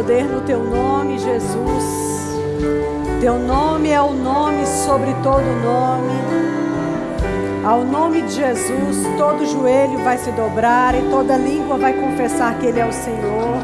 poder 0.00 0.24
no 0.24 0.40
teu 0.40 0.64
nome, 0.64 1.18
Jesus. 1.18 1.84
Teu 3.20 3.38
nome 3.38 3.90
é 3.90 4.00
o 4.00 4.14
nome 4.14 4.64
sobre 4.66 5.12
todo 5.22 5.42
nome. 5.62 6.14
Ao 7.62 7.84
nome 7.84 8.22
de 8.22 8.32
Jesus, 8.32 8.96
todo 9.18 9.44
joelho 9.44 9.98
vai 9.98 10.16
se 10.16 10.30
dobrar 10.32 10.94
e 10.94 11.02
toda 11.10 11.36
língua 11.36 11.76
vai 11.76 11.92
confessar 11.92 12.58
que 12.58 12.64
Ele 12.64 12.80
é 12.80 12.86
o 12.86 12.92
Senhor. 12.92 13.58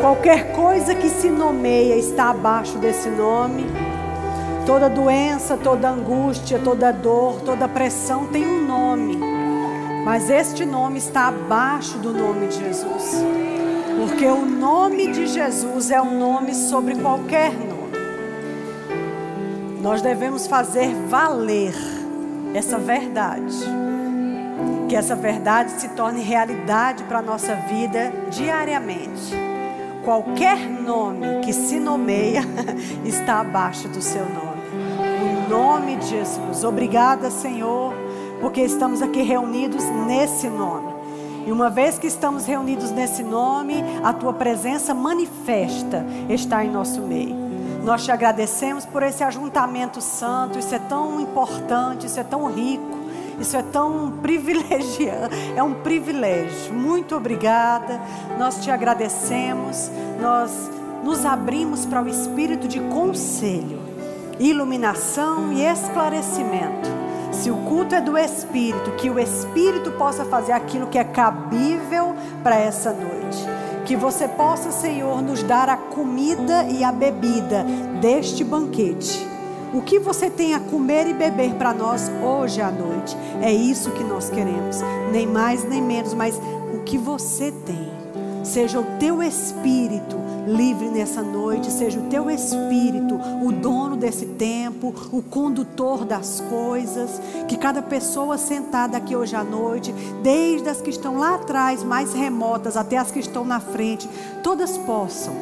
Qualquer 0.00 0.52
coisa 0.52 0.94
que 0.94 1.08
se 1.08 1.28
nomeia 1.28 1.96
está 1.96 2.30
abaixo 2.30 2.78
desse 2.78 3.08
nome. 3.08 3.66
Toda 4.64 4.88
doença, 4.88 5.56
toda 5.56 5.90
angústia, 5.90 6.60
toda 6.62 6.92
dor, 6.92 7.40
toda 7.40 7.66
pressão 7.66 8.26
tem 8.26 8.46
um 8.46 8.64
nome. 8.64 9.18
Mas 10.04 10.30
este 10.30 10.64
nome 10.64 10.98
está 10.98 11.26
abaixo 11.26 11.98
do 11.98 12.12
nome 12.12 12.46
de 12.46 12.60
Jesus. 12.60 13.51
Porque 13.96 14.26
o 14.26 14.44
nome 14.44 15.08
de 15.08 15.26
Jesus 15.26 15.90
é 15.90 16.00
um 16.00 16.18
nome 16.18 16.54
sobre 16.54 16.94
qualquer 16.96 17.52
nome. 17.52 17.72
Nós 19.80 20.00
devemos 20.00 20.46
fazer 20.46 20.94
valer 21.08 21.74
essa 22.54 22.78
verdade. 22.78 23.56
Que 24.88 24.96
essa 24.96 25.16
verdade 25.16 25.72
se 25.72 25.88
torne 25.90 26.22
realidade 26.22 27.02
para 27.04 27.18
a 27.18 27.22
nossa 27.22 27.54
vida 27.54 28.12
diariamente. 28.30 29.34
Qualquer 30.04 30.58
nome 30.68 31.40
que 31.44 31.52
se 31.52 31.78
nomeia 31.78 32.42
está 33.04 33.40
abaixo 33.40 33.88
do 33.88 34.02
seu 34.02 34.24
nome. 34.24 34.62
Em 35.22 35.48
nome 35.48 35.96
de 35.96 36.06
Jesus. 36.06 36.64
Obrigada, 36.64 37.30
Senhor, 37.30 37.94
porque 38.40 38.60
estamos 38.60 39.00
aqui 39.00 39.22
reunidos 39.22 39.84
nesse 40.06 40.48
nome. 40.48 40.91
E 41.46 41.50
uma 41.50 41.68
vez 41.68 41.98
que 41.98 42.06
estamos 42.06 42.46
reunidos 42.46 42.90
nesse 42.90 43.22
nome, 43.22 43.82
a 44.02 44.12
tua 44.12 44.32
presença 44.32 44.94
manifesta 44.94 46.04
está 46.28 46.64
em 46.64 46.70
nosso 46.70 47.00
meio. 47.00 47.36
Nós 47.84 48.04
te 48.04 48.12
agradecemos 48.12 48.86
por 48.86 49.02
esse 49.02 49.24
ajuntamento 49.24 50.00
santo. 50.00 50.58
Isso 50.58 50.74
é 50.74 50.78
tão 50.78 51.20
importante, 51.20 52.06
isso 52.06 52.20
é 52.20 52.22
tão 52.22 52.46
rico, 52.46 52.98
isso 53.40 53.56
é 53.56 53.62
tão 53.62 54.12
privilegiado. 54.22 55.34
É 55.56 55.62
um 55.62 55.74
privilégio. 55.74 56.72
Muito 56.72 57.16
obrigada. 57.16 58.00
Nós 58.38 58.62
te 58.62 58.70
agradecemos. 58.70 59.90
Nós 60.20 60.70
nos 61.02 61.26
abrimos 61.26 61.84
para 61.84 62.00
o 62.00 62.08
espírito 62.08 62.68
de 62.68 62.78
conselho, 62.78 63.80
iluminação 64.38 65.52
e 65.52 65.64
esclarecimento. 65.64 67.01
Se 67.32 67.50
o 67.50 67.56
culto 67.56 67.94
é 67.94 68.00
do 68.00 68.16
Espírito, 68.16 68.92
que 68.92 69.10
o 69.10 69.18
Espírito 69.18 69.90
possa 69.92 70.24
fazer 70.24 70.52
aquilo 70.52 70.86
que 70.86 70.98
é 70.98 71.04
cabível 71.04 72.14
para 72.42 72.56
essa 72.56 72.92
noite. 72.92 73.38
Que 73.86 73.96
você 73.96 74.28
possa, 74.28 74.70
Senhor, 74.70 75.20
nos 75.22 75.42
dar 75.42 75.68
a 75.68 75.76
comida 75.76 76.64
e 76.64 76.84
a 76.84 76.92
bebida 76.92 77.64
deste 78.00 78.44
banquete. 78.44 79.26
O 79.72 79.80
que 79.80 79.98
você 79.98 80.28
tem 80.28 80.54
a 80.54 80.60
comer 80.60 81.08
e 81.08 81.14
beber 81.14 81.54
para 81.54 81.72
nós 81.72 82.10
hoje 82.22 82.60
à 82.60 82.70
noite. 82.70 83.16
É 83.40 83.50
isso 83.50 83.90
que 83.90 84.04
nós 84.04 84.28
queremos. 84.28 84.80
Nem 85.10 85.26
mais 85.26 85.64
nem 85.64 85.82
menos, 85.82 86.12
mas 86.12 86.38
o 86.74 86.80
que 86.84 86.98
você 86.98 87.50
tem. 87.50 87.90
Seja 88.44 88.78
o 88.78 88.84
teu 88.98 89.22
espírito 89.22 90.16
livre 90.46 90.88
nessa 90.88 91.22
noite, 91.22 91.70
seja 91.70 91.98
o 91.98 92.08
teu 92.08 92.30
espírito 92.30 93.18
o 93.42 93.52
dono 93.52 93.96
desse 93.96 94.26
tempo, 94.26 94.94
o 95.12 95.22
condutor 95.22 96.04
das 96.04 96.40
coisas, 96.48 97.20
que 97.48 97.56
cada 97.56 97.82
pessoa 97.82 98.38
sentada 98.38 98.96
aqui 98.96 99.14
hoje 99.14 99.36
à 99.36 99.44
noite, 99.44 99.92
desde 100.22 100.68
as 100.68 100.80
que 100.80 100.90
estão 100.90 101.18
lá 101.18 101.36
atrás, 101.36 101.82
mais 101.82 102.12
remotas, 102.12 102.76
até 102.76 102.96
as 102.96 103.10
que 103.10 103.18
estão 103.18 103.44
na 103.44 103.60
frente, 103.60 104.08
todas 104.42 104.76
possam 104.78 105.34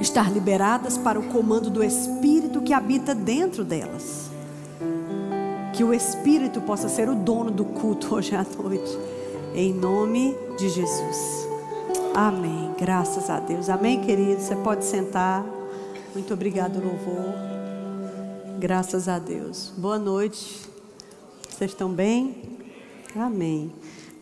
estar 0.00 0.30
liberadas 0.32 0.98
para 0.98 1.18
o 1.18 1.24
comando 1.24 1.70
do 1.70 1.82
espírito 1.82 2.60
que 2.60 2.72
habita 2.72 3.14
dentro 3.14 3.64
delas. 3.64 4.26
Que 5.72 5.84
o 5.84 5.92
espírito 5.92 6.60
possa 6.60 6.88
ser 6.88 7.08
o 7.08 7.14
dono 7.14 7.50
do 7.50 7.64
culto 7.64 8.14
hoje 8.16 8.34
à 8.34 8.44
noite, 8.44 8.98
em 9.54 9.72
nome 9.72 10.36
de 10.58 10.68
Jesus. 10.68 11.48
Amém. 12.14 12.65
Graças 12.78 13.30
a 13.30 13.40
Deus. 13.40 13.70
Amém, 13.70 14.02
querido. 14.02 14.38
Você 14.38 14.54
pode 14.56 14.84
sentar. 14.84 15.42
Muito 16.12 16.34
obrigado, 16.34 16.78
louvor. 16.78 17.32
Graças 18.58 19.08
a 19.08 19.18
Deus. 19.18 19.72
Boa 19.78 19.98
noite. 19.98 20.60
Vocês 21.48 21.70
estão 21.70 21.90
bem? 21.90 22.58
Amém. 23.16 23.72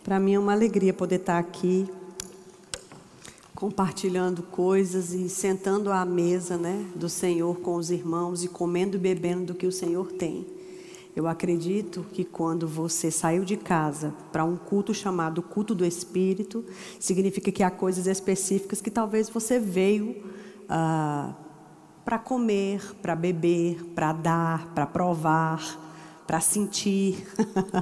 Para 0.04 0.20
mim 0.20 0.34
é 0.34 0.38
uma 0.38 0.52
alegria 0.52 0.94
poder 0.94 1.16
estar 1.16 1.36
aqui 1.36 1.90
compartilhando 3.56 4.42
coisas 4.42 5.12
e 5.12 5.28
sentando 5.28 5.90
à 5.90 6.04
mesa, 6.04 6.56
né, 6.56 6.86
do 6.94 7.08
Senhor 7.08 7.56
com 7.60 7.74
os 7.74 7.90
irmãos 7.90 8.44
e 8.44 8.48
comendo 8.48 8.96
e 8.96 9.00
bebendo 9.00 9.46
do 9.46 9.54
que 9.54 9.66
o 9.66 9.72
Senhor 9.72 10.12
tem. 10.12 10.46
Eu 11.16 11.28
acredito 11.28 12.04
que 12.12 12.24
quando 12.24 12.66
você 12.66 13.08
saiu 13.08 13.44
de 13.44 13.56
casa 13.56 14.12
para 14.32 14.44
um 14.44 14.56
culto 14.56 14.92
chamado 14.92 15.42
culto 15.42 15.72
do 15.72 15.84
Espírito, 15.84 16.64
significa 16.98 17.52
que 17.52 17.62
há 17.62 17.70
coisas 17.70 18.08
específicas 18.08 18.80
que 18.80 18.90
talvez 18.90 19.28
você 19.28 19.60
veio 19.60 20.24
ah, 20.68 21.32
para 22.04 22.18
comer, 22.18 22.96
para 23.00 23.14
beber, 23.14 23.84
para 23.94 24.12
dar, 24.12 24.74
para 24.74 24.86
provar, 24.86 25.80
para 26.26 26.40
sentir, 26.40 27.24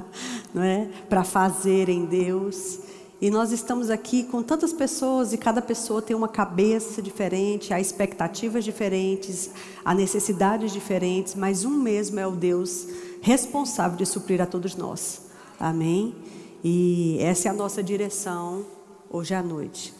não 0.53 0.61
é? 0.61 0.89
Para 1.09 1.23
fazer 1.23 1.89
em 1.89 2.05
Deus. 2.05 2.81
E 3.19 3.31
nós 3.31 3.51
estamos 3.51 3.89
aqui 3.89 4.23
com 4.23 4.43
tantas 4.43 4.73
pessoas 4.73 5.33
e 5.33 5.37
cada 5.37 5.61
pessoa 5.61 6.01
tem 6.01 6.15
uma 6.15 6.27
cabeça 6.27 7.01
diferente, 7.01 7.73
há 7.73 7.79
expectativas 7.79 8.65
diferentes, 8.65 9.49
há 9.83 9.95
necessidades 9.95 10.73
diferentes, 10.73 11.33
mas 11.33 11.63
um 11.63 11.71
mesmo 11.71 12.19
é 12.19 12.27
o 12.27 12.31
Deus 12.31 12.85
responsável 13.23 13.97
de 13.97 14.05
suprir 14.05 14.41
a 14.41 14.45
todos 14.45 14.75
nós. 14.75 15.21
Amém? 15.57 16.13
E 16.61 17.17
essa 17.21 17.47
é 17.47 17.51
a 17.51 17.53
nossa 17.53 17.81
direção 17.81 18.65
hoje 19.09 19.33
à 19.33 19.41
noite. 19.41 19.93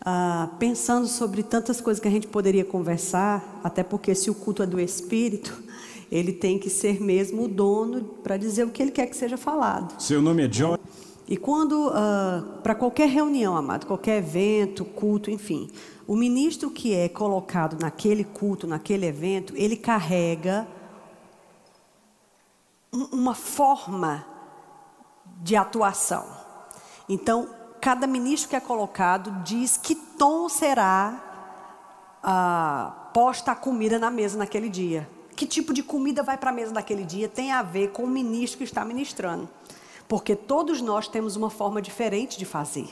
Ah, 0.00 0.48
pensando 0.58 1.08
sobre 1.08 1.42
tantas 1.42 1.80
coisas 1.80 2.00
que 2.00 2.06
a 2.06 2.10
gente 2.10 2.28
poderia 2.28 2.64
conversar, 2.64 3.60
até 3.64 3.82
porque 3.82 4.14
se 4.14 4.30
o 4.30 4.34
culto 4.34 4.62
é 4.62 4.66
do 4.66 4.78
Espírito, 4.78 5.60
ele 6.12 6.32
tem 6.32 6.60
que 6.60 6.70
ser 6.70 7.00
mesmo 7.00 7.44
o 7.44 7.48
dono 7.48 8.04
para 8.22 8.36
dizer 8.36 8.64
o 8.64 8.70
que 8.70 8.80
ele 8.80 8.92
quer 8.92 9.06
que 9.06 9.16
seja 9.16 9.36
falado. 9.36 10.00
Seu 10.00 10.22
nome 10.22 10.44
é 10.44 10.48
John? 10.48 10.78
E 11.28 11.36
quando, 11.36 11.90
ah, 11.92 12.60
para 12.62 12.76
qualquer 12.76 13.08
reunião, 13.08 13.56
amado, 13.56 13.84
qualquer 13.84 14.18
evento, 14.18 14.84
culto, 14.84 15.28
enfim, 15.28 15.68
o 16.06 16.14
ministro 16.14 16.70
que 16.70 16.94
é 16.94 17.08
colocado 17.08 17.80
naquele 17.80 18.22
culto, 18.22 18.64
naquele 18.64 19.06
evento, 19.06 19.54
ele 19.56 19.76
carrega 19.76 20.68
uma 22.92 23.34
forma 23.34 24.26
de 25.42 25.56
atuação. 25.56 26.26
Então, 27.08 27.48
cada 27.80 28.06
ministro 28.06 28.50
que 28.50 28.56
é 28.56 28.60
colocado 28.60 29.42
diz 29.42 29.76
que 29.76 29.94
tom 29.94 30.48
será 30.48 31.30
ah, 32.22 33.10
posta 33.14 33.52
a 33.52 33.56
comida 33.56 33.98
na 33.98 34.10
mesa 34.10 34.38
naquele 34.38 34.68
dia. 34.68 35.08
Que 35.34 35.46
tipo 35.46 35.72
de 35.72 35.82
comida 35.82 36.22
vai 36.22 36.36
para 36.36 36.50
a 36.50 36.52
mesa 36.52 36.72
naquele 36.72 37.04
dia 37.04 37.28
tem 37.28 37.52
a 37.52 37.62
ver 37.62 37.92
com 37.92 38.04
o 38.04 38.06
ministro 38.06 38.58
que 38.58 38.64
está 38.64 38.84
ministrando. 38.84 39.48
Porque 40.06 40.34
todos 40.34 40.80
nós 40.80 41.08
temos 41.08 41.36
uma 41.36 41.50
forma 41.50 41.80
diferente 41.80 42.38
de 42.38 42.44
fazer. 42.44 42.88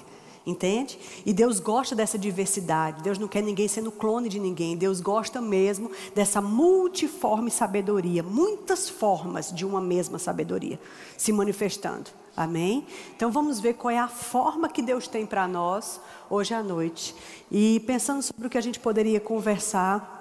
Entende? 0.49 0.99
E 1.27 1.33
Deus 1.35 1.61
gosta 1.61 1.95
dessa 1.95 2.19
diversidade. 2.19 3.03
Deus 3.03 3.19
não 3.19 3.29
quer 3.29 3.43
ninguém 3.43 3.69
sendo 3.69 3.93
clone 3.93 4.31
de 4.31 4.41
ninguém. 4.41 4.79
Deus 4.79 4.99
gosta 4.99 5.43
mesmo 5.43 5.91
dessa 6.15 6.41
multiforme 6.41 7.51
sabedoria. 7.51 8.23
Muitas 8.23 8.89
formas 8.89 9.53
de 9.55 9.67
uma 9.67 9.79
mesma 9.79 10.19
sabedoria 10.19 10.81
se 11.19 11.33
manifestando. 11.33 12.09
Amém? 12.35 12.87
Então 13.15 13.31
vamos 13.31 13.61
ver 13.61 13.75
qual 13.75 13.91
é 13.91 13.99
a 13.99 14.09
forma 14.09 14.71
que 14.71 14.81
Deus 14.81 15.07
tem 15.07 15.27
para 15.27 15.47
nós 15.47 16.01
hoje 16.31 16.55
à 16.55 16.63
noite. 16.63 17.15
E 17.53 17.81
pensando 17.81 18.23
sobre 18.23 18.47
o 18.47 18.51
que 18.51 18.57
a 18.57 18.63
gente 18.63 18.81
poderia 18.81 19.21
conversar, 19.21 20.17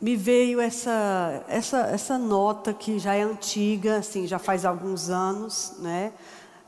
me 0.00 0.16
veio 0.16 0.60
essa, 0.60 1.44
essa, 1.46 1.80
essa 1.80 2.16
nota 2.16 2.72
que 2.72 2.98
já 2.98 3.14
é 3.14 3.22
antiga, 3.22 3.98
assim, 3.98 4.26
já 4.26 4.38
faz 4.38 4.64
alguns 4.64 5.10
anos, 5.10 5.74
né? 5.80 6.14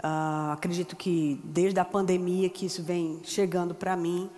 Uh, 0.02 0.52
acredito 0.52 0.96
que 0.96 1.38
desde 1.44 1.78
a 1.78 1.84
pandemia 1.84 2.48
que 2.48 2.64
isso 2.64 2.82
vem 2.82 3.20
chegando 3.22 3.74
para 3.74 3.94
mim 3.94 4.30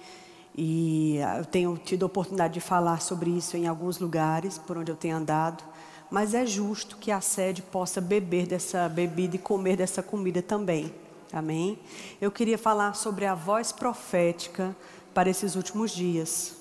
e 0.57 1.19
eu 1.39 1.45
tenho 1.45 1.77
tido 1.77 2.03
a 2.03 2.07
oportunidade 2.07 2.55
de 2.55 2.61
falar 2.61 3.01
sobre 3.01 3.31
isso 3.31 3.57
em 3.57 3.69
alguns 3.69 3.99
lugares 3.99 4.59
por 4.59 4.77
onde 4.77 4.91
eu 4.91 4.97
tenho 4.97 5.17
andado. 5.17 5.63
Mas 6.11 6.35
é 6.35 6.45
justo 6.45 6.97
que 6.97 7.13
a 7.13 7.21
sede 7.21 7.63
possa 7.63 8.01
beber 8.01 8.47
dessa 8.47 8.89
bebida 8.89 9.37
e 9.37 9.39
comer 9.39 9.77
dessa 9.77 10.03
comida 10.03 10.43
também. 10.43 10.93
Amém? 11.33 11.79
Eu 12.21 12.31
queria 12.31 12.59
falar 12.59 12.95
sobre 12.95 13.25
a 13.25 13.35
voz 13.35 13.71
profética 13.71 14.77
para 15.15 15.31
esses 15.31 15.55
últimos 15.55 15.93
dias. 15.93 16.57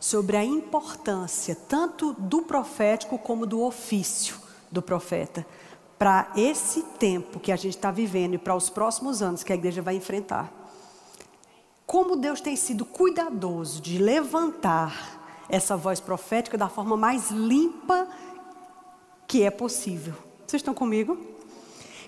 Sobre 0.00 0.36
a 0.36 0.44
importância 0.44 1.54
tanto 1.54 2.12
do 2.14 2.42
profético 2.42 3.16
como 3.16 3.46
do 3.46 3.62
ofício 3.62 4.36
do 4.70 4.82
profeta 4.82 5.46
para 6.02 6.32
esse 6.34 6.82
tempo 6.82 7.38
que 7.38 7.52
a 7.52 7.54
gente 7.54 7.76
está 7.76 7.92
vivendo 7.92 8.34
e 8.34 8.38
para 8.38 8.56
os 8.56 8.68
próximos 8.68 9.22
anos 9.22 9.44
que 9.44 9.52
a 9.52 9.54
igreja 9.54 9.80
vai 9.80 9.94
enfrentar. 9.94 10.52
como 11.86 12.16
Deus 12.16 12.40
tem 12.40 12.56
sido 12.56 12.84
cuidadoso 12.84 13.80
de 13.80 13.98
levantar 13.98 15.44
essa 15.48 15.76
voz 15.76 16.00
profética 16.00 16.58
da 16.58 16.68
forma 16.68 16.96
mais 16.96 17.30
limpa 17.30 18.08
que 19.28 19.44
é 19.44 19.50
possível. 19.50 20.14
Vocês 20.44 20.58
estão 20.58 20.74
comigo? 20.74 21.16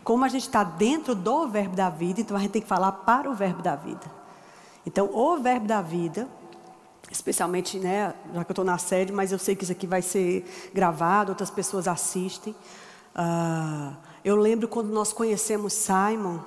Como 0.02 0.24
a 0.24 0.28
gente 0.28 0.42
está 0.42 0.64
dentro 0.64 1.14
do 1.14 1.46
verbo 1.46 1.76
da 1.76 1.88
vida, 1.88 2.20
então 2.20 2.36
a 2.36 2.40
gente 2.40 2.50
tem 2.50 2.62
que 2.62 2.66
falar 2.66 2.90
para 2.90 3.30
o 3.30 3.34
verbo 3.34 3.62
da 3.62 3.76
vida. 3.76 4.10
Então, 4.84 5.08
o 5.14 5.36
verbo 5.36 5.68
da 5.68 5.80
vida, 5.80 6.26
especialmente, 7.12 7.78
né, 7.78 8.12
já 8.34 8.42
que 8.44 8.50
eu 8.50 8.54
estou 8.54 8.64
na 8.64 8.76
sede, 8.76 9.12
mas 9.12 9.30
eu 9.30 9.38
sei 9.38 9.54
que 9.54 9.62
isso 9.62 9.72
aqui 9.72 9.86
vai 9.86 10.02
ser 10.02 10.44
gravado, 10.74 11.30
outras 11.30 11.48
pessoas 11.48 11.86
assistem. 11.86 12.56
Uh, 13.14 13.96
eu 14.24 14.36
lembro 14.36 14.66
quando 14.66 14.88
nós 14.88 15.12
conhecemos 15.12 15.72
Simon, 15.72 16.40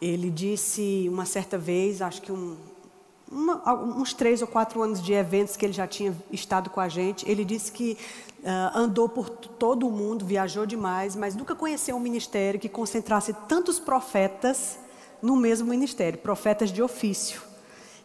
ele 0.00 0.30
disse 0.30 1.06
uma 1.08 1.24
certa 1.24 1.56
vez, 1.56 2.02
acho 2.02 2.20
que 2.20 2.32
um, 2.32 2.56
uma, 3.30 3.72
uns 3.74 4.12
três 4.12 4.42
ou 4.42 4.48
quatro 4.48 4.82
anos 4.82 5.02
de 5.02 5.12
eventos 5.14 5.56
que 5.56 5.64
ele 5.64 5.72
já 5.72 5.86
tinha 5.86 6.14
estado 6.30 6.68
com 6.68 6.80
a 6.80 6.88
gente, 6.88 7.28
ele 7.30 7.44
disse 7.44 7.72
que 7.72 7.96
uh, 8.40 8.76
andou 8.76 9.08
por 9.08 9.30
todo 9.30 9.88
o 9.88 9.90
mundo, 9.90 10.26
viajou 10.26 10.66
demais, 10.66 11.16
mas 11.16 11.34
nunca 11.34 11.54
conheceu 11.54 11.96
um 11.96 12.00
ministério 12.00 12.60
que 12.60 12.68
concentrasse 12.68 13.32
tantos 13.48 13.78
profetas 13.78 14.78
no 15.22 15.36
mesmo 15.36 15.68
ministério, 15.68 16.18
profetas 16.18 16.70
de 16.70 16.82
ofício. 16.82 17.40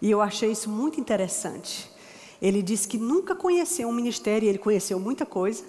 E 0.02 0.10
eu 0.10 0.22
achei 0.22 0.52
isso 0.52 0.70
muito 0.70 1.02
interessante. 1.02 1.92
Ele 2.42 2.62
disse 2.62 2.88
que 2.88 2.98
nunca 2.98 3.36
conheceu 3.36 3.90
um 3.90 3.92
ministério, 3.92 4.46
e 4.46 4.50
ele 4.50 4.60
conheceu 4.60 5.00
muita 5.00 5.26
coisa, 5.26 5.64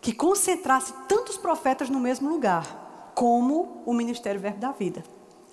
que 0.00 0.12
concentrasse 0.12 0.92
tantos 1.08 1.36
profetas 1.36 1.88
no 1.88 2.00
mesmo 2.00 2.28
lugar, 2.28 3.12
como 3.14 3.82
o 3.86 3.92
Ministério 3.92 4.40
Verbo 4.40 4.58
da 4.58 4.72
Vida. 4.72 5.02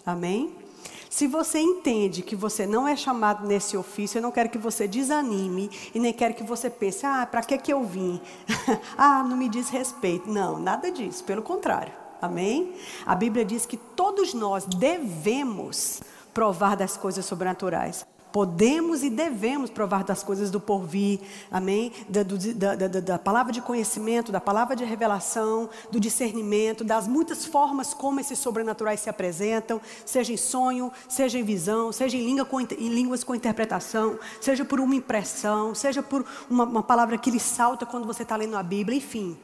Amém? 0.06 0.64
Se 1.10 1.28
você 1.28 1.60
entende 1.60 2.24
que 2.24 2.36
você 2.36 2.66
não 2.66 2.88
é 2.88 2.96
chamado 2.96 3.48
nesse 3.48 3.78
ofício, 3.78 4.18
eu 4.18 4.22
não 4.22 4.32
quero 4.32 4.50
que 4.50 4.58
você 4.58 4.88
desanime 4.88 5.70
e 5.94 6.00
nem 6.00 6.12
quero 6.12 6.34
que 6.34 6.44
você 6.44 6.72
pense, 6.72 7.06
ah, 7.06 7.24
para 7.26 7.44
que, 7.44 7.58
que 7.58 7.72
eu 7.72 7.84
vim? 7.84 8.20
ah, 8.98 9.24
não 9.24 9.38
me 9.38 9.48
diz 9.48 9.70
respeito. 9.70 10.28
Não, 10.28 10.58
nada 10.58 10.92
disso, 10.92 11.24
pelo 11.24 11.44
contrário. 11.44 11.94
Amém? 12.20 12.74
A 13.06 13.14
Bíblia 13.14 13.46
diz 13.46 13.66
que 13.66 13.78
todos 13.78 14.34
nós 14.34 14.66
devemos 14.66 16.02
provar 16.34 16.76
das 16.76 16.98
coisas 16.98 17.26
sobrenaturais. 17.26 18.06
Podemos 18.34 19.04
e 19.04 19.12
devemos 19.12 19.70
provar 19.70 20.04
das 20.04 20.24
coisas 20.24 20.50
do 20.50 20.60
porvir, 20.60 21.20
amém? 21.52 21.92
Da, 22.10 22.24
do, 22.24 22.36
da, 22.56 22.76
da, 22.76 22.88
da, 22.88 23.20
palavra 23.20 23.54
de 23.54 23.62
conhecimento, 23.62 24.32
da 24.32 24.42
palavra 24.42 24.76
de 24.76 24.84
revelação, 24.84 25.70
do 25.92 26.00
discernimento, 26.00 26.84
das 26.84 27.08
muitas 27.08 27.46
formas 27.46 27.94
como 27.94 28.20
esses 28.20 28.40
sobrenaturais 28.40 29.02
se 29.02 29.08
apresentam, 29.08 29.80
seja 30.04 30.34
em 30.34 30.38
sonho, 30.38 30.92
seja 31.08 31.38
em 31.38 31.44
visão, 31.44 31.92
seja 31.92 32.18
em, 32.18 32.26
língua 32.26 32.44
com, 32.44 32.60
em 32.60 32.90
línguas 32.90 33.24
com 33.24 33.36
interpretação, 33.36 34.18
seja 34.42 34.66
por 34.66 34.80
uma 34.80 34.96
impressão, 34.96 35.76
seja 35.76 36.02
por 36.02 36.26
uma, 36.50 36.64
uma 36.64 36.82
palavra 36.82 37.20
que 37.20 37.30
lhe 37.30 37.40
salta 37.40 37.86
quando 37.86 38.08
você 38.08 38.24
está 38.24 38.36
lendo 38.36 38.58
a 38.58 38.64
Bíblia, 38.64 38.98
enfim. 38.98 39.38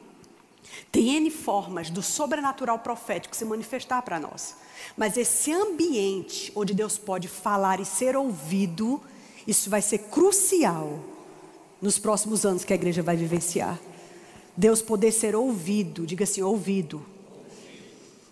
Tem 0.90 1.14
N 1.14 1.30
formas 1.30 1.90
do 1.90 2.02
sobrenatural 2.02 2.80
profético 2.80 3.36
se 3.36 3.44
manifestar 3.44 4.02
para 4.02 4.18
nós. 4.18 4.56
Mas 4.96 5.16
esse 5.16 5.52
ambiente 5.52 6.52
onde 6.54 6.74
Deus 6.74 6.98
pode 6.98 7.28
falar 7.28 7.80
e 7.80 7.84
ser 7.84 8.16
ouvido, 8.16 9.00
isso 9.46 9.70
vai 9.70 9.82
ser 9.82 9.98
crucial 9.98 11.00
nos 11.80 11.98
próximos 11.98 12.44
anos 12.44 12.64
que 12.64 12.72
a 12.72 12.76
igreja 12.76 13.02
vai 13.02 13.16
vivenciar. 13.16 13.78
Deus 14.56 14.82
poder 14.82 15.12
ser 15.12 15.34
ouvido, 15.34 16.06
diga 16.06 16.24
assim, 16.24 16.42
ouvido 16.42 17.04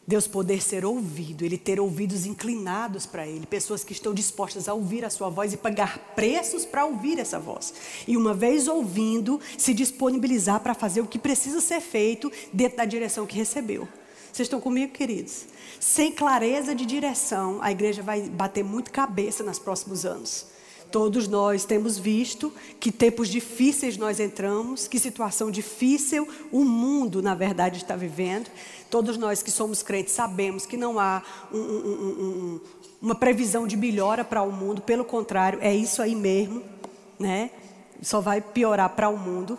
Deus 0.09 0.27
poder 0.27 0.63
ser 0.63 0.87
ouvido, 0.87 1.45
Ele 1.45 1.59
ter 1.59 1.79
ouvidos 1.79 2.25
inclinados 2.25 3.05
para 3.05 3.27
Ele, 3.27 3.45
pessoas 3.45 3.85
que 3.85 3.93
estão 3.93 4.15
dispostas 4.15 4.67
a 4.67 4.73
ouvir 4.73 5.05
a 5.05 5.11
Sua 5.11 5.29
voz 5.29 5.53
e 5.53 5.59
pagar 5.59 5.99
preços 6.17 6.65
para 6.65 6.87
ouvir 6.87 7.19
essa 7.19 7.39
voz. 7.39 7.75
E 8.07 8.17
uma 8.17 8.33
vez 8.33 8.69
ouvindo, 8.69 9.39
se 9.59 9.75
disponibilizar 9.75 10.61
para 10.61 10.73
fazer 10.73 11.03
o 11.03 11.07
que 11.07 11.19
precisa 11.19 11.61
ser 11.61 11.83
feito 11.83 12.33
dentro 12.51 12.79
da 12.79 12.87
direção 12.87 13.27
que 13.27 13.37
recebeu. 13.37 13.87
Vocês 14.33 14.47
estão 14.47 14.61
comigo, 14.61 14.93
queridos? 14.93 15.47
Sem 15.81 16.13
clareza 16.13 16.75
de 16.75 16.85
direção, 16.85 17.59
a 17.63 17.71
igreja 17.73 18.03
vai 18.03 18.23
bater 18.23 18.63
muito 18.63 18.91
cabeça 18.91 19.43
nos 19.43 19.59
próximos 19.59 20.05
anos. 20.05 20.47
Todos 20.91 21.29
nós 21.29 21.65
temos 21.67 21.99
visto 21.99 22.53
que 22.81 22.91
tempos 22.91 23.29
difíceis 23.29 23.99
nós 23.99 24.19
entramos, 24.19 24.89
que 24.89 24.99
situação 24.99 25.51
difícil 25.51 26.27
o 26.51 26.65
mundo, 26.65 27.21
na 27.21 27.35
verdade, 27.35 27.77
está 27.77 27.95
vivendo. 27.95 28.51
Todos 28.91 29.19
nós 29.19 29.43
que 29.43 29.51
somos 29.51 29.83
crentes 29.83 30.15
sabemos 30.15 30.65
que 30.65 30.79
não 30.79 30.99
há 30.99 31.23
um, 31.53 31.59
um, 31.59 31.61
um, 31.61 32.61
uma 33.03 33.15
previsão 33.15 33.67
de 33.67 33.77
melhora 33.77 34.25
para 34.25 34.43
o 34.43 34.51
mundo, 34.51 34.81
pelo 34.81 35.05
contrário, 35.05 35.59
é 35.61 35.75
isso 35.75 36.01
aí 36.01 36.15
mesmo, 36.15 36.63
né? 37.19 37.51
Só 38.01 38.21
vai 38.21 38.41
piorar 38.41 38.89
para 38.91 39.11
o 39.11 39.19
mundo. 39.19 39.59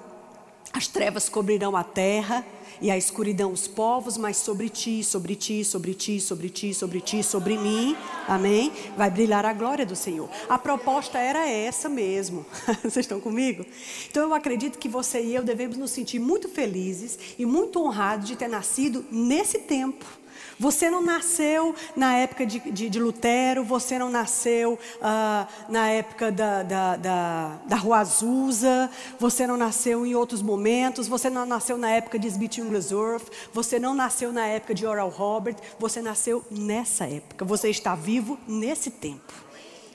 As 0.71 0.88
trevas 0.88 1.27
cobrirão 1.27 1.75
a 1.75 1.83
terra 1.83 2.45
e 2.81 2.89
a 2.92 2.98
escuridão 2.98 3.51
os 3.51 3.68
povos, 3.68 4.18
mas 4.18 4.38
sobre 4.38 4.69
ti, 4.69 5.04
sobre 5.04 5.36
ti, 5.36 5.66
sobre 5.66 5.94
ti, 5.94 6.21
sobre 6.21 6.50
ti, 6.50 6.74
sobre 6.74 7.01
ti, 7.01 7.24
sobre 7.24 7.57
mim, 7.57 7.95
amém? 8.27 8.71
Vai 8.95 9.10
brilhar 9.10 9.45
a 9.45 9.51
glória 9.51 9.86
do 9.86 9.95
Senhor. 9.95 10.30
A 10.48 10.57
proposta 10.57 11.18
era 11.18 11.48
essa 11.50 11.89
mesmo. 11.89 12.45
Vocês 12.81 12.98
estão 12.98 13.19
comigo? 13.19 13.66
Então 14.10 14.24
eu 14.24 14.33
acredito 14.33 14.77
que 14.77 14.88
você 14.88 15.21
e 15.21 15.36
eu 15.36 15.44
devemos 15.44 15.75
nos 15.77 15.92
sentir 15.92 16.19
muito 16.19 16.48
felizes 16.48 17.18
e 17.38 17.45
muito 17.45 17.83
honrados 17.83 18.27
de 18.27 18.36
ter 18.36 18.48
nascido 18.48 19.04
nesse 19.12 19.60
tempo 19.60 20.19
você 20.59 20.89
não 20.89 21.01
nasceu 21.01 21.73
na 21.95 22.17
época 22.17 22.45
de, 22.45 22.59
de, 22.59 22.89
de 22.89 23.00
Lutero, 23.00 23.63
você 23.63 23.97
não 23.97 24.09
nasceu 24.09 24.73
uh, 24.73 25.71
na 25.71 25.89
época 25.89 26.29
da, 26.29 26.63
da, 26.63 26.95
da, 26.97 27.59
da 27.65 27.75
Rua 27.77 28.00
Azusa, 28.00 28.91
você 29.17 29.47
não 29.47 29.56
nasceu 29.56 30.06
em 30.06 30.13
outros 30.15 30.41
momentos, 30.41 31.07
você 31.07 31.29
não 31.29 31.45
nasceu 31.45 31.77
na 31.77 31.89
época 31.91 32.19
de 32.19 32.27
Smith 32.27 32.57
Wigglesworth, 32.57 33.31
você 33.53 33.79
não 33.79 33.94
nasceu 33.94 34.33
na 34.33 34.45
época 34.47 34.75
de 34.75 34.85
Oral 34.85 35.09
Robert, 35.09 35.56
você 35.79 36.01
nasceu 36.01 36.44
nessa 36.51 37.05
época, 37.05 37.45
você 37.45 37.69
está 37.69 37.95
vivo 37.95 38.38
nesse 38.45 38.91
tempo. 38.91 39.33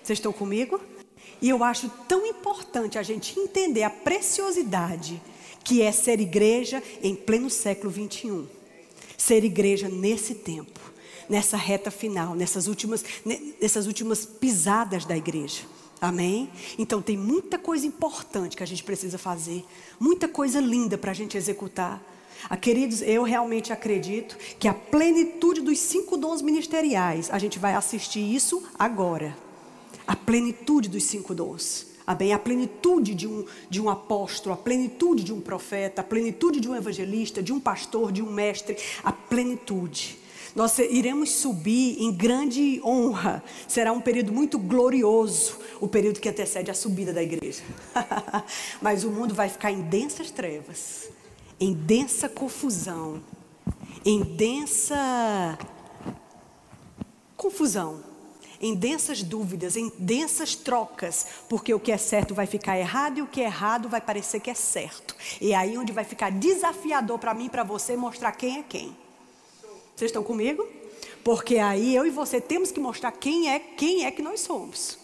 Vocês 0.02 0.18
estão 0.18 0.32
comigo? 0.32 0.80
E 1.42 1.50
eu 1.50 1.62
acho 1.62 1.90
tão 2.08 2.24
importante 2.24 2.98
a 2.98 3.02
gente 3.02 3.38
entender 3.38 3.82
a 3.82 3.90
preciosidade 3.90 5.20
que 5.62 5.82
é 5.82 5.92
ser 5.92 6.20
igreja 6.20 6.82
em 7.02 7.14
pleno 7.14 7.50
século 7.50 7.90
21 7.90 8.63
ser 9.16 9.44
igreja 9.44 9.88
nesse 9.88 10.34
tempo, 10.34 10.80
nessa 11.28 11.56
reta 11.56 11.90
final, 11.90 12.34
nessas 12.34 12.66
últimas, 12.66 13.04
nessas 13.60 13.86
últimas 13.86 14.24
pisadas 14.24 15.04
da 15.04 15.16
igreja. 15.16 15.62
Amém? 16.00 16.50
Então 16.78 17.00
tem 17.00 17.16
muita 17.16 17.58
coisa 17.58 17.86
importante 17.86 18.56
que 18.56 18.62
a 18.62 18.66
gente 18.66 18.84
precisa 18.84 19.16
fazer, 19.16 19.64
muita 19.98 20.28
coisa 20.28 20.60
linda 20.60 20.98
para 20.98 21.12
a 21.12 21.14
gente 21.14 21.36
executar. 21.36 22.02
Ah, 22.48 22.56
queridos, 22.56 23.00
eu 23.00 23.22
realmente 23.22 23.72
acredito 23.72 24.36
que 24.58 24.68
a 24.68 24.74
plenitude 24.74 25.62
dos 25.62 25.78
cinco 25.78 26.16
dons 26.16 26.42
ministeriais, 26.42 27.30
a 27.30 27.38
gente 27.38 27.58
vai 27.58 27.74
assistir 27.74 28.20
isso 28.20 28.62
agora. 28.78 29.34
A 30.06 30.14
plenitude 30.14 30.90
dos 30.90 31.04
cinco 31.04 31.34
dons. 31.34 31.93
Amém? 32.06 32.32
A 32.32 32.38
plenitude 32.38 33.14
de 33.14 33.26
um, 33.26 33.44
de 33.70 33.80
um 33.80 33.88
apóstolo, 33.88 34.54
a 34.54 34.58
plenitude 34.58 35.24
de 35.24 35.32
um 35.32 35.40
profeta, 35.40 36.02
a 36.02 36.04
plenitude 36.04 36.60
de 36.60 36.68
um 36.68 36.76
evangelista, 36.76 37.42
de 37.42 37.52
um 37.52 37.58
pastor, 37.58 38.12
de 38.12 38.22
um 38.22 38.30
mestre, 38.30 38.76
a 39.02 39.10
plenitude. 39.10 40.18
Nós 40.54 40.78
iremos 40.78 41.30
subir 41.30 42.00
em 42.00 42.12
grande 42.12 42.80
honra. 42.84 43.42
Será 43.66 43.92
um 43.92 44.00
período 44.00 44.32
muito 44.32 44.58
glorioso, 44.58 45.58
o 45.80 45.88
período 45.88 46.20
que 46.20 46.28
antecede 46.28 46.70
a 46.70 46.74
subida 46.74 47.12
da 47.12 47.22
igreja. 47.22 47.62
Mas 48.80 49.02
o 49.02 49.10
mundo 49.10 49.34
vai 49.34 49.48
ficar 49.48 49.72
em 49.72 49.80
densas 49.80 50.30
trevas, 50.30 51.08
em 51.58 51.72
densa 51.72 52.28
confusão, 52.28 53.22
em 54.04 54.22
densa 54.22 55.58
confusão 57.36 58.13
em 58.64 58.74
densas 58.74 59.22
dúvidas, 59.22 59.76
em 59.76 59.92
densas 59.98 60.54
trocas, 60.54 61.26
porque 61.50 61.74
o 61.74 61.78
que 61.78 61.92
é 61.92 61.98
certo 61.98 62.34
vai 62.34 62.46
ficar 62.46 62.78
errado 62.78 63.18
e 63.18 63.22
o 63.22 63.26
que 63.26 63.42
é 63.42 63.44
errado 63.44 63.90
vai 63.90 64.00
parecer 64.00 64.40
que 64.40 64.48
é 64.48 64.54
certo. 64.54 65.14
E 65.38 65.52
é 65.52 65.54
aí 65.54 65.76
onde 65.76 65.92
vai 65.92 66.02
ficar 66.02 66.32
desafiador 66.32 67.18
para 67.18 67.34
mim 67.34 67.44
e 67.44 67.50
para 67.50 67.62
você 67.62 67.94
mostrar 67.94 68.32
quem 68.32 68.60
é 68.60 68.62
quem. 68.62 68.96
Vocês 69.94 70.08
estão 70.08 70.22
comigo? 70.22 70.66
Porque 71.22 71.58
aí 71.58 71.94
eu 71.94 72.06
e 72.06 72.10
você 72.10 72.40
temos 72.40 72.72
que 72.72 72.80
mostrar 72.80 73.12
quem 73.12 73.50
é 73.50 73.58
quem 73.58 74.06
é 74.06 74.10
que 74.10 74.22
nós 74.22 74.40
somos. 74.40 74.96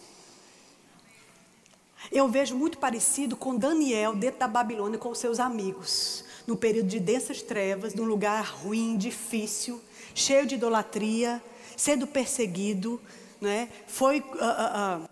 Eu 2.11 2.27
vejo 2.29 2.57
muito 2.57 2.79
parecido 2.79 3.37
com 3.37 3.55
Daniel 3.55 4.15
dentro 4.15 4.41
da 4.41 4.49
Babilônia 4.49 4.99
com 4.99 5.15
seus 5.15 5.39
amigos, 5.39 6.25
no 6.47 6.57
período 6.57 6.89
de 6.89 6.99
densas 6.99 7.43
trevas, 7.43 7.93
num 7.93 8.05
lugar 8.07 8.43
ruim, 8.43 8.97
difícil, 8.97 9.79
cheio 10.15 10.47
de 10.47 10.55
idolatria, 10.55 11.43
sendo 11.77 12.07
perseguido, 12.07 12.99
né, 13.41 13.69
foi 13.87 14.21
uh, 14.21 15.03
uh, 15.03 15.09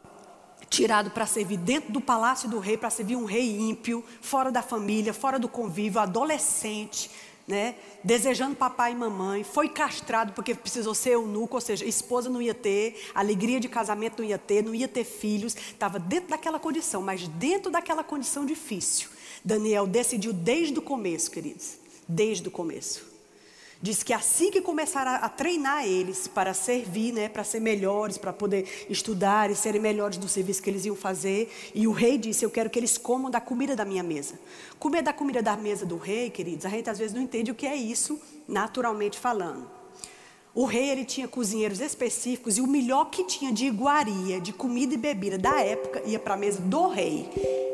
tirado 0.68 1.10
para 1.10 1.26
servir 1.26 1.56
dentro 1.56 1.92
do 1.92 2.00
palácio 2.00 2.48
do 2.48 2.58
rei, 2.58 2.76
para 2.76 2.90
servir 2.90 3.16
um 3.16 3.24
rei 3.24 3.58
ímpio, 3.58 4.04
fora 4.20 4.50
da 4.50 4.62
família, 4.62 5.12
fora 5.14 5.38
do 5.38 5.48
convívio, 5.48 6.00
adolescente, 6.00 7.10
né? 7.48 7.76
Desejando 8.04 8.54
papai 8.54 8.92
e 8.92 8.94
mamãe, 8.94 9.42
foi 9.42 9.70
castrado 9.70 10.34
porque 10.34 10.54
precisou 10.54 10.94
ser 10.94 11.12
eunuco, 11.12 11.56
ou 11.56 11.60
seja, 11.60 11.84
esposa 11.84 12.28
não 12.28 12.42
ia 12.42 12.52
ter, 12.52 13.10
alegria 13.14 13.58
de 13.58 13.68
casamento 13.68 14.20
não 14.20 14.28
ia 14.28 14.36
ter, 14.36 14.62
não 14.62 14.74
ia 14.74 14.86
ter 14.86 15.04
filhos, 15.04 15.56
estava 15.56 15.98
dentro 15.98 16.28
daquela 16.28 16.58
condição, 16.58 17.00
mas 17.00 17.26
dentro 17.26 17.70
daquela 17.70 18.04
condição 18.04 18.44
difícil. 18.44 19.08
Daniel 19.42 19.86
decidiu 19.86 20.32
desde 20.32 20.78
o 20.78 20.82
começo, 20.82 21.30
queridos, 21.30 21.78
desde 22.06 22.46
o 22.46 22.50
começo. 22.50 23.07
Diz 23.80 24.02
que 24.02 24.12
assim 24.12 24.50
que 24.50 24.60
começaram 24.60 25.24
a 25.24 25.28
treinar 25.28 25.86
eles 25.86 26.26
para 26.26 26.52
servir, 26.52 27.12
né, 27.12 27.28
para 27.28 27.44
ser 27.44 27.60
melhores, 27.60 28.18
para 28.18 28.32
poder 28.32 28.86
estudar 28.90 29.52
e 29.52 29.54
serem 29.54 29.80
melhores 29.80 30.18
do 30.18 30.28
serviço 30.28 30.60
que 30.60 30.68
eles 30.68 30.84
iam 30.84 30.96
fazer, 30.96 31.48
e 31.72 31.86
o 31.86 31.92
rei 31.92 32.18
disse: 32.18 32.44
Eu 32.44 32.50
quero 32.50 32.68
que 32.68 32.78
eles 32.78 32.98
comam 32.98 33.30
da 33.30 33.40
comida 33.40 33.76
da 33.76 33.84
minha 33.84 34.02
mesa. 34.02 34.34
Comer 34.80 35.02
da 35.02 35.12
comida 35.12 35.40
da 35.40 35.56
mesa 35.56 35.86
do 35.86 35.96
rei, 35.96 36.28
queridos, 36.28 36.66
a 36.66 36.68
gente 36.68 36.90
às 36.90 36.98
vezes 36.98 37.14
não 37.14 37.22
entende 37.22 37.52
o 37.52 37.54
que 37.54 37.68
é 37.68 37.76
isso, 37.76 38.20
naturalmente 38.48 39.16
falando. 39.16 39.70
O 40.52 40.64
rei 40.64 40.90
ele 40.90 41.04
tinha 41.04 41.28
cozinheiros 41.28 41.80
específicos 41.80 42.58
e 42.58 42.60
o 42.60 42.66
melhor 42.66 43.10
que 43.10 43.22
tinha 43.22 43.52
de 43.52 43.66
iguaria, 43.66 44.40
de 44.40 44.52
comida 44.52 44.94
e 44.94 44.96
bebida 44.96 45.38
da 45.38 45.60
época 45.60 46.02
ia 46.04 46.18
para 46.18 46.34
a 46.34 46.36
mesa 46.36 46.60
do 46.60 46.88
rei. 46.88 47.30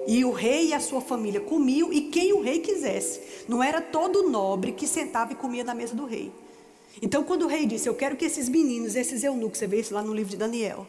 E 0.06 0.24
o 0.24 0.32
rei 0.32 0.68
e 0.68 0.74
a 0.74 0.80
sua 0.80 1.00
família 1.00 1.40
comiam 1.40 1.92
e 1.92 2.02
quem 2.02 2.32
o 2.32 2.40
rei 2.40 2.60
quisesse. 2.60 3.20
Não 3.48 3.62
era 3.62 3.80
todo 3.80 4.28
nobre 4.28 4.72
que 4.72 4.86
sentava 4.86 5.32
e 5.32 5.36
comia 5.36 5.64
na 5.64 5.74
mesa 5.74 5.94
do 5.94 6.04
rei. 6.04 6.32
Então, 7.00 7.24
quando 7.24 7.42
o 7.42 7.48
rei 7.48 7.66
disse: 7.66 7.88
Eu 7.88 7.94
quero 7.94 8.16
que 8.16 8.24
esses 8.24 8.48
meninos, 8.48 8.94
esses 8.94 9.24
eunucos, 9.24 9.58
você 9.58 9.66
vê 9.66 9.80
isso 9.80 9.94
lá 9.94 10.02
no 10.02 10.14
livro 10.14 10.30
de 10.30 10.36
Daniel. 10.36 10.86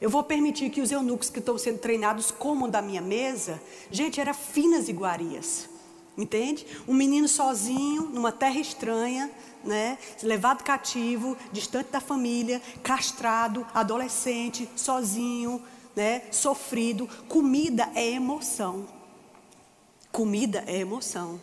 Eu 0.00 0.10
vou 0.10 0.22
permitir 0.22 0.68
que 0.70 0.82
os 0.82 0.92
eunucos 0.92 1.30
que 1.30 1.38
estão 1.38 1.56
sendo 1.56 1.78
treinados 1.78 2.30
comam 2.30 2.68
da 2.68 2.82
minha 2.82 3.00
mesa. 3.00 3.60
Gente, 3.90 4.20
era 4.20 4.34
finas 4.34 4.88
iguarias. 4.88 5.68
Entende? 6.18 6.66
Um 6.88 6.94
menino 6.94 7.28
sozinho, 7.28 8.02
numa 8.02 8.32
terra 8.32 8.58
estranha, 8.58 9.30
né? 9.62 9.98
levado 10.22 10.62
cativo, 10.62 11.36
distante 11.52 11.90
da 11.90 12.00
família, 12.00 12.60
castrado, 12.82 13.66
adolescente, 13.74 14.68
sozinho, 14.74 15.62
né? 15.96 16.22
sofrido. 16.30 17.08
Comida 17.26 17.90
é 17.94 18.06
emoção. 18.10 18.86
Comida 20.12 20.62
é 20.66 20.76
emoção. 20.76 21.40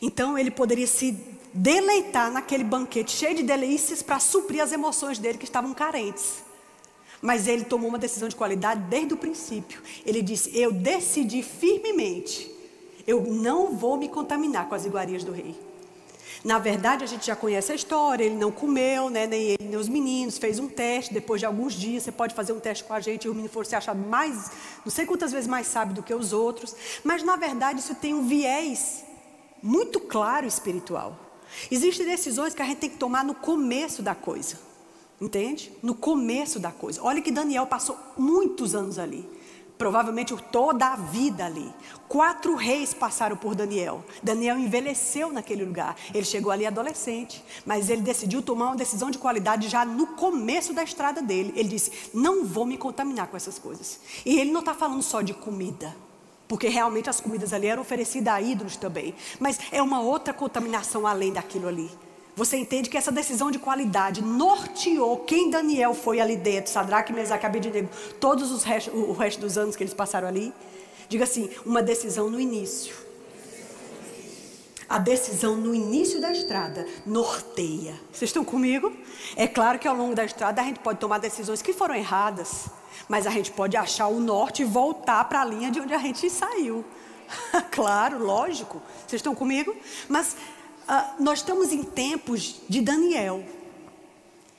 Então 0.00 0.36
ele 0.38 0.50
poderia 0.50 0.86
se 0.86 1.12
deleitar 1.52 2.32
naquele 2.32 2.64
banquete 2.64 3.12
cheio 3.12 3.36
de 3.36 3.42
delícias 3.42 4.02
para 4.02 4.18
suprir 4.18 4.62
as 4.62 4.72
emoções 4.72 5.18
dele 5.18 5.38
que 5.38 5.44
estavam 5.44 5.74
carentes. 5.74 6.42
Mas 7.20 7.46
ele 7.46 7.64
tomou 7.64 7.88
uma 7.88 7.98
decisão 7.98 8.28
de 8.28 8.34
qualidade 8.34 8.80
desde 8.82 9.14
o 9.14 9.16
princípio. 9.16 9.82
Ele 10.04 10.20
disse: 10.20 10.58
Eu 10.58 10.72
decidi 10.72 11.42
firmemente, 11.42 12.50
eu 13.06 13.22
não 13.22 13.76
vou 13.76 13.96
me 13.96 14.08
contaminar 14.08 14.68
com 14.68 14.74
as 14.74 14.84
iguarias 14.84 15.22
do 15.24 15.32
rei. 15.32 15.54
Na 16.44 16.58
verdade, 16.58 17.02
a 17.02 17.06
gente 17.06 17.26
já 17.26 17.34
conhece 17.34 17.72
a 17.72 17.74
história, 17.74 18.22
ele 18.22 18.34
não 18.34 18.52
comeu, 18.52 19.08
né, 19.08 19.26
nem 19.26 19.42
ele, 19.42 19.64
nem 19.64 19.76
os 19.76 19.88
meninos, 19.88 20.36
fez 20.36 20.58
um 20.58 20.68
teste, 20.68 21.14
depois 21.14 21.40
de 21.40 21.46
alguns 21.46 21.72
dias, 21.72 22.02
você 22.02 22.12
pode 22.12 22.34
fazer 22.34 22.52
um 22.52 22.60
teste 22.60 22.84
com 22.84 22.92
a 22.92 23.00
gente, 23.00 23.24
e 23.24 23.30
o 23.30 23.32
menino 23.32 23.48
for 23.48 23.64
se 23.64 23.74
achar 23.74 23.94
mais, 23.94 24.50
não 24.84 24.92
sei 24.92 25.06
quantas 25.06 25.32
vezes 25.32 25.48
mais 25.48 25.66
sábio 25.66 25.94
do 25.94 26.02
que 26.02 26.12
os 26.12 26.34
outros, 26.34 26.76
mas 27.02 27.22
na 27.22 27.36
verdade 27.36 27.80
isso 27.80 27.94
tem 27.94 28.12
um 28.12 28.26
viés 28.26 29.02
muito 29.62 29.98
claro 29.98 30.46
espiritual. 30.46 31.18
Existem 31.70 32.04
decisões 32.04 32.52
que 32.52 32.60
a 32.60 32.66
gente 32.66 32.78
tem 32.78 32.90
que 32.90 32.98
tomar 32.98 33.24
no 33.24 33.34
começo 33.34 34.02
da 34.02 34.14
coisa, 34.14 34.58
entende? 35.18 35.72
No 35.82 35.94
começo 35.94 36.60
da 36.60 36.70
coisa. 36.70 37.02
Olha 37.02 37.22
que 37.22 37.32
Daniel 37.32 37.66
passou 37.66 37.96
muitos 38.18 38.74
anos 38.74 38.98
ali 38.98 39.26
provavelmente 39.76 40.34
toda 40.52 40.86
a 40.86 40.96
vida 40.96 41.46
ali. 41.46 41.72
Quatro 42.08 42.54
reis 42.54 42.94
passaram 42.94 43.36
por 43.36 43.54
Daniel. 43.54 44.04
Daniel 44.22 44.58
envelheceu 44.58 45.32
naquele 45.32 45.64
lugar. 45.64 45.96
Ele 46.12 46.24
chegou 46.24 46.52
ali 46.52 46.66
adolescente, 46.66 47.44
mas 47.66 47.90
ele 47.90 48.02
decidiu 48.02 48.42
tomar 48.42 48.66
uma 48.66 48.76
decisão 48.76 49.10
de 49.10 49.18
qualidade 49.18 49.68
já 49.68 49.84
no 49.84 50.08
começo 50.08 50.72
da 50.72 50.82
estrada 50.82 51.20
dele. 51.20 51.52
Ele 51.56 51.68
disse: 51.68 52.10
Não 52.14 52.44
vou 52.44 52.64
me 52.64 52.78
contaminar 52.78 53.28
com 53.28 53.36
essas 53.36 53.58
coisas. 53.58 54.00
E 54.24 54.38
ele 54.38 54.52
não 54.52 54.60
está 54.60 54.74
falando 54.74 55.02
só 55.02 55.22
de 55.22 55.34
comida. 55.34 55.94
Porque 56.46 56.68
realmente 56.68 57.08
as 57.08 57.20
comidas 57.20 57.52
ali 57.52 57.66
eram 57.66 57.82
oferecidas 57.82 58.34
a 58.34 58.40
ídolos 58.40 58.76
também. 58.76 59.14
Mas 59.40 59.58
é 59.72 59.82
uma 59.82 60.00
outra 60.00 60.34
contaminação 60.34 61.06
além 61.06 61.32
daquilo 61.32 61.66
ali. 61.66 61.90
Você 62.36 62.56
entende 62.56 62.90
que 62.90 62.96
essa 62.96 63.12
decisão 63.12 63.50
de 63.50 63.60
qualidade 63.60 64.20
norteou 64.20 65.18
quem 65.18 65.50
Daniel 65.50 65.94
foi 65.94 66.20
ali 66.20 66.36
dentro, 66.36 66.72
Sadraque, 66.72 67.12
Mesaque, 67.12 67.46
Abednego, 67.46 67.88
todos 68.18 68.50
os 68.50 68.64
restos, 68.64 68.92
o 68.92 69.12
resto 69.12 69.40
dos 69.40 69.56
anos 69.56 69.76
que 69.76 69.84
eles 69.84 69.94
passaram 69.94 70.26
ali? 70.26 70.52
Diga 71.08 71.24
assim, 71.24 71.48
uma 71.64 71.80
decisão 71.80 72.28
no 72.28 72.40
início. 72.40 72.96
A 74.88 74.98
decisão 74.98 75.56
no 75.56 75.74
início 75.74 76.20
da 76.20 76.32
estrada 76.32 76.86
norteia. 77.06 77.94
Vocês 78.12 78.30
estão 78.30 78.44
comigo? 78.44 78.92
É 79.36 79.46
claro 79.46 79.78
que 79.78 79.86
ao 79.86 79.96
longo 79.96 80.14
da 80.14 80.24
estrada 80.24 80.60
a 80.60 80.64
gente 80.64 80.80
pode 80.80 80.98
tomar 80.98 81.18
decisões 81.18 81.62
que 81.62 81.72
foram 81.72 81.94
erradas, 81.94 82.66
mas 83.08 83.26
a 83.26 83.30
gente 83.30 83.52
pode 83.52 83.76
achar 83.76 84.08
o 84.08 84.18
norte 84.20 84.62
e 84.62 84.64
voltar 84.64 85.24
para 85.28 85.40
a 85.40 85.44
linha 85.44 85.70
de 85.70 85.80
onde 85.80 85.94
a 85.94 85.98
gente 85.98 86.28
saiu. 86.28 86.84
claro, 87.70 88.18
lógico. 88.18 88.82
Vocês 89.06 89.20
estão 89.20 89.34
comigo? 89.34 89.74
Mas 90.08 90.36
ah, 90.86 91.14
nós 91.18 91.38
estamos 91.38 91.72
em 91.72 91.82
tempos 91.82 92.60
de 92.68 92.80
Daniel, 92.80 93.44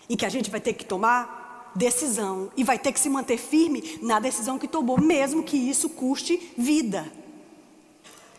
em 0.10 0.16
que 0.16 0.26
a 0.26 0.30
gente 0.30 0.50
vai 0.50 0.60
ter 0.60 0.74
que 0.74 0.86
tomar 0.86 1.72
decisão 1.76 2.50
e 2.56 2.64
vai 2.64 2.80
ter 2.80 2.92
que 2.92 3.00
se 3.00 3.10
manter 3.10 3.38
firme 3.38 4.00
na 4.02 4.20
decisão 4.20 4.58
que 4.58 4.68
tomou, 4.68 5.00
mesmo 5.00 5.44
que 5.44 5.58
isso 5.58 5.90
custe 5.90 6.52
vida, 6.58 7.12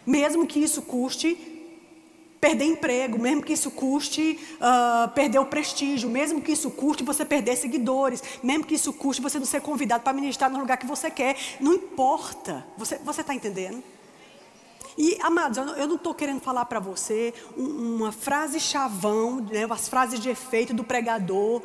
mesmo 0.07 0.47
que 0.47 0.59
isso 0.59 0.83
custe 0.83 1.37
perder 2.41 2.67
emprego, 2.67 3.19
mesmo 3.19 3.43
que 3.43 3.53
isso 3.53 3.71
custe 3.71 4.39
uh, 4.55 5.09
perder 5.11 5.39
o 5.39 5.47
prestígio, 5.47 6.09
mesmo 6.09 6.41
que 6.41 6.53
isso 6.53 6.71
custe 6.71 7.03
você 7.03 7.25
perder 7.25 7.57
seguidores, 7.57 8.23
mesmo 8.43 8.65
que 8.65 8.75
isso 8.75 8.93
custe 8.93 9.23
você 9.23 9.39
não 9.39 9.47
ser 9.47 9.61
convidado 9.61 10.05
para 10.05 10.13
ministrar 10.13 10.51
no 10.51 10.59
lugar 10.59 10.77
que 10.77 10.87
você 10.87 11.11
quer, 11.11 11.37
não 11.61 11.73
importa. 11.73 12.65
Você 12.77 13.21
está 13.21 13.35
entendendo? 13.35 13.83
E, 14.97 15.19
amados, 15.21 15.59
eu 15.59 15.87
não 15.87 15.97
estou 15.97 16.15
querendo 16.15 16.41
falar 16.41 16.65
para 16.65 16.81
você 16.81 17.35
uma 17.57 18.11
frase 18.11 18.59
chavão, 18.59 19.41
né, 19.41 19.67
as 19.69 19.89
frases 19.89 20.19
de 20.19 20.31
efeito 20.31 20.73
do 20.73 20.83
pregador, 20.83 21.63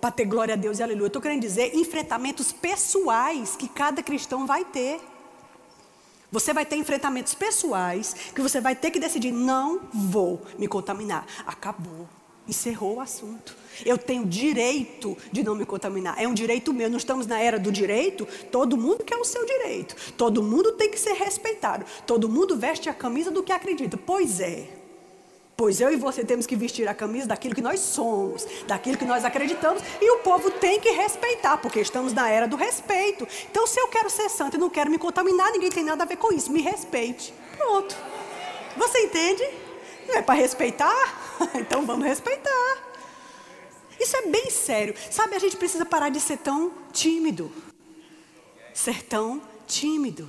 para 0.00 0.10
ter 0.10 0.26
glória 0.26 0.54
a 0.54 0.56
Deus 0.56 0.78
e 0.78 0.82
aleluia. 0.82 1.04
Eu 1.04 1.08
estou 1.08 1.22
querendo 1.22 1.40
dizer 1.40 1.74
enfrentamentos 1.74 2.52
pessoais 2.52 3.56
que 3.56 3.66
cada 3.66 4.02
cristão 4.02 4.46
vai 4.46 4.64
ter. 4.64 5.00
Você 6.30 6.52
vai 6.52 6.66
ter 6.66 6.76
enfrentamentos 6.76 7.34
pessoais 7.34 8.14
que 8.34 8.42
você 8.42 8.60
vai 8.60 8.76
ter 8.76 8.90
que 8.90 9.00
decidir: 9.00 9.32
não 9.32 9.80
vou 9.92 10.42
me 10.58 10.68
contaminar. 10.68 11.24
Acabou. 11.46 12.06
Encerrou 12.48 12.96
o 12.96 13.00
assunto. 13.00 13.56
Eu 13.84 13.98
tenho 13.98 14.24
direito 14.24 15.16
de 15.32 15.42
não 15.42 15.54
me 15.54 15.66
contaminar. 15.66 16.20
É 16.22 16.28
um 16.28 16.34
direito 16.34 16.72
meu. 16.72 16.88
Não 16.88 16.96
estamos 16.96 17.26
na 17.26 17.40
era 17.40 17.58
do 17.58 17.72
direito. 17.72 18.26
Todo 18.50 18.76
mundo 18.76 19.04
quer 19.04 19.16
o 19.16 19.24
seu 19.24 19.44
direito. 19.44 19.96
Todo 20.12 20.42
mundo 20.42 20.72
tem 20.72 20.90
que 20.90 20.98
ser 20.98 21.14
respeitado. 21.14 21.84
Todo 22.06 22.28
mundo 22.28 22.56
veste 22.56 22.88
a 22.88 22.94
camisa 22.94 23.30
do 23.30 23.42
que 23.42 23.52
acredita. 23.52 23.96
Pois 23.96 24.40
é. 24.40 24.68
Pois 25.56 25.80
eu 25.80 25.90
e 25.90 25.96
você 25.96 26.22
temos 26.22 26.46
que 26.46 26.54
vestir 26.54 26.86
a 26.86 26.92
camisa 26.92 27.28
daquilo 27.28 27.54
que 27.54 27.62
nós 27.62 27.80
somos, 27.80 28.46
daquilo 28.66 28.98
que 28.98 29.06
nós 29.06 29.24
acreditamos, 29.24 29.82
e 30.02 30.10
o 30.10 30.18
povo 30.18 30.50
tem 30.50 30.78
que 30.78 30.90
respeitar, 30.90 31.56
porque 31.56 31.80
estamos 31.80 32.12
na 32.12 32.28
era 32.28 32.46
do 32.46 32.56
respeito. 32.56 33.26
Então, 33.50 33.66
se 33.66 33.80
eu 33.80 33.88
quero 33.88 34.10
ser 34.10 34.28
santo 34.28 34.58
e 34.58 34.60
não 34.60 34.68
quero 34.68 34.90
me 34.90 34.98
contaminar, 34.98 35.50
ninguém 35.52 35.70
tem 35.70 35.82
nada 35.82 36.04
a 36.04 36.06
ver 36.06 36.16
com 36.16 36.30
isso. 36.30 36.52
Me 36.52 36.60
respeite. 36.60 37.32
Pronto. 37.56 37.96
Você 38.76 38.98
entende? 39.04 39.48
Não 40.06 40.16
é 40.16 40.22
para 40.22 40.34
respeitar? 40.34 41.25
então 41.54 41.84
vamos 41.84 42.06
respeitar. 42.06 42.86
Isso 43.98 44.16
é 44.16 44.26
bem 44.26 44.50
sério. 44.50 44.94
Sabe, 45.10 45.34
a 45.34 45.38
gente 45.38 45.56
precisa 45.56 45.84
parar 45.84 46.08
de 46.08 46.20
ser 46.20 46.38
tão 46.38 46.72
tímido. 46.92 47.50
Ser 48.74 49.02
tão 49.02 49.40
tímido. 49.66 50.28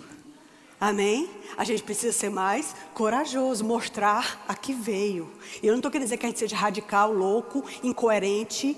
Amém? 0.80 1.30
A 1.58 1.64
gente 1.64 1.82
precisa 1.82 2.14
ser 2.14 2.30
mais 2.30 2.76
corajoso, 2.94 3.66
mostrar 3.66 4.44
a 4.48 4.54
que 4.54 4.74
veio. 4.74 5.30
E 5.62 5.68
eu 5.68 5.72
não 5.72 5.80
estou 5.80 5.92
querendo 5.92 6.06
dizer 6.06 6.18
que 6.18 6.26
a 6.26 6.30
gente 6.30 6.40
seja 6.40 6.56
radical, 6.56 7.12
louco, 7.12 7.66
incoerente 7.84 8.78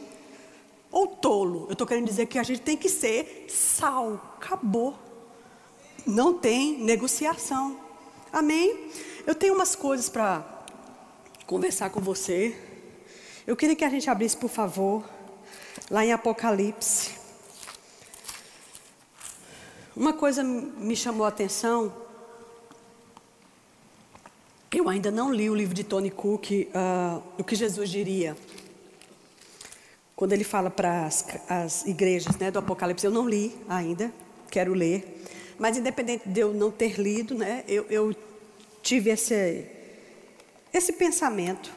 ou 0.91 1.07
tolo. 1.07 1.65
Eu 1.67 1.73
estou 1.73 1.85
querendo 1.85 2.05
dizer 2.05 2.25
que 2.25 2.39
a 2.39 2.43
gente 2.43 2.61
tem 2.61 2.77
que 2.77 2.89
ser 2.89 3.45
sal. 3.49 4.35
Acabou. 4.37 4.97
Não 6.05 6.33
tem 6.33 6.77
negociação. 6.77 7.77
Amém? 8.31 8.89
Eu 9.27 9.35
tenho 9.35 9.53
umas 9.53 9.75
coisas 9.75 10.07
para 10.07 10.58
conversar 11.49 11.89
com 11.89 11.99
você. 11.99 12.55
Eu 13.47 13.57
queria 13.57 13.75
que 13.75 13.83
a 13.83 13.89
gente 13.89 14.07
abrisse, 14.07 14.37
por 14.37 14.51
favor, 14.51 15.03
lá 15.89 16.05
em 16.05 16.13
Apocalipse. 16.13 17.09
Uma 19.95 20.13
coisa 20.13 20.43
me 20.43 20.95
chamou 20.95 21.25
a 21.25 21.29
atenção. 21.29 21.91
Eu 24.71 24.87
ainda 24.87 25.09
não 25.09 25.33
li 25.33 25.49
o 25.49 25.55
livro 25.55 25.73
de 25.73 25.83
Tony 25.83 26.11
Cook, 26.11 26.51
uh, 26.51 27.23
o 27.35 27.43
que 27.43 27.55
Jesus 27.55 27.89
diria. 27.89 28.37
Quando 30.15 30.33
ele 30.33 30.43
fala 30.43 30.69
para 30.69 31.07
as, 31.07 31.25
as 31.49 31.83
igrejas 31.87 32.37
né, 32.37 32.51
do 32.51 32.59
Apocalipse, 32.59 33.07
eu 33.07 33.11
não 33.11 33.27
li 33.27 33.57
ainda, 33.67 34.13
quero 34.51 34.71
ler. 34.71 35.25
Mas 35.57 35.77
independente 35.77 36.29
de 36.29 36.41
eu 36.41 36.53
não 36.53 36.69
ter 36.69 36.99
lido, 36.99 37.33
né, 37.33 37.63
eu, 37.67 37.87
eu 37.89 38.15
tive 38.83 39.09
esse, 39.09 39.78
esse 40.73 40.93
pensamento. 40.93 41.71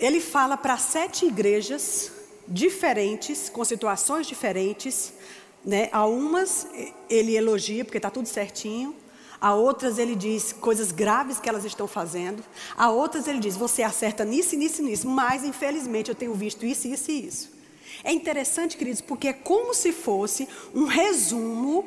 ele 0.00 0.18
fala 0.18 0.56
para 0.56 0.78
sete 0.78 1.26
igrejas 1.26 2.10
diferentes, 2.48 3.50
com 3.50 3.62
situações 3.64 4.26
diferentes. 4.26 5.12
Né? 5.64 5.90
A 5.92 6.06
umas 6.06 6.66
ele 7.08 7.36
elogia 7.36 7.84
porque 7.84 7.98
está 7.98 8.10
tudo 8.10 8.26
certinho. 8.26 8.96
A 9.38 9.54
outras 9.54 9.98
ele 9.98 10.14
diz 10.14 10.52
coisas 10.52 10.90
graves 10.90 11.38
que 11.38 11.48
elas 11.48 11.64
estão 11.64 11.86
fazendo. 11.86 12.42
A 12.76 12.90
outras 12.90 13.28
ele 13.28 13.38
diz, 13.38 13.56
você 13.56 13.82
acerta 13.82 14.24
nisso, 14.24 14.56
nisso, 14.56 14.82
nisso. 14.82 15.08
Mas, 15.08 15.44
infelizmente, 15.44 16.08
eu 16.08 16.14
tenho 16.14 16.34
visto 16.34 16.66
isso, 16.66 16.88
isso 16.88 17.10
e 17.10 17.26
isso. 17.26 17.50
É 18.04 18.12
interessante, 18.12 18.76
queridos, 18.76 19.00
porque 19.00 19.28
é 19.28 19.32
como 19.32 19.74
se 19.74 19.92
fosse 19.92 20.48
um 20.74 20.84
resumo 20.84 21.86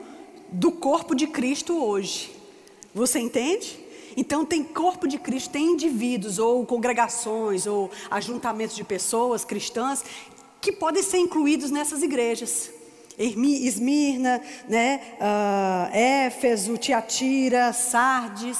do 0.51 0.71
corpo 0.71 1.15
de 1.15 1.27
Cristo 1.27 1.83
hoje. 1.83 2.31
Você 2.93 3.19
entende? 3.19 3.82
Então 4.15 4.45
tem 4.45 4.63
corpo 4.63 5.07
de 5.07 5.17
Cristo, 5.17 5.51
tem 5.51 5.71
indivíduos 5.71 6.39
ou 6.39 6.65
congregações 6.65 7.65
ou 7.65 7.89
ajuntamentos 8.09 8.75
de 8.75 8.83
pessoas 8.83 9.43
cristãs 9.43 10.03
que 10.61 10.71
podem 10.71 11.03
ser 11.03 11.17
incluídos 11.17 11.71
nessas 11.71 12.01
igrejas. 12.01 12.71
Esmirna, 13.17 14.41
né, 14.67 15.01
uh, 15.19 15.95
Éfeso, 15.95 16.77
Tiatira, 16.77 17.71
Sardes. 17.73 18.57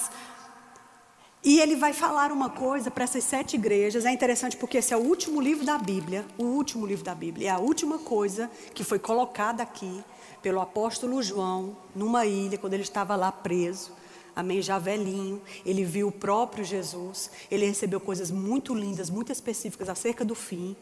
E 1.43 1.59
ele 1.59 1.75
vai 1.75 1.91
falar 1.91 2.31
uma 2.31 2.49
coisa 2.49 2.89
para 2.89 3.03
essas 3.03 3.23
sete 3.23 3.55
igrejas. 3.55 4.05
É 4.05 4.11
interessante 4.11 4.55
porque 4.55 4.77
esse 4.77 4.93
é 4.93 4.97
o 4.97 5.01
último 5.01 5.41
livro 5.41 5.65
da 5.65 5.77
Bíblia. 5.77 6.25
O 6.37 6.43
último 6.43 6.85
livro 6.85 7.03
da 7.03 7.15
Bíblia. 7.15 7.49
É 7.49 7.51
a 7.51 7.57
última 7.57 7.97
coisa 7.97 8.49
que 8.73 8.83
foi 8.83 8.99
colocada 8.99 9.63
aqui 9.63 10.03
pelo 10.41 10.61
apóstolo 10.61 11.21
João 11.21 11.75
numa 11.95 12.25
ilha, 12.25 12.57
quando 12.57 12.73
ele 12.73 12.83
estava 12.83 13.15
lá 13.15 13.31
preso. 13.31 13.91
Amém? 14.35 14.61
Já 14.61 14.79
velhinho. 14.79 15.41
Ele 15.65 15.83
viu 15.83 16.07
o 16.07 16.11
próprio 16.11 16.63
Jesus. 16.63 17.29
Ele 17.49 17.65
recebeu 17.65 17.99
coisas 17.99 18.31
muito 18.31 18.73
lindas, 18.73 19.09
muito 19.09 19.31
específicas 19.31 19.89
acerca 19.89 20.25
do 20.25 20.35
fim. 20.35 20.75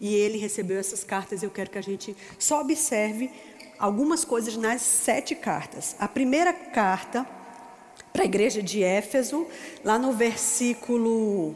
E 0.00 0.14
ele 0.14 0.38
recebeu 0.38 0.78
essas 0.78 1.04
cartas. 1.04 1.42
Eu 1.42 1.50
quero 1.50 1.70
que 1.70 1.78
a 1.78 1.82
gente 1.82 2.16
só 2.38 2.60
observe 2.60 3.30
algumas 3.78 4.24
coisas 4.24 4.56
nas 4.56 4.80
sete 4.82 5.34
cartas. 5.34 5.96
A 5.98 6.08
primeira 6.08 6.52
carta 6.52 7.26
para 8.12 8.22
a 8.22 8.26
igreja 8.26 8.62
de 8.62 8.82
Éfeso, 8.82 9.46
lá 9.84 9.98
no 9.98 10.12
versículo 10.12 11.54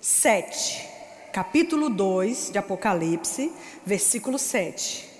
7, 0.00 0.88
capítulo 1.32 1.90
2 1.90 2.52
de 2.52 2.58
Apocalipse, 2.58 3.52
versículo 3.84 4.38
7. 4.38 5.15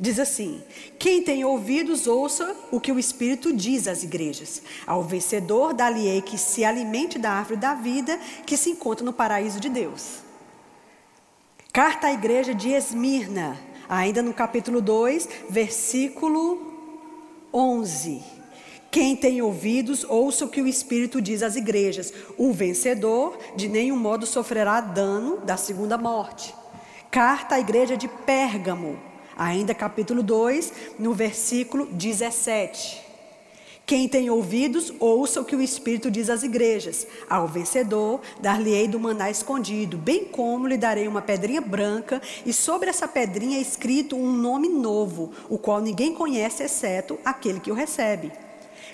Diz 0.00 0.18
assim: 0.20 0.62
Quem 0.98 1.22
tem 1.22 1.44
ouvidos, 1.44 2.06
ouça 2.06 2.54
o 2.70 2.80
que 2.80 2.92
o 2.92 2.98
Espírito 2.98 3.52
diz 3.52 3.88
às 3.88 4.04
igrejas. 4.04 4.62
Ao 4.86 5.02
vencedor, 5.02 5.74
dá-lhe 5.74 6.22
que 6.22 6.38
se 6.38 6.64
alimente 6.64 7.18
da 7.18 7.32
árvore 7.32 7.56
da 7.56 7.74
vida 7.74 8.18
que 8.46 8.56
se 8.56 8.70
encontra 8.70 9.04
no 9.04 9.12
paraíso 9.12 9.58
de 9.58 9.68
Deus. 9.68 10.18
Carta 11.72 12.06
à 12.06 12.12
igreja 12.12 12.54
de 12.54 12.70
Esmirna, 12.70 13.58
ainda 13.88 14.22
no 14.22 14.32
capítulo 14.32 14.80
2, 14.80 15.28
versículo 15.50 16.60
11. 17.52 18.22
Quem 18.90 19.14
tem 19.14 19.42
ouvidos, 19.42 20.04
ouça 20.04 20.44
o 20.44 20.48
que 20.48 20.62
o 20.62 20.66
Espírito 20.66 21.20
diz 21.20 21.42
às 21.42 21.56
igrejas. 21.56 22.12
O 22.38 22.52
vencedor, 22.52 23.36
de 23.54 23.68
nenhum 23.68 23.96
modo 23.96 24.26
sofrerá 24.26 24.80
dano 24.80 25.38
da 25.38 25.56
segunda 25.56 25.98
morte. 25.98 26.54
Carta 27.10 27.56
à 27.56 27.60
igreja 27.60 27.96
de 27.96 28.08
Pérgamo, 28.08 28.98
ainda 29.38 29.72
capítulo 29.72 30.22
2, 30.22 30.72
no 30.98 31.14
versículo 31.14 31.86
17. 31.86 33.06
Quem 33.86 34.06
tem 34.06 34.28
ouvidos, 34.28 34.92
ouça 35.00 35.40
o 35.40 35.44
que 35.46 35.56
o 35.56 35.62
Espírito 35.62 36.10
diz 36.10 36.28
às 36.28 36.42
igrejas. 36.42 37.06
Ao 37.30 37.48
vencedor, 37.48 38.20
dar-lhe-ei 38.38 38.86
do 38.86 39.00
maná 39.00 39.30
escondido, 39.30 39.96
bem 39.96 40.26
como 40.26 40.66
lhe 40.66 40.76
darei 40.76 41.08
uma 41.08 41.22
pedrinha 41.22 41.62
branca, 41.62 42.20
e 42.44 42.52
sobre 42.52 42.90
essa 42.90 43.08
pedrinha 43.08 43.56
é 43.56 43.62
escrito 43.62 44.14
um 44.14 44.30
nome 44.30 44.68
novo, 44.68 45.32
o 45.48 45.56
qual 45.56 45.80
ninguém 45.80 46.12
conhece 46.12 46.64
exceto 46.64 47.18
aquele 47.24 47.60
que 47.60 47.70
o 47.70 47.74
recebe. 47.74 48.30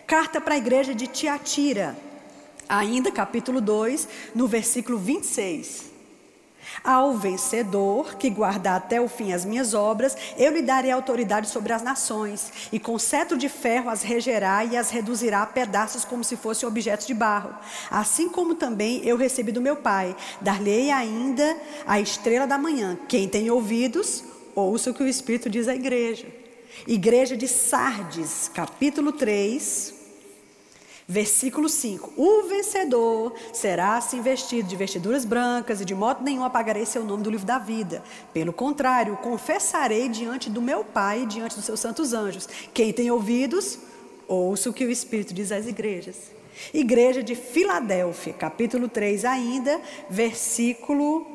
Carta 0.07 0.40
para 0.40 0.55
a 0.55 0.59
igreja 0.59 0.95
de 0.95 1.09
Tiatira, 1.09 1.97
ainda 2.68 3.11
capítulo 3.11 3.61
2, 3.61 4.07
no 4.33 4.47
versículo 4.47 4.97
26. 4.97 5.93
Ao 6.83 7.15
vencedor 7.15 8.17
que 8.17 8.31
guardar 8.31 8.77
até 8.77 9.01
o 9.01 9.09
fim 9.09 9.33
as 9.33 9.45
minhas 9.45 9.75
obras, 9.75 10.17
eu 10.37 10.53
lhe 10.53 10.63
darei 10.63 10.91
autoridade 10.91 11.49
sobre 11.49 11.73
as 11.73 11.83
nações, 11.83 12.71
e 12.73 12.79
com 12.79 12.99
cetro 12.99 13.37
de 13.37 13.49
ferro 13.49 13.91
as 13.91 14.03
regerá 14.03 14.65
e 14.65 14.77
as 14.77 14.91
reduzirá 14.91 15.43
a 15.43 15.47
pedaços 15.47 16.05
como 16.05 16.25
se 16.25 16.37
fossem 16.37 16.69
objetos 16.69 17.07
de 17.07 17.15
barro. 17.15 17.55
Assim 17.91 18.29
como 18.29 18.55
também 18.55 19.01
eu 19.05 19.17
recebi 19.17 19.53
do 19.53 19.61
meu 19.61 19.77
Pai, 19.77 20.17
dar-lhe 20.41 20.91
ainda 20.91 21.57
a 21.87 22.01
estrela 22.01 22.47
da 22.47 22.59
manhã. 22.59 22.99
Quem 23.09 23.29
tem 23.29 23.51
ouvidos, 23.51 24.25
ouça 24.55 24.91
o 24.91 24.95
que 24.95 25.03
o 25.03 25.09
Espírito 25.09 25.51
diz 25.51 25.69
à 25.69 25.75
igreja. 25.75 26.27
Igreja 26.87 27.37
de 27.37 27.47
Sardes, 27.47 28.51
capítulo 28.53 29.13
3, 29.13 30.04
versículo 31.07 31.69
5. 31.69 32.12
O 32.17 32.49
vencedor 32.49 33.35
será 33.53 33.97
assim 33.97 34.21
vestido 34.21 34.69
de 34.69 34.77
vestiduras 34.77 35.25
brancas 35.25 35.81
e 35.81 35.85
de 35.85 35.95
modo 35.95 36.23
nenhum 36.23 36.45
apagarei 36.45 36.87
seu 36.87 37.05
nome 37.05 37.23
do 37.23 37.31
livro 37.31 37.47
da 37.47 37.59
vida. 37.59 38.03
Pelo 38.33 38.53
contrário, 38.53 39.17
confessarei 39.19 40.09
diante 40.09 40.49
do 40.49 40.62
meu 40.62 40.85
Pai 40.85 41.23
e 41.23 41.27
diante 41.27 41.57
dos 41.57 41.64
seus 41.64 41.81
santos 41.81 42.12
anjos. 42.12 42.49
Quem 42.73 42.93
tem 42.93 43.11
ouvidos, 43.11 43.79
ouça 44.27 44.71
o 44.71 44.73
que 44.73 44.85
o 44.85 44.90
Espírito 44.90 45.35
diz 45.35 45.53
às 45.53 45.67
igrejas. 45.67 46.33
Igreja 46.73 47.23
de 47.23 47.35
Filadélfia, 47.35 48.33
capítulo 48.33 48.88
3 48.88 49.25
ainda, 49.25 49.81
versículo 50.09 51.27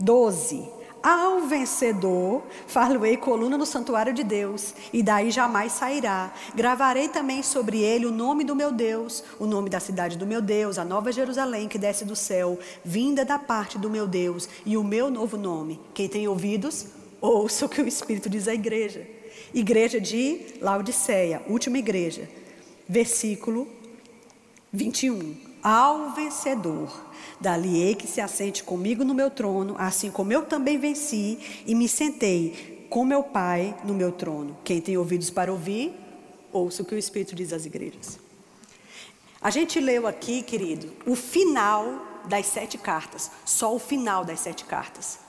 12. 0.00 0.75
Ao 1.06 1.42
vencedor, 1.42 2.42
far-lhe-ei 2.66 3.16
coluna 3.16 3.56
no 3.56 3.64
santuário 3.64 4.12
de 4.12 4.24
Deus, 4.24 4.74
e 4.92 5.04
daí 5.04 5.30
jamais 5.30 5.70
sairá. 5.70 6.34
Gravarei 6.52 7.06
também 7.08 7.44
sobre 7.44 7.78
ele 7.78 8.06
o 8.06 8.10
nome 8.10 8.42
do 8.42 8.56
meu 8.56 8.72
Deus, 8.72 9.22
o 9.38 9.46
nome 9.46 9.70
da 9.70 9.78
cidade 9.78 10.18
do 10.18 10.26
meu 10.26 10.42
Deus, 10.42 10.78
a 10.78 10.84
nova 10.84 11.12
Jerusalém 11.12 11.68
que 11.68 11.78
desce 11.78 12.04
do 12.04 12.16
céu, 12.16 12.58
vinda 12.84 13.24
da 13.24 13.38
parte 13.38 13.78
do 13.78 13.88
meu 13.88 14.04
Deus, 14.08 14.48
e 14.66 14.76
o 14.76 14.82
meu 14.82 15.08
novo 15.08 15.36
nome. 15.36 15.78
Quem 15.94 16.08
tem 16.08 16.26
ouvidos, 16.26 16.86
ouça 17.20 17.66
o 17.66 17.68
que 17.68 17.80
o 17.80 17.86
Espírito 17.86 18.28
diz 18.28 18.48
à 18.48 18.54
igreja. 18.54 19.06
Igreja 19.54 20.00
de 20.00 20.56
Laodiceia, 20.60 21.40
última 21.46 21.78
igreja, 21.78 22.28
versículo 22.88 23.68
21. 24.72 25.45
Ao 25.68 26.10
vencedor 26.10 27.06
Dali-ei 27.40 27.94
que 27.94 28.06
se 28.06 28.20
assente 28.20 28.64
comigo 28.64 29.04
no 29.04 29.14
meu 29.14 29.30
trono, 29.30 29.74
assim 29.78 30.10
como 30.10 30.32
eu 30.32 30.44
também 30.44 30.78
venci 30.78 31.64
e 31.66 31.74
me 31.74 31.88
sentei 31.88 32.86
com 32.88 33.04
meu 33.04 33.22
Pai 33.22 33.76
no 33.84 33.92
meu 33.92 34.10
trono. 34.12 34.56
Quem 34.64 34.80
tem 34.80 34.96
ouvidos 34.96 35.28
para 35.28 35.52
ouvir, 35.52 35.92
ouça 36.52 36.82
o 36.82 36.84
que 36.84 36.94
o 36.94 36.98
Espírito 36.98 37.34
diz 37.34 37.52
às 37.52 37.66
igrejas. 37.66 38.18
A 39.40 39.50
gente 39.50 39.78
leu 39.78 40.06
aqui, 40.06 40.42
querido, 40.42 40.92
o 41.04 41.14
final 41.14 42.22
das 42.24 42.46
sete 42.46 42.78
cartas, 42.78 43.30
só 43.44 43.74
o 43.74 43.78
final 43.78 44.24
das 44.24 44.40
sete 44.40 44.64
cartas. 44.64 45.25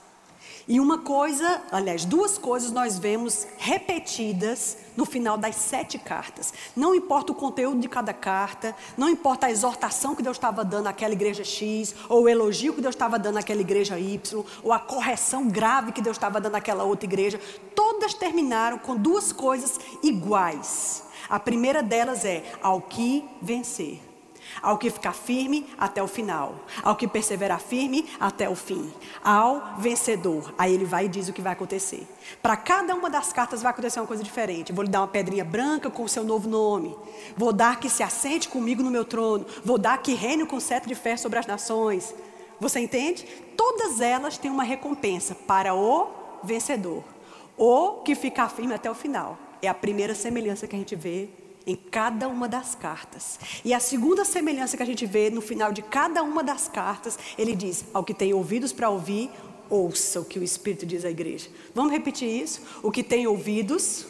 E 0.70 0.78
uma 0.80 0.98
coisa, 0.98 1.62
aliás, 1.72 2.04
duas 2.04 2.36
coisas 2.36 2.70
nós 2.70 2.98
vemos 2.98 3.46
repetidas 3.56 4.76
no 4.94 5.06
final 5.06 5.38
das 5.38 5.56
sete 5.56 5.96
cartas. 5.96 6.52
Não 6.76 6.94
importa 6.94 7.32
o 7.32 7.34
conteúdo 7.34 7.80
de 7.80 7.88
cada 7.88 8.12
carta, 8.12 8.76
não 8.94 9.08
importa 9.08 9.46
a 9.46 9.50
exortação 9.50 10.14
que 10.14 10.22
Deus 10.22 10.36
estava 10.36 10.62
dando 10.62 10.86
àquela 10.86 11.14
igreja 11.14 11.42
X, 11.42 11.94
ou 12.06 12.24
o 12.24 12.28
elogio 12.28 12.74
que 12.74 12.82
Deus 12.82 12.94
estava 12.94 13.18
dando 13.18 13.38
àquela 13.38 13.62
igreja 13.62 13.98
Y, 13.98 14.44
ou 14.62 14.70
a 14.70 14.78
correção 14.78 15.48
grave 15.48 15.92
que 15.92 16.02
Deus 16.02 16.18
estava 16.18 16.38
dando 16.38 16.56
àquela 16.56 16.84
outra 16.84 17.06
igreja, 17.06 17.40
todas 17.74 18.12
terminaram 18.12 18.76
com 18.78 18.94
duas 18.94 19.32
coisas 19.32 19.80
iguais. 20.02 21.02
A 21.30 21.40
primeira 21.40 21.82
delas 21.82 22.26
é 22.26 22.44
ao 22.60 22.82
que 22.82 23.24
vencer 23.40 24.07
ao 24.62 24.78
que 24.78 24.90
ficar 24.90 25.12
firme 25.12 25.66
até 25.76 26.02
o 26.02 26.08
final, 26.08 26.54
ao 26.82 26.96
que 26.96 27.06
perseverar 27.06 27.60
firme 27.60 28.08
até 28.18 28.48
o 28.48 28.54
fim, 28.54 28.92
ao 29.22 29.76
vencedor. 29.78 30.52
Aí 30.58 30.74
ele 30.74 30.84
vai 30.84 31.06
e 31.06 31.08
diz 31.08 31.28
o 31.28 31.32
que 31.32 31.42
vai 31.42 31.52
acontecer. 31.52 32.06
Para 32.42 32.56
cada 32.56 32.94
uma 32.94 33.10
das 33.10 33.32
cartas 33.32 33.62
vai 33.62 33.70
acontecer 33.70 34.00
uma 34.00 34.06
coisa 34.06 34.22
diferente. 34.22 34.72
Vou 34.72 34.84
lhe 34.84 34.90
dar 34.90 35.00
uma 35.00 35.08
pedrinha 35.08 35.44
branca 35.44 35.90
com 35.90 36.02
o 36.02 36.08
seu 36.08 36.24
novo 36.24 36.48
nome. 36.48 36.96
Vou 37.36 37.52
dar 37.52 37.80
que 37.80 37.88
se 37.88 38.02
assente 38.02 38.48
comigo 38.48 38.82
no 38.82 38.90
meu 38.90 39.04
trono. 39.04 39.46
Vou 39.64 39.78
dar 39.78 39.98
que 39.98 40.14
reine 40.14 40.46
com 40.46 40.60
cetro 40.60 40.88
de 40.88 40.94
fé 40.94 41.16
sobre 41.16 41.38
as 41.38 41.46
nações. 41.46 42.14
Você 42.60 42.80
entende? 42.80 43.24
Todas 43.56 44.00
elas 44.00 44.36
têm 44.36 44.50
uma 44.50 44.64
recompensa 44.64 45.34
para 45.34 45.74
o 45.74 46.08
vencedor. 46.42 47.04
O 47.56 48.02
que 48.02 48.14
ficar 48.14 48.48
firme 48.48 48.74
até 48.74 48.90
o 48.90 48.94
final. 48.94 49.38
É 49.60 49.68
a 49.68 49.74
primeira 49.74 50.14
semelhança 50.14 50.66
que 50.66 50.76
a 50.76 50.78
gente 50.78 50.94
vê 50.94 51.28
em 51.68 51.76
cada 51.76 52.26
uma 52.26 52.48
das 52.48 52.74
cartas. 52.74 53.38
E 53.62 53.74
a 53.74 53.78
segunda 53.78 54.24
semelhança 54.24 54.74
que 54.74 54.82
a 54.82 54.86
gente 54.86 55.04
vê 55.04 55.28
no 55.28 55.42
final 55.42 55.70
de 55.70 55.82
cada 55.82 56.22
uma 56.22 56.42
das 56.42 56.66
cartas, 56.66 57.18
ele 57.36 57.54
diz: 57.54 57.84
ao 57.92 58.02
que 58.02 58.14
tem 58.14 58.32
ouvidos 58.32 58.72
para 58.72 58.88
ouvir, 58.88 59.30
ouça 59.68 60.18
o 60.18 60.24
que 60.24 60.38
o 60.38 60.42
Espírito 60.42 60.86
diz 60.86 61.04
à 61.04 61.10
igreja. 61.10 61.50
Vamos 61.74 61.92
repetir 61.92 62.26
isso? 62.26 62.62
O 62.82 62.90
que 62.90 63.02
tem 63.02 63.26
ouvidos, 63.26 64.06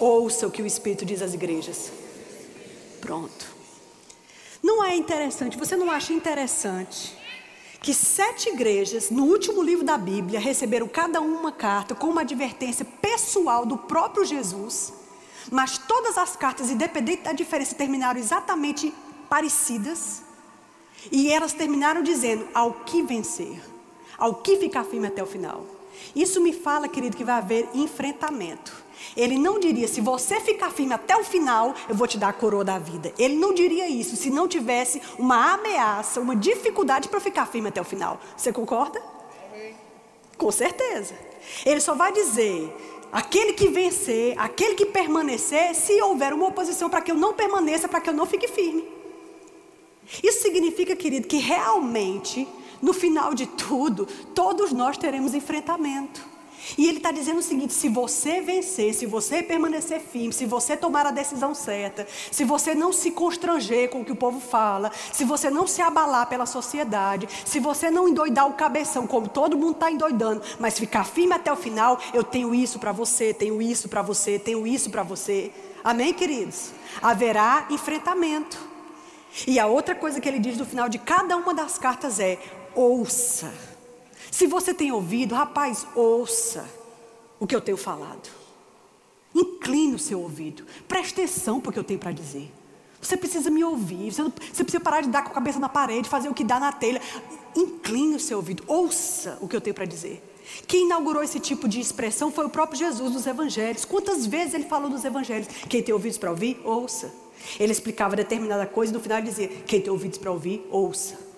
ouça 0.00 0.48
o 0.48 0.50
que 0.50 0.60
o 0.60 0.66
Espírito 0.66 1.04
diz 1.04 1.22
às 1.22 1.32
igrejas. 1.32 1.92
Pronto. 3.00 3.52
Não 4.60 4.82
é 4.84 4.96
interessante, 4.96 5.56
você 5.56 5.76
não 5.76 5.90
acha 5.90 6.12
interessante 6.12 7.16
que 7.80 7.94
sete 7.94 8.48
igrejas, 8.48 9.10
no 9.10 9.24
último 9.24 9.60
livro 9.60 9.84
da 9.84 9.98
Bíblia, 9.98 10.38
receberam 10.38 10.86
cada 10.88 11.20
uma 11.20 11.50
carta 11.50 11.96
com 11.96 12.08
uma 12.08 12.20
advertência 12.20 12.84
pessoal 12.84 13.66
do 13.66 13.76
próprio 13.76 14.24
Jesus, 14.24 14.92
mas 15.52 15.76
todas 15.76 16.16
as 16.16 16.34
cartas, 16.34 16.70
independente 16.70 17.24
da 17.24 17.32
diferença, 17.34 17.74
terminaram 17.74 18.18
exatamente 18.18 18.92
parecidas, 19.28 20.22
e 21.10 21.30
elas 21.30 21.52
terminaram 21.52 22.02
dizendo: 22.02 22.48
ao 22.54 22.72
que 22.72 23.02
vencer, 23.02 23.62
ao 24.16 24.36
que 24.36 24.56
ficar 24.56 24.82
firme 24.82 25.08
até 25.08 25.22
o 25.22 25.26
final. 25.26 25.64
Isso 26.16 26.40
me 26.40 26.54
fala, 26.54 26.88
querido, 26.88 27.16
que 27.16 27.22
vai 27.22 27.36
haver 27.36 27.68
enfrentamento. 27.74 28.82
Ele 29.14 29.38
não 29.38 29.60
diria, 29.60 29.86
se 29.86 30.00
você 30.00 30.40
ficar 30.40 30.70
firme 30.70 30.94
até 30.94 31.16
o 31.16 31.24
final, 31.24 31.74
eu 31.86 31.94
vou 31.94 32.06
te 32.06 32.16
dar 32.16 32.28
a 32.28 32.32
coroa 32.32 32.64
da 32.64 32.78
vida. 32.78 33.12
Ele 33.18 33.36
não 33.36 33.52
diria 33.52 33.88
isso 33.88 34.16
se 34.16 34.30
não 34.30 34.48
tivesse 34.48 35.02
uma 35.18 35.52
ameaça, 35.52 36.20
uma 36.20 36.34
dificuldade 36.34 37.08
para 37.08 37.20
ficar 37.20 37.46
firme 37.46 37.68
até 37.68 37.80
o 37.80 37.84
final. 37.84 38.18
Você 38.36 38.52
concorda? 38.52 39.02
Com 40.38 40.50
certeza. 40.50 41.14
Ele 41.66 41.80
só 41.80 41.94
vai 41.94 42.12
dizer, 42.12 42.74
aquele 43.12 43.52
que 43.52 43.68
vencer, 43.68 44.34
aquele 44.38 44.74
que 44.74 44.86
permanecer, 44.86 45.74
se 45.74 46.00
houver 46.00 46.32
uma 46.32 46.48
oposição 46.48 46.88
para 46.88 47.02
que 47.02 47.12
eu 47.12 47.16
não 47.16 47.34
permaneça, 47.34 47.86
para 47.86 48.00
que 48.00 48.08
eu 48.08 48.14
não 48.14 48.24
fique 48.24 48.48
firme. 48.48 48.84
Isso 50.22 50.42
significa, 50.42 50.96
querido, 50.96 51.28
que 51.28 51.36
realmente, 51.36 52.48
no 52.80 52.92
final 52.92 53.34
de 53.34 53.46
tudo, 53.46 54.06
todos 54.34 54.72
nós 54.72 54.96
teremos 54.96 55.34
enfrentamento. 55.34 56.32
E 56.76 56.88
ele 56.88 56.98
está 56.98 57.10
dizendo 57.10 57.38
o 57.38 57.42
seguinte: 57.42 57.72
se 57.72 57.88
você 57.88 58.40
vencer, 58.40 58.94
se 58.94 59.06
você 59.06 59.42
permanecer 59.42 60.00
firme, 60.00 60.32
se 60.32 60.46
você 60.46 60.76
tomar 60.76 61.06
a 61.06 61.10
decisão 61.10 61.54
certa, 61.54 62.06
se 62.30 62.44
você 62.44 62.74
não 62.74 62.92
se 62.92 63.10
constranger 63.10 63.90
com 63.90 64.00
o 64.00 64.04
que 64.04 64.12
o 64.12 64.16
povo 64.16 64.40
fala, 64.40 64.90
se 65.12 65.24
você 65.24 65.50
não 65.50 65.66
se 65.66 65.82
abalar 65.82 66.28
pela 66.28 66.46
sociedade, 66.46 67.28
se 67.44 67.58
você 67.58 67.90
não 67.90 68.08
endoidar 68.08 68.48
o 68.48 68.54
cabeção 68.54 69.06
como 69.06 69.28
todo 69.28 69.56
mundo 69.56 69.72
está 69.72 69.90
endoidando, 69.90 70.42
mas 70.58 70.78
ficar 70.78 71.04
firme 71.04 71.34
até 71.34 71.52
o 71.52 71.56
final, 71.56 71.98
eu 72.14 72.22
tenho 72.22 72.54
isso 72.54 72.78
para 72.78 72.92
você, 72.92 73.34
tenho 73.34 73.60
isso 73.60 73.88
para 73.88 74.02
você, 74.02 74.38
tenho 74.38 74.66
isso 74.66 74.90
para 74.90 75.02
você. 75.02 75.50
Amém, 75.84 76.14
queridos? 76.14 76.70
Haverá 77.02 77.66
enfrentamento. 77.70 78.58
E 79.46 79.58
a 79.58 79.66
outra 79.66 79.94
coisa 79.94 80.20
que 80.20 80.28
ele 80.28 80.38
diz 80.38 80.58
no 80.58 80.64
final 80.64 80.88
de 80.88 80.98
cada 80.98 81.36
uma 81.36 81.54
das 81.54 81.78
cartas 81.78 82.20
é: 82.20 82.38
ouça. 82.74 83.71
Se 84.32 84.46
você 84.46 84.72
tem 84.72 84.90
ouvido, 84.90 85.34
rapaz, 85.34 85.86
ouça 85.94 86.64
o 87.38 87.46
que 87.46 87.54
eu 87.54 87.60
tenho 87.60 87.76
falado. 87.76 88.30
Incline 89.34 89.94
o 89.94 89.98
seu 89.98 90.20
ouvido. 90.20 90.64
Preste 90.88 91.12
atenção 91.12 91.60
para 91.60 91.68
o 91.68 91.72
que 91.72 91.78
eu 91.78 91.84
tenho 91.84 92.00
para 92.00 92.12
dizer. 92.12 92.50
Você 92.98 93.14
precisa 93.14 93.50
me 93.50 93.62
ouvir. 93.62 94.10
Você, 94.10 94.22
você, 94.22 94.64
precisa 94.64 94.80
parar 94.80 95.02
de 95.02 95.10
dar 95.10 95.22
com 95.22 95.28
a 95.28 95.34
cabeça 95.34 95.58
na 95.58 95.68
parede, 95.68 96.08
fazer 96.08 96.30
o 96.30 96.34
que 96.34 96.44
dá 96.44 96.58
na 96.58 96.72
telha. 96.72 97.02
Incline 97.54 98.16
o 98.16 98.20
seu 98.20 98.38
ouvido. 98.38 98.64
Ouça 98.66 99.36
o 99.42 99.46
que 99.46 99.54
eu 99.54 99.60
tenho 99.60 99.74
para 99.74 99.84
dizer. 99.84 100.22
Quem 100.66 100.86
inaugurou 100.86 101.22
esse 101.22 101.38
tipo 101.38 101.68
de 101.68 101.78
expressão 101.78 102.32
foi 102.32 102.46
o 102.46 102.50
próprio 102.50 102.78
Jesus 102.78 103.12
nos 103.12 103.26
evangelhos. 103.26 103.84
Quantas 103.84 104.24
vezes 104.24 104.54
ele 104.54 104.64
falou 104.64 104.88
nos 104.88 105.04
evangelhos? 105.04 105.46
Quem 105.68 105.82
tem 105.82 105.92
ouvidos 105.92 106.16
para 106.16 106.30
ouvir, 106.30 106.58
ouça. 106.64 107.12
Ele 107.60 107.72
explicava 107.72 108.16
determinada 108.16 108.64
coisa 108.64 108.90
e 108.90 108.94
no 108.94 109.00
final 109.00 109.20
dizia: 109.20 109.48
Quem 109.48 109.78
tem 109.78 109.92
ouvidos 109.92 110.16
para 110.16 110.32
ouvir, 110.32 110.66
ouça. 110.70 111.31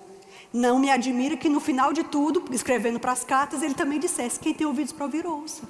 Não 0.55 0.79
me 0.79 0.88
admira 0.88 1.37
que 1.37 1.49
no 1.49 1.59
final 1.59 1.93
de 1.93 2.05
tudo, 2.05 2.45
escrevendo 2.53 3.01
para 3.01 3.11
as 3.11 3.25
cartas, 3.25 3.61
ele 3.61 3.75
também 3.75 3.99
dissesse: 3.99 4.38
quem 4.38 4.55
tem 4.55 4.64
ouvidos 4.64 4.93
para 4.93 5.05
ouvir, 5.05 5.27
ouça. 5.27 5.62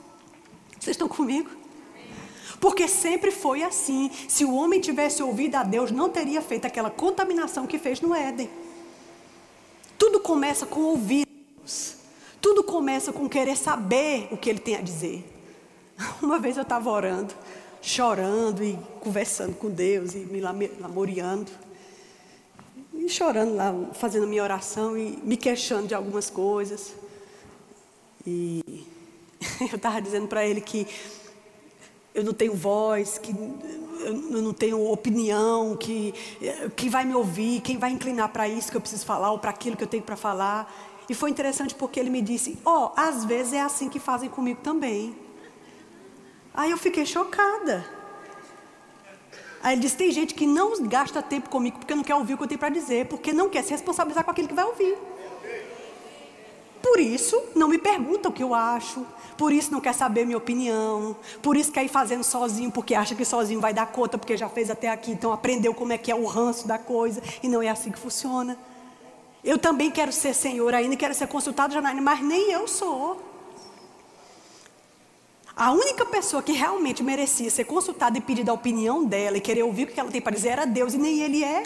Vocês 0.79 0.93
estão 0.93 1.09
comigo? 1.09 1.49
Porque 2.61 2.87
sempre 2.87 3.31
foi 3.31 3.63
assim. 3.63 4.11
Se 4.29 4.45
o 4.45 4.55
homem 4.55 4.83
tivesse 4.83 5.23
ouvido 5.23 5.55
a 5.55 5.63
Deus, 5.63 5.91
não 5.91 6.11
teria 6.11 6.43
feito 6.43 6.67
aquela 6.67 6.91
contaminação 6.91 7.67
que 7.67 7.79
fez 7.79 8.03
no 8.03 8.15
Éden. 8.15 8.51
Tudo 9.97 10.21
começa 10.21 10.67
com 10.67 10.81
ouvidos. 10.81 11.97
Tudo 12.39 12.63
começa 12.63 13.11
com 13.11 13.27
querer 13.27 13.57
saber 13.57 14.29
o 14.33 14.37
que 14.37 14.51
ele 14.51 14.59
tem 14.59 14.77
a 14.77 14.83
dizer. 14.83 15.25
Uma 16.21 16.39
vez 16.39 16.59
eu 16.59 16.63
estava 16.63 16.91
orando, 16.91 17.33
chorando 17.81 18.63
e 18.63 18.79
conversando 19.01 19.55
com 19.55 19.71
Deus 19.71 20.15
e 20.15 20.19
me 20.19 20.43
lamoreando 20.43 21.51
e 22.97 23.09
chorando 23.09 23.55
lá, 23.55 23.75
fazendo 23.93 24.27
minha 24.27 24.43
oração 24.43 24.97
e 24.97 25.19
me 25.23 25.37
queixando 25.37 25.87
de 25.87 25.95
algumas 25.95 26.31
coisas. 26.31 26.95
E 28.27 28.85
eu 29.61 29.77
estava 29.77 30.01
dizendo 30.01 30.27
para 30.27 30.47
ele 30.47 30.61
que 30.61 30.87
eu 32.15 32.23
não 32.23 32.33
tenho 32.33 32.55
voz, 32.55 33.19
que 33.19 33.33
eu 34.05 34.43
não 34.43 34.53
tenho 34.53 34.81
opinião, 34.91 35.77
que 35.77 36.15
quem 36.77 36.89
vai 36.89 37.05
me 37.05 37.15
ouvir, 37.15 37.61
quem 37.61 37.77
vai 37.77 37.91
inclinar 37.91 38.29
para 38.29 38.49
isso 38.49 38.71
que 38.71 38.77
eu 38.77 38.81
preciso 38.81 39.05
falar 39.05 39.33
ou 39.33 39.39
para 39.39 39.51
aquilo 39.51 39.77
que 39.77 39.83
eu 39.83 39.89
tenho 39.89 40.03
para 40.03 40.17
falar. 40.17 40.73
E 41.09 41.15
foi 41.15 41.31
interessante 41.31 41.75
porque 41.75 41.99
ele 41.99 42.11
me 42.11 42.23
disse: 42.23 42.57
Ó, 42.65 42.87
oh, 42.87 43.01
às 43.01 43.25
vezes 43.25 43.53
é 43.53 43.61
assim 43.61 43.89
que 43.89 43.99
fazem 43.99 44.31
comigo 44.31 44.61
também. 44.63 45.17
Aí 46.55 46.71
eu 46.71 46.79
fiquei 46.79 47.05
chocada. 47.05 47.85
Aí 49.65 49.75
ele 49.75 49.81
disse: 49.81 49.97
tem 49.97 50.11
gente 50.13 50.35
que 50.35 50.47
não 50.47 50.79
gasta 50.83 51.23
tempo 51.23 51.49
comigo 51.49 51.79
porque 51.79 51.95
não 51.95 52.05
quer 52.05 52.15
ouvir 52.15 52.35
o 52.35 52.37
que 52.37 52.43
eu 52.43 52.49
tenho 52.49 52.59
para 52.59 52.69
dizer, 52.69 53.07
porque 53.07 53.33
não 53.33 53.49
quer 53.49 53.65
se 53.65 53.71
responsabilizar 53.71 54.23
com 54.23 54.31
aquilo 54.31 54.47
que 54.47 54.53
vai 54.53 54.67
ouvir. 54.67 54.95
Por 56.83 57.01
isso, 57.01 57.43
não 57.57 57.67
me 57.67 57.79
pergunta 57.79 58.29
o 58.29 58.33
que 58.33 58.43
eu 58.43 58.55
acho. 58.55 59.07
Por 59.39 59.55
isso, 59.55 59.73
não 59.73 59.81
quer 59.81 59.95
saber 59.95 60.27
minha 60.27 60.37
opinião. 60.37 61.17
Por 61.41 61.57
isso, 61.57 61.73
quer 61.73 61.83
ir 61.83 61.89
fazendo 61.89 62.23
sozinho, 62.23 62.71
porque 62.71 62.95
acha 62.95 63.15
que 63.15 63.25
sozinho 63.25 63.59
vai 63.59 63.73
dar 63.73 63.87
conta, 63.87 64.19
porque 64.19 64.37
já 64.37 64.51
fez 64.51 64.69
até 64.69 64.91
aqui. 64.91 65.11
Então, 65.11 65.33
aprendeu 65.33 65.73
como 65.73 65.95
é 65.95 65.99
que 65.99 66.13
é 66.13 66.15
o 66.15 66.27
ranço 66.27 66.69
da 66.69 66.77
coisa. 66.77 67.23
E 67.43 67.49
não 67.49 67.63
é 67.63 67.71
assim 67.71 67.91
que 67.91 67.99
funciona. 67.99 68.59
Eu 69.43 69.57
também 69.57 69.91
quero 69.91 70.13
ser 70.13 70.35
senhor 70.35 70.75
ainda, 70.75 70.95
quero 70.95 71.15
ser 71.15 71.27
consultado, 71.27 71.73
Janaína, 71.73 72.03
mas 72.03 72.21
nem 72.21 72.53
eu 72.53 72.69
sou. 72.69 73.19
A 75.57 75.71
única 75.71 76.05
pessoa 76.05 76.43
que 76.43 76.51
realmente 76.51 77.01
merecia 77.01 77.49
ser 77.49 77.65
consultada 77.65 78.19
e 78.19 78.21
pedir 78.21 78.49
a 78.51 78.53
opinião 78.53 79.05
dela 79.05 79.37
e 79.37 79.41
querer 79.41 79.63
ouvir 79.63 79.85
o 79.85 79.87
que 79.87 80.01
ela 80.01 80.11
tem 80.11 80.21
para 80.21 80.35
dizer 80.35 80.49
era 80.49 80.65
Deus 80.65 80.95
e 80.95 80.99
nem 80.99 81.21
Ele 81.21 81.45
é. 81.45 81.63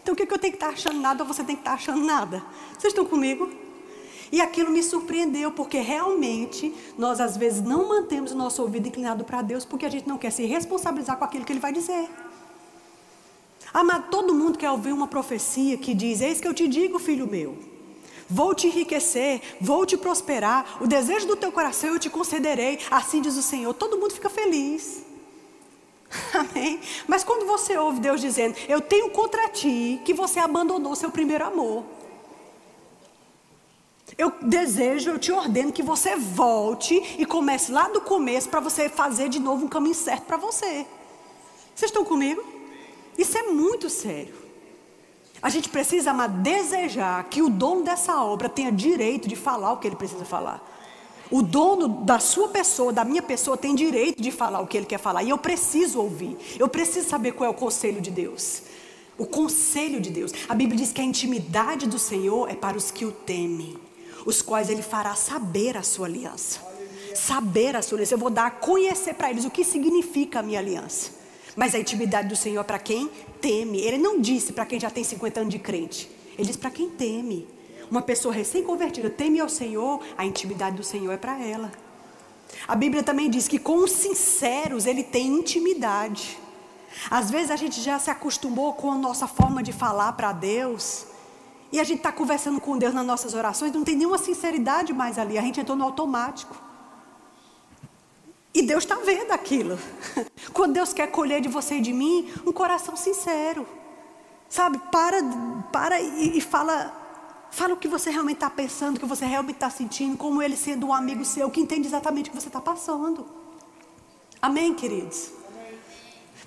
Então 0.00 0.14
o 0.14 0.16
que, 0.16 0.22
eu 0.22 0.38
tenho 0.38 0.52
que 0.52 0.56
estar 0.56 0.68
achando 0.68 1.00
nada 1.00 1.24
ou 1.24 1.26
você 1.26 1.42
tem 1.42 1.56
que 1.56 1.62
estar 1.62 1.72
achando 1.72 2.04
nada? 2.04 2.44
Vocês 2.78 2.92
estão 2.92 3.04
comigo? 3.04 3.50
E 4.30 4.40
aquilo 4.40 4.70
me 4.70 4.82
surpreendeu, 4.82 5.50
porque 5.50 5.78
realmente 5.78 6.72
nós 6.96 7.20
às 7.20 7.36
vezes 7.36 7.60
não 7.60 7.88
mantemos 7.88 8.30
o 8.30 8.36
nosso 8.36 8.62
ouvido 8.62 8.86
inclinado 8.86 9.24
para 9.24 9.42
Deus 9.42 9.64
porque 9.64 9.84
a 9.84 9.88
gente 9.88 10.06
não 10.06 10.16
quer 10.16 10.30
se 10.30 10.44
responsabilizar 10.46 11.16
com 11.16 11.24
aquilo 11.24 11.44
que 11.44 11.52
Ele 11.52 11.60
vai 11.60 11.72
dizer. 11.72 12.08
Mas 13.72 14.04
todo 14.12 14.32
mundo 14.32 14.56
quer 14.56 14.70
ouvir 14.70 14.92
uma 14.92 15.08
profecia 15.08 15.76
que 15.76 15.92
diz: 15.92 16.20
Eis 16.20 16.40
que 16.40 16.46
eu 16.46 16.54
te 16.54 16.68
digo, 16.68 17.00
filho 17.00 17.26
meu 17.26 17.73
vou 18.28 18.54
te 18.54 18.66
enriquecer, 18.66 19.40
vou 19.60 19.84
te 19.84 19.96
prosperar, 19.96 20.78
o 20.82 20.86
desejo 20.86 21.26
do 21.26 21.36
teu 21.36 21.52
coração 21.52 21.90
eu 21.90 21.98
te 21.98 22.10
concederei, 22.10 22.78
assim 22.90 23.20
diz 23.20 23.36
o 23.36 23.42
Senhor. 23.42 23.72
Todo 23.74 23.98
mundo 23.98 24.12
fica 24.12 24.30
feliz. 24.30 25.04
Amém? 26.32 26.80
Mas 27.06 27.24
quando 27.24 27.46
você 27.46 27.76
ouve 27.76 28.00
Deus 28.00 28.20
dizendo, 28.20 28.56
eu 28.68 28.80
tenho 28.80 29.10
contra 29.10 29.48
ti 29.48 30.00
que 30.04 30.14
você 30.14 30.38
abandonou 30.38 30.94
seu 30.94 31.10
primeiro 31.10 31.44
amor. 31.44 31.84
Eu 34.16 34.32
desejo, 34.42 35.10
eu 35.10 35.18
te 35.18 35.32
ordeno 35.32 35.72
que 35.72 35.82
você 35.82 36.14
volte 36.14 36.94
e 37.18 37.26
comece 37.26 37.72
lá 37.72 37.88
do 37.88 38.00
começo 38.00 38.48
para 38.48 38.60
você 38.60 38.88
fazer 38.88 39.28
de 39.28 39.40
novo 39.40 39.64
um 39.64 39.68
caminho 39.68 39.94
certo 39.94 40.24
para 40.24 40.36
você. 40.36 40.86
Vocês 41.74 41.90
estão 41.90 42.04
comigo? 42.04 42.44
Isso 43.18 43.36
é 43.36 43.44
muito 43.44 43.90
sério. 43.90 44.43
A 45.44 45.50
gente 45.50 45.68
precisa, 45.68 46.12
amar, 46.12 46.30
desejar 46.30 47.22
que 47.24 47.42
o 47.42 47.50
dono 47.50 47.82
dessa 47.84 48.16
obra 48.24 48.48
tenha 48.48 48.72
direito 48.72 49.28
de 49.28 49.36
falar 49.36 49.74
o 49.74 49.76
que 49.76 49.86
ele 49.86 49.94
precisa 49.94 50.24
falar. 50.24 50.58
O 51.30 51.42
dono 51.42 51.86
da 51.86 52.18
sua 52.18 52.48
pessoa, 52.48 52.94
da 52.94 53.04
minha 53.04 53.20
pessoa, 53.20 53.54
tem 53.54 53.74
direito 53.74 54.22
de 54.22 54.30
falar 54.30 54.60
o 54.62 54.66
que 54.66 54.74
ele 54.74 54.86
quer 54.86 54.96
falar. 54.96 55.22
E 55.22 55.28
eu 55.28 55.36
preciso 55.36 56.00
ouvir. 56.00 56.38
Eu 56.58 56.66
preciso 56.66 57.10
saber 57.10 57.32
qual 57.32 57.46
é 57.46 57.50
o 57.50 57.54
conselho 57.54 58.00
de 58.00 58.10
Deus. 58.10 58.62
O 59.18 59.26
conselho 59.26 60.00
de 60.00 60.08
Deus. 60.08 60.32
A 60.48 60.54
Bíblia 60.54 60.78
diz 60.78 60.92
que 60.92 61.02
a 61.02 61.04
intimidade 61.04 61.86
do 61.86 61.98
Senhor 61.98 62.50
é 62.50 62.54
para 62.54 62.78
os 62.78 62.90
que 62.90 63.04
o 63.04 63.12
temem, 63.12 63.76
os 64.24 64.40
quais 64.40 64.70
ele 64.70 64.80
fará 64.80 65.14
saber 65.14 65.76
a 65.76 65.82
sua 65.82 66.06
aliança. 66.06 66.58
Saber 67.14 67.76
a 67.76 67.82
sua 67.82 67.98
aliança. 67.98 68.14
Eu 68.14 68.18
vou 68.18 68.30
dar 68.30 68.46
a 68.46 68.50
conhecer 68.50 69.12
para 69.12 69.30
eles 69.30 69.44
o 69.44 69.50
que 69.50 69.62
significa 69.62 70.40
a 70.40 70.42
minha 70.42 70.58
aliança. 70.58 71.22
Mas 71.54 71.74
a 71.74 71.78
intimidade 71.78 72.28
do 72.28 72.36
Senhor 72.36 72.60
é 72.62 72.64
para 72.64 72.78
quem 72.78 73.10
teme. 73.44 73.78
Ele 73.78 73.98
não 73.98 74.18
disse 74.18 74.54
para 74.54 74.64
quem 74.64 74.80
já 74.80 74.88
tem 74.88 75.04
50 75.04 75.40
anos 75.40 75.52
de 75.52 75.58
crente. 75.58 76.10
Ele 76.32 76.46
disse 76.46 76.58
para 76.58 76.70
quem 76.70 76.88
teme. 76.88 77.46
Uma 77.90 78.00
pessoa 78.00 78.32
recém-convertida 78.32 79.10
teme 79.10 79.38
ao 79.38 79.50
Senhor, 79.50 80.00
a 80.16 80.24
intimidade 80.24 80.76
do 80.76 80.82
Senhor 80.82 81.12
é 81.12 81.18
para 81.18 81.38
ela. 81.38 81.70
A 82.66 82.74
Bíblia 82.74 83.02
também 83.02 83.28
diz 83.28 83.46
que 83.46 83.58
com 83.58 83.84
os 83.84 83.90
sinceros 83.90 84.86
ele 84.86 85.02
tem 85.02 85.26
intimidade. 85.26 86.38
Às 87.10 87.30
vezes 87.30 87.50
a 87.50 87.56
gente 87.56 87.82
já 87.82 87.98
se 87.98 88.08
acostumou 88.08 88.72
com 88.72 88.90
a 88.90 88.94
nossa 88.96 89.26
forma 89.26 89.62
de 89.62 89.74
falar 89.74 90.14
para 90.14 90.32
Deus. 90.32 91.04
E 91.70 91.78
a 91.78 91.84
gente 91.84 91.98
está 91.98 92.10
conversando 92.10 92.58
com 92.58 92.78
Deus 92.78 92.94
nas 92.94 93.04
nossas 93.04 93.34
orações, 93.34 93.72
não 93.72 93.84
tem 93.84 93.94
nenhuma 93.94 94.16
sinceridade 94.16 94.94
mais 94.94 95.18
ali. 95.18 95.36
A 95.36 95.42
gente 95.42 95.60
entrou 95.60 95.76
no 95.76 95.84
automático. 95.84 96.63
E 98.54 98.62
Deus 98.62 98.84
está 98.84 98.96
vendo 98.96 99.32
aquilo. 99.32 99.78
Quando 100.54 100.74
Deus 100.74 100.92
quer 100.92 101.08
colher 101.08 101.40
de 101.40 101.48
você 101.48 101.76
e 101.76 101.80
de 101.80 101.92
mim 101.92 102.32
um 102.46 102.52
coração 102.52 102.96
sincero. 102.96 103.66
Sabe, 104.48 104.78
para, 104.92 105.18
para 105.72 106.00
e, 106.00 106.38
e 106.38 106.40
fala, 106.40 107.04
Fala 107.54 107.74
o 107.74 107.76
que 107.76 107.86
você 107.86 108.10
realmente 108.10 108.38
está 108.38 108.50
pensando, 108.50 108.96
o 108.96 109.00
que 109.00 109.06
você 109.06 109.24
realmente 109.24 109.54
está 109.54 109.70
sentindo, 109.70 110.16
como 110.16 110.42
ele 110.42 110.56
sendo 110.56 110.88
um 110.88 110.92
amigo 110.92 111.24
seu, 111.24 111.48
que 111.48 111.60
entende 111.60 111.86
exatamente 111.86 112.28
o 112.28 112.32
que 112.32 112.40
você 112.40 112.48
está 112.48 112.60
passando. 112.60 113.24
Amém, 114.42 114.74
queridos? 114.74 115.30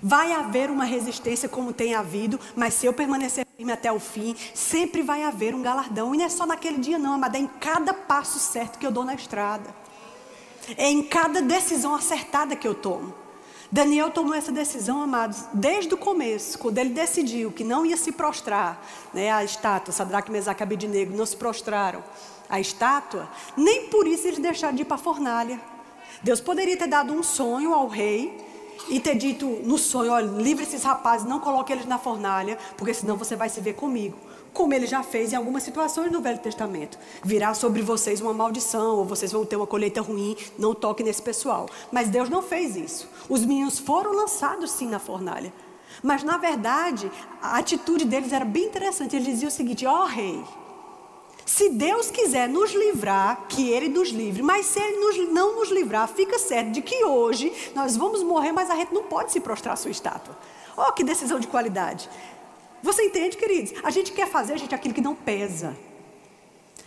Vai 0.04 0.34
haver 0.34 0.70
uma 0.70 0.84
resistência 0.84 1.48
como 1.48 1.72
tem 1.72 1.96
havido, 1.96 2.38
mas 2.58 2.74
se 2.74 2.86
eu 2.86 2.92
permanecer 2.92 3.48
firme 3.56 3.72
até 3.72 3.90
o 3.90 4.02
fim, 4.02 4.36
sempre 4.54 5.02
vai 5.02 5.24
haver 5.24 5.56
um 5.56 5.62
galardão. 5.62 6.14
E 6.14 6.18
não 6.18 6.26
é 6.26 6.30
só 6.30 6.46
naquele 6.46 6.78
dia, 6.78 7.00
não, 7.00 7.18
mas 7.18 7.34
é 7.34 7.38
em 7.38 7.48
cada 7.48 7.94
passo 7.94 8.38
certo 8.38 8.78
que 8.78 8.86
eu 8.86 8.92
dou 8.92 9.06
na 9.06 9.14
estrada. 9.14 9.74
É 10.76 10.90
em 10.90 11.04
cada 11.04 11.42
decisão 11.42 11.96
acertada 11.96 12.56
que 12.56 12.68
eu 12.68 12.76
tomo. 12.76 13.14
Daniel 13.72 14.10
tomou 14.10 14.34
essa 14.34 14.52
decisão, 14.52 15.02
amados, 15.02 15.44
desde 15.54 15.94
o 15.94 15.98
começo, 15.98 16.58
quando 16.58 16.78
ele 16.78 16.92
decidiu 16.92 17.52
que 17.52 17.66
não 17.66 17.86
ia 17.86 17.98
se 17.98 18.14
prostrar, 18.14 18.82
né, 19.14 19.30
a 19.30 19.44
estátua, 19.44 19.94
Sadraque, 19.94 20.32
Mesaque 20.32 20.62
e 20.62 20.64
Abednego 20.64 21.16
não 21.16 21.26
se 21.26 21.36
prostraram, 21.36 22.02
a 22.50 22.62
estátua, 22.62 23.30
nem 23.58 23.88
por 23.90 24.08
isso 24.08 24.26
eles 24.26 24.40
deixaram 24.40 24.74
de 24.74 24.84
ir 24.84 24.86
para 24.86 24.96
a 24.96 25.00
fornalha. 25.00 25.60
Deus 26.24 26.40
poderia 26.40 26.78
ter 26.78 26.88
dado 26.88 27.12
um 27.14 27.22
sonho 27.22 27.74
ao 27.74 27.88
rei 27.88 28.38
e 28.88 29.02
ter 29.02 29.16
dito 29.16 29.46
no 29.46 29.78
sonho, 29.78 30.14
olha, 30.14 30.28
livre 30.28 30.64
esses 30.64 30.84
rapazes, 30.84 31.28
não 31.28 31.42
coloque 31.42 31.74
eles 31.74 31.86
na 31.86 31.98
fornalha, 31.98 32.58
porque 32.78 32.94
senão 32.94 33.18
você 33.18 33.36
vai 33.36 33.50
se 33.50 33.60
ver 33.60 33.74
comigo 33.74 34.18
como 34.54 34.74
ele 34.74 34.88
já 34.88 35.04
fez 35.04 35.34
em 35.34 35.36
algumas 35.36 35.64
situações 35.64 36.12
no 36.12 36.22
Velho 36.22 36.40
Testamento. 36.40 36.98
Virá 37.24 37.54
sobre 37.54 37.82
vocês 37.82 38.22
uma 38.22 38.34
maldição, 38.34 38.98
ou 38.98 39.06
vocês 39.06 39.32
vão 39.32 39.46
ter 39.46 39.56
uma 39.56 39.68
colheita 39.68 40.02
ruim, 40.02 40.36
não 40.58 40.74
toque 40.74 41.04
nesse 41.04 41.22
pessoal. 41.22 41.68
Mas 41.92 42.10
Deus 42.10 42.30
não 42.30 42.42
fez 42.42 42.76
isso. 42.76 43.10
Os 43.30 43.46
meninos 43.46 43.80
foram 43.80 44.14
lançados 44.14 44.72
sim 44.72 44.88
na 44.88 45.00
fornalha. 45.00 45.54
Mas 46.04 46.24
na 46.24 46.38
verdade, 46.38 47.12
a 47.42 47.58
atitude 47.58 48.06
deles 48.06 48.32
era 48.32 48.46
bem 48.46 48.66
interessante. 48.66 49.16
Eles 49.16 49.28
diziam 49.28 49.50
o 49.50 49.52
seguinte: 49.52 49.86
ó 49.86 50.04
oh, 50.04 50.06
rei, 50.06 50.44
se 51.48 51.70
Deus 51.70 52.12
quiser 52.12 52.50
nos 52.50 52.74
livrar, 52.74 53.48
que 53.48 53.70
Ele 53.70 53.88
nos 53.88 54.10
livre. 54.10 54.44
Mas 54.44 54.66
se 54.66 54.80
Ele 54.80 54.98
nos, 54.98 55.34
não 55.34 55.56
nos 55.56 55.72
livrar, 55.72 56.08
fica 56.08 56.38
certo 56.38 56.72
de 56.72 56.82
que 56.82 57.06
hoje 57.06 57.72
nós 57.74 57.96
vamos 57.96 58.22
morrer, 58.22 58.52
mas 58.52 58.70
a 58.70 58.76
gente 58.76 58.94
não 58.94 59.04
pode 59.04 59.32
se 59.32 59.40
prostrar 59.40 59.74
à 59.74 59.78
sua 59.78 59.90
estátua. 59.90 60.38
Oh, 60.76 60.92
que 60.92 61.06
decisão 61.06 61.40
de 61.40 61.48
qualidade. 61.48 62.10
Você 62.82 63.04
entende, 63.04 63.38
queridos? 63.38 63.74
A 63.84 63.90
gente 63.90 64.12
quer 64.12 64.28
fazer, 64.28 64.58
gente, 64.58 64.74
aquilo 64.74 64.94
que 64.94 65.02
não 65.02 65.16
pesa. 65.16 65.76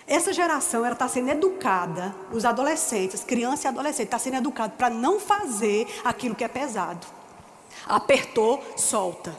Essa 0.07 0.33
geração 0.33 0.85
ela 0.85 0.94
está 0.94 1.07
sendo 1.07 1.31
educada, 1.31 2.14
os 2.33 2.44
adolescentes, 2.44 3.22
criança 3.22 3.66
e 3.66 3.68
adolescente, 3.68 4.07
está 4.07 4.18
sendo 4.18 4.38
educado 4.38 4.72
para 4.76 4.90
não 4.90 5.20
fazer 5.20 5.87
aquilo 6.05 6.35
que 6.35 6.42
é 6.42 6.48
pesado. 6.48 7.07
Apertou, 7.87 8.62
solta. 8.76 9.37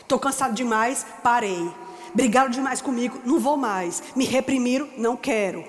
Estou 0.00 0.18
cansado 0.18 0.54
demais, 0.54 1.06
parei. 1.22 1.70
Brigaram 2.12 2.50
demais 2.50 2.82
comigo, 2.82 3.18
não 3.24 3.38
vou 3.38 3.56
mais. 3.56 4.02
Me 4.14 4.24
reprimiram, 4.24 4.88
não 4.98 5.16
quero. 5.16 5.64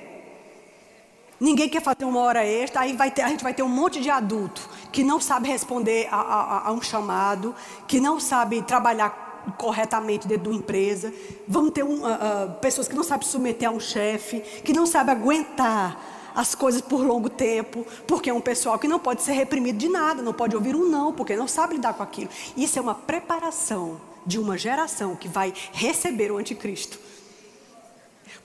Ninguém 1.40 1.70
quer 1.70 1.82
fazer 1.82 2.06
uma 2.06 2.20
hora 2.20 2.46
extra, 2.46 2.82
aí 2.82 2.96
ter, 3.12 3.22
a 3.22 3.30
gente 3.30 3.44
vai 3.44 3.54
ter 3.54 3.64
um 3.64 3.70
monte 3.70 4.02
de 4.02 4.10
adulto 4.10 4.70
que 4.92 5.04
não 5.04 5.20
sabe 5.20 5.48
responder 5.48 6.08
a, 6.12 6.18
a, 6.18 6.68
a 6.68 6.72
um 6.72 6.82
chamado, 6.82 7.56
que 7.88 8.00
não 8.00 8.20
sabe 8.20 8.62
trabalhar 8.62 9.31
corretamente 9.58 10.28
dentro 10.28 10.44
de 10.44 10.50
uma 10.50 10.58
empresa. 10.58 11.14
Vamos 11.48 11.72
ter 11.72 11.84
um, 11.84 12.02
uh, 12.02 12.06
uh, 12.06 12.54
pessoas 12.62 12.88
que 12.88 12.96
não 12.96 13.04
sabem 13.04 13.28
submeter 13.28 13.70
a 13.70 13.72
um 13.72 13.80
chefe, 13.80 14.40
que 14.64 14.74
não 14.74 14.86
sabem 14.86 15.16
aguentar 15.16 16.00
as 16.34 16.56
coisas 16.56 16.82
por 16.82 17.06
longo 17.06 17.30
tempo, 17.30 17.86
porque 18.08 18.30
é 18.30 18.34
um 18.34 18.42
pessoal 18.42 18.80
que 18.80 18.88
não 18.88 19.00
pode 19.00 19.22
ser 19.22 19.34
reprimido 19.34 19.78
de 19.78 19.90
nada, 19.90 20.22
não 20.22 20.34
pode 20.34 20.56
ouvir 20.56 20.76
um 20.76 20.88
não, 20.88 21.14
porque 21.14 21.36
não 21.36 21.48
sabe 21.48 21.76
lidar 21.76 21.94
com 21.94 22.04
aquilo. 22.04 22.30
Isso 22.56 22.80
é 22.80 22.82
uma 22.82 22.96
preparação 22.96 24.00
de 24.26 24.40
uma 24.40 24.58
geração 24.58 25.16
que 25.16 25.28
vai 25.28 25.54
receber 25.74 26.32
o 26.32 26.38
anticristo. 26.38 27.00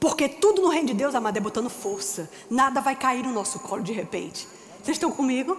Porque 0.00 0.28
tudo 0.28 0.62
no 0.62 0.68
reino 0.68 0.88
de 0.88 0.94
Deus, 0.94 1.14
amado, 1.14 1.36
é 1.36 1.40
botando 1.40 1.70
força. 1.70 2.28
Nada 2.50 2.80
vai 2.80 2.96
cair 2.96 3.22
no 3.22 3.32
nosso 3.32 3.60
colo 3.60 3.82
de 3.82 3.92
repente. 3.92 4.46
Vocês 4.82 4.96
estão 4.96 5.10
comigo? 5.10 5.56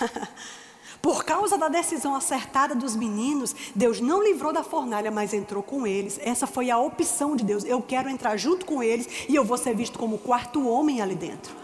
Por 1.02 1.24
causa 1.24 1.56
da 1.56 1.68
decisão 1.68 2.14
acertada 2.14 2.74
dos 2.74 2.94
meninos, 2.94 3.54
Deus 3.74 4.00
não 4.00 4.22
livrou 4.22 4.52
da 4.52 4.62
fornalha, 4.62 5.10
mas 5.10 5.32
entrou 5.32 5.62
com 5.62 5.86
eles. 5.86 6.20
Essa 6.22 6.46
foi 6.46 6.70
a 6.70 6.78
opção 6.78 7.34
de 7.34 7.44
Deus. 7.44 7.64
Eu 7.64 7.80
quero 7.80 8.10
entrar 8.10 8.36
junto 8.36 8.66
com 8.66 8.82
eles 8.82 9.08
e 9.28 9.34
eu 9.34 9.44
vou 9.44 9.56
ser 9.56 9.74
visto 9.74 9.98
como 9.98 10.16
o 10.16 10.18
quarto 10.18 10.68
homem 10.68 11.00
ali 11.00 11.14
dentro. 11.14 11.54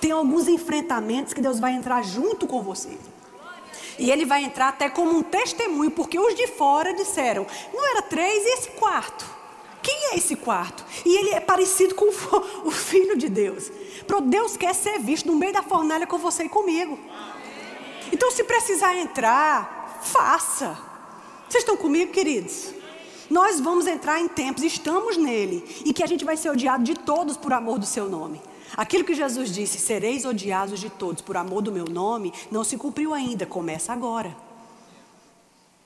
Tem 0.00 0.10
alguns 0.10 0.48
enfrentamentos 0.48 1.32
que 1.32 1.40
Deus 1.40 1.60
vai 1.60 1.72
entrar 1.72 2.02
junto 2.02 2.46
com 2.46 2.60
você. 2.60 2.90
E 3.98 4.10
ele 4.10 4.24
vai 4.24 4.44
entrar 4.44 4.68
até 4.68 4.88
como 4.88 5.16
um 5.16 5.22
testemunho, 5.22 5.90
porque 5.90 6.18
os 6.18 6.34
de 6.34 6.46
fora 6.46 6.94
disseram: 6.94 7.46
não 7.72 7.90
era 7.90 8.02
três 8.02 8.44
e 8.44 8.54
esse 8.54 8.70
quarto? 8.70 9.38
Quem 9.82 10.12
é 10.12 10.16
esse 10.16 10.36
quarto? 10.36 10.84
E 11.04 11.16
ele 11.16 11.30
é 11.30 11.40
parecido 11.40 11.94
com 11.94 12.08
o 12.64 12.70
filho 12.70 13.16
de 13.16 13.28
Deus. 13.28 13.70
Deus 14.24 14.56
quer 14.56 14.74
ser 14.74 14.98
visto 14.98 15.26
no 15.26 15.36
meio 15.36 15.52
da 15.52 15.62
fornalha 15.62 16.06
com 16.06 16.18
você 16.18 16.44
e 16.44 16.48
comigo. 16.48 16.98
Então, 18.12 18.30
se 18.30 18.44
precisar 18.44 18.96
entrar, 18.96 20.00
faça. 20.02 20.78
Vocês 21.48 21.62
estão 21.62 21.76
comigo, 21.76 22.12
queridos? 22.12 22.72
Nós 23.30 23.60
vamos 23.60 23.86
entrar 23.86 24.20
em 24.20 24.28
tempos, 24.28 24.62
estamos 24.62 25.16
nele, 25.16 25.64
e 25.84 25.92
que 25.92 26.02
a 26.02 26.06
gente 26.06 26.24
vai 26.24 26.36
ser 26.36 26.50
odiado 26.50 26.82
de 26.82 26.94
todos 26.94 27.36
por 27.36 27.52
amor 27.52 27.78
do 27.78 27.86
seu 27.86 28.08
nome. 28.08 28.40
Aquilo 28.76 29.04
que 29.04 29.14
Jesus 29.14 29.52
disse, 29.52 29.78
sereis 29.78 30.24
odiados 30.24 30.78
de 30.78 30.90
todos 30.90 31.22
por 31.22 31.36
amor 31.36 31.62
do 31.62 31.72
meu 31.72 31.84
nome, 31.84 32.32
não 32.50 32.64
se 32.64 32.76
cumpriu 32.76 33.12
ainda, 33.12 33.46
começa 33.46 33.92
agora. 33.92 34.36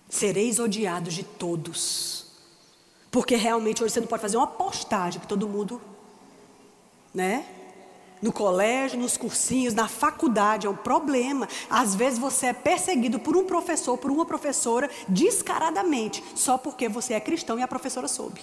Sereis 0.08 0.58
odiados 0.58 1.14
de 1.14 1.24
todos. 1.24 2.26
Porque 3.10 3.36
realmente 3.36 3.82
hoje 3.82 3.94
você 3.94 4.00
não 4.00 4.06
pode 4.06 4.22
fazer 4.22 4.36
uma 4.36 4.46
postagem 4.46 5.20
que 5.20 5.26
todo 5.26 5.48
mundo, 5.48 5.80
né? 7.14 7.46
No 8.22 8.32
colégio, 8.32 8.98
nos 8.98 9.16
cursinhos, 9.16 9.74
na 9.74 9.88
faculdade, 9.88 10.66
é 10.66 10.70
um 10.70 10.76
problema. 10.76 11.48
Às 11.68 11.94
vezes 11.96 12.18
você 12.20 12.46
é 12.46 12.52
perseguido 12.52 13.18
por 13.18 13.36
um 13.36 13.44
professor, 13.44 13.98
por 13.98 14.10
uma 14.10 14.24
professora, 14.24 14.88
descaradamente, 15.08 16.22
só 16.36 16.56
porque 16.56 16.88
você 16.88 17.14
é 17.14 17.20
cristão 17.20 17.58
e 17.58 17.62
a 17.62 17.68
professora 17.68 18.06
soube. 18.06 18.40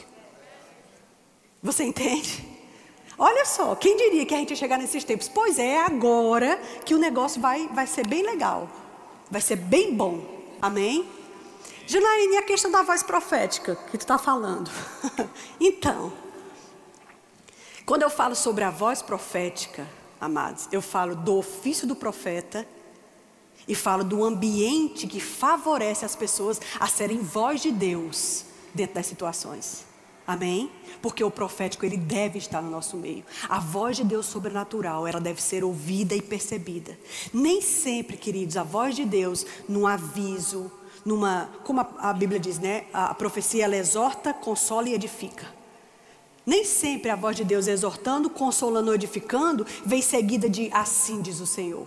Você 1.63 1.86
entende? 1.86 2.46
Olha 3.18 3.46
só, 3.46 3.76
quem 3.76 3.98
diria 3.98 4.26
que 4.26 4.34
a 4.34 4.38
gente 4.38 4.52
ia 4.52 4.56
chegar 4.56 4.78
nesses 4.78 5.04
tempos? 5.04 5.28
Pois 5.28 5.58
é, 5.58 5.82
agora 5.82 6.58
que 6.86 6.94
o 6.94 6.98
negócio 6.98 7.42
vai, 7.42 7.68
vai 7.68 7.88
ser 7.88 8.08
bem 8.08 8.24
legal, 8.24 8.70
vai 9.32 9.42
ser 9.42 9.56
bem 9.56 9.94
bom. 9.94 10.22
Amém? 10.62 11.08
Janaíne, 11.86 12.36
e 12.36 12.38
a 12.38 12.44
questão 12.44 12.70
da 12.70 12.84
voz 12.84 13.02
profética 13.02 13.76
que 13.76 13.98
tu 13.98 14.02
está 14.02 14.18
falando? 14.18 14.70
então, 15.60 16.13
quando 17.89 18.04
eu 18.04 18.10
falo 18.12 18.36
sobre 18.36 18.63
a 18.63 18.69
voz 18.69 19.02
profética, 19.02 19.88
amados, 20.21 20.67
eu 20.71 20.80
falo 20.80 21.15
do 21.15 21.38
ofício 21.38 21.88
do 21.88 21.95
profeta 21.95 22.63
e 23.67 23.73
falo 23.73 24.04
do 24.04 24.23
ambiente 24.23 25.08
que 25.08 25.19
favorece 25.19 26.06
as 26.06 26.15
pessoas 26.15 26.62
a 26.80 26.86
serem 26.86 27.17
voz 27.17 27.63
de 27.63 27.71
Deus 27.71 28.45
dentro 28.75 28.93
das 28.93 29.08
situações. 29.08 29.86
Amém? 30.28 30.71
Porque 31.02 31.23
o 31.23 31.32
profético 31.32 31.84
ele 31.84 31.97
deve 31.97 32.38
estar 32.38 32.62
no 32.62 32.69
nosso 32.69 32.95
meio. 32.95 33.25
A 33.49 33.58
voz 33.58 33.97
de 33.97 34.04
Deus 34.04 34.28
sobrenatural, 34.28 35.08
ela 35.08 35.19
deve 35.19 35.41
ser 35.41 35.63
ouvida 35.63 36.13
e 36.13 36.21
percebida. 36.21 36.95
Nem 37.34 37.60
sempre, 37.60 38.17
queridos, 38.17 38.56
a 38.56 38.62
voz 38.62 38.95
de 38.95 39.04
Deus 39.04 39.47
num 39.67 39.88
aviso, 39.88 40.71
numa, 41.04 41.49
como 41.63 41.82
a, 41.82 41.89
a 42.02 42.13
Bíblia 42.13 42.39
diz, 42.39 42.60
né? 42.60 42.86
A, 42.93 43.06
a 43.06 43.13
profecia 43.15 43.65
ela 43.65 43.75
exorta, 43.75 44.32
consola 44.32 44.89
e 44.89 44.93
edifica. 44.93 45.58
Nem 46.50 46.66
sempre 46.66 47.12
a 47.12 47.16
voz 47.16 47.38
de 47.38 47.44
Deus 47.44 47.68
exortando, 47.68 48.28
consolando, 48.28 48.92
edificando, 48.92 49.68
vem 49.86 50.02
seguida 50.02 50.50
de 50.50 50.68
assim 50.74 51.22
diz 51.22 51.40
o 51.40 51.46
Senhor. 51.46 51.86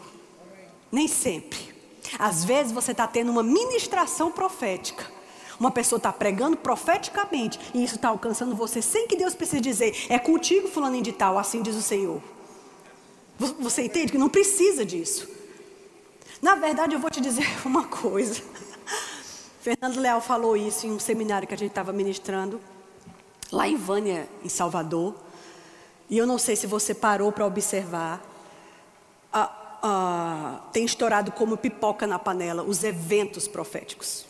Nem 0.92 1.08
sempre. 1.08 1.74
Às 2.16 2.44
vezes 2.44 2.70
você 2.70 2.92
está 2.92 3.08
tendo 3.08 3.32
uma 3.32 3.42
ministração 3.42 4.30
profética. 4.30 5.04
Uma 5.58 5.72
pessoa 5.72 5.96
está 5.96 6.12
pregando 6.12 6.56
profeticamente 6.56 7.58
e 7.74 7.82
isso 7.82 7.96
está 7.96 8.10
alcançando 8.10 8.54
você 8.54 8.80
sem 8.80 9.08
que 9.08 9.16
Deus 9.16 9.34
precise 9.34 9.60
dizer, 9.60 10.06
é 10.08 10.16
contigo, 10.16 10.68
fulano 10.68 11.02
de 11.02 11.10
tal, 11.10 11.40
assim 11.40 11.60
diz 11.60 11.74
o 11.74 11.82
Senhor. 11.82 12.22
Você 13.58 13.82
entende 13.82 14.12
que 14.12 14.18
não 14.18 14.28
precisa 14.28 14.86
disso. 14.86 15.28
Na 16.40 16.54
verdade, 16.54 16.94
eu 16.94 17.00
vou 17.00 17.10
te 17.10 17.20
dizer 17.20 17.48
uma 17.66 17.88
coisa. 17.88 18.40
Fernando 19.60 19.98
Leal 19.98 20.20
falou 20.20 20.56
isso 20.56 20.86
em 20.86 20.92
um 20.92 21.00
seminário 21.00 21.48
que 21.48 21.54
a 21.54 21.58
gente 21.58 21.70
estava 21.70 21.92
ministrando 21.92 22.60
lá 23.52 23.68
em 23.68 23.76
Vânia, 23.76 24.28
em 24.42 24.48
Salvador. 24.48 25.14
E 26.08 26.16
eu 26.16 26.26
não 26.26 26.38
sei 26.38 26.56
se 26.56 26.66
você 26.66 26.94
parou 26.94 27.30
para 27.30 27.46
observar. 27.46 28.20
Tem 30.72 30.84
estourado 30.84 31.30
como 31.32 31.56
pipoca 31.56 32.06
na 32.06 32.18
panela 32.18 32.62
os 32.62 32.82
eventos 32.82 33.46
proféticos. 33.46 34.26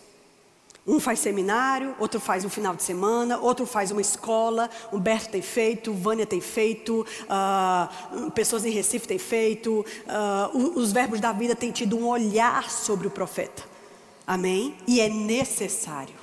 Um 0.84 0.98
faz 0.98 1.20
seminário, 1.20 1.94
outro 2.00 2.18
faz 2.18 2.44
um 2.44 2.48
final 2.48 2.74
de 2.74 2.82
semana, 2.82 3.38
outro 3.38 3.64
faz 3.64 3.92
uma 3.92 4.00
escola. 4.00 4.68
Humberto 4.92 5.30
tem 5.30 5.40
feito, 5.40 5.92
Vânia 5.92 6.26
tem 6.26 6.40
feito, 6.40 7.06
uh, 7.24 8.30
pessoas 8.32 8.64
em 8.64 8.70
Recife 8.70 9.06
têm 9.06 9.18
feito. 9.18 9.86
Uh, 10.52 10.78
os 10.78 10.90
verbos 10.90 11.20
da 11.20 11.30
vida 11.30 11.54
têm 11.54 11.70
tido 11.70 11.96
um 11.96 12.08
olhar 12.08 12.68
sobre 12.68 13.06
o 13.06 13.10
profeta. 13.10 13.62
Amém? 14.26 14.74
E 14.84 15.00
é 15.00 15.08
necessário. 15.08 16.21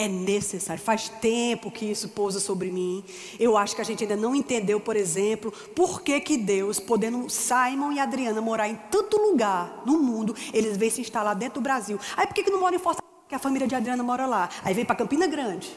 É 0.00 0.06
necessário. 0.06 0.80
Faz 0.80 1.08
tempo 1.08 1.72
que 1.72 1.84
isso 1.84 2.08
pousa 2.10 2.38
sobre 2.38 2.70
mim. 2.70 3.04
Eu 3.38 3.56
acho 3.56 3.74
que 3.74 3.82
a 3.82 3.84
gente 3.84 4.04
ainda 4.04 4.14
não 4.14 4.32
entendeu, 4.32 4.78
por 4.78 4.94
exemplo, 4.94 5.50
por 5.74 6.02
que, 6.02 6.20
que 6.20 6.36
Deus, 6.38 6.78
podendo 6.78 7.28
Simon 7.28 7.90
e 7.90 7.98
Adriana 7.98 8.40
morar 8.40 8.68
em 8.68 8.76
tanto 8.92 9.16
lugar 9.16 9.82
no 9.84 9.98
mundo, 9.98 10.36
eles 10.54 10.76
vêm 10.76 10.88
se 10.88 11.00
instalar 11.00 11.34
dentro 11.34 11.60
do 11.60 11.64
Brasil. 11.64 11.98
Aí 12.16 12.28
por 12.28 12.34
que, 12.34 12.44
que 12.44 12.50
não 12.50 12.60
mora 12.60 12.76
em 12.76 12.78
Fortaleza? 12.78 13.02
Que 13.28 13.34
a 13.34 13.40
família 13.40 13.66
de 13.66 13.74
Adriana 13.74 14.00
mora 14.04 14.24
lá. 14.24 14.48
Aí 14.62 14.72
vem 14.72 14.84
para 14.84 14.94
Campina 14.94 15.26
Grande. 15.26 15.76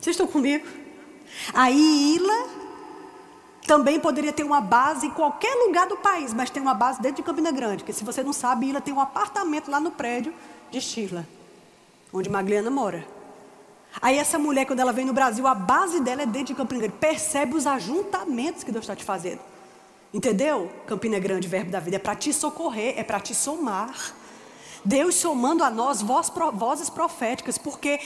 Vocês 0.00 0.14
estão 0.14 0.26
comigo? 0.26 0.66
Aí 1.52 2.16
Ila 2.16 2.48
também 3.66 4.00
poderia 4.00 4.32
ter 4.32 4.44
uma 4.44 4.62
base 4.62 5.08
em 5.08 5.10
qualquer 5.10 5.54
lugar 5.66 5.86
do 5.86 5.98
país, 5.98 6.32
mas 6.32 6.48
tem 6.48 6.62
uma 6.62 6.72
base 6.72 7.02
dentro 7.02 7.16
de 7.16 7.22
Campina 7.22 7.52
Grande. 7.52 7.84
Porque 7.84 7.92
se 7.92 8.02
você 8.02 8.22
não 8.22 8.32
sabe, 8.32 8.70
Ila 8.70 8.80
tem 8.80 8.94
um 8.94 9.00
apartamento 9.00 9.70
lá 9.70 9.78
no 9.78 9.90
prédio 9.90 10.32
de 10.70 10.80
Sheila 10.80 11.26
onde 12.12 12.28
Magliana 12.28 12.70
mora. 12.70 13.06
Aí 14.00 14.16
essa 14.18 14.38
mulher, 14.38 14.64
quando 14.64 14.80
ela 14.80 14.92
vem 14.92 15.04
no 15.04 15.12
Brasil, 15.12 15.46
a 15.46 15.54
base 15.54 16.00
dela 16.00 16.22
é 16.22 16.26
dentro 16.26 16.48
de 16.48 16.54
Campina 16.54 16.80
Grande. 16.80 16.96
Percebe 16.98 17.54
os 17.54 17.66
ajuntamentos 17.66 18.62
que 18.62 18.70
Deus 18.70 18.84
está 18.84 18.94
te 18.94 19.04
fazendo. 19.04 19.40
Entendeu? 20.12 20.70
Campina 20.86 21.18
Grande, 21.18 21.48
verbo 21.48 21.70
da 21.70 21.80
vida, 21.80 21.96
é 21.96 21.98
para 21.98 22.14
te 22.14 22.32
socorrer, 22.32 22.94
é 22.98 23.02
para 23.02 23.20
te 23.20 23.34
somar. 23.34 24.14
Deus 24.84 25.16
somando 25.16 25.64
a 25.64 25.70
nós 25.70 26.00
voz, 26.00 26.32
vozes 26.54 26.88
proféticas, 26.88 27.58
porque 27.58 28.00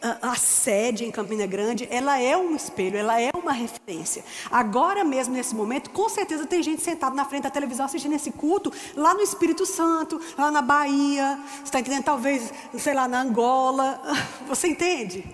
a, 0.00 0.34
sede 0.36 1.04
em 1.04 1.10
Campina 1.10 1.46
Grande, 1.46 1.86
ela 1.90 2.20
é 2.20 2.36
um 2.36 2.54
espelho, 2.54 2.96
ela 2.96 3.20
é 3.20 3.30
uma 3.34 3.52
referência. 3.52 4.24
Agora 4.50 5.04
mesmo, 5.04 5.34
nesse 5.34 5.54
momento, 5.54 5.90
com 5.90 6.08
certeza 6.08 6.46
tem 6.46 6.62
gente 6.62 6.82
sentada 6.82 7.14
na 7.14 7.24
frente 7.24 7.44
da 7.44 7.50
televisão 7.50 7.86
assistindo 7.86 8.14
esse 8.14 8.30
culto, 8.30 8.72
lá 8.94 9.14
no 9.14 9.20
Espírito 9.20 9.64
Santo, 9.66 10.20
lá 10.36 10.50
na 10.50 10.62
Bahia, 10.62 11.38
você 11.56 11.64
está 11.64 11.80
entendendo? 11.80 12.04
Talvez, 12.04 12.52
sei 12.78 12.94
lá, 12.94 13.08
na 13.08 13.22
Angola. 13.22 14.00
Você 14.46 14.68
entende? 14.68 15.24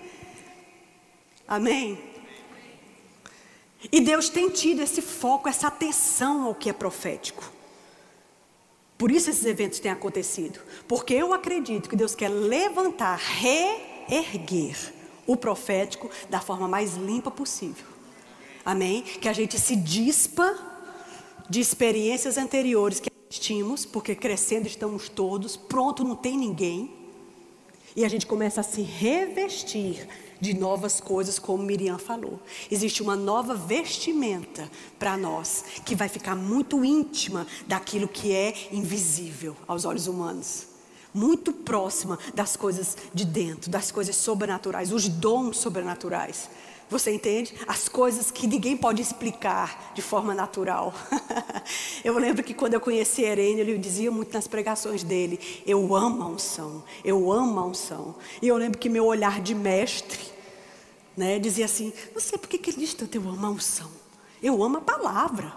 Amém? 1.47 1.99
E 3.91 4.01
Deus 4.01 4.29
tem 4.29 4.49
tido 4.49 4.81
esse 4.81 5.01
foco, 5.01 5.47
essa 5.47 5.67
atenção 5.67 6.45
ao 6.45 6.55
que 6.55 6.69
é 6.69 6.73
profético. 6.73 7.51
Por 8.97 9.11
isso 9.11 9.29
esses 9.29 9.45
eventos 9.45 9.79
têm 9.79 9.91
acontecido. 9.91 10.59
Porque 10.87 11.13
eu 11.13 11.33
acredito 11.33 11.89
que 11.89 11.95
Deus 11.95 12.15
quer 12.15 12.29
levantar, 12.29 13.17
re 13.17 13.92
erguer 14.09 14.75
o 15.25 15.35
profético 15.35 16.09
da 16.29 16.39
forma 16.39 16.67
mais 16.67 16.95
limpa 16.95 17.31
possível. 17.31 17.85
Amém? 18.65 19.01
Que 19.01 19.27
a 19.27 19.33
gente 19.33 19.59
se 19.59 19.75
dispa 19.75 20.55
de 21.49 21.59
experiências 21.59 22.37
anteriores 22.37 22.99
que 22.99 23.09
assistimos, 23.29 23.85
porque 23.85 24.15
crescendo 24.15 24.67
estamos 24.67 25.09
todos, 25.09 25.57
pronto 25.57 26.03
não 26.03 26.15
tem 26.15 26.37
ninguém. 26.37 26.91
E 27.95 28.03
a 28.03 28.09
gente 28.09 28.25
começa 28.25 28.61
a 28.61 28.63
se 28.63 28.81
revestir 28.81 30.07
de 30.39 30.53
novas 30.53 30.99
coisas, 30.99 31.37
como 31.37 31.63
Miriam 31.63 31.97
falou. 31.97 32.39
Existe 32.71 33.03
uma 33.03 33.15
nova 33.15 33.53
vestimenta 33.53 34.69
para 34.97 35.15
nós, 35.15 35.63
que 35.85 35.95
vai 35.95 36.09
ficar 36.09 36.35
muito 36.35 36.83
íntima 36.83 37.45
daquilo 37.67 38.07
que 38.07 38.33
é 38.33 38.53
invisível 38.71 39.55
aos 39.67 39.85
olhos 39.85 40.07
humanos 40.07 40.72
muito 41.13 41.53
próxima 41.53 42.17
das 42.33 42.55
coisas 42.55 42.97
de 43.13 43.25
dentro, 43.25 43.69
das 43.69 43.91
coisas 43.91 44.15
sobrenaturais, 44.15 44.91
os 44.91 45.07
dons 45.07 45.57
sobrenaturais. 45.57 46.49
Você 46.89 47.11
entende? 47.11 47.55
As 47.67 47.89
coisas 47.89 48.29
que 48.29 48.45
ninguém 48.45 48.77
pode 48.77 49.01
explicar 49.01 49.93
de 49.95 50.01
forma 50.01 50.33
natural. 50.35 50.93
eu 52.03 52.17
lembro 52.19 52.43
que 52.43 52.53
quando 52.53 52.75
eu 52.75 52.79
conheci 52.79 53.23
Irene, 53.23 53.61
ele 53.61 53.77
dizia 53.77 54.11
muito 54.11 54.33
nas 54.33 54.47
pregações 54.47 55.03
dele: 55.03 55.39
Eu 55.65 55.95
amo 55.95 56.21
a 56.21 56.27
unção, 56.27 56.83
eu 57.03 57.31
amo 57.31 57.59
a 57.59 57.65
unção. 57.65 58.15
E 58.41 58.47
eu 58.47 58.57
lembro 58.57 58.77
que 58.77 58.89
meu 58.89 59.05
olhar 59.05 59.41
de 59.41 59.55
mestre 59.55 60.19
né, 61.17 61.39
dizia 61.39 61.65
assim: 61.65 61.91
Não 62.13 62.21
sei 62.21 62.37
por 62.37 62.47
que, 62.47 62.69
ele 62.69 62.77
diz 62.77 62.93
tanto, 62.93 63.15
eu 63.15 63.27
amo 63.27 63.45
a 63.45 63.49
unção. 63.49 63.89
Eu 64.41 64.61
amo 64.61 64.77
a 64.77 64.81
palavra. 64.81 65.51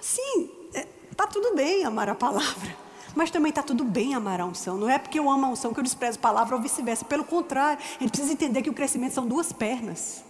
Sim, 0.00 0.50
é, 0.74 0.86
tá 1.14 1.26
tudo 1.26 1.54
bem 1.54 1.84
amar 1.84 2.08
a 2.08 2.14
palavra. 2.14 2.81
Mas 3.14 3.30
também 3.30 3.50
está 3.50 3.62
tudo 3.62 3.84
bem 3.84 4.14
amar 4.14 4.40
a 4.40 4.46
unção. 4.46 4.76
Não 4.76 4.88
é 4.88 4.98
porque 4.98 5.18
eu 5.18 5.30
amo 5.30 5.46
a 5.46 5.48
unção 5.50 5.72
que 5.72 5.80
eu 5.80 5.84
desprezo 5.84 6.18
a 6.18 6.22
palavra 6.22 6.56
ou 6.56 6.62
vice-versa. 6.62 7.04
Pelo 7.04 7.24
contrário, 7.24 7.78
a 7.78 8.02
gente 8.02 8.10
precisa 8.10 8.32
entender 8.32 8.62
que 8.62 8.70
o 8.70 8.72
crescimento 8.72 9.12
são 9.12 9.26
duas 9.26 9.52
pernas. 9.52 10.24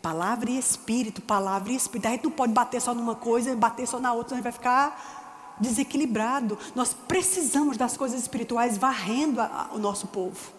Palavra 0.00 0.50
e 0.50 0.58
espírito, 0.58 1.22
palavra 1.22 1.72
e 1.72 1.76
espírito. 1.76 2.06
A 2.06 2.10
gente 2.10 2.24
não 2.24 2.30
pode 2.30 2.52
bater 2.52 2.80
só 2.80 2.94
numa 2.94 3.14
coisa 3.14 3.50
e 3.50 3.56
bater 3.56 3.86
só 3.86 3.98
na 3.98 4.12
outra, 4.12 4.30
senão 4.30 4.40
a 4.40 4.42
gente 4.42 4.44
vai 4.44 4.52
ficar 4.52 5.54
desequilibrado. 5.58 6.58
Nós 6.74 6.94
precisamos 6.94 7.76
das 7.76 7.96
coisas 7.96 8.20
espirituais 8.20 8.76
varrendo 8.76 9.40
a, 9.40 9.68
a, 9.70 9.74
o 9.74 9.78
nosso 9.78 10.06
povo. 10.06 10.53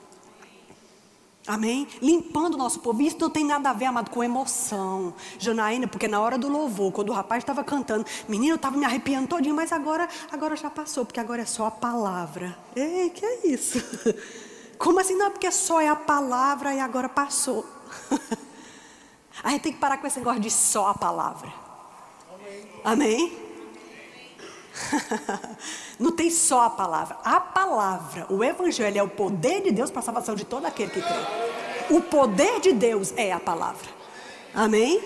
Amém? 1.48 1.88
Limpando 2.02 2.56
o 2.56 2.58
nosso 2.58 2.80
povo. 2.80 3.02
Isso 3.02 3.18
não 3.20 3.30
tem 3.30 3.46
nada 3.46 3.70
a 3.70 3.74
ver, 3.74 3.86
amado, 3.86 4.10
com 4.10 4.24
emoção. 4.24 5.14
Janaína, 5.38 5.88
porque 5.88 6.08
na 6.08 6.20
hora 6.20 6.38
do 6.38 6.50
louvor, 6.50 6.92
quando 6.92 7.10
o 7.10 7.14
rapaz 7.14 7.44
estava 7.44 7.64
cantando, 7.64 8.06
menino, 8.28 8.54
eu 8.54 8.56
estava 8.56 8.76
me 8.78 8.86
arrepiando 8.86 9.28
todinho, 9.28 9.56
mas 9.56 9.72
agora, 9.72 10.08
agora 10.32 10.56
já 10.56 10.70
passou, 10.70 11.06
porque 11.06 11.20
agora 11.20 11.44
é 11.44 11.46
só 11.46 11.68
a 11.68 11.72
palavra. 11.72 12.58
Ei, 12.76 13.12
que 13.12 13.24
é 13.24 13.48
isso? 13.48 13.84
Como 14.80 15.00
assim? 15.00 15.16
Não, 15.16 15.30
porque 15.32 15.52
só 15.52 15.80
é 15.80 15.88
a 15.88 15.96
palavra 15.96 16.74
e 16.74 16.80
agora 16.80 17.08
passou. 17.08 17.66
a 19.44 19.52
gente 19.52 19.62
tem 19.62 19.74
que 19.74 19.80
parar 19.80 19.98
com 19.98 20.08
esse 20.08 20.18
negócio 20.18 20.42
de 20.42 20.50
só 20.50 20.88
a 20.88 20.94
palavra. 20.96 21.54
Amém? 22.84 23.38
Não 26.00 26.12
tem 26.12 26.30
só 26.30 26.64
a 26.64 26.70
palavra. 26.70 27.18
A 27.24 27.40
palavra, 27.40 28.26
o 28.30 28.44
evangelho 28.44 28.98
é 28.98 29.04
o 29.04 29.08
poder 29.08 29.62
de 29.62 29.72
Deus 29.72 29.90
para 29.90 30.00
a 30.00 30.04
salvação 30.04 30.36
de 30.36 30.46
todo 30.46 30.66
aquele 30.66 30.92
que 30.92 31.02
crê. 31.02 31.16
O 31.90 32.02
poder 32.02 32.60
de 32.60 32.74
Deus 32.74 33.14
é 33.16 33.32
a 33.32 33.40
palavra. 33.40 33.88
Amém? 34.54 35.02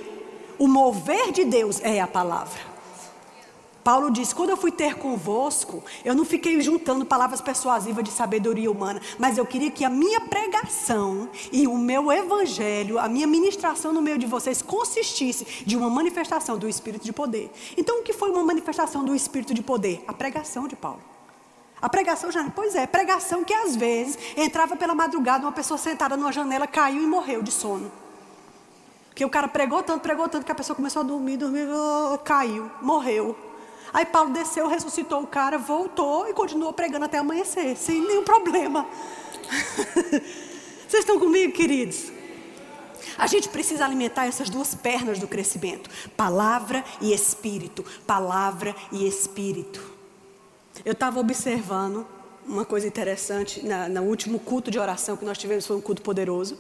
O 0.58 0.67
mover 0.67 1.32
de 1.32 1.45
Deus 1.45 1.80
é 1.84 1.99
a 1.99 2.08
palavra. 2.08 2.68
Paulo 3.89 4.12
diz: 4.12 4.34
quando 4.34 4.52
eu 4.52 4.58
fui 4.58 4.71
ter 4.71 4.97
convosco, 4.97 5.84
eu 6.06 6.13
não 6.13 6.23
fiquei 6.23 6.62
juntando 6.62 7.04
palavras 7.04 7.41
persuasivas 7.41 8.04
de 8.04 8.12
sabedoria 8.12 8.69
humana, 8.69 9.02
mas 9.17 9.36
eu 9.36 9.47
queria 9.47 9.71
que 9.71 9.84
a 9.84 9.89
minha 9.89 10.21
pregação 10.21 11.28
e 11.52 11.65
o 11.65 11.75
meu 11.75 12.12
evangelho, 12.12 12.99
a 12.99 13.10
minha 13.10 13.25
ministração 13.25 13.91
no 13.91 13.99
meio 13.99 14.19
de 14.19 14.28
vocês 14.28 14.62
consistisse 14.62 15.65
de 15.65 15.75
uma 15.75 15.89
manifestação 15.89 16.56
do 16.56 16.69
Espírito 16.69 17.04
de 17.04 17.12
poder. 17.12 17.52
Então, 17.75 18.02
o 18.02 18.04
que 18.04 18.13
foi 18.13 18.30
uma 18.30 18.43
manifestação 18.43 19.04
do 19.04 19.15
Espírito 19.15 19.56
de 19.56 19.63
poder? 19.63 20.04
A 20.08 20.13
pregação 20.13 20.67
de 20.67 20.75
Paulo. 20.75 21.02
A 21.82 21.89
pregação 21.89 22.32
já, 22.32 22.47
pois 22.52 22.75
é, 22.75 22.86
pregação 22.86 23.43
que 23.43 23.56
às 23.56 23.75
vezes 23.75 24.19
entrava 24.38 24.75
pela 24.75 24.93
madrugada, 24.93 25.43
uma 25.47 25.52
pessoa 25.52 25.80
sentada 25.80 26.15
numa 26.15 26.32
janela 26.32 26.67
caiu 26.67 27.02
e 27.02 27.08
morreu 27.08 27.41
de 27.41 27.52
sono. 27.52 27.91
Que 29.15 29.25
o 29.25 29.30
cara 29.32 29.47
pregou 29.47 29.82
tanto, 29.82 30.04
pregou 30.04 30.30
tanto 30.30 30.45
que 30.45 30.52
a 30.52 30.56
pessoa 30.56 30.75
começou 30.75 30.99
a 30.99 31.04
dormir, 31.04 31.38
dormir, 31.38 31.67
caiu, 32.23 32.69
morreu. 32.84 33.49
Aí 33.93 34.06
Paulo 34.06 34.32
desceu, 34.32 34.67
ressuscitou 34.67 35.21
o 35.21 35.28
cara, 35.28 35.58
voltou 35.58 36.28
e 36.30 36.34
continuou 36.34 36.73
pregando 36.73 37.06
até 37.06 37.17
amanhecer, 37.17 37.75
sem 37.75 38.02
nenhum 38.02 38.23
problema. 38.23 38.86
Vocês 40.88 41.04
estão 41.04 41.19
comigo, 41.19 41.54
queridos? 41.54 42.12
A 43.17 43.28
gente 43.28 43.49
precisa 43.49 43.84
alimentar 43.84 44.25
essas 44.25 44.49
duas 44.49 44.73
pernas 44.73 45.19
do 45.19 45.28
crescimento: 45.28 45.89
palavra 46.15 46.84
e 47.02 47.13
espírito. 47.13 47.84
Palavra 48.08 48.75
e 48.91 49.08
espírito. 49.08 49.82
Eu 50.86 50.93
estava 50.93 51.19
observando 51.19 52.08
uma 52.47 52.65
coisa 52.65 52.88
interessante 52.88 53.63
na, 53.63 53.88
no 53.89 54.04
último 54.04 54.39
culto 54.39 54.71
de 54.71 54.80
oração 54.80 55.17
que 55.17 55.25
nós 55.25 55.38
tivemos, 55.38 55.67
foi 55.67 55.75
um 55.75 55.82
culto 55.82 56.02
poderoso. 56.02 56.58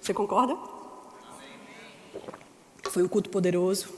Você 0.00 0.14
concorda? 0.14 0.56
Foi 2.90 3.02
um 3.02 3.08
culto 3.08 3.28
poderoso. 3.30 3.88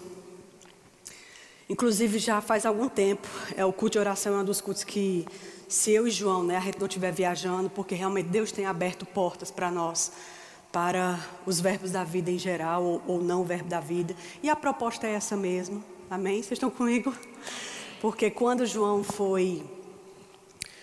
Inclusive, 1.71 2.19
já 2.19 2.41
faz 2.41 2.67
algum 2.67 2.89
tempo, 2.89 3.29
é 3.57 3.65
o 3.65 3.73
culto 3.73 3.93
de 3.93 4.01
oração 4.01 4.37
é 4.37 4.41
um 4.41 4.45
dos 4.45 4.61
cultos 4.61 4.83
que, 4.83 5.25
se 5.69 5.93
eu 5.93 6.05
e 6.05 6.11
João, 6.11 6.43
né, 6.43 6.57
a 6.57 6.61
gente 6.61 6.81
não 6.81 6.89
estiver 6.89 7.12
viajando, 7.12 7.71
porque 7.71 7.95
realmente 7.95 8.29
Deus 8.29 8.51
tem 8.51 8.66
aberto 8.66 9.07
portas 9.07 9.53
para 9.53 9.71
nós, 9.71 10.11
para 10.73 11.25
os 11.47 11.61
verbos 11.61 11.93
da 11.93 12.03
vida 12.03 12.29
em 12.29 12.41
geral, 12.41 12.83
ou, 12.83 13.03
ou 13.07 13.23
não 13.23 13.43
o 13.43 13.45
verbo 13.45 13.68
da 13.68 13.79
vida. 13.79 14.16
E 14.43 14.51
a 14.51 14.57
proposta 14.57 15.07
é 15.07 15.12
essa 15.12 15.37
mesmo, 15.37 15.81
amém? 16.11 16.43
Vocês 16.43 16.55
estão 16.55 16.71
comigo? 16.71 17.14
Porque 18.01 18.33
quando 18.33 18.66
João 18.66 19.05
foi 19.05 19.62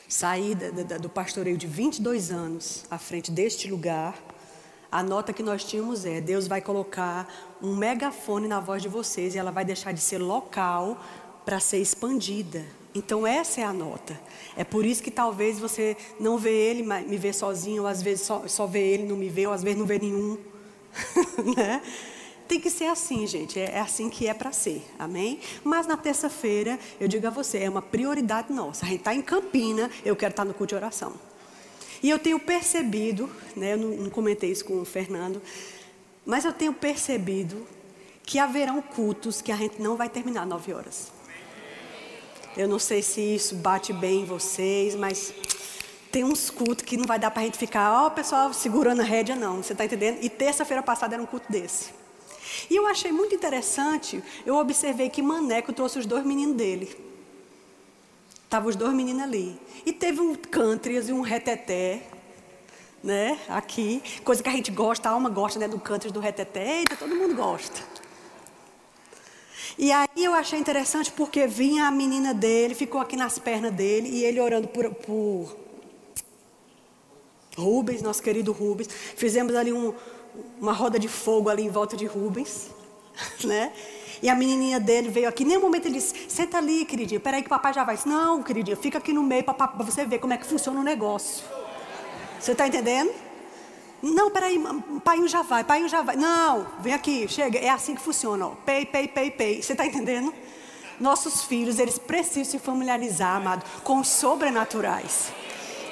sair 0.08 0.56
do 0.56 1.10
pastoreio 1.10 1.58
de 1.58 1.68
22 1.68 2.32
anos 2.32 2.86
à 2.90 2.98
frente 2.98 3.30
deste 3.30 3.70
lugar, 3.70 4.18
a 4.92 5.04
nota 5.04 5.34
que 5.34 5.44
nós 5.44 5.64
tínhamos 5.64 6.06
é: 6.06 6.22
Deus 6.22 6.48
vai 6.48 6.62
colocar 6.62 7.28
um 7.62 7.76
megafone 7.76 8.48
na 8.48 8.60
voz 8.60 8.82
de 8.82 8.90
vocês 8.90 9.36
e 9.36 9.38
ela 9.38 9.52
vai 9.52 9.66
deixar 9.66 9.92
de 9.92 10.02
ser 10.02 10.18
local 10.20 11.02
para 11.46 11.60
ser 11.60 11.78
expandida. 11.78 12.66
Então 12.94 13.28
essa 13.28 13.62
é 13.62 13.64
a 13.64 13.72
nota. 13.72 14.20
É 14.56 14.64
por 14.64 14.86
isso 14.86 15.04
que 15.04 15.12
talvez 15.12 15.60
você 15.60 15.96
não 16.20 16.38
vê 16.38 16.52
ele, 16.52 16.84
me 16.84 17.18
vê 17.18 17.32
sozinho, 17.32 17.84
ou 17.84 17.88
às 17.88 18.02
vezes 18.02 18.26
só, 18.26 18.48
só 18.48 18.66
vê 18.66 18.80
ele, 18.80 19.04
não 19.04 19.16
me 19.16 19.30
vê, 19.30 19.46
ou 19.46 19.54
às 19.54 19.62
vezes 19.62 19.78
não 19.78 19.86
vê 19.86 20.00
nenhum. 20.00 20.38
né? 21.56 21.82
Tem 22.48 22.60
que 22.60 22.70
ser 22.70 22.86
assim, 22.86 23.28
gente. 23.28 23.60
É, 23.60 23.72
é 23.74 23.80
assim 23.80 24.10
que 24.10 24.28
é 24.28 24.34
para 24.34 24.52
ser. 24.52 24.84
Amém? 24.98 25.40
Mas 25.64 25.86
na 25.86 25.98
terça-feira, 25.98 26.80
eu 27.00 27.08
digo 27.08 27.28
a 27.28 27.30
você, 27.30 27.60
é 27.60 27.70
uma 27.70 27.82
prioridade 27.82 28.52
nossa. 28.52 28.86
A 28.86 28.90
gente 28.90 29.00
está 29.00 29.14
em 29.14 29.22
Campina, 29.22 29.92
eu 30.04 30.16
quero 30.16 30.32
estar 30.32 30.44
tá 30.44 30.48
no 30.48 30.54
culto 30.54 30.70
de 30.70 30.76
oração. 30.76 31.14
E 32.02 32.10
eu 32.10 32.20
tenho 32.20 32.40
percebido, 32.40 33.30
né, 33.56 33.74
eu 33.74 33.78
não, 33.78 33.90
não 33.90 34.10
comentei 34.10 34.52
isso 34.52 34.66
com 34.66 34.82
o 34.82 34.86
Fernando, 34.86 35.42
mas 36.26 36.46
eu 36.46 36.54
tenho 36.54 36.74
percebido 36.74 37.66
que 38.24 38.38
haverão 38.40 38.82
cultos 38.82 39.42
que 39.42 39.52
a 39.52 39.56
gente 39.56 39.82
não 39.82 39.96
vai 39.96 40.10
terminar 40.10 40.46
nove 40.46 40.74
horas. 40.74 41.12
Eu 42.58 42.68
não 42.68 42.80
sei 42.80 43.02
se 43.02 43.22
isso 43.22 43.56
bate 43.56 43.94
bem 43.94 44.22
em 44.22 44.26
vocês, 44.26 44.96
mas 44.96 45.34
tem 46.12 46.24
uns 46.24 46.50
cultos 46.50 46.84
que 46.84 46.98
não 46.98 47.06
vai 47.06 47.20
dar 47.20 47.32
para 47.32 47.44
a 47.44 47.46
gente 47.46 47.58
ficar, 47.58 48.04
ó, 48.04 48.08
oh, 48.08 48.12
pessoal, 48.12 48.52
segurando 48.52 49.02
a 49.02 49.04
rédea, 49.04 49.36
não. 49.36 49.62
Você 49.62 49.74
está 49.74 49.86
entendendo? 49.86 50.18
E 50.22 50.30
terça-feira 50.30 50.82
passada 50.82 51.16
era 51.16 51.22
um 51.22 51.26
culto 51.26 51.52
desse. 51.52 51.92
E 52.70 52.76
eu 52.76 52.88
achei 52.88 53.12
muito 53.12 53.36
interessante, 53.36 54.24
eu 54.46 54.56
observei 54.56 55.10
que 55.10 55.22
Maneco 55.22 55.72
trouxe 55.72 56.00
os 56.00 56.06
dois 56.06 56.26
meninos 56.26 56.56
dele. 56.56 57.07
Estavam 58.48 58.70
os 58.70 58.78
dois 58.78 58.94
meninos 58.94 59.24
ali. 59.24 59.60
E 59.86 59.92
teve 59.92 60.22
um 60.22 60.34
country 60.34 60.96
e 60.96 61.12
um 61.12 61.20
reteté, 61.20 62.02
né, 63.04 63.38
aqui. 63.50 64.02
Coisa 64.24 64.42
que 64.42 64.48
a 64.48 64.54
gente 64.54 64.72
gosta, 64.72 65.10
a 65.10 65.12
alma 65.12 65.30
gosta, 65.30 65.60
né, 65.60 65.68
do 65.68 65.78
country 65.78 66.14
do 66.14 66.22
reteté. 66.22 66.86
Todo 66.98 67.14
mundo 67.14 67.36
gosta. 67.36 67.82
E 69.78 69.92
aí 69.92 70.08
eu 70.16 70.34
achei 70.34 70.58
interessante 70.58 71.12
porque 71.12 71.46
vinha 71.46 71.88
a 71.88 71.92
menina 71.92 72.34
dele, 72.34 72.74
ficou 72.74 73.02
aqui 73.02 73.18
nas 73.18 73.38
pernas 73.38 73.74
dele, 73.74 74.08
e 74.08 74.24
ele 74.24 74.40
orando 74.40 74.70
por, 74.70 74.96
por 74.96 75.58
Rubens, 77.58 78.02
nosso 78.02 78.24
querido 78.24 78.54
Rubens. 78.54 78.88
Fizemos 78.88 79.54
ali 79.56 79.74
um, 79.74 79.94
uma 80.58 80.72
roda 80.72 80.98
de 80.98 81.10
fogo 81.10 81.50
ali 81.50 81.64
em 81.64 81.70
volta 81.70 81.98
de 81.98 82.06
Rubens, 82.06 82.70
né? 83.44 83.74
E 84.22 84.30
a 84.30 84.36
menininha 84.36 84.80
dele 84.80 85.10
veio 85.10 85.30
aqui, 85.30 85.46
nem 85.46 85.58
um 85.58 85.62
momento 85.62 85.86
ele 85.86 85.96
disse, 85.96 86.14
senta 86.28 86.58
ali, 86.58 86.86
queridinha, 86.86 87.20
peraí 87.20 87.44
que 87.44 87.50
papai 87.50 87.74
já 87.74 87.84
vai. 87.84 87.98
Não, 88.06 88.42
queridinha, 88.42 88.76
fica 88.76 88.98
aqui 88.98 89.14
no 89.14 89.24
meio 89.24 89.44
para 89.44 89.68
você 89.84 90.06
ver 90.06 90.20
como 90.20 90.34
é 90.34 90.38
que 90.38 90.46
funciona 90.46 90.80
o 90.80 90.84
negócio. 90.84 91.46
Você 92.40 92.52
está 92.52 92.68
entendendo? 92.68 93.12
Não, 94.02 94.30
peraí, 94.30 94.64
pai 95.04 95.28
já 95.28 95.42
vai, 95.42 95.64
pai 95.64 95.88
já 95.88 96.02
vai. 96.02 96.16
Não, 96.16 96.68
vem 96.80 96.94
aqui, 96.94 97.28
chega, 97.28 97.58
é 97.58 97.70
assim 97.70 97.96
que 97.96 98.02
funciona. 98.02 98.50
Pei, 98.66 98.86
pei, 98.86 99.08
pei, 99.08 99.32
pei. 99.32 99.62
Você 99.62 99.74
está 99.74 99.86
entendendo? 99.86 100.34
Nossos 101.00 101.44
filhos, 101.44 101.80
eles 101.80 101.98
precisam 101.98 102.52
se 102.52 102.60
familiarizar, 102.60 103.36
amado, 103.36 103.64
com 103.84 104.00
os 104.00 104.08
sobrenaturais. 104.08 105.32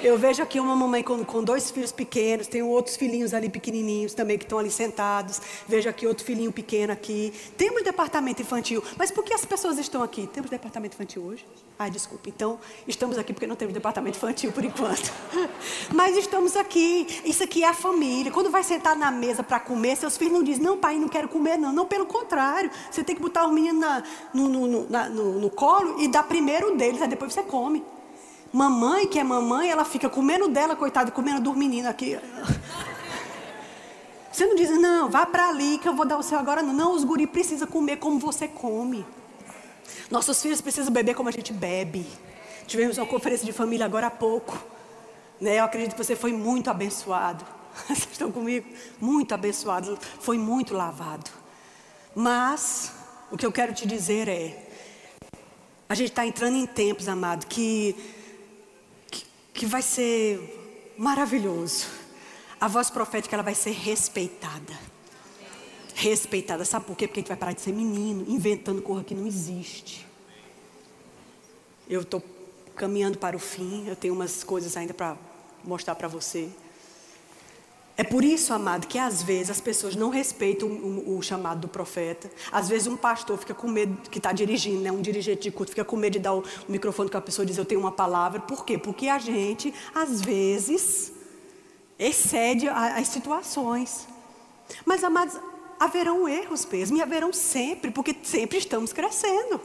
Eu 0.02 0.18
vejo 0.18 0.42
aqui 0.42 0.60
uma 0.60 0.76
mamãe 0.76 1.02
com, 1.02 1.24
com 1.24 1.42
dois 1.42 1.70
filhos 1.70 1.90
pequenos, 1.90 2.46
tem 2.46 2.62
outros 2.62 2.96
filhinhos 2.96 3.32
ali 3.32 3.48
pequenininhos 3.48 4.12
também 4.12 4.36
que 4.36 4.44
estão 4.44 4.58
ali 4.58 4.70
sentados. 4.70 5.40
Vejo 5.66 5.88
aqui 5.88 6.06
outro 6.06 6.24
filhinho 6.24 6.52
pequeno 6.52 6.92
aqui. 6.92 7.32
Temos 7.56 7.82
departamento 7.82 8.42
infantil, 8.42 8.82
mas 8.96 9.10
por 9.10 9.24
que 9.24 9.32
as 9.32 9.44
pessoas 9.44 9.78
estão 9.78 10.02
aqui? 10.02 10.26
Temos 10.26 10.50
departamento 10.50 10.94
infantil 10.94 11.22
hoje? 11.22 11.46
Ah, 11.78 11.88
desculpa. 11.88 12.28
Então, 12.28 12.58
estamos 12.86 13.16
aqui 13.16 13.32
porque 13.32 13.46
não 13.46 13.56
temos 13.56 13.72
departamento 13.72 14.16
infantil 14.18 14.52
por 14.52 14.64
enquanto. 14.64 15.12
mas 15.92 16.16
estamos 16.16 16.56
aqui. 16.56 17.06
Isso 17.24 17.42
aqui 17.42 17.64
é 17.64 17.68
a 17.68 17.74
família. 17.74 18.30
Quando 18.30 18.50
vai 18.50 18.62
sentar 18.62 18.96
na 18.96 19.10
mesa 19.10 19.42
para 19.42 19.58
comer, 19.58 19.96
seus 19.96 20.16
filhos 20.16 20.34
não 20.34 20.42
dizem, 20.42 20.62
não, 20.62 20.76
pai, 20.76 20.98
não 20.98 21.08
quero 21.08 21.28
comer, 21.28 21.56
não. 21.56 21.72
Não, 21.72 21.86
pelo 21.86 22.06
contrário. 22.06 22.70
Você 22.90 23.02
tem 23.02 23.16
que 23.16 23.22
botar 23.22 23.46
os 23.46 23.52
meninos 23.52 23.80
na, 23.80 24.02
no, 24.32 24.48
no, 24.48 24.90
na, 24.90 25.08
no, 25.08 25.40
no 25.40 25.50
colo 25.50 26.00
e 26.00 26.08
dar 26.08 26.22
primeiro 26.22 26.76
deles, 26.76 27.00
aí 27.00 27.08
depois 27.08 27.32
você 27.32 27.42
come. 27.42 27.82
Mamãe, 28.56 29.06
que 29.06 29.18
é 29.18 29.22
mamãe, 29.22 29.68
ela 29.68 29.84
fica 29.84 30.08
comendo 30.08 30.48
dela, 30.48 30.74
coitada, 30.74 31.10
comendo 31.10 31.42
dos 31.42 31.54
meninos 31.54 31.90
aqui. 31.90 32.18
Você 34.32 34.46
não 34.46 34.54
diz, 34.54 34.70
não, 34.70 35.10
vá 35.10 35.26
para 35.26 35.50
ali 35.50 35.76
que 35.76 35.86
eu 35.86 35.94
vou 35.94 36.06
dar 36.06 36.16
o 36.16 36.22
seu 36.22 36.38
agora. 36.38 36.62
Não, 36.62 36.72
não 36.72 36.94
os 36.94 37.04
guri 37.04 37.26
precisam 37.26 37.68
comer 37.68 37.98
como 37.98 38.18
você 38.18 38.48
come. 38.48 39.04
Nossos 40.10 40.40
filhos 40.40 40.62
precisam 40.62 40.90
beber 40.90 41.14
como 41.14 41.28
a 41.28 41.32
gente 41.32 41.52
bebe. 41.52 42.06
Tivemos 42.66 42.96
uma 42.96 43.04
conferência 43.04 43.44
de 43.44 43.52
família 43.52 43.84
agora 43.84 44.06
há 44.06 44.10
pouco. 44.10 44.58
Né? 45.38 45.58
Eu 45.58 45.64
acredito 45.64 45.94
que 45.94 46.02
você 46.02 46.16
foi 46.16 46.32
muito 46.32 46.70
abençoado. 46.70 47.44
Vocês 47.86 48.08
estão 48.10 48.32
comigo? 48.32 48.66
Muito 48.98 49.34
abençoado. 49.34 49.98
Foi 50.18 50.38
muito 50.38 50.72
lavado. 50.72 51.30
Mas, 52.14 52.90
o 53.30 53.36
que 53.36 53.44
eu 53.44 53.52
quero 53.52 53.74
te 53.74 53.86
dizer 53.86 54.28
é: 54.28 54.66
a 55.90 55.94
gente 55.94 56.08
está 56.08 56.24
entrando 56.24 56.56
em 56.56 56.64
tempos, 56.64 57.06
amado, 57.06 57.46
que 57.46 58.15
que 59.56 59.66
vai 59.66 59.82
ser 59.82 60.94
maravilhoso. 60.98 61.86
A 62.60 62.68
voz 62.68 62.90
profética 62.90 63.34
ela 63.34 63.42
vai 63.42 63.54
ser 63.54 63.72
respeitada. 63.72 64.78
Respeitada. 65.94 66.64
Sabe 66.64 66.84
por 66.84 66.96
quê? 66.96 67.08
Porque 67.08 67.20
a 67.20 67.22
gente 67.22 67.28
vai 67.28 67.36
parar 67.36 67.52
de 67.52 67.62
ser 67.62 67.72
menino, 67.72 68.24
inventando 68.28 68.82
coisa 68.82 69.02
que 69.02 69.14
não 69.14 69.26
existe. 69.26 70.06
Eu 71.88 72.02
estou 72.02 72.22
caminhando 72.74 73.16
para 73.16 73.34
o 73.34 73.38
fim, 73.38 73.88
eu 73.88 73.96
tenho 73.96 74.12
umas 74.12 74.44
coisas 74.44 74.76
ainda 74.76 74.92
para 74.92 75.16
mostrar 75.64 75.94
para 75.94 76.06
você. 76.06 76.50
É 77.98 78.04
por 78.04 78.22
isso, 78.22 78.52
amado, 78.52 78.86
que 78.86 78.98
às 78.98 79.22
vezes 79.22 79.50
as 79.50 79.60
pessoas 79.60 79.96
não 79.96 80.10
respeitam 80.10 80.68
o, 80.68 81.14
o, 81.14 81.18
o 81.18 81.22
chamado 81.22 81.60
do 81.60 81.68
profeta. 81.68 82.30
Às 82.52 82.68
vezes 82.68 82.86
um 82.86 82.96
pastor 82.96 83.38
fica 83.38 83.54
com 83.54 83.68
medo, 83.68 83.96
que 84.10 84.18
está 84.18 84.32
dirigindo, 84.32 84.82
né, 84.82 84.92
um 84.92 85.00
dirigente 85.00 85.42
de 85.42 85.50
culto, 85.50 85.70
fica 85.70 85.84
com 85.84 85.96
medo 85.96 86.12
de 86.14 86.18
dar 86.18 86.34
o, 86.34 86.40
o 86.40 86.44
microfone 86.68 87.08
que 87.08 87.16
a 87.16 87.20
pessoa 87.22 87.46
diz, 87.46 87.56
eu 87.56 87.64
tenho 87.64 87.80
uma 87.80 87.92
palavra. 87.92 88.40
Por 88.40 88.66
quê? 88.66 88.76
Porque 88.76 89.08
a 89.08 89.18
gente, 89.18 89.72
às 89.94 90.20
vezes, 90.20 91.10
excede 91.98 92.68
a, 92.68 92.96
as 92.96 93.08
situações. 93.08 94.06
Mas, 94.84 95.02
amados, 95.02 95.38
haverão 95.80 96.28
erros 96.28 96.66
mesmo, 96.66 96.98
e 96.98 97.02
haverão 97.02 97.32
sempre, 97.32 97.90
porque 97.90 98.14
sempre 98.22 98.58
estamos 98.58 98.92
crescendo. 98.92 99.58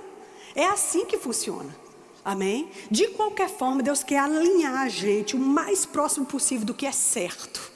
É 0.56 0.66
assim 0.68 1.06
que 1.06 1.18
funciona. 1.18 1.76
Amém? 2.24 2.70
De 2.90 3.08
qualquer 3.10 3.50
forma, 3.50 3.84
Deus 3.84 4.04
quer 4.04 4.20
alinhar 4.20 4.82
a 4.82 4.88
gente 4.88 5.36
o 5.36 5.40
mais 5.40 5.86
próximo 5.86 6.26
possível 6.26 6.66
do 6.66 6.74
que 6.74 6.86
é 6.86 6.92
certo. 6.92 7.71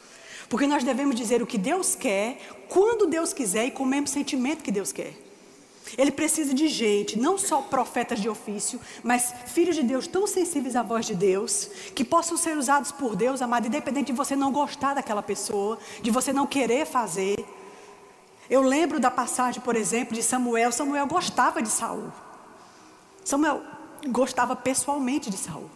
Porque 0.55 0.67
nós 0.67 0.85
devemos 0.85 1.17
dizer 1.17 1.41
o 1.41 1.45
que 1.45 1.57
Deus 1.57 1.95
quer, 1.95 2.37
quando 2.69 3.07
Deus 3.07 3.33
quiser 3.33 3.65
e 3.65 3.71
com 3.71 3.83
o 3.83 3.85
mesmo 3.85 4.07
sentimento 4.07 4.63
que 4.63 4.71
Deus 4.71 4.93
quer. 4.93 5.13
Ele 5.97 6.11
precisa 6.11 6.53
de 6.53 6.69
gente, 6.69 7.19
não 7.19 7.37
só 7.37 7.61
profetas 7.61 8.21
de 8.21 8.29
ofício, 8.29 8.79
mas 9.03 9.33
filhos 9.47 9.75
de 9.75 9.83
Deus 9.83 10.07
tão 10.07 10.25
sensíveis 10.25 10.77
à 10.77 10.81
voz 10.81 11.05
de 11.05 11.13
Deus, 11.13 11.69
que 11.93 12.05
possam 12.05 12.37
ser 12.37 12.57
usados 12.57 12.89
por 12.89 13.17
Deus, 13.17 13.41
amado, 13.41 13.67
independente 13.67 14.13
de 14.13 14.13
você 14.13 14.33
não 14.33 14.49
gostar 14.49 14.93
daquela 14.93 15.21
pessoa, 15.21 15.77
de 16.01 16.09
você 16.09 16.31
não 16.31 16.47
querer 16.47 16.85
fazer. 16.85 17.35
Eu 18.49 18.61
lembro 18.61 18.97
da 18.97 19.11
passagem, 19.11 19.61
por 19.61 19.75
exemplo, 19.75 20.15
de 20.15 20.23
Samuel. 20.23 20.71
Samuel 20.71 21.05
gostava 21.05 21.61
de 21.61 21.67
Saul. 21.67 22.13
Samuel 23.25 23.61
gostava 24.07 24.55
pessoalmente 24.55 25.29
de 25.29 25.35
Saul. 25.35 25.69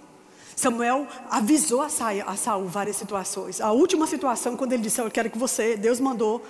Samuel 0.60 1.08
avisou 1.30 1.82
a, 1.82 1.88
Saul 1.90 2.68
várias 2.68 2.98
situações. 2.98 3.62
A 3.62 3.72
última 3.72 4.06
situação, 4.06 4.58
quando 4.58 4.74
ele 4.74 4.84
disse: 4.84 5.00
Eu 5.00 5.10
quero 5.10 5.30
que 5.30 5.38
você, 5.38 5.78
Deus 5.78 6.02
mandou 6.02 6.44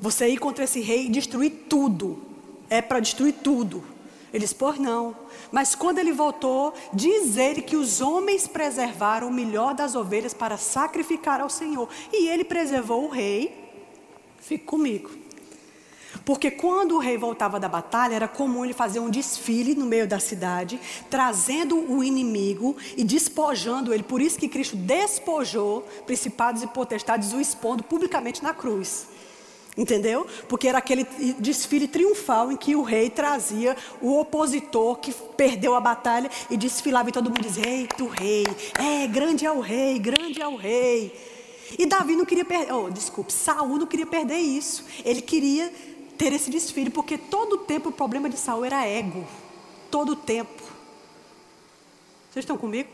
você 0.00 0.28
ir 0.28 0.38
contra 0.38 0.64
esse 0.64 0.80
rei 0.80 1.04
e 1.04 1.08
destruir 1.10 1.66
tudo. 1.68 2.22
É 2.70 2.80
para 2.80 3.00
destruir 3.00 3.34
tudo. 3.34 3.84
Ele 4.32 4.40
disse: 4.40 4.54
Por 4.54 4.80
não. 4.80 5.14
Mas 5.52 5.74
quando 5.74 5.98
ele 5.98 6.10
voltou, 6.10 6.72
diz 6.94 7.36
ele 7.36 7.60
que 7.60 7.76
os 7.76 8.00
homens 8.00 8.46
preservaram 8.46 9.28
o 9.28 9.32
melhor 9.32 9.74
das 9.74 9.94
ovelhas 9.94 10.32
para 10.32 10.56
sacrificar 10.56 11.42
ao 11.42 11.50
Senhor. 11.50 11.86
E 12.10 12.28
ele 12.28 12.44
preservou 12.44 13.04
o 13.04 13.10
rei. 13.10 13.54
Fique 14.38 14.64
comigo. 14.64 15.19
Porque 16.24 16.50
quando 16.50 16.96
o 16.96 16.98
rei 16.98 17.16
voltava 17.16 17.58
da 17.58 17.68
batalha, 17.68 18.14
era 18.14 18.28
comum 18.28 18.64
ele 18.64 18.74
fazer 18.74 19.00
um 19.00 19.10
desfile 19.10 19.74
no 19.74 19.86
meio 19.86 20.06
da 20.06 20.18
cidade, 20.18 20.80
trazendo 21.08 21.76
o 21.90 22.04
inimigo 22.04 22.76
e 22.96 23.04
despojando 23.04 23.92
ele. 23.92 24.02
Por 24.02 24.20
isso 24.20 24.38
que 24.38 24.48
Cristo 24.48 24.76
despojou 24.76 25.82
principados 26.06 26.62
e 26.62 26.66
potestades, 26.66 27.32
o 27.32 27.40
expondo 27.40 27.82
publicamente 27.82 28.42
na 28.42 28.52
cruz. 28.52 29.08
Entendeu? 29.76 30.26
Porque 30.48 30.66
era 30.66 30.78
aquele 30.78 31.04
desfile 31.38 31.86
triunfal 31.86 32.50
em 32.50 32.56
que 32.56 32.74
o 32.74 32.82
rei 32.82 33.08
trazia 33.08 33.76
o 34.00 34.18
opositor 34.18 34.96
que 34.96 35.12
perdeu 35.36 35.74
a 35.76 35.80
batalha 35.80 36.28
e 36.50 36.56
desfilava 36.56 37.08
e 37.08 37.12
todo 37.12 37.30
mundo 37.30 37.40
dizia: 37.40 37.66
Eita, 37.66 38.02
o 38.02 38.08
rei, 38.08 38.44
é, 38.78 39.06
grande 39.06 39.46
é 39.46 39.52
o 39.52 39.60
rei, 39.60 39.98
grande 39.98 40.42
é 40.42 40.48
o 40.48 40.56
rei. 40.56 41.14
E 41.78 41.86
Davi 41.86 42.16
não 42.16 42.24
queria 42.24 42.44
perder, 42.44 42.72
oh, 42.72 42.90
desculpe, 42.90 43.32
Saul 43.32 43.78
não 43.78 43.86
queria 43.86 44.06
perder 44.06 44.38
isso. 44.38 44.84
Ele 45.04 45.22
queria 45.22 45.72
ter 46.20 46.34
esse 46.34 46.50
desfile, 46.50 46.90
porque 46.90 47.16
todo 47.16 47.54
o 47.54 47.58
tempo 47.60 47.88
o 47.88 47.92
problema 47.92 48.28
de 48.28 48.36
Saul 48.36 48.66
era 48.66 48.86
ego. 48.86 49.26
Todo 49.90 50.12
o 50.12 50.16
tempo. 50.16 50.62
Vocês 52.30 52.42
estão 52.42 52.58
comigo? 52.58 52.90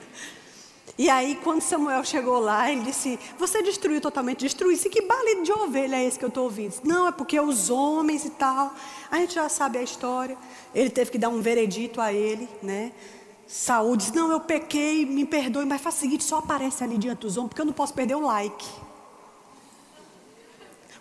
e 0.96 1.10
aí, 1.10 1.38
quando 1.44 1.60
Samuel 1.60 2.02
chegou 2.02 2.40
lá, 2.40 2.72
ele 2.72 2.80
disse: 2.80 3.18
Você 3.38 3.62
destruiu 3.62 4.00
totalmente, 4.00 4.40
destruiu. 4.40 4.72
Isso 4.72 4.88
que 4.88 5.02
balido 5.02 5.42
de 5.42 5.52
ovelha 5.52 5.96
é 5.96 6.06
esse 6.06 6.18
que 6.18 6.24
eu 6.24 6.30
estou 6.30 6.44
ouvindo? 6.44 6.76
Não, 6.82 7.06
é 7.06 7.12
porque 7.12 7.38
os 7.38 7.68
homens 7.68 8.24
e 8.24 8.30
tal. 8.30 8.74
A 9.10 9.18
gente 9.18 9.34
já 9.34 9.46
sabe 9.50 9.76
a 9.76 9.82
história. 9.82 10.38
Ele 10.74 10.88
teve 10.88 11.10
que 11.10 11.18
dar 11.18 11.28
um 11.28 11.42
veredito 11.42 12.00
a 12.00 12.10
ele, 12.10 12.48
né? 12.62 12.90
Saúl 13.46 13.98
disse: 13.98 14.16
Não, 14.16 14.32
eu 14.32 14.40
pequei, 14.40 15.04
me 15.04 15.26
perdoe, 15.26 15.66
mas 15.66 15.82
faz 15.82 15.96
o 15.96 15.98
seguinte: 15.98 16.24
só 16.24 16.38
aparece 16.38 16.82
ali 16.82 16.96
diante 16.96 17.18
dos 17.18 17.36
homens, 17.36 17.50
porque 17.50 17.60
eu 17.60 17.66
não 17.66 17.74
posso 17.74 17.92
perder 17.92 18.14
o 18.14 18.20
like. 18.20 18.66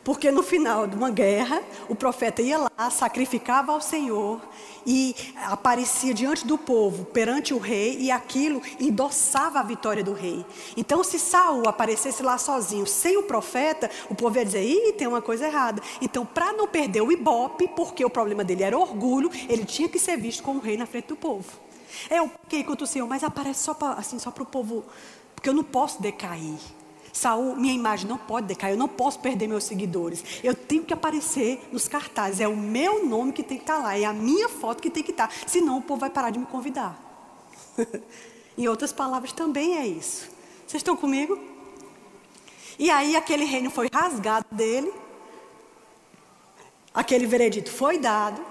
Porque 0.10 0.32
no 0.32 0.42
final 0.42 0.88
de 0.88 0.96
uma 0.96 1.12
guerra, 1.12 1.62
o 1.88 1.94
profeta 1.94 2.42
ia 2.42 2.58
lá, 2.58 2.90
sacrificava 2.90 3.72
ao 3.72 3.80
Senhor 3.80 4.42
e 4.84 5.16
aparecia 5.46 6.16
diante 6.16 6.48
do 6.48 6.58
povo, 6.58 7.06
perante 7.06 7.54
o 7.54 7.60
rei, 7.60 7.96
e 8.00 8.10
aquilo 8.10 8.60
endossava 8.80 9.60
a 9.60 9.64
vitória 9.64 10.04
do 10.04 10.12
rei. 10.12 10.44
Então, 10.76 11.04
se 11.04 11.20
Saul 11.20 11.70
aparecesse 11.70 12.24
lá 12.24 12.40
sozinho, 12.40 12.88
sem 12.88 13.18
o 13.18 13.24
profeta, 13.24 13.88
o 14.10 14.16
povo 14.16 14.36
ia 14.36 14.44
dizer: 14.44 14.64
ih, 14.64 14.94
tem 14.94 15.08
uma 15.08 15.22
coisa 15.22 15.46
errada. 15.46 15.80
Então, 16.02 16.26
para 16.26 16.54
não 16.54 16.68
perder 16.68 17.02
o 17.02 17.12
ibope, 17.12 17.68
porque 17.68 18.04
o 18.04 18.10
problema 18.10 18.44
dele 18.44 18.64
era 18.64 18.76
orgulho, 18.76 19.30
ele 19.48 19.64
tinha 19.64 19.88
que 19.88 20.00
ser 20.00 20.18
visto 20.18 20.42
como 20.42 20.60
rei 20.60 20.76
na 20.76 20.88
frente 20.88 21.10
do 21.10 21.16
povo. 21.16 21.46
O 22.24 22.48
que 22.48 22.64
contra 22.64 22.84
o 22.84 22.88
Senhor, 22.88 23.08
mas 23.08 23.24
aparece 23.24 23.60
só 23.60 23.76
para 23.76 23.92
assim, 23.92 24.18
o 24.18 24.46
povo, 24.48 24.84
porque 25.36 25.50
eu 25.50 25.54
não 25.54 25.64
posso 25.64 26.02
decair. 26.02 26.58
Saul, 27.12 27.56
minha 27.56 27.74
imagem 27.74 28.08
não 28.08 28.18
pode 28.18 28.48
decair, 28.48 28.74
eu 28.74 28.78
não 28.78 28.88
posso 28.88 29.20
perder 29.20 29.48
meus 29.48 29.64
seguidores. 29.64 30.24
Eu 30.44 30.54
tenho 30.54 30.84
que 30.84 30.94
aparecer 30.94 31.68
nos 31.72 31.88
cartazes. 31.88 32.40
É 32.40 32.48
o 32.48 32.56
meu 32.56 33.06
nome 33.06 33.32
que 33.32 33.44
tem 33.44 33.58
que 33.58 33.64
estar 33.64 33.78
lá, 33.78 33.98
é 33.98 34.06
a 34.06 34.14
minha 34.14 34.50
foto 34.50 34.82
que 34.82 34.90
tem 34.90 35.04
que 35.04 35.12
estar. 35.12 35.32
Senão 35.48 35.78
o 35.78 35.82
povo 35.82 36.02
vai 36.02 36.10
parar 36.10 36.30
de 36.30 36.40
me 36.40 36.46
convidar. 36.46 36.98
em 38.58 38.68
outras 38.68 38.92
palavras, 38.92 39.32
também 39.32 39.78
é 39.78 39.86
isso. 39.86 40.30
Vocês 40.68 40.82
estão 40.82 40.96
comigo? 40.96 41.40
E 42.78 42.90
aí 42.90 43.16
aquele 43.16 43.44
reino 43.44 43.70
foi 43.70 43.90
rasgado 43.94 44.46
dele. 44.52 44.94
Aquele 46.94 47.26
veredito 47.26 47.72
foi 47.72 47.98
dado. 47.98 48.42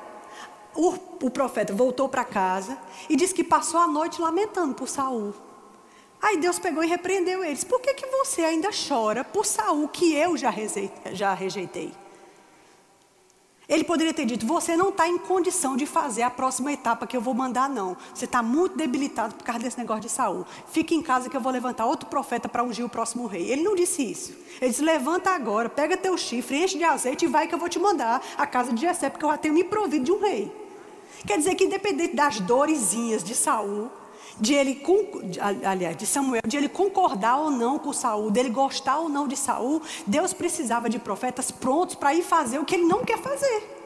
O, 0.74 0.94
o 1.22 1.30
profeta 1.30 1.72
voltou 1.72 2.08
para 2.08 2.24
casa 2.24 2.78
e 3.08 3.16
disse 3.16 3.34
que 3.34 3.42
passou 3.42 3.80
a 3.80 3.86
noite 3.86 4.20
lamentando 4.20 4.74
por 4.74 4.88
Saul. 4.88 5.34
Aí 6.20 6.36
Deus 6.38 6.58
pegou 6.58 6.82
e 6.82 6.86
repreendeu 6.86 7.44
eles. 7.44 7.64
Por 7.64 7.80
que, 7.80 7.94
que 7.94 8.06
você 8.06 8.42
ainda 8.42 8.70
chora 8.70 9.22
por 9.22 9.46
Saul 9.46 9.88
que 9.88 10.14
eu 10.14 10.36
já 10.36 10.50
rejeitei? 11.34 11.92
Ele 13.68 13.84
poderia 13.84 14.14
ter 14.14 14.24
dito: 14.24 14.46
Você 14.46 14.76
não 14.76 14.88
está 14.88 15.06
em 15.06 15.18
condição 15.18 15.76
de 15.76 15.84
fazer 15.84 16.22
a 16.22 16.30
próxima 16.30 16.72
etapa 16.72 17.06
que 17.06 17.14
eu 17.14 17.20
vou 17.20 17.34
mandar, 17.34 17.68
não. 17.68 17.96
Você 18.14 18.24
está 18.24 18.42
muito 18.42 18.76
debilitado 18.76 19.34
por 19.34 19.44
causa 19.44 19.60
desse 19.60 19.78
negócio 19.78 20.02
de 20.02 20.08
Saul. 20.08 20.46
Fique 20.72 20.94
em 20.94 21.02
casa 21.02 21.28
que 21.28 21.36
eu 21.36 21.40
vou 21.40 21.52
levantar 21.52 21.84
outro 21.84 22.08
profeta 22.08 22.48
para 22.48 22.64
ungir 22.64 22.84
o 22.84 22.88
próximo 22.88 23.26
rei. 23.26 23.50
Ele 23.50 23.62
não 23.62 23.74
disse 23.74 24.10
isso. 24.10 24.32
Ele 24.58 24.70
disse: 24.70 24.82
Levanta 24.82 25.30
agora, 25.30 25.68
pega 25.68 25.98
teu 25.98 26.16
chifre, 26.16 26.64
enche 26.64 26.78
de 26.78 26.84
azeite 26.84 27.26
e 27.26 27.28
vai 27.28 27.46
que 27.46 27.54
eu 27.54 27.58
vou 27.58 27.68
te 27.68 27.78
mandar 27.78 28.22
a 28.38 28.46
casa 28.46 28.72
de 28.72 28.80
Jessé, 28.80 29.10
porque 29.10 29.26
eu 29.26 29.30
já 29.30 29.36
tenho 29.36 29.52
me 29.52 29.62
provido 29.62 30.06
de 30.06 30.12
um 30.12 30.18
rei. 30.18 30.50
Quer 31.26 31.36
dizer 31.36 31.54
que, 31.54 31.64
independente 31.64 32.16
das 32.16 32.40
dorezinhas 32.40 33.22
de 33.22 33.34
Saul, 33.34 33.90
de 34.40 34.54
ele, 34.54 34.82
aliás, 35.64 35.96
de 35.96 36.06
Samuel, 36.06 36.42
de 36.46 36.56
ele 36.56 36.68
concordar 36.68 37.38
ou 37.38 37.50
não 37.50 37.78
com 37.78 37.92
Saul, 37.92 38.30
dele 38.30 38.50
gostar 38.50 38.98
ou 38.98 39.08
não 39.08 39.26
de 39.26 39.36
Saul, 39.36 39.82
Deus 40.06 40.32
precisava 40.32 40.88
de 40.88 40.98
profetas 40.98 41.50
prontos 41.50 41.94
para 41.94 42.14
ir 42.14 42.22
fazer 42.22 42.58
o 42.58 42.64
que 42.64 42.74
ele 42.74 42.84
não 42.84 43.04
quer 43.04 43.18
fazer. 43.18 43.78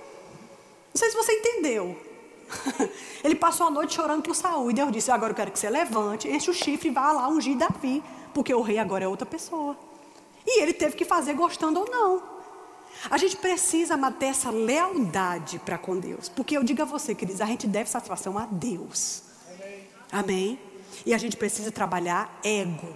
Não 0.92 0.98
sei 0.98 1.10
se 1.10 1.16
você 1.16 1.32
entendeu. 1.32 1.96
Ele 3.24 3.34
passou 3.34 3.66
a 3.66 3.70
noite 3.70 3.94
chorando 3.94 4.22
por 4.22 4.36
Saul 4.36 4.70
e 4.70 4.74
Deus 4.74 4.92
disse: 4.92 5.10
Agora 5.10 5.32
eu 5.32 5.34
quero 5.34 5.50
que 5.50 5.58
você 5.58 5.70
levante, 5.70 6.28
enche 6.28 6.50
o 6.50 6.54
chifre 6.54 6.88
e 6.88 6.92
vá 6.92 7.10
lá 7.12 7.26
ungir 7.28 7.56
Davi, 7.56 8.02
porque 8.34 8.52
o 8.52 8.60
rei 8.60 8.78
agora 8.78 9.04
é 9.04 9.08
outra 9.08 9.24
pessoa. 9.24 9.74
E 10.46 10.60
ele 10.60 10.74
teve 10.74 10.94
que 10.94 11.04
fazer 11.06 11.32
gostando 11.32 11.80
ou 11.80 11.90
não. 11.90 12.22
A 13.10 13.16
gente 13.16 13.36
precisa 13.36 13.96
manter 13.96 14.26
essa 14.26 14.50
lealdade 14.50 15.58
para 15.60 15.78
com 15.78 15.98
Deus, 15.98 16.28
porque 16.28 16.56
eu 16.56 16.62
digo 16.62 16.82
a 16.82 16.84
você, 16.84 17.14
queridos, 17.14 17.40
a 17.40 17.46
gente 17.46 17.66
deve 17.66 17.88
satisfação 17.88 18.38
a 18.38 18.46
Deus. 18.46 19.31
Amém? 20.12 20.60
E 21.06 21.14
a 21.14 21.18
gente 21.18 21.38
precisa 21.38 21.72
trabalhar 21.72 22.38
ego. 22.44 22.94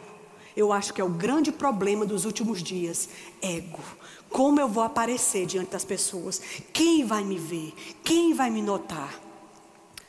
Eu 0.54 0.72
acho 0.72 0.92
que 0.92 1.00
é 1.00 1.04
o 1.04 1.08
grande 1.08 1.50
problema 1.50 2.04
dos 2.04 2.26
últimos 2.26 2.62
dias. 2.62 3.08
Ego. 3.40 3.80
Como 4.28 4.60
eu 4.60 4.68
vou 4.68 4.84
aparecer 4.84 5.46
diante 5.46 5.70
das 5.70 5.84
pessoas? 5.84 6.40
Quem 6.72 7.04
vai 7.06 7.24
me 7.24 7.38
ver? 7.38 7.72
Quem 8.04 8.34
vai 8.34 8.50
me 8.50 8.60
notar? 8.60 9.18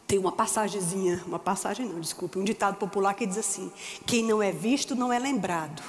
Tem 0.05 0.17
uma 0.17 0.31
passagemzinha, 0.31 1.23
uma 1.25 1.39
passagem 1.39 1.85
não, 1.85 1.99
desculpe, 1.99 2.39
um 2.39 2.43
ditado 2.43 2.75
popular 2.75 3.13
que 3.13 3.25
diz 3.25 3.37
assim: 3.37 3.71
quem 4.05 4.23
não 4.23 4.41
é 4.41 4.51
visto 4.51 4.95
não 4.95 5.11
é 5.11 5.19
lembrado. 5.19 5.83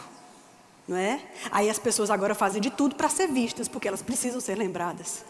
Não 0.87 0.97
é? 0.97 1.21
Aí 1.51 1.69
as 1.69 1.79
pessoas 1.79 2.11
agora 2.11 2.35
fazem 2.35 2.61
de 2.61 2.71
tudo 2.71 2.95
para 2.95 3.09
ser 3.09 3.29
vistas, 3.29 3.69
porque 3.69 3.87
elas 3.87 4.03
precisam 4.03 4.41
ser 4.41 4.57
lembradas. 4.57 5.25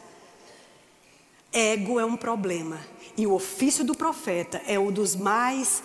Ego 1.52 1.98
é 1.98 2.04
um 2.04 2.16
problema. 2.16 2.78
E 3.16 3.26
o 3.26 3.32
ofício 3.32 3.84
do 3.84 3.94
profeta 3.94 4.62
é 4.66 4.78
um 4.78 4.92
dos 4.92 5.16
mais 5.16 5.82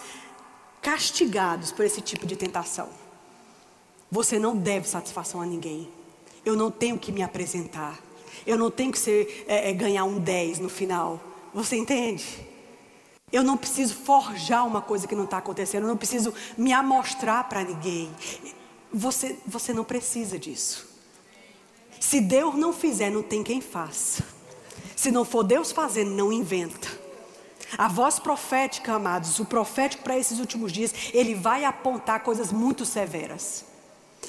castigados 0.81 1.71
por 1.71 1.85
esse 1.85 2.01
tipo 2.01 2.25
de 2.25 2.35
tentação. 2.35 2.89
Você 4.11 4.37
não 4.37 4.55
deve 4.55 4.87
satisfação 4.87 5.41
a 5.41 5.45
ninguém. 5.45 5.89
Eu 6.45 6.55
não 6.55 6.69
tenho 6.69 6.99
que 6.99 7.11
me 7.11 7.23
apresentar. 7.23 7.99
Eu 8.45 8.57
não 8.57 8.69
tenho 8.69 8.91
que 8.91 8.99
ser, 8.99 9.45
é, 9.47 9.69
é, 9.69 9.73
ganhar 9.73 10.03
um 10.03 10.19
10 10.19 10.59
no 10.59 10.69
final. 10.69 11.19
Você 11.53 11.77
entende? 11.77 12.25
Eu 13.31 13.41
não 13.41 13.57
preciso 13.57 13.95
forjar 13.95 14.67
uma 14.67 14.81
coisa 14.81 15.07
que 15.07 15.15
não 15.15 15.23
está 15.23 15.37
acontecendo. 15.37 15.83
Eu 15.83 15.89
não 15.89 15.97
preciso 15.97 16.33
me 16.57 16.73
amostrar 16.73 17.47
para 17.47 17.63
ninguém. 17.63 18.13
Você, 18.93 19.37
você 19.47 19.73
não 19.73 19.83
precisa 19.83 20.37
disso. 20.37 20.87
Se 21.99 22.19
Deus 22.19 22.53
não 22.55 22.73
fizer, 22.73 23.09
não 23.09 23.23
tem 23.23 23.41
quem 23.41 23.61
faça. 23.61 24.23
Se 24.95 25.11
não 25.11 25.25
for 25.25 25.43
Deus 25.43 25.71
fazendo, 25.71 26.11
não 26.11 26.31
inventa. 26.31 26.87
A 27.77 27.87
voz 27.87 28.19
profética, 28.19 28.93
amados, 28.93 29.39
o 29.39 29.45
profético 29.45 30.03
para 30.03 30.17
esses 30.17 30.39
últimos 30.39 30.71
dias, 30.71 30.93
ele 31.13 31.33
vai 31.33 31.65
apontar 31.65 32.21
coisas 32.21 32.51
muito 32.51 32.85
severas. 32.85 33.65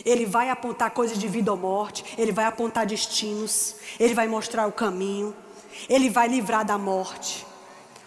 Ele 0.04 0.26
vai 0.26 0.50
apontar 0.50 0.90
coisas 0.90 1.18
de 1.18 1.28
vida 1.28 1.52
ou 1.52 1.58
morte, 1.58 2.04
ele 2.18 2.32
vai 2.32 2.46
apontar 2.46 2.86
destinos, 2.86 3.76
ele 4.00 4.14
vai 4.14 4.26
mostrar 4.26 4.66
o 4.66 4.72
caminho, 4.72 5.34
ele 5.88 6.08
vai 6.08 6.26
livrar 6.26 6.64
da 6.64 6.78
morte. 6.78 7.46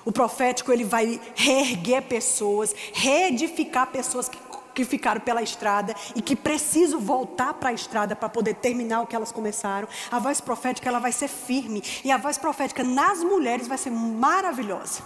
O 0.04 0.12
profético 0.12 0.72
ele 0.72 0.84
vai 0.84 1.20
reerguer 1.36 2.02
pessoas, 2.04 2.74
reedificar 2.94 3.88
pessoas 3.88 4.28
que, 4.28 4.38
que 4.78 4.86
ficaram 4.86 5.20
pela 5.20 5.42
estrada 5.42 5.96
e 6.16 6.22
que 6.22 6.36
precisam 6.36 7.00
voltar 7.00 7.56
para 7.56 7.70
a 7.70 7.74
estrada 7.74 8.16
para 8.16 8.30
poder 8.30 8.54
terminar 8.54 9.02
o 9.02 9.08
que 9.08 9.16
elas 9.16 9.32
começaram. 9.32 9.88
A 10.12 10.20
voz 10.20 10.40
profética 10.40 10.88
ela 10.88 11.00
vai 11.00 11.12
ser 11.12 11.28
firme 11.28 11.82
e 12.06 12.12
a 12.12 12.18
voz 12.18 12.38
profética 12.38 12.84
nas 12.84 13.24
mulheres 13.24 13.68
vai 13.68 13.80
ser 13.80 13.90
maravilhosa. 13.90 15.02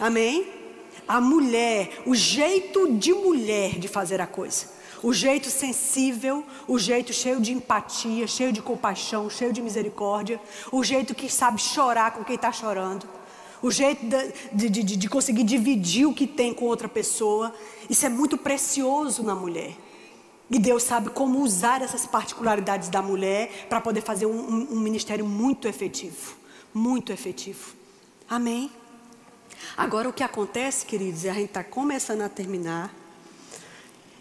Amém? 0.00 0.48
A 1.06 1.20
mulher, 1.20 2.02
o 2.06 2.14
jeito 2.14 2.94
de 2.94 3.12
mulher 3.12 3.78
de 3.78 3.88
fazer 3.88 4.22
a 4.22 4.26
coisa. 4.26 4.74
O 5.02 5.12
jeito 5.12 5.50
sensível, 5.50 6.42
o 6.66 6.78
jeito 6.78 7.12
cheio 7.12 7.38
de 7.38 7.52
empatia, 7.52 8.26
cheio 8.26 8.52
de 8.52 8.62
compaixão, 8.62 9.28
cheio 9.28 9.52
de 9.52 9.60
misericórdia. 9.60 10.40
O 10.72 10.82
jeito 10.82 11.14
que 11.14 11.30
sabe 11.30 11.60
chorar 11.60 12.12
com 12.12 12.24
quem 12.24 12.36
está 12.36 12.50
chorando. 12.50 13.06
O 13.62 13.70
jeito 13.70 14.04
de, 14.06 14.68
de, 14.68 14.82
de, 14.82 14.96
de 14.96 15.08
conseguir 15.08 15.44
dividir 15.44 16.06
o 16.06 16.14
que 16.14 16.26
tem 16.26 16.54
com 16.54 16.64
outra 16.64 16.88
pessoa. 16.88 17.54
Isso 17.88 18.06
é 18.06 18.08
muito 18.08 18.36
precioso 18.36 19.22
na 19.22 19.34
mulher. 19.34 19.76
E 20.50 20.58
Deus 20.58 20.82
sabe 20.82 21.10
como 21.10 21.40
usar 21.42 21.82
essas 21.82 22.06
particularidades 22.06 22.88
da 22.88 23.02
mulher 23.02 23.66
para 23.68 23.80
poder 23.80 24.00
fazer 24.00 24.26
um, 24.26 24.38
um, 24.38 24.72
um 24.74 24.80
ministério 24.80 25.26
muito 25.26 25.66
efetivo. 25.66 26.36
Muito 26.72 27.12
efetivo. 27.12 27.74
Amém? 28.28 28.70
Agora, 29.76 30.08
o 30.08 30.12
que 30.12 30.22
acontece, 30.22 30.86
queridos, 30.86 31.24
e 31.24 31.28
a 31.28 31.32
gente 31.32 31.46
está 31.46 31.64
começando 31.64 32.22
a 32.22 32.28
terminar, 32.28 32.94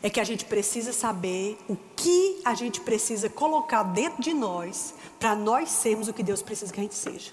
é 0.01 0.09
que 0.09 0.20
a 0.20 0.24
gente 0.24 0.45
precisa 0.45 0.93
saber 0.93 1.57
o 1.68 1.76
que 1.95 2.39
a 2.45 2.53
gente 2.53 2.80
precisa 2.82 3.30
colocar 3.30 3.84
dentro 3.84 4.22
de 4.22 4.34
nós 4.34 4.93
para 5.20 5.36
nós 5.36 5.70
sermos 5.70 6.07
o 6.07 6.13
que 6.13 6.24
Deus 6.24 6.41
precisa 6.41 6.72
que 6.72 6.80
a 6.80 6.84
gente 6.84 6.95
seja. 6.95 7.32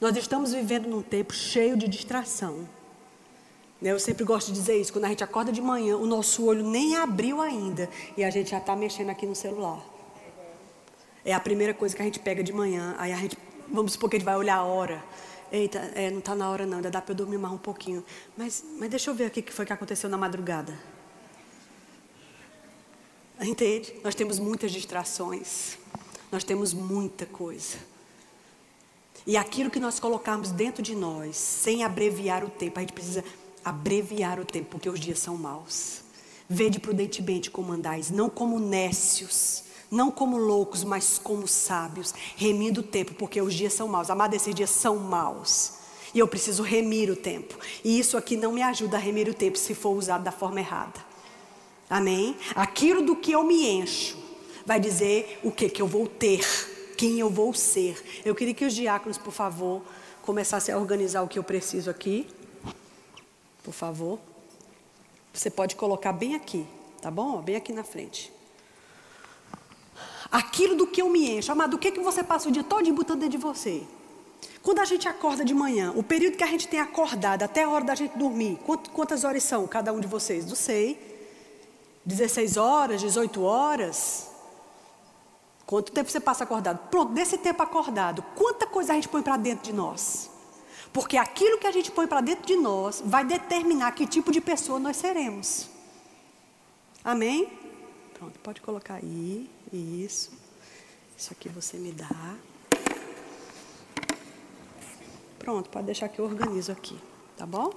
Nós 0.00 0.16
estamos 0.16 0.52
vivendo 0.52 0.88
num 0.88 1.02
tempo 1.02 1.34
cheio 1.34 1.76
de 1.76 1.88
distração. 1.88 2.68
Né, 3.80 3.90
eu 3.92 3.98
sempre 3.98 4.24
gosto 4.24 4.48
de 4.48 4.54
dizer 4.54 4.80
isso, 4.80 4.92
quando 4.92 5.04
a 5.04 5.08
gente 5.08 5.22
acorda 5.22 5.52
de 5.52 5.60
manhã, 5.60 5.96
o 5.96 6.06
nosso 6.06 6.44
olho 6.44 6.64
nem 6.64 6.96
abriu 6.96 7.40
ainda 7.40 7.90
e 8.16 8.24
a 8.24 8.30
gente 8.30 8.50
já 8.50 8.58
está 8.58 8.74
mexendo 8.74 9.10
aqui 9.10 9.26
no 9.26 9.34
celular. 9.34 9.84
É 11.24 11.34
a 11.34 11.40
primeira 11.40 11.74
coisa 11.74 11.94
que 11.94 12.00
a 12.00 12.04
gente 12.04 12.20
pega 12.20 12.42
de 12.42 12.52
manhã, 12.52 12.94
aí 12.98 13.12
a 13.12 13.16
gente, 13.16 13.36
vamos 13.68 13.92
supor 13.92 14.08
que 14.08 14.16
a 14.16 14.18
gente 14.18 14.24
vai 14.24 14.36
olhar 14.36 14.56
a 14.56 14.64
hora. 14.64 15.04
Eita, 15.52 15.78
é, 15.94 16.10
não 16.10 16.18
está 16.18 16.34
na 16.34 16.48
hora 16.50 16.64
não, 16.64 16.78
ainda 16.78 16.90
dá 16.90 17.00
para 17.02 17.12
eu 17.12 17.16
dormir 17.16 17.38
mais 17.38 17.52
um 17.54 17.58
pouquinho. 17.58 18.04
Mas, 18.36 18.64
mas 18.78 18.88
deixa 18.88 19.10
eu 19.10 19.14
ver 19.14 19.26
aqui 19.26 19.40
o 19.40 19.42
que 19.42 19.52
foi 19.52 19.66
que 19.66 19.72
aconteceu 19.72 20.08
na 20.08 20.16
madrugada. 20.16 20.76
Entende? 23.40 23.94
Nós 24.02 24.14
temos 24.14 24.38
muitas 24.38 24.72
distrações. 24.72 25.78
Nós 26.32 26.42
temos 26.42 26.72
muita 26.72 27.26
coisa. 27.26 27.76
E 29.26 29.36
aquilo 29.36 29.70
que 29.70 29.80
nós 29.80 30.00
colocarmos 30.00 30.50
dentro 30.50 30.82
de 30.82 30.94
nós, 30.94 31.36
sem 31.36 31.84
abreviar 31.84 32.44
o 32.44 32.48
tempo, 32.48 32.78
a 32.78 32.82
gente 32.82 32.92
precisa 32.92 33.24
abreviar 33.66 34.38
o 34.38 34.44
tempo, 34.44 34.68
porque 34.70 34.88
os 34.88 35.00
dias 35.00 35.18
são 35.18 35.36
maus. 35.36 36.02
Vede 36.48 36.78
prudentemente 36.78 37.50
como 37.50 37.72
andais, 37.72 38.10
não 38.12 38.30
como 38.30 38.60
nécios, 38.60 39.64
não 39.90 40.08
como 40.08 40.36
loucos, 40.36 40.84
mas 40.84 41.18
como 41.18 41.48
sábios, 41.48 42.14
remindo 42.36 42.80
o 42.80 42.84
tempo, 42.84 43.14
porque 43.14 43.42
os 43.42 43.52
dias 43.52 43.72
são 43.72 43.88
maus. 43.88 44.08
Amado, 44.08 44.34
esses 44.34 44.54
dias 44.54 44.70
são 44.70 44.96
maus. 44.96 45.72
E 46.14 46.20
eu 46.20 46.28
preciso 46.28 46.62
remir 46.62 47.10
o 47.10 47.16
tempo. 47.16 47.58
E 47.84 47.98
isso 47.98 48.16
aqui 48.16 48.36
não 48.36 48.52
me 48.52 48.62
ajuda 48.62 48.96
a 48.96 49.00
remir 49.00 49.28
o 49.28 49.34
tempo 49.34 49.58
se 49.58 49.74
for 49.74 49.90
usado 49.90 50.22
da 50.22 50.30
forma 50.30 50.60
errada. 50.60 51.04
Amém? 51.90 52.36
Aquilo 52.54 53.02
do 53.02 53.16
que 53.16 53.32
eu 53.32 53.42
me 53.42 53.68
encho 53.68 54.16
vai 54.64 54.78
dizer 54.78 55.40
o 55.42 55.50
que 55.50 55.68
que 55.68 55.82
eu 55.82 55.88
vou 55.88 56.06
ter. 56.06 56.46
quem 56.96 57.18
eu 57.18 57.28
vou 57.28 57.52
ser. 57.52 58.22
Eu 58.24 58.34
queria 58.34 58.54
que 58.54 58.64
os 58.64 58.74
diáconos, 58.74 59.18
por 59.18 59.32
favor, 59.32 59.82
começassem 60.22 60.74
a 60.74 60.78
organizar 60.78 61.22
o 61.22 61.28
que 61.28 61.38
eu 61.38 61.44
preciso 61.44 61.90
aqui. 61.90 62.26
Por 63.66 63.74
favor. 63.74 64.20
Você 65.34 65.50
pode 65.50 65.74
colocar 65.74 66.12
bem 66.12 66.36
aqui, 66.36 66.64
tá 67.02 67.10
bom? 67.10 67.42
Bem 67.42 67.56
aqui 67.56 67.72
na 67.72 67.82
frente. 67.82 68.32
Aquilo 70.30 70.76
do 70.76 70.86
que 70.86 71.02
eu 71.02 71.10
me 71.10 71.28
encho. 71.32 71.50
Amado, 71.50 71.74
o 71.74 71.78
que, 71.78 71.90
que 71.90 71.98
você 71.98 72.22
passa 72.22 72.48
o 72.48 72.52
dia 72.52 72.62
todo 72.62 72.90
botando 72.92 73.18
dentro 73.18 73.36
de 73.36 73.44
você? 73.44 73.82
Quando 74.62 74.78
a 74.78 74.84
gente 74.84 75.08
acorda 75.08 75.44
de 75.44 75.52
manhã, 75.52 75.92
o 75.96 76.02
período 76.04 76.36
que 76.36 76.44
a 76.44 76.46
gente 76.46 76.68
tem 76.68 76.78
acordado 76.78 77.42
até 77.42 77.64
a 77.64 77.68
hora 77.68 77.84
da 77.84 77.96
gente 77.96 78.16
dormir, 78.16 78.56
quantas 78.94 79.24
horas 79.24 79.42
são 79.42 79.66
cada 79.66 79.92
um 79.92 79.98
de 79.98 80.06
vocês? 80.06 80.46
Não 80.46 80.54
sei. 80.54 80.96
16 82.04 82.56
horas, 82.56 83.00
18 83.00 83.42
horas? 83.42 84.30
Quanto 85.66 85.90
tempo 85.90 86.08
você 86.08 86.20
passa 86.20 86.44
acordado? 86.44 86.88
Pronto, 86.88 87.12
desse 87.12 87.36
tempo 87.36 87.60
acordado, 87.64 88.22
quanta 88.36 88.64
coisa 88.64 88.92
a 88.92 88.94
gente 88.94 89.08
põe 89.08 89.22
para 89.22 89.36
dentro 89.36 89.64
de 89.64 89.72
nós? 89.72 90.35
Porque 90.96 91.18
aquilo 91.18 91.58
que 91.58 91.66
a 91.66 91.70
gente 91.70 91.90
põe 91.90 92.06
para 92.06 92.22
dentro 92.22 92.46
de 92.46 92.56
nós 92.56 93.02
vai 93.04 93.22
determinar 93.22 93.92
que 93.92 94.06
tipo 94.06 94.32
de 94.32 94.40
pessoa 94.40 94.78
nós 94.78 94.96
seremos. 94.96 95.68
Amém? 97.04 97.52
Pronto, 98.14 98.38
pode 98.38 98.62
colocar 98.62 98.94
aí. 98.94 99.46
Isso. 99.70 100.32
Isso 101.14 101.34
aqui 101.34 101.50
você 101.50 101.76
me 101.76 101.92
dá. 101.92 102.38
Pronto, 105.38 105.68
pode 105.68 105.84
deixar 105.84 106.08
que 106.08 106.18
eu 106.18 106.24
organizo 106.24 106.72
aqui. 106.72 106.98
Tá 107.36 107.44
bom? 107.44 107.74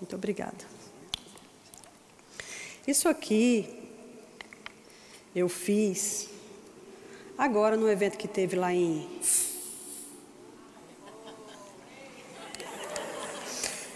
Muito 0.00 0.14
obrigada. 0.14 0.64
Isso 2.86 3.08
aqui 3.08 3.82
eu 5.34 5.48
fiz 5.48 6.28
agora 7.36 7.76
no 7.76 7.90
evento 7.90 8.16
que 8.16 8.28
teve 8.28 8.54
lá 8.54 8.72
em. 8.72 9.08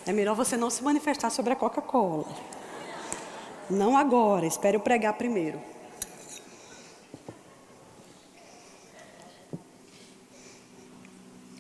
É 0.07 0.13
melhor 0.13 0.35
você 0.35 0.57
não 0.57 0.71
se 0.71 0.83
manifestar 0.83 1.31
sobre 1.31 1.53
a 1.53 1.57
Coca-Cola. 1.57 2.27
Não 3.69 3.97
agora, 3.97 4.47
espere 4.47 4.77
eu 4.77 4.81
pregar 4.81 5.15
primeiro. 5.15 5.61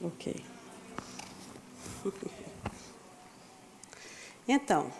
Ok. 0.02 0.44
Então, 4.48 4.92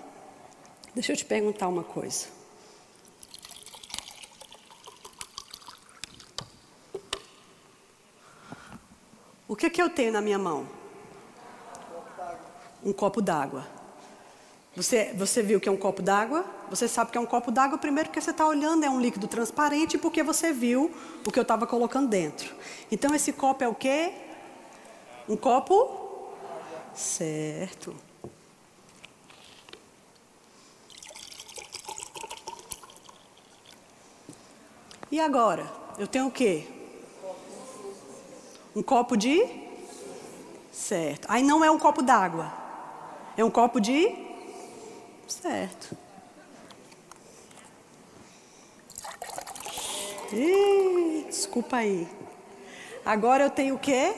Deixa 0.96 1.12
eu 1.12 1.16
te 1.18 1.26
perguntar 1.26 1.68
uma 1.68 1.84
coisa. 1.84 2.26
O 9.46 9.54
que, 9.54 9.68
que 9.68 9.82
eu 9.82 9.90
tenho 9.90 10.10
na 10.10 10.22
minha 10.22 10.38
mão? 10.38 10.66
Um 12.86 12.92
copo 12.92 13.20
d'água. 13.20 13.66
Você, 14.76 15.12
você 15.14 15.42
viu 15.42 15.58
que 15.58 15.68
é 15.68 15.72
um 15.72 15.76
copo 15.76 16.00
d'água? 16.00 16.44
Você 16.70 16.86
sabe 16.86 17.10
que 17.10 17.18
é 17.18 17.20
um 17.20 17.26
copo 17.26 17.50
d'água 17.50 17.78
primeiro 17.78 18.10
porque 18.10 18.20
você 18.20 18.30
está 18.30 18.46
olhando, 18.46 18.84
é 18.84 18.90
um 18.90 19.00
líquido 19.00 19.26
transparente, 19.26 19.98
porque 19.98 20.22
você 20.22 20.52
viu 20.52 20.94
o 21.26 21.32
que 21.32 21.38
eu 21.38 21.42
estava 21.42 21.66
colocando 21.66 22.08
dentro. 22.08 22.54
Então 22.92 23.12
esse 23.12 23.32
copo 23.32 23.64
é 23.64 23.66
o 23.66 23.74
quê? 23.74 24.12
Um 25.28 25.36
copo? 25.36 26.30
Certo. 26.94 27.96
E 35.10 35.18
agora? 35.18 35.66
Eu 35.98 36.06
tenho 36.06 36.26
o 36.26 36.30
quê? 36.30 36.68
Um 38.76 38.82
copo 38.82 39.16
de? 39.16 39.44
Certo. 40.70 41.26
Aí 41.28 41.42
não 41.42 41.64
é 41.64 41.70
um 41.70 41.78
copo 41.78 42.00
d'água. 42.00 42.65
É 43.36 43.44
um 43.44 43.50
copo 43.50 43.78
de? 43.78 44.16
Certo. 45.28 45.96
Ih, 50.32 51.26
desculpa 51.28 51.76
aí. 51.76 52.08
Agora 53.04 53.44
eu 53.44 53.50
tenho 53.50 53.74
o 53.74 53.78
quê? 53.78 54.14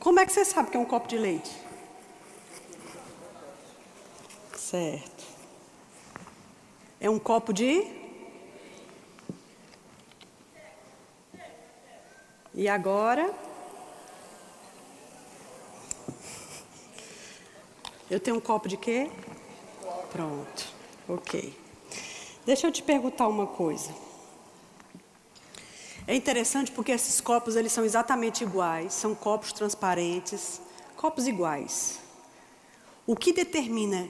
Como 0.00 0.18
é 0.18 0.26
que 0.26 0.32
você 0.32 0.44
sabe 0.44 0.70
que 0.70 0.76
é 0.76 0.80
um 0.80 0.86
copo 0.86 1.06
de 1.06 1.18
leite? 1.18 1.52
Certo. 4.56 5.24
É 6.98 7.10
um 7.10 7.18
copo 7.18 7.52
de? 7.52 7.86
E 12.54 12.68
agora? 12.68 13.41
Eu 18.12 18.20
tenho 18.20 18.36
um 18.36 18.40
copo 18.40 18.68
de 18.68 18.76
quê? 18.76 19.10
Pronto. 20.10 20.66
Ok. 21.08 21.58
Deixa 22.44 22.66
eu 22.66 22.70
te 22.70 22.82
perguntar 22.82 23.26
uma 23.26 23.46
coisa. 23.46 23.90
É 26.06 26.14
interessante 26.14 26.70
porque 26.70 26.92
esses 26.92 27.22
copos 27.22 27.56
eles 27.56 27.72
são 27.72 27.86
exatamente 27.86 28.44
iguais, 28.44 28.92
são 28.92 29.14
copos 29.14 29.50
transparentes, 29.54 30.60
copos 30.94 31.26
iguais. 31.26 32.00
O 33.06 33.16
que 33.16 33.32
determina 33.32 34.06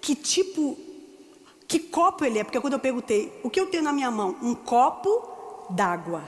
que 0.00 0.14
tipo, 0.14 0.78
que 1.68 1.78
copo 1.78 2.24
ele 2.24 2.38
é? 2.38 2.44
Porque 2.44 2.58
quando 2.58 2.72
eu 2.72 2.80
perguntei, 2.80 3.38
o 3.42 3.50
que 3.50 3.60
eu 3.60 3.66
tenho 3.66 3.82
na 3.82 3.92
minha 3.92 4.10
mão? 4.10 4.34
Um 4.40 4.54
copo 4.54 5.68
d'água. 5.68 6.24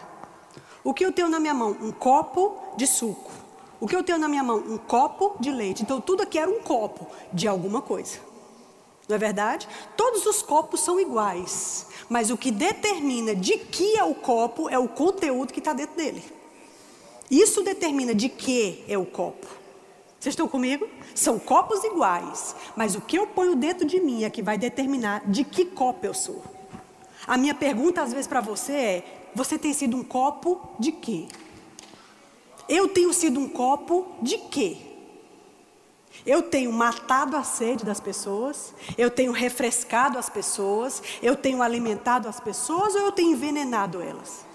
O 0.85 0.93
que 0.93 1.03
eu 1.03 1.11
tenho 1.11 1.31
na 1.31 1.41
minha 1.41 1.55
mão? 1.55 1.71
Um 1.81 1.91
copo 1.91 2.75
de 2.77 2.87
suco. 2.87 3.44
O 3.81 3.87
que 3.87 3.95
eu 3.97 4.03
tenho 4.03 4.19
na 4.19 4.29
minha 4.29 4.43
mão? 4.43 4.57
Um 4.57 4.79
copo 4.79 5.37
de 5.41 5.51
leite. 5.51 5.83
Então 5.83 6.01
tudo 6.01 6.23
aqui 6.23 6.39
era 6.39 6.51
um 6.51 6.61
copo 6.61 7.07
de 7.33 7.49
alguma 7.49 7.83
coisa. 7.83 8.19
Não 9.09 9.17
é 9.17 9.19
verdade? 9.19 9.69
Todos 9.97 10.25
os 10.27 10.43
copos 10.43 10.81
são 10.81 10.99
iguais. 10.99 11.87
Mas 12.09 12.31
o 12.31 12.37
que 12.37 12.51
determina 12.51 13.35
de 13.35 13.59
que 13.59 13.97
é 13.97 14.05
o 14.05 14.15
copo 14.15 14.69
é 14.69 14.79
o 14.79 14.89
conteúdo 14.89 15.53
que 15.53 15.59
está 15.59 15.73
dentro 15.73 15.97
dele. 15.97 16.23
Isso 17.31 17.63
determina 17.63 18.15
de 18.15 18.29
que 18.29 18.85
é 18.89 18.97
o 18.97 19.07
copo. 19.07 19.47
Vocês 20.21 20.33
estão 20.33 20.49
comigo? 20.49 20.89
São 21.15 21.39
copos 21.39 21.85
iguais, 21.85 22.57
mas 22.75 22.95
o 22.95 23.01
que 23.01 23.19
eu 23.19 23.27
ponho 23.27 23.55
dentro 23.55 23.87
de 23.87 24.01
mim 24.01 24.25
é 24.25 24.31
que 24.31 24.43
vai 24.43 24.57
determinar 24.57 25.23
de 25.27 25.45
que 25.45 25.67
copo 25.67 26.07
eu 26.07 26.15
sou. 26.15 26.43
A 27.27 27.37
minha 27.37 27.55
pergunta 27.55 28.03
às 28.03 28.13
vezes 28.13 28.27
para 28.27 28.41
você 28.41 28.73
é: 28.73 29.31
você 29.35 29.59
tem 29.59 29.73
sido 29.73 29.97
um 29.97 30.03
copo 30.03 30.61
de 30.79 30.93
quê? 30.93 31.27
Eu 32.69 32.89
tenho 32.89 33.13
sido 33.13 33.39
um 33.39 33.49
copo 33.49 34.07
de 34.23 34.39
quê? 34.39 34.77
Eu 36.25 36.43
tenho 36.43 36.73
matado 36.73 37.37
a 37.37 37.43
sede 37.43 37.85
das 37.85 38.01
pessoas, 38.01 38.73
eu 38.97 39.11
tenho 39.11 39.33
refrescado 39.33 40.17
as 40.19 40.31
pessoas, 40.31 41.03
eu 41.23 41.37
tenho 41.37 41.63
alimentado 41.63 42.29
as 42.29 42.41
pessoas 42.41 42.95
ou 42.95 43.03
eu 43.03 43.13
tenho 43.13 43.33
envenenado 43.33 44.01
elas? 44.01 44.47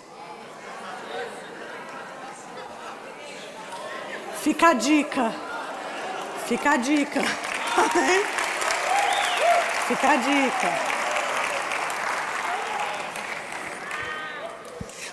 Fica 4.42 4.70
a 4.70 4.74
dica. 4.74 5.36
Fica 6.48 6.72
a 6.72 6.78
dica. 6.78 7.22
Fica 9.88 10.10
a 10.10 10.16
dica. 10.16 10.89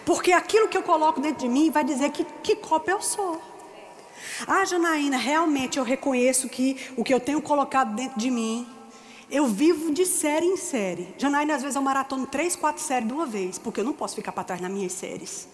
Porque 0.07 0.31
aquilo 0.31 0.69
que 0.69 0.79
eu 0.79 0.85
coloco 0.85 1.21
dentro 1.21 1.41
de 1.41 1.49
mim 1.49 1.69
vai 1.69 1.83
dizer 1.83 2.11
que, 2.11 2.25
que 2.25 2.55
copo 2.55 2.89
eu 2.89 3.03
sou. 3.03 3.43
Ah, 4.47 4.65
Janaína, 4.65 5.17
realmente 5.17 5.79
eu 5.79 5.85
reconheço 5.85 6.49
que 6.49 6.77
o 6.97 7.03
que 7.03 7.13
eu 7.13 7.19
tenho 7.19 7.43
colocado 7.43 7.93
dentro 7.97 8.17
de 8.17 8.31
mim, 8.31 8.69
eu 9.29 9.49
vivo 9.49 9.93
de 9.93 10.07
série 10.07 10.47
em 10.47 10.57
série. 10.57 11.13
Janaína, 11.19 11.57
às 11.57 11.63
vezes 11.63 11.75
eu 11.75 11.83
maratono 11.83 12.25
três, 12.25 12.55
quatro 12.55 12.81
séries 12.81 13.09
de 13.09 13.13
uma 13.13 13.27
vez, 13.27 13.59
porque 13.59 13.81
eu 13.81 13.85
não 13.85 13.93
posso 13.93 14.15
ficar 14.15 14.31
para 14.31 14.45
trás 14.45 14.61
nas 14.61 14.71
minhas 14.71 14.93
séries. 14.93 15.49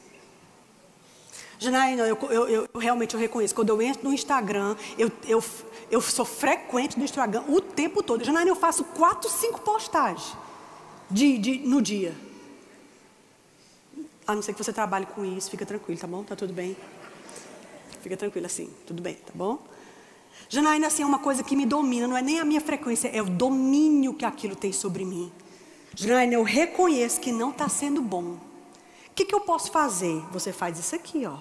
Janaína, 1.59 2.03
eu, 2.03 2.19
eu, 2.29 2.49
eu, 2.49 2.69
realmente 2.79 3.15
eu 3.15 3.21
reconheço. 3.21 3.55
Quando 3.55 3.71
eu 3.71 3.81
entro 3.81 4.07
no 4.07 4.13
Instagram, 4.13 4.77
eu, 4.99 5.11
eu, 5.27 5.43
eu 5.91 6.01
sou 6.03 6.27
frequente 6.27 6.99
do 6.99 7.05
Instagram 7.05 7.43
o 7.49 7.59
tempo 7.59 8.03
todo. 8.03 8.23
Janaína, 8.23 8.51
eu 8.51 8.57
faço 8.57 8.85
quatro, 8.85 9.31
cinco 9.31 9.63
postagens 9.63 10.37
de, 11.11 11.39
de, 11.39 11.59
no 11.61 11.81
dia. 11.81 12.15
A 14.27 14.35
não 14.35 14.43
ser 14.43 14.53
que 14.53 14.63
você 14.63 14.73
trabalhe 14.73 15.07
com 15.07 15.25
isso, 15.25 15.51
fica 15.51 15.67
tranquilo, 15.67 16.01
tá 16.01 16.07
bom? 16.07 16.23
Tá 16.23 16.37
tudo 16.37 16.53
bem? 16.53 16.77
Fica 18.01 18.17
tranquilo 18.17 18.47
assim, 18.47 18.73
tudo 18.87 19.03
bem, 19.03 19.15
tá 19.15 19.33
bom? 19.35 19.59
Janaína, 20.49 20.89
assim, 20.89 21.03
é 21.03 21.07
uma 21.07 21.19
coisa 21.19 21.43
que 21.43 21.57
me 21.57 21.65
domina, 21.65 22.07
não 22.07 22.17
é 22.17 22.23
nem 22.23 22.41
a 22.41 22.45
minha 22.45 22.61
frequência, 22.61 23.09
é 23.09 23.23
o 23.23 23.27
domínio 23.27 24.15
que 24.15 24.25
aquilo 24.25 24.55
tem 24.55 24.73
sobre 24.73 25.05
mim. 25.05 25.33
Janaína, 25.95 26.35
eu 26.35 26.43
reconheço 26.43 27.21
que 27.21 27.33
não 27.33 27.51
está 27.51 27.69
sendo 27.69 28.03
bom. 28.03 28.39
O 29.13 29.15
que, 29.15 29.25
que 29.25 29.35
eu 29.35 29.41
posso 29.41 29.71
fazer? 29.71 30.23
Você 30.33 30.53
faz 30.53 30.79
isso 30.79 30.95
aqui, 30.95 31.27
ó. 31.27 31.37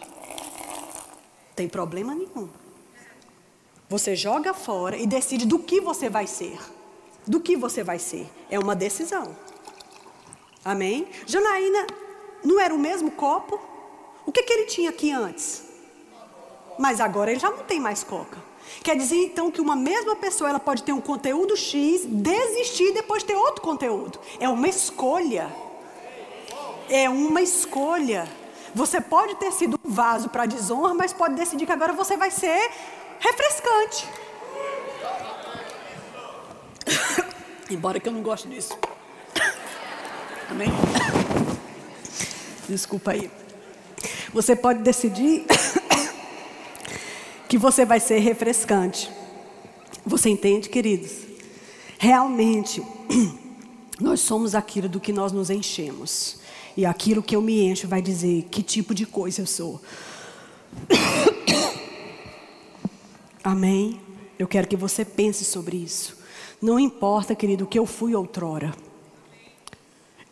Tem 1.55 1.67
problema 1.67 2.13
nenhum. 2.13 2.49
Você 3.89 4.15
joga 4.15 4.53
fora 4.53 4.97
e 4.97 5.05
decide 5.05 5.45
do 5.45 5.59
que 5.59 5.81
você 5.81 6.09
vai 6.09 6.27
ser. 6.27 6.57
Do 7.27 7.39
que 7.39 7.57
você 7.57 7.83
vai 7.83 7.99
ser. 7.99 8.29
É 8.49 8.57
uma 8.57 8.75
decisão. 8.75 9.35
Amém? 10.63 11.07
Janaína, 11.25 11.87
não 12.43 12.59
era 12.59 12.73
o 12.73 12.79
mesmo 12.79 13.11
copo? 13.11 13.59
O 14.25 14.31
que, 14.31 14.43
que 14.43 14.53
ele 14.53 14.65
tinha 14.65 14.89
aqui 14.89 15.11
antes? 15.11 15.63
Mas 16.77 16.99
agora 16.99 17.31
ele 17.31 17.39
já 17.39 17.49
não 17.49 17.59
tem 17.59 17.79
mais 17.79 18.03
coca. 18.03 18.37
Quer 18.83 18.95
dizer 18.95 19.15
então 19.15 19.51
que 19.51 19.59
uma 19.59 19.75
mesma 19.75 20.15
pessoa 20.15 20.49
ela 20.49 20.59
pode 20.59 20.83
ter 20.83 20.91
um 20.91 21.01
conteúdo 21.01 21.55
X, 21.55 22.05
desistir 22.05 22.89
e 22.89 22.93
depois 22.93 23.23
ter 23.23 23.35
outro 23.35 23.61
conteúdo. 23.61 24.19
É 24.39 24.47
uma 24.47 24.67
escolha. 24.67 25.53
É 26.89 27.09
uma 27.09 27.41
escolha. 27.41 28.27
Você 28.73 29.01
pode 29.01 29.35
ter 29.35 29.51
sido 29.51 29.79
um 29.83 29.91
vaso 29.91 30.29
para 30.29 30.45
desonra, 30.45 30.93
mas 30.93 31.11
pode 31.11 31.35
decidir 31.35 31.65
que 31.65 31.71
agora 31.71 31.93
você 31.93 32.15
vai 32.15 32.31
ser 32.31 32.71
refrescante. 33.19 34.07
Embora 37.69 37.99
que 37.99 38.07
eu 38.07 38.13
não 38.13 38.21
goste 38.21 38.47
disso. 38.47 38.77
Amém? 40.49 40.69
Desculpa 42.71 43.11
aí. 43.11 43.29
Você 44.33 44.55
pode 44.55 44.79
decidir 44.79 45.45
que 47.49 47.57
você 47.57 47.83
vai 47.83 47.99
ser 47.99 48.19
refrescante. 48.19 49.11
Você 50.05 50.29
entende, 50.29 50.69
queridos? 50.69 51.11
Realmente, 51.99 52.81
nós 53.99 54.21
somos 54.21 54.55
aquilo 54.55 54.87
do 54.87 55.01
que 55.01 55.11
nós 55.11 55.33
nos 55.33 55.49
enchemos. 55.49 56.39
E 56.77 56.85
aquilo 56.85 57.21
que 57.21 57.35
eu 57.35 57.41
me 57.41 57.61
encho 57.61 57.89
vai 57.89 58.01
dizer 58.01 58.43
que 58.43 58.63
tipo 58.63 58.95
de 58.95 59.05
coisa 59.05 59.41
eu 59.41 59.45
sou. 59.45 59.81
Amém? 63.43 63.99
Eu 64.39 64.47
quero 64.47 64.65
que 64.65 64.77
você 64.77 65.03
pense 65.03 65.43
sobre 65.43 65.75
isso. 65.75 66.17
Não 66.61 66.79
importa, 66.79 67.35
querido, 67.35 67.65
o 67.65 67.67
que 67.67 67.77
eu 67.77 67.85
fui 67.85 68.15
outrora. 68.15 68.73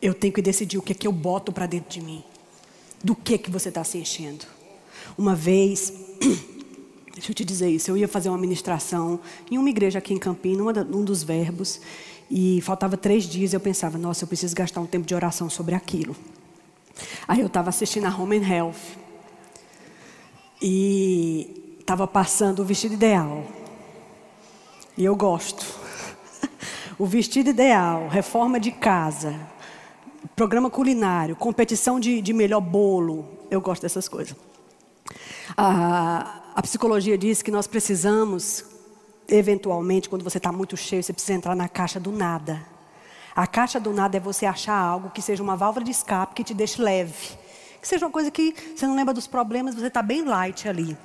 Eu 0.02 0.14
tenho 0.14 0.32
que 0.32 0.42
decidir 0.42 0.78
o 0.78 0.82
que 0.82 0.94
é 0.94 0.96
que 0.96 1.06
eu 1.06 1.12
boto 1.12 1.52
para 1.52 1.66
dentro 1.66 1.90
de 1.90 2.02
mim. 2.02 2.24
Do 3.04 3.16
que 3.16 3.38
que 3.38 3.50
você 3.50 3.70
está 3.70 3.84
se 3.84 3.98
enchendo. 3.98 4.46
Uma 5.18 5.36
vez, 5.36 5.94
deixa 7.14 7.32
eu 7.32 7.36
te 7.36 7.46
dizer 7.46 7.70
isso, 7.70 7.90
eu 7.90 7.98
ia 7.98 8.08
fazer 8.08 8.30
uma 8.30 8.38
ministração 8.38 9.20
em 9.50 9.58
uma 9.58 9.70
igreja 9.70 10.00
aqui 10.00 10.14
em 10.14 10.18
Campinas, 10.18 10.86
um 10.94 11.04
dos 11.04 11.24
verbos, 11.24 11.80
e 12.30 12.62
faltava 12.62 12.98
três 12.98 13.24
dias. 13.24 13.54
Eu 13.54 13.60
pensava, 13.60 13.98
nossa, 13.98 14.24
eu 14.24 14.28
preciso 14.28 14.56
gastar 14.56 14.82
um 14.82 14.86
tempo 14.86 15.06
de 15.06 15.16
oração 15.16 15.50
sobre 15.50 15.76
aquilo. 15.76 16.16
Aí 17.28 17.40
eu 17.40 17.48
estava 17.48 17.70
assistindo 17.70 18.06
a 18.06 18.16
Home 18.16 18.38
and 18.38 18.48
Health 18.48 18.98
e 20.62 21.78
estava 21.80 22.08
passando 22.08 22.62
o 22.62 22.66
vestido 22.66 22.94
ideal. 22.94 23.46
E 24.98 25.06
eu 25.06 25.16
gosto. 25.16 25.66
o 27.00 27.06
vestido 27.06 27.50
ideal, 27.50 28.08
reforma 28.10 28.60
de 28.60 28.72
casa, 28.72 29.40
programa 30.36 30.70
culinário, 30.70 31.36
competição 31.36 32.00
de, 32.00 32.22
de 32.22 32.34
melhor 32.34 32.62
bolo. 32.62 33.28
Eu 33.50 33.62
gosto 33.62 33.82
dessas 33.82 34.08
coisas. 34.08 34.36
A, 35.56 36.42
a 36.56 36.62
psicologia 36.62 37.18
diz 37.18 37.42
que 37.42 37.52
nós 37.52 37.68
precisamos, 37.68 38.66
eventualmente, 39.28 40.10
quando 40.10 40.24
você 40.24 40.38
está 40.38 40.52
muito 40.52 40.76
cheio, 40.78 41.04
você 41.04 41.14
precisa 41.14 41.34
entrar 41.34 41.56
na 41.56 41.68
caixa 41.68 42.00
do 42.00 42.12
nada. 42.12 42.62
A 43.36 43.48
caixa 43.48 43.80
do 43.80 43.94
nada 43.94 44.18
é 44.18 44.20
você 44.20 44.46
achar 44.46 44.78
algo 44.78 45.10
que 45.10 45.22
seja 45.22 45.42
uma 45.42 45.56
válvula 45.56 45.86
de 45.86 45.92
escape 45.92 46.36
que 46.36 46.44
te 46.44 46.54
deixe 46.54 46.82
leve. 46.82 47.38
Que 47.82 47.88
seja 47.88 48.06
uma 48.06 48.12
coisa 48.12 48.30
que 48.30 48.54
você 48.76 48.86
não 48.86 48.96
lembra 48.96 49.14
dos 49.14 49.28
problemas, 49.28 49.76
você 49.76 49.88
está 49.88 50.02
bem 50.02 50.26
light 50.26 50.68
ali. 50.68 50.98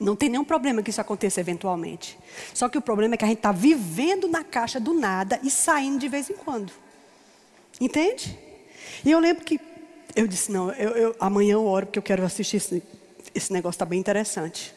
Não 0.00 0.14
tem 0.14 0.28
nenhum 0.28 0.44
problema 0.44 0.82
que 0.82 0.90
isso 0.90 1.00
aconteça 1.00 1.40
eventualmente. 1.40 2.16
Só 2.54 2.68
que 2.68 2.78
o 2.78 2.80
problema 2.80 3.14
é 3.14 3.16
que 3.16 3.24
a 3.24 3.28
gente 3.28 3.38
está 3.38 3.50
vivendo 3.50 4.28
na 4.28 4.44
caixa 4.44 4.78
do 4.78 4.94
nada 4.94 5.40
e 5.42 5.50
saindo 5.50 5.98
de 5.98 6.08
vez 6.08 6.30
em 6.30 6.36
quando. 6.36 6.72
Entende? 7.80 8.36
E 9.04 9.10
eu 9.10 9.20
lembro 9.20 9.44
que 9.44 9.60
eu 10.16 10.26
disse, 10.26 10.50
não, 10.50 10.72
eu, 10.72 10.90
eu, 10.90 11.16
amanhã 11.20 11.52
eu 11.52 11.64
oro 11.64 11.86
porque 11.86 11.98
eu 11.98 12.02
quero 12.02 12.24
assistir 12.24 12.56
esse, 12.56 12.82
esse 13.34 13.52
negócio, 13.52 13.76
está 13.76 13.84
bem 13.84 14.00
interessante. 14.00 14.74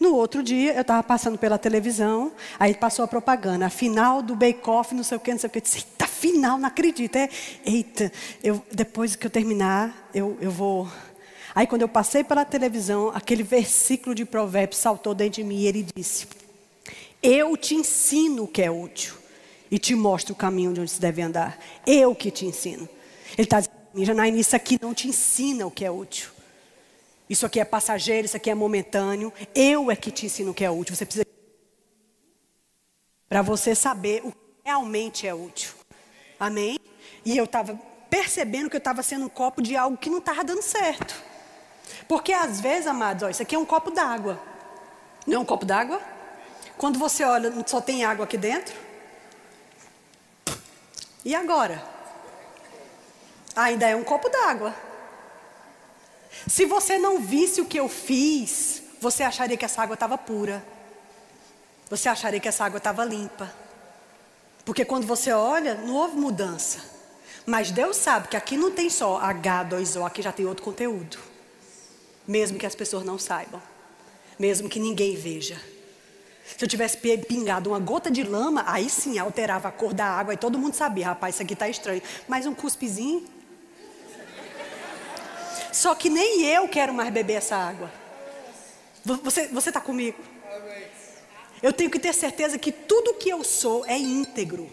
No 0.00 0.14
outro 0.14 0.42
dia, 0.42 0.74
eu 0.74 0.80
estava 0.80 1.02
passando 1.02 1.38
pela 1.38 1.56
televisão, 1.56 2.32
aí 2.58 2.74
passou 2.74 3.04
a 3.04 3.08
propaganda, 3.08 3.66
a 3.66 3.70
final 3.70 4.20
do 4.20 4.34
Bake 4.34 4.68
Off, 4.68 4.92
não 4.94 5.04
sei 5.04 5.16
o 5.16 5.20
que, 5.20 5.30
não 5.30 5.38
sei 5.38 5.46
o 5.46 5.50
que. 5.50 5.58
Eu 5.58 5.62
disse, 5.62 5.78
eita, 5.78 6.06
final, 6.06 6.58
não 6.58 6.66
acredito. 6.66 7.14
É, 7.14 7.28
eita, 7.64 8.10
eu, 8.42 8.60
depois 8.72 9.14
que 9.14 9.26
eu 9.26 9.30
terminar, 9.30 10.10
eu, 10.12 10.36
eu 10.40 10.50
vou... 10.50 10.88
Aí 11.54 11.68
quando 11.68 11.82
eu 11.82 11.88
passei 11.88 12.24
pela 12.24 12.44
televisão, 12.44 13.12
aquele 13.14 13.44
versículo 13.44 14.12
de 14.12 14.24
provérbios 14.24 14.80
saltou 14.80 15.14
dentro 15.14 15.34
de 15.34 15.44
mim 15.44 15.60
e 15.60 15.66
ele 15.68 15.86
disse, 15.94 16.26
eu 17.22 17.56
te 17.56 17.76
ensino 17.76 18.42
o 18.42 18.48
que 18.48 18.60
é 18.60 18.70
útil 18.70 19.23
e 19.70 19.78
te 19.78 19.94
mostro 19.94 20.34
o 20.34 20.36
caminho 20.36 20.72
de 20.72 20.80
onde 20.80 20.90
se 20.90 21.00
deve 21.00 21.22
andar. 21.22 21.58
Eu 21.86 22.14
que 22.14 22.30
te 22.30 22.46
ensino. 22.46 22.88
Ele 23.32 23.42
está 23.42 23.60
dizendo, 23.60 24.04
Janaína, 24.04 24.38
isso 24.38 24.54
aqui 24.54 24.78
não 24.80 24.94
te 24.94 25.08
ensina 25.08 25.66
o 25.66 25.70
que 25.70 25.84
é 25.84 25.90
útil. 25.90 26.30
Isso 27.28 27.46
aqui 27.46 27.58
é 27.58 27.64
passageiro, 27.64 28.26
isso 28.26 28.36
aqui 28.36 28.50
é 28.50 28.54
momentâneo. 28.54 29.32
Eu 29.54 29.90
é 29.90 29.96
que 29.96 30.10
te 30.10 30.26
ensino 30.26 30.50
o 30.50 30.54
que 30.54 30.64
é 30.64 30.70
útil. 30.70 30.94
Você 30.94 31.04
precisa. 31.04 31.26
Para 33.28 33.42
você 33.42 33.74
saber 33.74 34.20
o 34.24 34.30
que 34.30 34.38
realmente 34.64 35.26
é 35.26 35.34
útil. 35.34 35.72
Amém? 36.38 36.78
E 37.24 37.36
eu 37.36 37.44
estava 37.44 37.74
percebendo 38.10 38.68
que 38.68 38.76
eu 38.76 38.78
estava 38.78 39.02
sendo 39.02 39.24
um 39.24 39.28
copo 39.28 39.62
de 39.62 39.76
algo 39.76 39.96
que 39.96 40.10
não 40.10 40.18
estava 40.18 40.44
dando 40.44 40.62
certo. 40.62 41.14
Porque 42.06 42.32
às 42.32 42.60
vezes, 42.60 42.86
amados, 42.86 43.22
ó, 43.22 43.28
isso 43.28 43.42
aqui 43.42 43.54
é 43.54 43.58
um 43.58 43.64
copo 43.64 43.90
d'água. 43.90 44.40
Não 45.26 45.36
é 45.36 45.38
um 45.38 45.44
copo 45.44 45.64
d'água? 45.64 46.00
Quando 46.76 46.98
você 46.98 47.24
olha, 47.24 47.52
só 47.66 47.80
tem 47.80 48.04
água 48.04 48.24
aqui 48.24 48.36
dentro. 48.36 48.74
E 51.24 51.34
agora? 51.34 51.82
Ainda 53.56 53.88
é 53.88 53.96
um 53.96 54.04
copo 54.04 54.28
d'água. 54.28 54.74
Se 56.48 56.66
você 56.66 56.98
não 56.98 57.20
visse 57.20 57.60
o 57.60 57.66
que 57.66 57.78
eu 57.78 57.88
fiz, 57.88 58.82
você 59.00 59.22
acharia 59.22 59.56
que 59.56 59.64
essa 59.64 59.82
água 59.82 59.94
estava 59.94 60.18
pura. 60.18 60.64
Você 61.88 62.08
acharia 62.08 62.40
que 62.40 62.48
essa 62.48 62.64
água 62.64 62.78
estava 62.78 63.04
limpa. 63.04 63.52
Porque 64.64 64.84
quando 64.84 65.06
você 65.06 65.32
olha, 65.32 65.74
não 65.74 65.94
houve 65.94 66.16
mudança. 66.16 66.80
Mas 67.46 67.70
Deus 67.70 67.96
sabe 67.96 68.28
que 68.28 68.36
aqui 68.36 68.56
não 68.56 68.70
tem 68.70 68.88
só 68.88 69.20
H2O, 69.20 70.06
aqui 70.06 70.22
já 70.22 70.32
tem 70.32 70.46
outro 70.46 70.64
conteúdo. 70.64 71.18
Mesmo 72.26 72.58
que 72.58 72.66
as 72.66 72.74
pessoas 72.74 73.04
não 73.04 73.18
saibam. 73.18 73.62
Mesmo 74.38 74.68
que 74.68 74.80
ninguém 74.80 75.14
veja. 75.14 75.60
Se 76.46 76.64
eu 76.64 76.68
tivesse 76.68 76.98
pingado 76.98 77.70
uma 77.70 77.78
gota 77.78 78.10
de 78.10 78.22
lama, 78.22 78.64
aí 78.66 78.88
sim 78.90 79.18
alterava 79.18 79.68
a 79.68 79.72
cor 79.72 79.94
da 79.94 80.04
água 80.04 80.34
e 80.34 80.36
todo 80.36 80.58
mundo 80.58 80.74
sabia, 80.74 81.06
rapaz, 81.06 81.34
isso 81.34 81.42
aqui 81.42 81.54
está 81.54 81.68
estranho. 81.68 82.02
Mas 82.28 82.46
um 82.46 82.54
cuspezinho, 82.54 83.26
só 85.72 85.94
que 85.94 86.08
nem 86.08 86.44
eu 86.44 86.68
quero 86.68 86.92
mais 86.92 87.12
beber 87.12 87.34
essa 87.34 87.56
água. 87.56 87.90
Você 89.04 89.68
está 89.68 89.80
comigo? 89.80 90.18
Eu 91.62 91.72
tenho 91.72 91.90
que 91.90 91.98
ter 91.98 92.12
certeza 92.12 92.58
que 92.58 92.70
tudo 92.70 93.14
que 93.14 93.28
eu 93.28 93.42
sou 93.42 93.84
é 93.86 93.96
íntegro. 93.96 94.70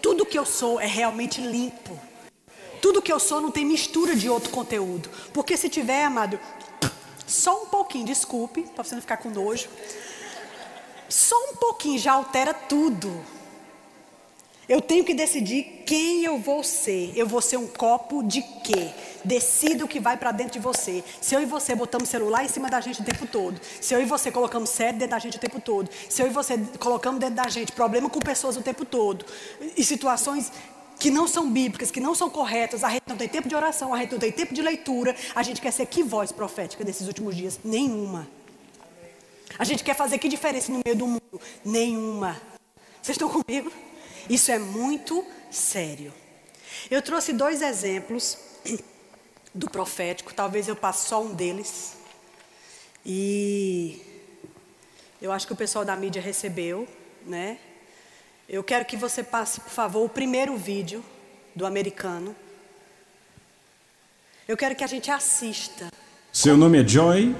Tudo 0.00 0.24
que 0.24 0.38
eu 0.38 0.46
sou 0.46 0.80
é 0.80 0.86
realmente 0.86 1.40
limpo. 1.40 1.98
Tudo 2.80 3.02
que 3.02 3.12
eu 3.12 3.20
sou 3.20 3.40
não 3.40 3.50
tem 3.50 3.64
mistura 3.64 4.14
de 4.14 4.30
outro 4.30 4.50
conteúdo. 4.50 5.10
Porque 5.32 5.56
se 5.56 5.68
tiver, 5.68 6.04
amado, 6.04 6.40
só 7.26 7.64
um 7.64 7.66
pouquinho, 7.66 8.06
desculpe, 8.06 8.62
para 8.62 8.82
você 8.82 8.94
não 8.94 9.02
ficar 9.02 9.18
com 9.18 9.28
nojo. 9.28 9.68
Só 11.10 11.34
um 11.50 11.56
pouquinho 11.56 11.98
já 11.98 12.12
altera 12.12 12.54
tudo. 12.54 13.12
Eu 14.68 14.80
tenho 14.80 15.04
que 15.04 15.12
decidir 15.12 15.82
quem 15.84 16.24
eu 16.24 16.38
vou 16.38 16.62
ser. 16.62 17.12
Eu 17.16 17.26
vou 17.26 17.40
ser 17.40 17.56
um 17.56 17.66
copo 17.66 18.22
de 18.22 18.40
quê? 18.40 18.90
Decida 19.24 19.84
o 19.84 19.88
que 19.88 19.98
vai 19.98 20.16
para 20.16 20.30
dentro 20.30 20.52
de 20.52 20.58
você. 20.60 21.02
Se 21.20 21.34
eu 21.34 21.42
e 21.42 21.44
você 21.44 21.74
botamos 21.74 22.08
celular 22.08 22.44
em 22.44 22.48
cima 22.48 22.70
da 22.70 22.80
gente 22.80 23.00
o 23.00 23.04
tempo 23.04 23.26
todo. 23.26 23.60
Se 23.80 23.92
eu 23.92 24.00
e 24.00 24.04
você 24.04 24.30
colocamos 24.30 24.70
série 24.70 24.92
dentro 24.92 25.10
da 25.10 25.18
gente 25.18 25.36
o 25.36 25.40
tempo 25.40 25.60
todo. 25.60 25.90
Se 26.08 26.22
eu 26.22 26.28
e 26.28 26.30
você 26.30 26.56
colocamos 26.78 27.18
dentro 27.18 27.34
da 27.34 27.48
gente 27.48 27.72
problema 27.72 28.08
com 28.08 28.20
pessoas 28.20 28.56
o 28.56 28.62
tempo 28.62 28.84
todo. 28.84 29.26
E 29.76 29.82
situações 29.82 30.52
que 31.00 31.10
não 31.10 31.26
são 31.26 31.50
bíblicas, 31.50 31.90
que 31.90 31.98
não 31.98 32.14
são 32.14 32.30
corretas, 32.30 32.84
a 32.84 32.90
gente 32.90 33.02
não 33.08 33.16
tem 33.16 33.26
tempo 33.26 33.48
de 33.48 33.56
oração, 33.56 33.92
a 33.92 33.98
gente 33.98 34.12
não 34.12 34.20
tem 34.20 34.30
tempo 34.30 34.54
de 34.54 34.62
leitura, 34.62 35.16
a 35.34 35.42
gente 35.42 35.60
quer 35.60 35.72
ser 35.72 35.86
que 35.86 36.04
voz 36.04 36.30
profética 36.30 36.84
desses 36.84 37.08
últimos 37.08 37.34
dias? 37.34 37.58
Nenhuma. 37.64 38.28
A 39.60 39.64
gente 39.64 39.84
quer 39.84 39.94
fazer 39.94 40.16
que 40.16 40.26
diferença 40.26 40.72
no 40.72 40.80
meio 40.82 40.96
do 40.96 41.06
mundo? 41.06 41.38
Nenhuma. 41.62 42.40
Vocês 43.02 43.14
estão 43.14 43.28
comigo? 43.28 43.70
Isso 44.26 44.50
é 44.50 44.58
muito 44.58 45.22
sério. 45.50 46.14
Eu 46.90 47.02
trouxe 47.02 47.34
dois 47.34 47.60
exemplos 47.60 48.38
do 49.54 49.68
profético, 49.68 50.32
talvez 50.32 50.66
eu 50.66 50.74
passe 50.74 51.08
só 51.08 51.22
um 51.22 51.34
deles. 51.34 51.98
E 53.04 54.00
eu 55.20 55.30
acho 55.30 55.46
que 55.46 55.52
o 55.52 55.56
pessoal 55.56 55.84
da 55.84 55.94
mídia 55.94 56.22
recebeu, 56.22 56.88
né? 57.26 57.58
Eu 58.48 58.64
quero 58.64 58.86
que 58.86 58.96
você 58.96 59.22
passe, 59.22 59.60
por 59.60 59.72
favor, 59.72 60.02
o 60.06 60.08
primeiro 60.08 60.56
vídeo 60.56 61.04
do 61.54 61.66
americano. 61.66 62.34
Eu 64.48 64.56
quero 64.56 64.74
que 64.74 64.84
a 64.84 64.86
gente 64.86 65.10
assista. 65.10 65.92
Seu 66.32 66.56
nome 66.56 66.82
é 66.82 66.88
Joy? 66.88 67.36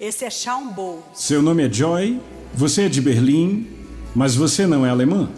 Esse 0.00 0.24
é 0.24 0.30
Sean 0.30 0.68
Bowles. 0.68 1.04
Seu 1.12 1.42
nome 1.42 1.66
é 1.66 1.70
Joy? 1.70 2.18
Você 2.54 2.84
é 2.84 2.88
de 2.88 3.02
Berlim? 3.02 3.68
Mas 4.14 4.34
você 4.34 4.66
não 4.66 4.86
é 4.86 4.88
alemã? 4.88 5.28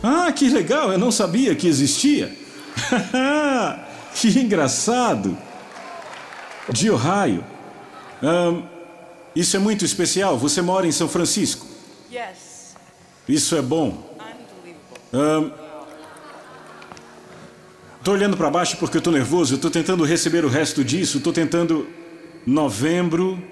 Ah, 0.00 0.30
que 0.30 0.48
legal, 0.48 0.92
eu 0.92 0.98
não 0.98 1.10
sabia 1.10 1.54
que 1.54 1.66
existia. 1.66 2.32
Que 4.14 4.40
engraçado! 4.40 5.38
De 6.72 6.90
Ohio. 6.90 7.44
Um, 8.20 8.64
isso 9.34 9.56
é 9.56 9.60
muito 9.60 9.84
especial. 9.84 10.36
Você 10.36 10.60
mora 10.60 10.88
em 10.88 10.92
São 10.92 11.08
Francisco? 11.08 11.64
Yes. 12.12 12.74
Isso 13.28 13.54
é 13.54 13.62
bom. 13.62 14.12
Um, 15.12 15.52
tô 18.02 18.10
olhando 18.10 18.36
para 18.36 18.50
baixo 18.50 18.76
porque 18.78 18.96
eu 18.96 19.02
tô 19.02 19.12
nervoso. 19.12 19.54
Eu 19.54 19.58
tô 19.58 19.70
tentando 19.70 20.02
receber 20.02 20.44
o 20.44 20.48
resto 20.48 20.82
disso. 20.82 21.20
Tô 21.20 21.32
tentando. 21.32 21.86
Novembro. 22.46 23.42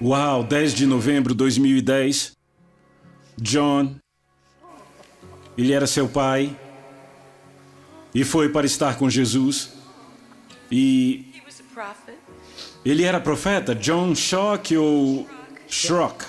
Uau, 0.00 0.42
10 0.42 0.74
de 0.74 0.86
novembro 0.86 1.32
de 1.32 1.38
2010. 1.38 2.32
John. 3.38 3.94
Ele 5.56 5.72
era 5.72 5.86
seu 5.86 6.08
pai. 6.08 6.56
E 8.14 8.24
foi 8.24 8.48
para 8.48 8.66
estar 8.66 8.96
com 8.96 9.08
Jesus. 9.08 9.72
E 10.70 11.32
ele 12.84 13.04
era 13.04 13.20
profeta, 13.20 13.74
John 13.74 14.14
Shock 14.14 14.76
ou 14.76 15.28
Schrock. 15.68 16.24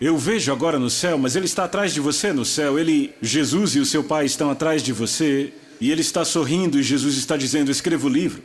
Eu 0.00 0.16
vejo 0.16 0.50
agora 0.50 0.78
no 0.78 0.88
céu, 0.88 1.18
mas 1.18 1.36
ele 1.36 1.44
está 1.44 1.64
atrás 1.64 1.92
de 1.92 2.00
você 2.00 2.32
no 2.32 2.44
céu. 2.44 2.78
Ele, 2.78 3.12
Jesus 3.20 3.76
e 3.76 3.80
o 3.80 3.86
seu 3.86 4.02
pai 4.02 4.24
estão 4.24 4.50
atrás 4.50 4.82
de 4.82 4.92
você. 4.92 5.52
E 5.80 5.90
ele 5.90 6.00
está 6.00 6.24
sorrindo 6.24 6.78
e 6.78 6.82
Jesus 6.82 7.16
está 7.16 7.36
dizendo: 7.36 7.70
escreva 7.70 8.06
o 8.06 8.10
livro. 8.10 8.42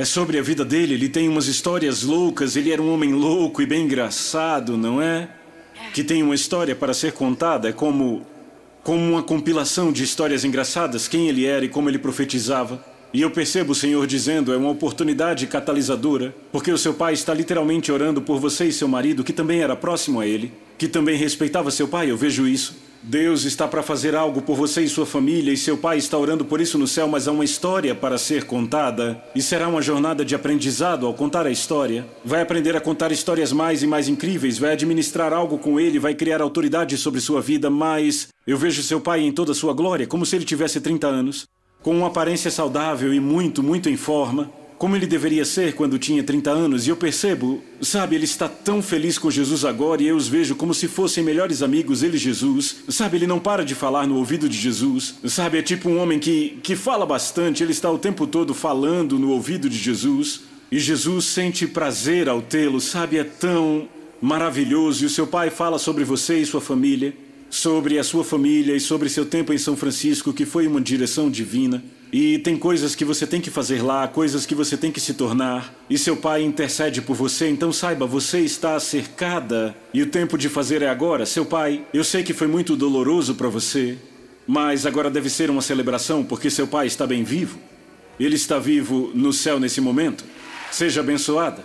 É 0.00 0.04
sobre 0.06 0.38
a 0.38 0.42
vida 0.42 0.64
dele. 0.64 0.94
Ele 0.94 1.10
tem 1.10 1.28
umas 1.28 1.46
histórias 1.46 2.04
loucas. 2.04 2.56
Ele 2.56 2.72
era 2.72 2.80
um 2.80 2.90
homem 2.90 3.12
louco 3.12 3.60
e 3.60 3.66
bem 3.66 3.84
engraçado, 3.84 4.74
não 4.74 5.02
é? 5.02 5.28
Que 5.92 6.02
tem 6.02 6.22
uma 6.22 6.34
história 6.34 6.74
para 6.74 6.94
ser 6.94 7.12
contada. 7.12 7.68
É 7.68 7.72
como 7.72 8.24
como 8.82 8.98
uma 8.98 9.22
compilação 9.22 9.92
de 9.92 10.02
histórias 10.02 10.42
engraçadas, 10.42 11.06
quem 11.06 11.28
ele 11.28 11.44
era 11.44 11.66
e 11.66 11.68
como 11.68 11.90
ele 11.90 11.98
profetizava. 11.98 12.82
E 13.12 13.20
eu 13.20 13.30
percebo 13.30 13.72
o 13.72 13.74
Senhor 13.74 14.06
dizendo, 14.06 14.54
é 14.54 14.56
uma 14.56 14.70
oportunidade 14.70 15.46
catalisadora, 15.46 16.34
porque 16.50 16.72
o 16.72 16.78
seu 16.78 16.94
pai 16.94 17.12
está 17.12 17.34
literalmente 17.34 17.92
orando 17.92 18.22
por 18.22 18.40
você 18.40 18.68
e 18.68 18.72
seu 18.72 18.88
marido, 18.88 19.22
que 19.22 19.34
também 19.34 19.60
era 19.60 19.76
próximo 19.76 20.18
a 20.18 20.26
ele, 20.26 20.50
que 20.78 20.88
também 20.88 21.18
respeitava 21.18 21.70
seu 21.70 21.86
pai, 21.86 22.10
eu 22.10 22.16
vejo 22.16 22.48
isso. 22.48 22.74
Deus 23.02 23.44
está 23.44 23.66
para 23.66 23.82
fazer 23.82 24.14
algo 24.14 24.42
por 24.42 24.54
você 24.54 24.82
e 24.82 24.88
sua 24.88 25.06
família, 25.06 25.52
e 25.52 25.56
seu 25.56 25.76
pai 25.78 25.96
está 25.96 26.18
orando 26.18 26.44
por 26.44 26.60
isso 26.60 26.76
no 26.76 26.86
céu, 26.86 27.08
mas 27.08 27.26
há 27.26 27.32
uma 27.32 27.44
história 27.44 27.94
para 27.94 28.18
ser 28.18 28.44
contada, 28.44 29.22
e 29.34 29.40
será 29.40 29.68
uma 29.68 29.80
jornada 29.80 30.22
de 30.22 30.34
aprendizado 30.34 31.06
ao 31.06 31.14
contar 31.14 31.46
a 31.46 31.50
história. 31.50 32.06
Vai 32.22 32.42
aprender 32.42 32.76
a 32.76 32.80
contar 32.80 33.10
histórias 33.10 33.52
mais 33.52 33.82
e 33.82 33.86
mais 33.86 34.06
incríveis, 34.06 34.58
vai 34.58 34.72
administrar 34.72 35.32
algo 35.32 35.56
com 35.56 35.80
ele, 35.80 35.98
vai 35.98 36.14
criar 36.14 36.42
autoridade 36.42 36.96
sobre 36.98 37.20
sua 37.20 37.40
vida, 37.40 37.70
mas 37.70 38.28
eu 38.46 38.58
vejo 38.58 38.82
seu 38.82 39.00
pai 39.00 39.20
em 39.20 39.32
toda 39.32 39.54
sua 39.54 39.72
glória, 39.72 40.06
como 40.06 40.26
se 40.26 40.36
ele 40.36 40.44
tivesse 40.44 40.78
30 40.78 41.06
anos, 41.06 41.46
com 41.82 41.96
uma 41.96 42.08
aparência 42.08 42.50
saudável 42.50 43.14
e 43.14 43.20
muito, 43.20 43.62
muito 43.62 43.88
em 43.88 43.96
forma, 43.96 44.50
como 44.80 44.96
ele 44.96 45.06
deveria 45.06 45.44
ser 45.44 45.74
quando 45.74 45.98
tinha 45.98 46.24
30 46.24 46.50
anos, 46.50 46.86
e 46.86 46.88
eu 46.88 46.96
percebo, 46.96 47.62
sabe, 47.82 48.16
ele 48.16 48.24
está 48.24 48.48
tão 48.48 48.80
feliz 48.80 49.18
com 49.18 49.30
Jesus 49.30 49.62
agora 49.62 50.02
e 50.02 50.06
eu 50.06 50.16
os 50.16 50.26
vejo 50.26 50.56
como 50.56 50.72
se 50.72 50.88
fossem 50.88 51.22
melhores 51.22 51.60
amigos, 51.60 52.02
ele 52.02 52.16
e 52.16 52.18
Jesus. 52.18 52.76
Sabe, 52.88 53.18
ele 53.18 53.26
não 53.26 53.38
para 53.38 53.62
de 53.62 53.74
falar 53.74 54.06
no 54.06 54.16
ouvido 54.16 54.48
de 54.48 54.56
Jesus. 54.56 55.16
Sabe, 55.26 55.58
é 55.58 55.62
tipo 55.62 55.90
um 55.90 55.98
homem 55.98 56.18
que, 56.18 56.58
que 56.62 56.74
fala 56.74 57.04
bastante, 57.04 57.62
ele 57.62 57.72
está 57.72 57.90
o 57.90 57.98
tempo 57.98 58.26
todo 58.26 58.54
falando 58.54 59.18
no 59.18 59.32
ouvido 59.32 59.68
de 59.68 59.76
Jesus. 59.76 60.44
E 60.72 60.78
Jesus 60.78 61.26
sente 61.26 61.66
prazer 61.66 62.26
ao 62.26 62.40
tê-lo, 62.40 62.80
sabe, 62.80 63.18
é 63.18 63.24
tão 63.24 63.86
maravilhoso. 64.18 65.02
E 65.02 65.06
o 65.06 65.10
seu 65.10 65.26
pai 65.26 65.50
fala 65.50 65.78
sobre 65.78 66.04
você 66.04 66.38
e 66.38 66.46
sua 66.46 66.62
família, 66.62 67.12
sobre 67.50 67.98
a 67.98 68.02
sua 68.02 68.24
família 68.24 68.74
e 68.74 68.80
sobre 68.80 69.10
seu 69.10 69.26
tempo 69.26 69.52
em 69.52 69.58
São 69.58 69.76
Francisco, 69.76 70.32
que 70.32 70.46
foi 70.46 70.66
uma 70.66 70.80
direção 70.80 71.30
divina. 71.30 71.84
E 72.12 72.38
tem 72.38 72.56
coisas 72.56 72.94
que 72.94 73.04
você 73.04 73.24
tem 73.26 73.40
que 73.40 73.50
fazer 73.50 73.82
lá, 73.82 74.08
coisas 74.08 74.44
que 74.44 74.54
você 74.54 74.76
tem 74.76 74.90
que 74.90 75.00
se 75.00 75.14
tornar. 75.14 75.72
E 75.88 75.96
seu 75.96 76.16
pai 76.16 76.42
intercede 76.42 77.00
por 77.00 77.14
você, 77.14 77.48
então 77.48 77.72
saiba, 77.72 78.04
você 78.04 78.40
está 78.40 78.78
cercada. 78.80 79.76
E 79.94 80.02
o 80.02 80.06
tempo 80.06 80.36
de 80.36 80.48
fazer 80.48 80.82
é 80.82 80.88
agora. 80.88 81.24
Seu 81.24 81.46
pai, 81.46 81.84
eu 81.94 82.02
sei 82.02 82.24
que 82.24 82.32
foi 82.32 82.48
muito 82.48 82.74
doloroso 82.76 83.36
para 83.36 83.48
você, 83.48 83.96
mas 84.46 84.86
agora 84.86 85.08
deve 85.08 85.30
ser 85.30 85.50
uma 85.50 85.62
celebração 85.62 86.24
porque 86.24 86.50
seu 86.50 86.66
pai 86.66 86.88
está 86.88 87.06
bem 87.06 87.22
vivo. 87.22 87.58
Ele 88.18 88.34
está 88.34 88.58
vivo 88.58 89.12
no 89.14 89.32
céu 89.32 89.60
nesse 89.60 89.80
momento. 89.80 90.24
Seja 90.72 91.00
abençoada. 91.00 91.64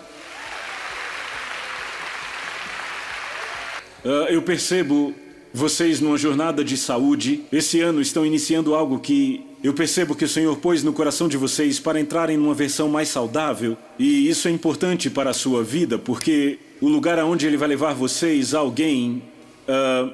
Ah, 4.06 4.28
eu 4.30 4.44
percebo 4.44 5.16
vocês 5.52 6.00
numa 6.00 6.18
jornada 6.18 6.64
de 6.64 6.78
saúde. 6.78 7.44
Esse 7.52 7.82
ano 7.82 8.00
estão 8.00 8.24
iniciando 8.26 8.76
algo 8.76 9.00
que 9.00 9.44
eu 9.66 9.74
percebo 9.74 10.16
que 10.16 10.26
o 10.26 10.30
Senhor 10.30 10.56
pôs 10.58 10.84
no 10.84 10.94
coração 10.94 11.28
de 11.28 11.38
vocês 11.38 11.80
para 11.80 12.00
entrarem 12.00 12.38
numa 12.38 12.54
versão 12.54 12.90
mais 12.90 13.10
saudável. 13.10 13.78
E 13.98 14.30
isso 14.30 14.48
é 14.48 14.52
importante 14.52 15.10
para 15.10 15.30
a 15.30 15.34
sua 15.34 15.64
vida, 15.64 15.98
porque 15.98 16.60
o 16.82 16.88
lugar 16.88 17.18
aonde 17.20 17.48
Ele 17.48 17.58
vai 17.58 17.68
levar 17.68 17.94
vocês, 17.94 18.54
alguém. 18.54 19.24
ah, 19.68 20.10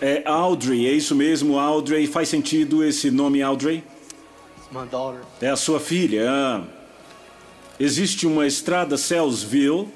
é 0.00 0.22
Audrey, 0.24 0.86
é 0.86 0.92
isso 0.92 1.14
mesmo, 1.14 1.58
Audrey. 1.58 2.06
Faz 2.06 2.28
sentido 2.28 2.82
esse 2.82 3.10
nome, 3.10 3.42
Audrey? 3.42 3.82
É 5.40 5.48
a 5.50 5.56
sua 5.56 5.80
filha. 5.80 6.30
ah. 6.30 6.62
Existe 7.78 8.26
uma 8.26 8.46
estrada 8.46 8.96
Cellsville. 8.96 9.88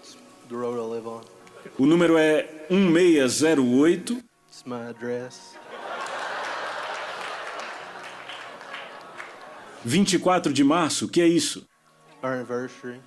It's 0.00 0.16
the 0.48 0.54
road 0.54 0.78
I 0.78 0.94
live 0.94 1.06
on. 1.08 1.20
O 1.78 1.86
número 1.86 2.16
é 2.18 2.48
1608. 2.70 4.18
It's 4.48 4.64
my 4.66 4.88
address. 4.90 5.53
24 9.84 10.52
de 10.52 10.64
março, 10.64 11.08
que 11.08 11.20
é 11.20 11.28
isso? 11.28 11.66
Our 12.22 12.32
anniversary. 12.32 13.00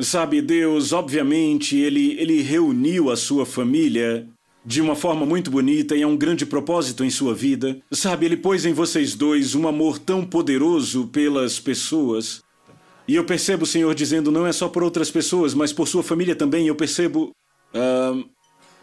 Sabe, 0.00 0.42
Deus, 0.42 0.92
obviamente, 0.92 1.76
ele, 1.76 2.18
ele 2.18 2.42
reuniu 2.42 3.10
a 3.10 3.16
sua 3.16 3.46
família 3.46 4.26
de 4.64 4.80
uma 4.80 4.96
forma 4.96 5.26
muito 5.26 5.50
bonita 5.50 5.94
e 5.94 6.02
é 6.02 6.06
um 6.06 6.16
grande 6.16 6.46
propósito 6.46 7.04
em 7.04 7.10
sua 7.10 7.34
vida. 7.34 7.78
Sabe, 7.92 8.26
ele 8.26 8.36
pôs 8.36 8.64
em 8.64 8.72
vocês 8.72 9.14
dois 9.14 9.54
um 9.54 9.68
amor 9.68 9.98
tão 9.98 10.24
poderoso 10.24 11.06
pelas 11.08 11.60
pessoas. 11.60 12.42
E 13.06 13.14
eu 13.14 13.24
percebo 13.24 13.64
o 13.64 13.66
Senhor 13.66 13.94
dizendo, 13.94 14.32
não 14.32 14.46
é 14.46 14.52
só 14.52 14.68
por 14.68 14.82
outras 14.82 15.10
pessoas, 15.10 15.52
mas 15.52 15.72
por 15.72 15.86
sua 15.86 16.02
família 16.02 16.34
também. 16.34 16.66
Eu 16.66 16.74
percebo. 16.74 17.32
ah, 17.74 18.24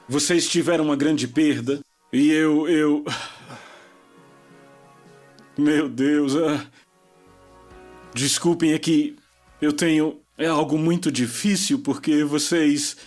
vocês 0.07 0.47
tiveram 0.47 0.86
uma 0.86 0.95
grande 0.95 1.28
perda. 1.28 1.80
E 2.13 2.30
eu. 2.30 2.67
eu. 2.67 3.03
Meu 5.58 5.89
Deus. 5.89 6.36
ah, 6.36 6.66
Desculpem, 8.14 8.74
é 8.74 8.80
que 8.80 9.16
eu 9.62 9.72
tenho. 9.74 10.20
É 10.38 10.47
algo 10.47 10.78
muito 10.78 11.12
difícil 11.12 11.80
porque 11.80 12.24
vocês. 12.24 12.97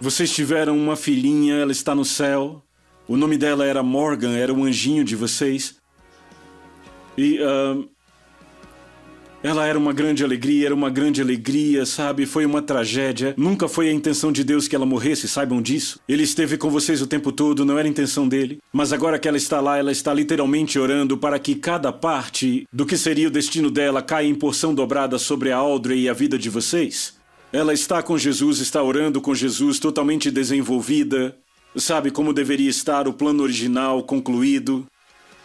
Vocês 0.00 0.30
tiveram 0.32 0.76
uma 0.76 0.96
filhinha, 0.96 1.54
ela 1.54 1.72
está 1.72 1.94
no 1.94 2.04
céu. 2.04 2.62
O 3.06 3.16
nome 3.16 3.36
dela 3.36 3.64
era 3.64 3.82
Morgan, 3.82 4.36
era 4.36 4.52
um 4.52 4.64
anjinho 4.64 5.04
de 5.04 5.16
vocês. 5.16 5.76
E. 7.16 7.38
ah, 7.42 7.93
ela 9.44 9.66
era 9.66 9.78
uma 9.78 9.92
grande 9.92 10.24
alegria, 10.24 10.64
era 10.64 10.74
uma 10.74 10.88
grande 10.88 11.20
alegria, 11.20 11.84
sabe? 11.84 12.24
Foi 12.24 12.46
uma 12.46 12.62
tragédia. 12.62 13.34
Nunca 13.36 13.68
foi 13.68 13.90
a 13.90 13.92
intenção 13.92 14.32
de 14.32 14.42
Deus 14.42 14.66
que 14.66 14.74
ela 14.74 14.86
morresse, 14.86 15.28
saibam 15.28 15.60
disso. 15.60 16.00
Ele 16.08 16.22
esteve 16.22 16.56
com 16.56 16.70
vocês 16.70 17.02
o 17.02 17.06
tempo 17.06 17.30
todo, 17.30 17.62
não 17.62 17.78
era 17.78 17.86
a 17.86 17.90
intenção 17.90 18.26
dele. 18.26 18.58
Mas 18.72 18.90
agora 18.90 19.18
que 19.18 19.28
ela 19.28 19.36
está 19.36 19.60
lá, 19.60 19.76
ela 19.76 19.92
está 19.92 20.14
literalmente 20.14 20.78
orando 20.78 21.18
para 21.18 21.38
que 21.38 21.56
cada 21.56 21.92
parte 21.92 22.66
do 22.72 22.86
que 22.86 22.96
seria 22.96 23.28
o 23.28 23.30
destino 23.30 23.70
dela 23.70 24.00
caia 24.00 24.26
em 24.26 24.34
porção 24.34 24.74
dobrada 24.74 25.18
sobre 25.18 25.52
a 25.52 25.58
Audrey 25.58 26.04
e 26.04 26.08
a 26.08 26.14
vida 26.14 26.38
de 26.38 26.48
vocês. 26.48 27.14
Ela 27.52 27.74
está 27.74 28.02
com 28.02 28.16
Jesus, 28.16 28.60
está 28.60 28.82
orando 28.82 29.20
com 29.20 29.34
Jesus, 29.34 29.78
totalmente 29.78 30.30
desenvolvida. 30.30 31.36
Sabe 31.76 32.10
como 32.10 32.32
deveria 32.32 32.70
estar 32.70 33.06
o 33.06 33.12
plano 33.12 33.42
original 33.42 34.04
concluído. 34.04 34.86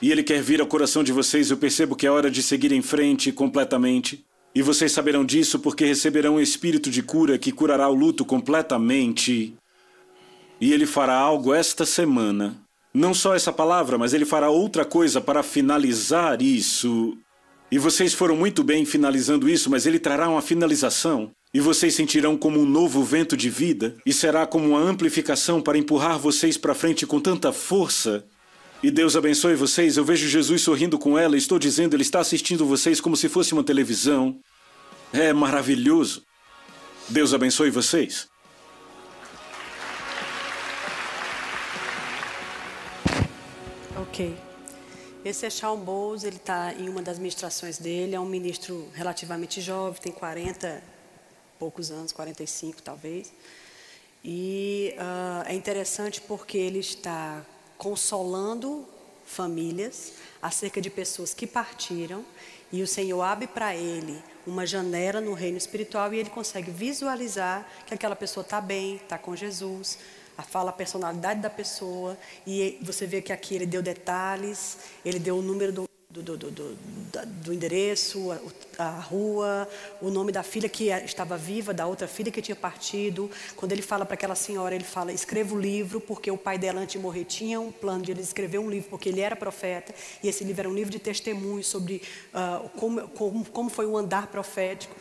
E 0.02 0.12
ele 0.12 0.24
quer 0.24 0.42
vir 0.42 0.62
ao 0.62 0.68
coração 0.68 1.04
de 1.04 1.12
vocês. 1.12 1.52
Eu 1.52 1.58
percebo 1.58 1.96
que 1.96 2.08
é 2.08 2.12
hora 2.12 2.32
de 2.32 2.42
seguir 2.42 2.72
em 2.72 2.82
frente 2.82 3.32
completamente. 3.32 4.24
E 4.56 4.62
vocês 4.62 4.92
saberão 4.92 5.26
disso 5.26 5.60
porque 5.60 5.86
receberão 5.86 6.36
um 6.36 6.40
espírito 6.40 6.90
de 6.90 7.04
cura 7.04 7.38
que 7.38 7.52
curará 7.52 7.88
o 7.90 7.94
luto 7.94 8.24
completamente. 8.26 9.54
E 10.60 10.74
ele 10.74 10.86
fará 10.86 11.16
algo 11.16 11.54
esta 11.54 11.86
semana. 11.86 12.60
Não 12.94 13.14
só 13.14 13.36
essa 13.36 13.52
palavra, 13.52 13.98
mas 13.98 14.14
ele 14.14 14.26
fará 14.26 14.50
outra 14.50 14.84
coisa 14.84 15.22
para 15.22 15.44
finalizar 15.44 16.42
isso. 16.42 17.16
E 17.72 17.78
vocês 17.78 18.14
foram 18.14 18.36
muito 18.36 18.64
bem 18.64 18.84
finalizando 18.84 19.48
isso, 19.48 19.70
mas 19.70 19.86
ele 19.86 20.00
trará 20.00 20.28
uma 20.28 20.42
finalização. 20.42 21.30
E 21.54 21.60
vocês 21.60 21.94
sentirão 21.94 22.36
como 22.36 22.60
um 22.60 22.66
novo 22.66 23.04
vento 23.04 23.38
de 23.38 23.50
vida, 23.50 23.96
e 24.06 24.12
será 24.12 24.48
como 24.48 24.70
uma 24.70 24.80
amplificação 24.80 25.62
para 25.62 25.78
empurrar 25.78 26.18
vocês 26.18 26.58
para 26.58 26.74
frente 26.74 27.06
com 27.06 27.20
tanta 27.20 27.54
força 27.54 28.26
e 28.82 28.90
Deus 28.90 29.16
abençoe 29.16 29.56
vocês. 29.56 29.98
Eu 29.98 30.06
vejo 30.06 30.28
Jesus 30.28 30.62
sorrindo 30.62 30.98
com 30.98 31.18
ela. 31.18 31.36
Estou 31.36 31.60
dizendo, 31.60 31.96
Ele 31.96 32.04
está 32.04 32.20
assistindo 32.20 32.66
vocês 32.66 33.02
como 33.02 33.18
se 33.18 33.28
fosse 33.28 33.54
uma 33.54 33.64
televisão. 33.64 34.40
É 35.12 35.34
maravilhoso. 35.34 36.24
Deus 37.10 37.34
abençoe 37.34 37.70
vocês. 37.70 38.28
Ok. 43.98 44.38
Esse 45.26 45.46
é 45.46 45.50
Shawn 45.50 45.78
Bowles, 45.78 46.24
ele 46.24 46.38
está 46.38 46.74
em 46.74 46.88
uma 46.88 47.02
das 47.02 47.20
ministrações 47.20 47.78
dele, 47.78 48.16
é 48.16 48.20
um 48.20 48.26
ministro 48.26 48.88
relativamente 48.94 49.60
jovem, 49.60 50.02
tem 50.02 50.12
40 50.14 50.82
poucos 51.60 51.92
anos, 51.92 52.14
45 52.14 52.82
talvez. 52.82 53.34
E 54.24 54.96
uh, 54.98 55.44
é 55.46 55.54
interessante 55.54 56.22
porque 56.22 56.58
ele 56.58 56.80
está 56.80 57.46
consolando 57.80 58.86
famílias 59.26 60.14
acerca 60.42 60.82
de 60.82 60.90
pessoas 60.90 61.34
que 61.34 61.48
partiram 61.48 62.26
e 62.72 62.84
o 62.84 62.88
Senhor 62.88 63.22
abre 63.22 63.48
para 63.48 63.76
ele 63.76 64.22
uma 64.46 64.66
janela 64.66 65.22
no 65.22 65.34
reino 65.34 65.58
espiritual 65.58 66.14
e 66.14 66.20
ele 66.20 66.30
consegue 66.30 66.70
visualizar 66.70 67.68
que 67.88 67.94
aquela 67.94 68.16
pessoa 68.16 68.44
está 68.44 68.60
bem, 68.60 68.98
está 68.98 69.18
com 69.18 69.36
Jesus, 69.36 69.98
fala 70.44 70.72
a 70.72 70.74
personalidade 70.74 71.40
da 71.40 71.50
pessoa 71.50 72.18
e 72.46 72.78
você 72.82 73.08
vê 73.08 73.22
que 73.22 73.32
aqui 73.32 73.56
ele 73.56 73.66
deu 73.66 73.82
detalhes, 73.82 74.78
ele 75.06 75.18
deu 75.18 75.38
o 75.38 75.42
número 75.42 75.72
do, 75.72 75.89
do, 76.12 76.24
do, 76.24 76.50
do, 76.50 76.76
do 77.44 77.54
endereço, 77.54 78.32
a, 78.80 78.84
a, 78.84 79.00
rua, 79.00 79.70
o 80.02 80.10
nome 80.10 80.32
da 80.32 80.42
filha 80.42 80.68
que 80.68 80.86
estava 80.88 81.38
viva, 81.38 81.72
da 81.72 81.86
outra 81.86 82.08
filha 82.08 82.32
que 82.32 82.42
tinha 82.42 82.56
partido. 82.56 83.30
Quando 83.56 83.74
ele 83.74 83.84
fala 83.84 84.04
para 84.04 84.16
aquela 84.16 84.34
senhora, 84.34 84.74
ele 84.74 84.84
fala: 84.84 85.14
escreva 85.14 85.54
o 85.54 85.60
livro, 85.60 86.02
porque 86.02 86.32
o 86.32 86.38
pai 86.38 86.58
dela 86.58 86.82
antes 86.82 86.94
de 86.94 86.98
morrer 87.00 87.26
tinha 87.26 87.60
um 87.60 87.72
plano 87.72 88.02
de 88.02 88.10
ele 88.12 88.22
escrever 88.22 88.58
um 88.58 88.68
livro, 88.72 88.90
porque 88.90 89.08
ele 89.08 89.22
era 89.22 89.36
profeta, 89.36 89.94
e 90.24 90.28
esse 90.28 90.44
livro 90.44 90.62
era 90.62 90.70
um 90.70 90.74
livro 90.74 90.92
de 90.92 90.98
testemunhos 90.98 91.68
sobre 91.68 92.02
uh, 92.34 92.68
como, 92.70 93.08
como, 93.10 93.46
como 93.46 93.70
foi 93.70 93.86
o 93.86 93.96
andar 93.96 94.26
profético. 94.28 94.96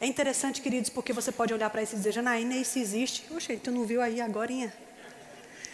É 0.00 0.06
interessante, 0.06 0.62
queridos, 0.62 0.88
porque 0.88 1.12
você 1.12 1.32
pode 1.32 1.52
olhar 1.52 1.68
para 1.68 1.82
isso 1.82 1.94
e 1.94 1.98
dizer, 1.98 2.12
Janaína, 2.12 2.54
isso 2.54 2.78
existe. 2.78 3.24
Oxe, 3.34 3.56
tu 3.56 3.72
não 3.72 3.84
viu 3.84 4.00
aí 4.00 4.20
agora? 4.20 4.52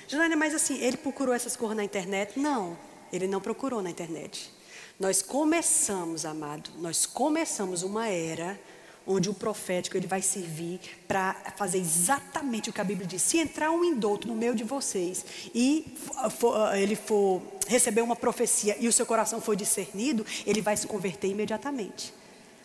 Janaína, 0.08 0.36
mas 0.36 0.54
assim, 0.54 0.82
ele 0.82 0.96
procurou 0.96 1.34
essas 1.34 1.54
cores 1.54 1.76
na 1.76 1.84
internet? 1.84 2.40
Não, 2.40 2.78
ele 3.12 3.26
não 3.28 3.42
procurou 3.42 3.82
na 3.82 3.90
internet. 3.90 4.58
Nós 5.00 5.22
começamos, 5.22 6.26
amado, 6.26 6.70
nós 6.78 7.06
começamos 7.06 7.82
uma 7.82 8.06
era 8.08 8.60
onde 9.06 9.30
o 9.30 9.34
profético 9.34 9.96
ele 9.96 10.06
vai 10.06 10.20
servir 10.20 10.78
para 11.08 11.32
fazer 11.56 11.78
exatamente 11.78 12.68
o 12.68 12.72
que 12.72 12.82
a 12.82 12.84
Bíblia 12.84 13.06
diz. 13.06 13.22
Se 13.22 13.38
entrar 13.38 13.70
um 13.70 13.82
indulto 13.82 14.28
no 14.28 14.34
meio 14.34 14.54
de 14.54 14.62
vocês 14.62 15.24
e 15.54 15.96
for, 16.38 16.54
ah, 16.54 16.78
ele 16.78 16.94
for 16.94 17.40
receber 17.66 18.02
uma 18.02 18.14
profecia 18.14 18.76
e 18.78 18.86
o 18.86 18.92
seu 18.92 19.06
coração 19.06 19.40
for 19.40 19.56
discernido, 19.56 20.24
ele 20.44 20.60
vai 20.60 20.76
se 20.76 20.86
converter 20.86 21.28
imediatamente. 21.28 22.12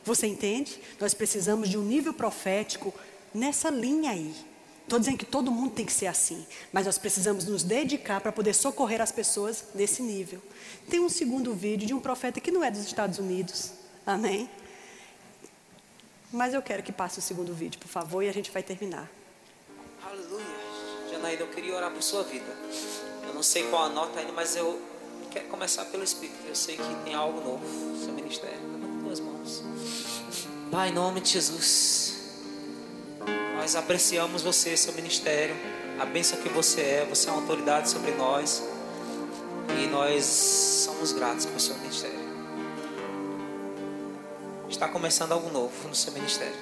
Você 0.03 0.27
entende? 0.27 0.77
Nós 0.99 1.13
precisamos 1.13 1.69
de 1.69 1.77
um 1.77 1.83
nível 1.83 2.13
profético 2.13 2.93
nessa 3.33 3.69
linha 3.69 4.11
aí. 4.11 4.35
Estou 4.85 4.99
dizendo 4.99 5.17
que 5.17 5.25
todo 5.25 5.51
mundo 5.51 5.71
tem 5.71 5.83
que 5.83 5.91
ser 5.91 6.05
assim, 6.05 6.45
mas 6.71 6.85
nós 6.85 6.95
precisamos 6.99 7.45
nos 7.45 7.63
dedicar 7.63 8.21
para 8.21 8.31
poder 8.31 8.53
socorrer 8.53 9.01
as 9.01 9.11
pessoas 9.11 9.65
nesse 9.73 10.03
nível. 10.03 10.39
Tem 10.87 10.99
um 10.99 11.09
segundo 11.09 11.55
vídeo 11.55 11.87
de 11.87 11.93
um 11.93 11.99
profeta 11.99 12.39
que 12.39 12.51
não 12.51 12.63
é 12.63 12.69
dos 12.69 12.81
Estados 12.81 13.17
Unidos. 13.17 13.71
Amém? 14.05 14.47
Mas 16.31 16.53
eu 16.53 16.61
quero 16.61 16.83
que 16.83 16.91
passe 16.91 17.17
o 17.17 17.21
segundo 17.21 17.51
vídeo, 17.51 17.79
por 17.79 17.87
favor, 17.87 18.21
e 18.21 18.29
a 18.29 18.31
gente 18.31 18.51
vai 18.51 18.61
terminar. 18.61 19.09
Aleluia. 20.05 20.45
Janaída, 21.09 21.41
eu 21.41 21.47
queria 21.47 21.75
orar 21.75 21.89
por 21.89 22.03
sua 22.03 22.21
vida. 22.21 22.55
Eu 23.27 23.33
não 23.33 23.41
sei 23.41 23.63
qual 23.69 23.85
a 23.85 23.89
nota 23.89 24.19
ainda, 24.19 24.33
mas 24.33 24.55
eu 24.55 24.79
quero 25.31 25.47
começar 25.47 25.85
pelo 25.85 26.03
Espírito. 26.03 26.45
Eu 26.47 26.55
sei 26.55 26.77
que 26.77 26.95
tem 27.03 27.15
algo 27.15 27.41
novo 27.41 27.65
no 27.65 27.97
seu 27.97 28.13
ministério. 28.13 28.59
Levanta 28.71 29.03
duas 29.03 29.19
mãos. 29.19 29.63
Pai, 30.71 30.89
em 30.89 30.93
nome 30.93 31.21
de 31.21 31.31
Jesus. 31.31 32.14
Nós 33.55 33.75
apreciamos 33.75 34.43
você, 34.43 34.77
seu 34.77 34.93
ministério, 34.93 35.55
a 35.99 36.05
bênção 36.05 36.39
que 36.39 36.49
você 36.49 36.81
é, 36.81 37.07
você 37.09 37.29
é 37.29 37.31
uma 37.31 37.41
autoridade 37.41 37.89
sobre 37.89 38.11
nós 38.11 38.63
e 39.81 39.87
nós 39.87 40.23
somos 40.23 41.11
gratos 41.11 41.45
pelo 41.45 41.59
seu 41.59 41.75
ministério. 41.77 42.19
Está 44.69 44.87
começando 44.87 45.31
algo 45.31 45.49
novo 45.51 45.87
no 45.87 45.95
seu 45.95 46.11
ministério. 46.13 46.55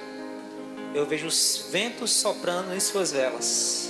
Eu 0.94 1.06
vejo 1.06 1.28
os 1.28 1.66
ventos 1.72 2.12
soprando 2.12 2.74
em 2.74 2.80
suas 2.80 3.12
velas. 3.12 3.90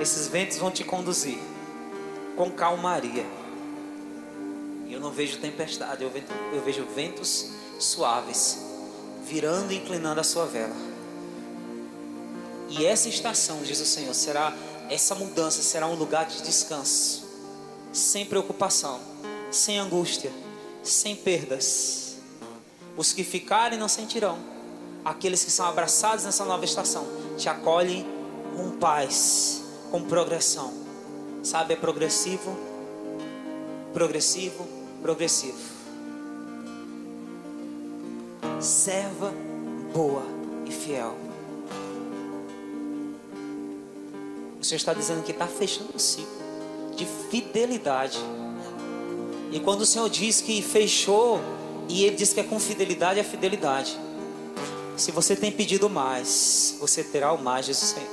Esses 0.00 0.28
ventos 0.28 0.58
vão 0.58 0.70
te 0.70 0.84
conduzir 0.84 1.38
com 2.36 2.50
calmaria. 2.50 3.24
Eu 4.88 5.00
não 5.00 5.10
vejo 5.10 5.38
tempestade, 5.38 6.04
eu 6.04 6.10
vejo, 6.10 6.26
eu 6.52 6.62
vejo 6.62 6.84
ventos 6.94 7.50
suaves 7.80 8.73
virando 9.24 9.72
e 9.72 9.76
inclinando 9.76 10.20
a 10.20 10.24
sua 10.24 10.46
vela. 10.46 10.74
E 12.68 12.84
essa 12.84 13.08
estação, 13.08 13.62
diz 13.62 13.80
o 13.80 13.86
Senhor, 13.86 14.14
será 14.14 14.52
essa 14.88 15.14
mudança 15.14 15.62
será 15.62 15.86
um 15.86 15.94
lugar 15.94 16.26
de 16.26 16.42
descanso, 16.42 17.24
sem 17.92 18.26
preocupação, 18.26 19.00
sem 19.50 19.78
angústia, 19.78 20.30
sem 20.82 21.16
perdas. 21.16 22.16
Os 22.96 23.12
que 23.12 23.24
ficarem 23.24 23.78
não 23.78 23.88
sentirão. 23.88 24.38
Aqueles 25.04 25.44
que 25.44 25.50
são 25.50 25.66
abraçados 25.66 26.24
nessa 26.24 26.44
nova 26.44 26.64
estação 26.64 27.06
te 27.36 27.48
acolhem 27.48 28.06
com 28.54 28.72
paz, 28.78 29.62
com 29.90 30.02
progressão. 30.02 30.72
Sabe, 31.42 31.74
é 31.74 31.76
progressivo, 31.76 32.56
progressivo, 33.92 34.66
progressivo 35.02 35.73
serva 38.64 39.32
boa 39.92 40.24
e 40.66 40.72
fiel. 40.72 41.14
O 44.60 44.64
Senhor 44.64 44.78
está 44.78 44.94
dizendo 44.94 45.22
que 45.22 45.32
está 45.32 45.46
fechando 45.46 45.90
um 45.94 45.98
ciclo 45.98 46.32
de 46.96 47.06
fidelidade. 47.30 48.18
E 49.52 49.60
quando 49.60 49.82
o 49.82 49.86
Senhor 49.86 50.08
diz 50.08 50.40
que 50.40 50.62
fechou, 50.62 51.38
e 51.88 52.04
Ele 52.04 52.16
diz 52.16 52.32
que 52.32 52.40
é 52.40 52.42
com 52.42 52.58
fidelidade, 52.58 53.20
é 53.20 53.22
fidelidade. 53.22 53.98
Se 54.96 55.10
você 55.10 55.36
tem 55.36 55.52
pedido 55.52 55.90
mais, 55.90 56.76
você 56.80 57.04
terá 57.04 57.32
o 57.32 57.42
mais, 57.42 57.68
o 57.68 57.74
Senhor. 57.74 58.08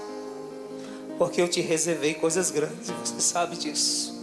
Porque 1.17 1.41
eu 1.41 1.47
te 1.47 1.61
reservei 1.61 2.15
coisas 2.15 2.51
grandes, 2.51 2.89
você 3.03 3.21
sabe 3.21 3.55
disso. 3.55 4.19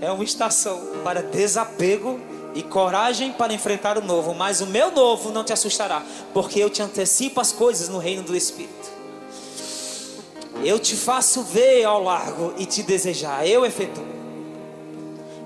É 0.00 0.10
uma 0.10 0.24
estação 0.24 1.02
para 1.02 1.22
desapego 1.22 2.20
e 2.56 2.62
coragem 2.62 3.32
para 3.32 3.52
enfrentar 3.52 3.98
o 3.98 4.00
novo, 4.02 4.34
mas 4.34 4.62
o 4.62 4.66
meu 4.66 4.90
novo 4.90 5.30
não 5.30 5.44
te 5.44 5.52
assustará, 5.52 6.02
porque 6.32 6.58
eu 6.58 6.70
te 6.70 6.80
antecipo 6.80 7.38
as 7.38 7.52
coisas 7.52 7.90
no 7.90 7.98
reino 7.98 8.22
do 8.22 8.34
Espírito. 8.34 8.96
Eu 10.64 10.78
te 10.78 10.96
faço 10.96 11.42
ver 11.42 11.84
ao 11.84 12.02
largo 12.02 12.54
e 12.56 12.64
te 12.64 12.82
desejar, 12.82 13.46
eu 13.46 13.66
efetuo. 13.66 14.06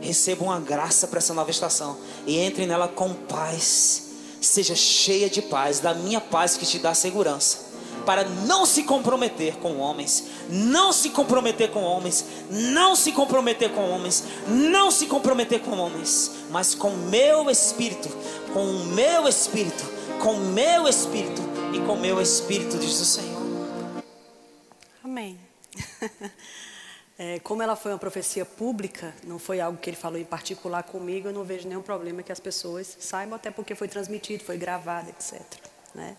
Receba 0.00 0.44
uma 0.44 0.60
graça 0.60 1.08
para 1.08 1.18
essa 1.18 1.34
nova 1.34 1.50
estação 1.50 1.98
e 2.24 2.38
entre 2.38 2.64
nela 2.64 2.86
com 2.86 3.12
paz. 3.12 4.04
Seja 4.40 4.76
cheia 4.76 5.28
de 5.28 5.42
paz, 5.42 5.80
da 5.80 5.92
minha 5.92 6.20
paz 6.20 6.56
que 6.56 6.64
te 6.64 6.78
dá 6.78 6.94
segurança 6.94 7.69
para 8.04 8.24
não 8.24 8.64
se 8.66 8.82
comprometer 8.82 9.56
com 9.56 9.78
homens, 9.78 10.26
não 10.48 10.92
se 10.92 11.10
comprometer 11.10 11.70
com 11.70 11.82
homens, 11.82 12.24
não 12.50 12.96
se 12.96 13.12
comprometer 13.12 13.70
com 13.70 13.88
homens, 13.88 14.24
não 14.48 14.90
se 14.90 15.06
comprometer 15.06 15.60
com 15.60 15.72
homens, 15.72 16.30
mas 16.50 16.74
com 16.74 16.90
meu 16.90 17.50
espírito, 17.50 18.08
com 18.52 18.64
o 18.64 18.84
meu 18.86 19.28
espírito, 19.28 19.84
com 20.22 20.32
o 20.34 20.40
meu 20.40 20.88
espírito 20.88 21.42
e 21.72 21.80
com 21.80 21.94
o 21.94 22.00
meu 22.00 22.20
espírito, 22.20 22.78
diz 22.78 23.00
o 23.00 23.04
Senhor. 23.04 23.42
Amém. 25.04 25.38
É, 27.22 27.38
como 27.40 27.62
ela 27.62 27.76
foi 27.76 27.92
uma 27.92 27.98
profecia 27.98 28.46
pública, 28.46 29.14
não 29.24 29.38
foi 29.38 29.60
algo 29.60 29.76
que 29.76 29.90
ele 29.90 29.96
falou 29.98 30.18
em 30.18 30.24
particular 30.24 30.84
comigo, 30.84 31.28
eu 31.28 31.32
não 31.34 31.44
vejo 31.44 31.68
nenhum 31.68 31.82
problema 31.82 32.22
que 32.22 32.32
as 32.32 32.40
pessoas 32.40 32.96
saibam, 32.98 33.36
até 33.36 33.50
porque 33.50 33.74
foi 33.74 33.88
transmitido, 33.88 34.42
foi 34.42 34.56
gravado, 34.56 35.10
etc. 35.10 35.38
Né? 35.94 36.16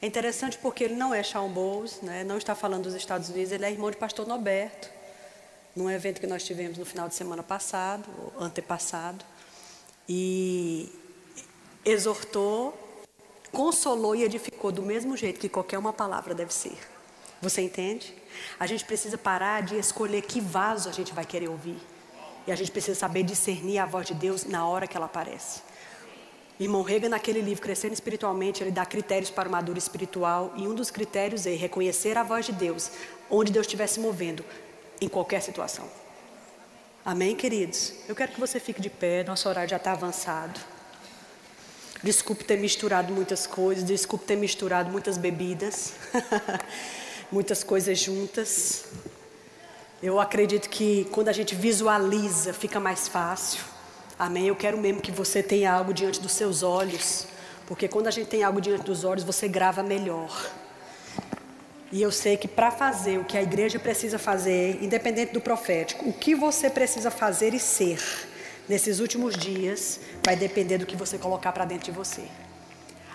É 0.00 0.06
interessante 0.06 0.58
porque 0.58 0.84
ele 0.84 0.94
não 0.94 1.14
é 1.14 1.22
Shawn 1.22 1.48
Bowles, 1.48 2.00
né? 2.02 2.22
não 2.22 2.36
está 2.36 2.54
falando 2.54 2.84
dos 2.84 2.94
Estados 2.94 3.30
Unidos, 3.30 3.52
ele 3.52 3.64
é 3.64 3.70
irmão 3.70 3.90
de 3.90 3.96
pastor 3.96 4.26
Norberto, 4.26 4.90
num 5.74 5.90
evento 5.90 6.20
que 6.20 6.26
nós 6.26 6.44
tivemos 6.44 6.78
no 6.78 6.84
final 6.84 7.08
de 7.08 7.14
semana 7.14 7.42
passado, 7.42 8.08
antepassado, 8.38 9.24
e 10.08 10.92
exortou, 11.84 12.76
consolou 13.52 14.14
e 14.14 14.22
edificou 14.22 14.70
do 14.70 14.82
mesmo 14.82 15.16
jeito 15.16 15.40
que 15.40 15.48
qualquer 15.48 15.78
uma 15.78 15.92
palavra 15.92 16.34
deve 16.34 16.52
ser. 16.52 16.76
Você 17.40 17.62
entende? 17.62 18.14
A 18.58 18.66
gente 18.66 18.84
precisa 18.84 19.16
parar 19.18 19.62
de 19.62 19.78
escolher 19.78 20.22
que 20.22 20.40
vaso 20.40 20.88
a 20.88 20.92
gente 20.92 21.12
vai 21.12 21.24
querer 21.24 21.48
ouvir. 21.48 21.78
E 22.46 22.52
a 22.52 22.56
gente 22.56 22.70
precisa 22.70 22.98
saber 22.98 23.22
discernir 23.22 23.78
a 23.78 23.86
voz 23.86 24.06
de 24.06 24.14
Deus 24.14 24.44
na 24.44 24.66
hora 24.66 24.86
que 24.86 24.96
ela 24.96 25.06
aparece. 25.06 25.62
Irmão 26.58 26.82
Rega, 26.82 27.06
naquele 27.06 27.42
livro 27.42 27.62
Crescendo 27.62 27.92
Espiritualmente, 27.92 28.62
ele 28.62 28.70
dá 28.70 28.86
critérios 28.86 29.30
para 29.30 29.46
o 29.46 29.52
maduro 29.52 29.78
espiritual 29.78 30.54
e 30.56 30.66
um 30.66 30.74
dos 30.74 30.90
critérios 30.90 31.46
é 31.46 31.50
reconhecer 31.50 32.16
a 32.16 32.22
voz 32.22 32.46
de 32.46 32.52
Deus, 32.52 32.90
onde 33.30 33.52
Deus 33.52 33.66
estiver 33.66 33.86
se 33.86 34.00
movendo, 34.00 34.42
em 34.98 35.08
qualquer 35.08 35.42
situação. 35.42 35.84
Amém, 37.04 37.36
queridos? 37.36 37.92
Eu 38.08 38.16
quero 38.16 38.32
que 38.32 38.40
você 38.40 38.58
fique 38.58 38.80
de 38.80 38.88
pé, 38.88 39.22
nosso 39.22 39.46
horário 39.48 39.68
já 39.68 39.76
está 39.76 39.92
avançado. 39.92 40.58
Desculpe 42.02 42.42
ter 42.42 42.58
misturado 42.58 43.12
muitas 43.12 43.46
coisas, 43.46 43.84
desculpe 43.84 44.24
ter 44.24 44.36
misturado 44.36 44.90
muitas 44.90 45.18
bebidas, 45.18 45.92
muitas 47.30 47.62
coisas 47.62 47.98
juntas. 47.98 48.86
Eu 50.02 50.18
acredito 50.18 50.70
que 50.70 51.06
quando 51.12 51.28
a 51.28 51.32
gente 51.32 51.54
visualiza, 51.54 52.54
fica 52.54 52.80
mais 52.80 53.08
fácil. 53.08 53.75
Amém? 54.18 54.48
Eu 54.48 54.56
quero 54.56 54.78
mesmo 54.78 55.00
que 55.00 55.12
você 55.12 55.42
tenha 55.42 55.70
algo 55.70 55.92
diante 55.92 56.20
dos 56.20 56.32
seus 56.32 56.62
olhos, 56.62 57.26
porque 57.66 57.86
quando 57.86 58.06
a 58.06 58.10
gente 58.10 58.28
tem 58.28 58.42
algo 58.42 58.60
diante 58.60 58.84
dos 58.84 59.04
olhos, 59.04 59.22
você 59.22 59.46
grava 59.46 59.82
melhor. 59.82 60.50
E 61.92 62.00
eu 62.00 62.10
sei 62.10 62.36
que 62.36 62.48
para 62.48 62.70
fazer 62.70 63.18
o 63.18 63.24
que 63.24 63.36
a 63.36 63.42
igreja 63.42 63.78
precisa 63.78 64.18
fazer, 64.18 64.82
independente 64.82 65.32
do 65.32 65.40
profético, 65.40 66.08
o 66.08 66.12
que 66.12 66.34
você 66.34 66.70
precisa 66.70 67.10
fazer 67.10 67.52
e 67.52 67.60
ser 67.60 68.00
nesses 68.68 69.00
últimos 69.00 69.36
dias, 69.36 70.00
vai 70.24 70.34
depender 70.34 70.78
do 70.78 70.86
que 70.86 70.96
você 70.96 71.18
colocar 71.18 71.52
para 71.52 71.64
dentro 71.64 71.84
de 71.84 71.92
você. 71.92 72.22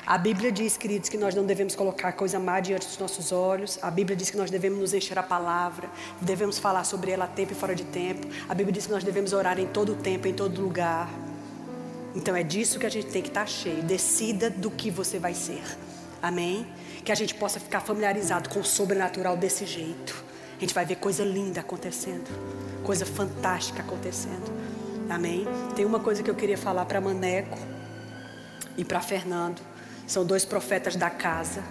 A 0.05 0.17
Bíblia 0.17 0.51
diz, 0.51 0.77
queridos, 0.77 1.09
que 1.09 1.17
nós 1.17 1.35
não 1.35 1.45
devemos 1.45 1.75
colocar 1.75 2.11
coisa 2.13 2.39
má 2.39 2.59
diante 2.59 2.87
dos 2.87 2.97
nossos 2.97 3.31
olhos. 3.31 3.77
A 3.81 3.91
Bíblia 3.91 4.15
diz 4.15 4.31
que 4.31 4.37
nós 4.37 4.49
devemos 4.49 4.79
nos 4.79 4.93
encher 4.93 5.17
a 5.17 5.23
palavra, 5.23 5.89
devemos 6.19 6.57
falar 6.57 6.83
sobre 6.83 7.11
ela 7.11 7.25
a 7.25 7.27
tempo 7.27 7.51
e 7.53 7.55
fora 7.55 7.75
de 7.75 7.83
tempo. 7.83 8.27
A 8.49 8.55
Bíblia 8.55 8.73
diz 8.73 8.87
que 8.87 8.91
nós 8.91 9.03
devemos 9.03 9.31
orar 9.31 9.59
em 9.59 9.67
todo 9.67 9.95
tempo, 9.95 10.27
em 10.27 10.33
todo 10.33 10.59
lugar. 10.59 11.07
Então 12.15 12.35
é 12.35 12.43
disso 12.43 12.79
que 12.79 12.85
a 12.85 12.89
gente 12.89 13.07
tem 13.07 13.21
que 13.21 13.27
estar 13.27 13.47
cheio. 13.47 13.83
Decida 13.83 14.49
do 14.49 14.71
que 14.71 14.89
você 14.89 15.19
vai 15.19 15.35
ser. 15.35 15.61
Amém? 16.21 16.65
Que 17.05 17.11
a 17.11 17.15
gente 17.15 17.35
possa 17.35 17.59
ficar 17.59 17.81
familiarizado 17.81 18.49
com 18.49 18.59
o 18.59 18.65
sobrenatural 18.65 19.37
desse 19.37 19.65
jeito. 19.65 20.23
A 20.57 20.59
gente 20.61 20.73
vai 20.73 20.85
ver 20.85 20.95
coisa 20.95 21.23
linda 21.23 21.61
acontecendo, 21.61 22.29
coisa 22.83 23.05
fantástica 23.05 23.81
acontecendo. 23.81 24.51
Amém? 25.09 25.45
Tem 25.75 25.85
uma 25.85 25.99
coisa 25.99 26.21
que 26.21 26.29
eu 26.29 26.35
queria 26.35 26.57
falar 26.57 26.85
para 26.85 26.99
Maneco 26.99 27.57
e 28.77 28.83
para 28.83 29.01
Fernando. 29.01 29.70
São 30.11 30.25
dois 30.25 30.43
profetas 30.43 30.97
da 30.97 31.09
casa, 31.09 31.63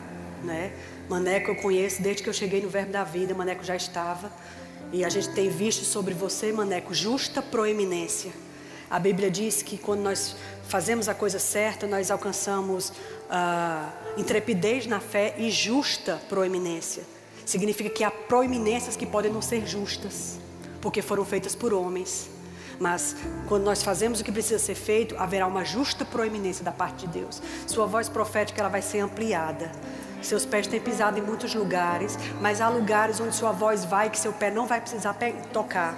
né? 0.42 0.72
Maneco 1.10 1.50
eu 1.50 1.56
conheço 1.56 2.00
desde 2.00 2.22
que 2.22 2.28
eu 2.30 2.32
cheguei 2.32 2.62
no 2.62 2.70
Verbo 2.70 2.90
da 2.90 3.04
Vida, 3.04 3.34
Maneco 3.34 3.62
já 3.62 3.76
estava. 3.76 4.32
E 4.90 5.04
a 5.04 5.10
gente 5.10 5.28
tem 5.34 5.50
visto 5.50 5.84
sobre 5.84 6.14
você, 6.14 6.50
Maneco, 6.50 6.94
justa 6.94 7.42
proeminência. 7.42 8.32
A 8.88 8.98
Bíblia 8.98 9.30
diz 9.30 9.62
que 9.62 9.76
quando 9.76 10.00
nós 10.00 10.34
fazemos 10.66 11.06
a 11.06 11.12
coisa 11.12 11.38
certa, 11.38 11.86
nós 11.86 12.10
alcançamos 12.10 12.94
ah, 13.28 13.92
intrepidez 14.16 14.86
na 14.86 15.00
fé 15.00 15.34
e 15.36 15.50
justa 15.50 16.18
proeminência. 16.26 17.02
Significa 17.44 17.90
que 17.90 18.02
há 18.02 18.10
proeminências 18.10 18.96
que 18.96 19.04
podem 19.04 19.30
não 19.30 19.42
ser 19.42 19.66
justas, 19.66 20.40
porque 20.80 21.02
foram 21.02 21.26
feitas 21.26 21.54
por 21.54 21.74
homens. 21.74 22.30
Mas 22.80 23.14
quando 23.46 23.64
nós 23.64 23.82
fazemos 23.82 24.20
o 24.20 24.24
que 24.24 24.32
precisa 24.32 24.58
ser 24.58 24.74
feito, 24.74 25.14
haverá 25.18 25.46
uma 25.46 25.64
justa 25.66 26.02
proeminência 26.02 26.64
da 26.64 26.72
parte 26.72 27.06
de 27.06 27.20
Deus. 27.20 27.42
Sua 27.66 27.84
voz 27.84 28.08
profética 28.08 28.62
ela 28.62 28.70
vai 28.70 28.80
ser 28.80 29.00
ampliada. 29.00 29.70
Seus 30.22 30.46
pés 30.46 30.66
têm 30.66 30.80
pisado 30.80 31.18
em 31.18 31.22
muitos 31.22 31.54
lugares, 31.54 32.18
mas 32.40 32.60
há 32.60 32.70
lugares 32.70 33.20
onde 33.20 33.36
sua 33.36 33.52
voz 33.52 33.84
vai 33.84 34.08
que 34.08 34.18
seu 34.18 34.32
pé 34.32 34.50
não 34.50 34.66
vai 34.66 34.80
precisar 34.80 35.14
tocar. 35.52 35.94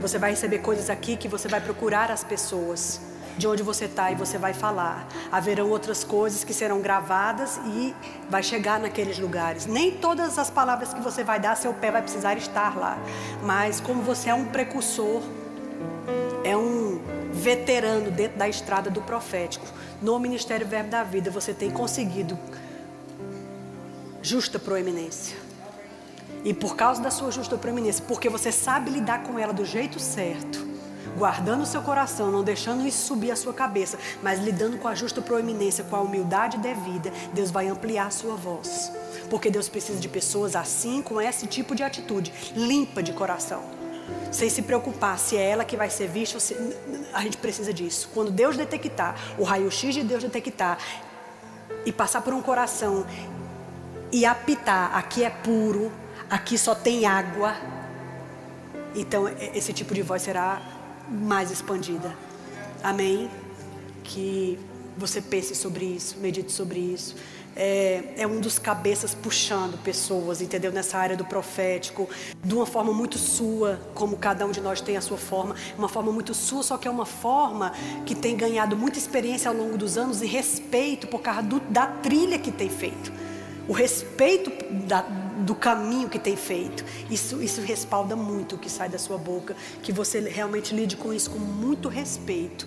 Você 0.00 0.18
vai 0.18 0.30
receber 0.30 0.60
coisas 0.60 0.88
aqui 0.88 1.16
que 1.16 1.28
você 1.28 1.48
vai 1.48 1.60
procurar 1.60 2.10
as 2.10 2.24
pessoas 2.24 2.98
de 3.36 3.46
onde 3.46 3.62
você 3.62 3.84
está 3.84 4.10
e 4.10 4.14
você 4.14 4.38
vai 4.38 4.54
falar. 4.54 5.06
Haverão 5.30 5.68
outras 5.68 6.02
coisas 6.02 6.44
que 6.44 6.54
serão 6.54 6.80
gravadas 6.80 7.60
e 7.66 7.94
vai 8.30 8.42
chegar 8.42 8.80
naqueles 8.80 9.18
lugares. 9.18 9.66
Nem 9.66 9.90
todas 9.92 10.38
as 10.38 10.48
palavras 10.48 10.94
que 10.94 11.00
você 11.00 11.22
vai 11.22 11.38
dar, 11.38 11.56
seu 11.56 11.74
pé 11.74 11.90
vai 11.90 12.00
precisar 12.00 12.36
estar 12.36 12.74
lá. 12.74 12.96
Mas 13.42 13.80
como 13.80 14.02
você 14.02 14.30
é 14.30 14.34
um 14.34 14.46
precursor, 14.46 15.22
é 16.44 16.56
um 16.56 17.00
veterano 17.32 18.10
dentro 18.10 18.38
da 18.38 18.48
estrada 18.48 18.90
do 18.90 19.02
profético. 19.02 19.66
No 20.00 20.18
Ministério 20.18 20.66
Verbo 20.66 20.90
da 20.90 21.02
Vida, 21.02 21.30
você 21.30 21.52
tem 21.52 21.70
conseguido 21.70 22.38
justa 24.22 24.58
proeminência. 24.58 25.36
E 26.44 26.54
por 26.54 26.76
causa 26.76 27.02
da 27.02 27.10
sua 27.10 27.30
justa 27.30 27.56
proeminência, 27.56 28.04
porque 28.06 28.28
você 28.28 28.52
sabe 28.52 28.90
lidar 28.90 29.22
com 29.22 29.38
ela 29.38 29.52
do 29.52 29.64
jeito 29.64 29.98
certo, 29.98 30.64
guardando 31.16 31.62
o 31.62 31.66
seu 31.66 31.82
coração, 31.82 32.30
não 32.30 32.44
deixando 32.44 32.86
isso 32.86 33.06
subir 33.06 33.30
a 33.30 33.36
sua 33.36 33.52
cabeça, 33.52 33.98
mas 34.22 34.38
lidando 34.38 34.78
com 34.78 34.86
a 34.86 34.94
justa 34.94 35.20
proeminência, 35.20 35.84
com 35.84 35.96
a 35.96 36.00
humildade 36.00 36.58
devida, 36.58 37.12
Deus 37.32 37.50
vai 37.50 37.68
ampliar 37.68 38.06
a 38.06 38.10
sua 38.10 38.36
voz. 38.36 38.92
Porque 39.30 39.50
Deus 39.50 39.68
precisa 39.68 39.98
de 39.98 40.08
pessoas 40.08 40.54
assim, 40.54 41.02
com 41.02 41.20
esse 41.20 41.46
tipo 41.46 41.74
de 41.74 41.82
atitude, 41.82 42.32
limpa 42.54 43.02
de 43.02 43.12
coração 43.12 43.85
sem 44.30 44.50
se 44.50 44.62
preocupar 44.62 45.18
se 45.18 45.36
é 45.36 45.50
ela 45.50 45.64
que 45.64 45.76
vai 45.76 45.90
ser 45.90 46.08
vista. 46.08 46.38
Se... 46.40 46.56
A 47.12 47.22
gente 47.22 47.36
precisa 47.36 47.72
disso. 47.72 48.10
Quando 48.12 48.30
Deus 48.30 48.56
detectar, 48.56 49.16
o 49.38 49.44
raio-x 49.44 49.94
de 49.94 50.02
Deus 50.02 50.22
detectar 50.22 50.78
e 51.84 51.92
passar 51.92 52.20
por 52.22 52.32
um 52.32 52.42
coração 52.42 53.06
e 54.12 54.24
apitar, 54.24 54.96
aqui 54.96 55.24
é 55.24 55.30
puro, 55.30 55.90
aqui 56.28 56.58
só 56.58 56.74
tem 56.74 57.06
água. 57.06 57.56
Então 58.94 59.28
esse 59.54 59.72
tipo 59.72 59.94
de 59.94 60.02
voz 60.02 60.22
será 60.22 60.60
mais 61.08 61.50
expandida. 61.50 62.14
Amém? 62.82 63.30
Que 64.02 64.58
você 64.96 65.20
pense 65.20 65.54
sobre 65.54 65.84
isso, 65.84 66.18
medite 66.18 66.52
sobre 66.52 66.78
isso 66.78 67.16
é, 67.56 68.02
é, 68.18 68.26
um 68.26 68.38
dos 68.38 68.58
cabeças 68.58 69.14
puxando 69.14 69.82
pessoas, 69.82 70.42
entendeu? 70.42 70.70
Nessa 70.70 70.98
área 70.98 71.16
do 71.16 71.24
profético, 71.24 72.08
de 72.44 72.54
uma 72.54 72.66
forma 72.66 72.92
muito 72.92 73.16
sua, 73.16 73.80
como 73.94 74.18
cada 74.18 74.44
um 74.44 74.50
de 74.50 74.60
nós 74.60 74.82
tem 74.82 74.96
a 74.96 75.00
sua 75.00 75.16
forma, 75.16 75.56
uma 75.78 75.88
forma 75.88 76.12
muito 76.12 76.34
sua, 76.34 76.62
só 76.62 76.76
que 76.76 76.86
é 76.86 76.90
uma 76.90 77.06
forma 77.06 77.72
que 78.04 78.14
tem 78.14 78.36
ganhado 78.36 78.76
muita 78.76 78.98
experiência 78.98 79.50
ao 79.50 79.56
longo 79.56 79.78
dos 79.78 79.96
anos 79.96 80.20
e 80.20 80.26
respeito 80.26 81.06
por 81.06 81.22
causa 81.22 81.42
do, 81.42 81.58
da 81.60 81.86
trilha 81.86 82.38
que 82.38 82.52
tem 82.52 82.68
feito, 82.68 83.10
o 83.66 83.72
respeito 83.72 84.52
da, 84.86 85.00
do 85.00 85.54
caminho 85.54 86.08
que 86.08 86.18
tem 86.18 86.36
feito. 86.36 86.84
Isso, 87.10 87.42
isso 87.42 87.60
respalda 87.62 88.14
muito 88.14 88.56
o 88.56 88.58
que 88.58 88.70
sai 88.70 88.88
da 88.88 88.98
sua 88.98 89.16
boca, 89.16 89.56
que 89.82 89.92
você 89.92 90.20
realmente 90.20 90.74
lide 90.74 90.96
com 90.96 91.12
isso 91.12 91.30
com 91.30 91.38
muito 91.38 91.88
respeito, 91.88 92.66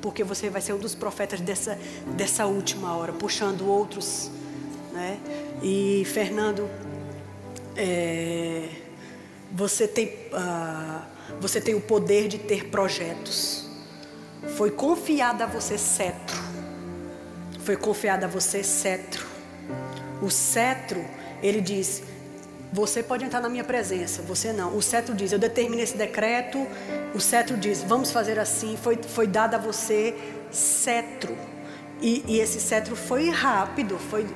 porque 0.00 0.24
você 0.24 0.48
vai 0.48 0.60
ser 0.60 0.72
um 0.72 0.78
dos 0.78 0.94
profetas 0.94 1.40
dessa, 1.40 1.78
dessa 2.16 2.46
última 2.46 2.96
hora, 2.96 3.12
puxando 3.12 3.68
outros. 3.68 4.30
Né? 4.92 5.18
E 5.62 6.04
Fernando, 6.06 6.68
é, 7.76 8.68
você, 9.52 9.86
tem, 9.86 10.08
uh, 10.32 11.02
você 11.40 11.60
tem 11.60 11.74
o 11.74 11.80
poder 11.80 12.28
de 12.28 12.38
ter 12.38 12.66
projetos. 12.66 13.68
Foi 14.56 14.70
confiado 14.70 15.42
a 15.42 15.46
você 15.46 15.76
cetro. 15.76 16.38
Foi 17.60 17.76
confiado 17.76 18.24
a 18.24 18.28
você 18.28 18.62
cetro. 18.62 19.26
O 20.22 20.30
cetro, 20.30 21.04
ele 21.42 21.60
diz: 21.60 22.02
você 22.72 23.02
pode 23.02 23.24
entrar 23.24 23.40
na 23.40 23.48
minha 23.48 23.64
presença, 23.64 24.22
você 24.22 24.52
não. 24.52 24.76
O 24.76 24.82
cetro 24.82 25.14
diz: 25.14 25.32
Eu 25.32 25.38
determino 25.38 25.82
esse 25.82 25.96
decreto. 25.96 26.66
O 27.14 27.20
cetro 27.20 27.56
diz: 27.56 27.82
Vamos 27.82 28.12
fazer 28.12 28.38
assim. 28.38 28.76
Foi, 28.80 28.96
foi 28.96 29.26
dado 29.26 29.54
a 29.54 29.58
você 29.58 30.14
cetro. 30.52 31.36
E, 32.00 32.24
e 32.26 32.38
esse 32.38 32.60
cetro 32.60 32.96
foi 32.96 33.28
rápido, 33.28 33.98
foi, 33.98 34.26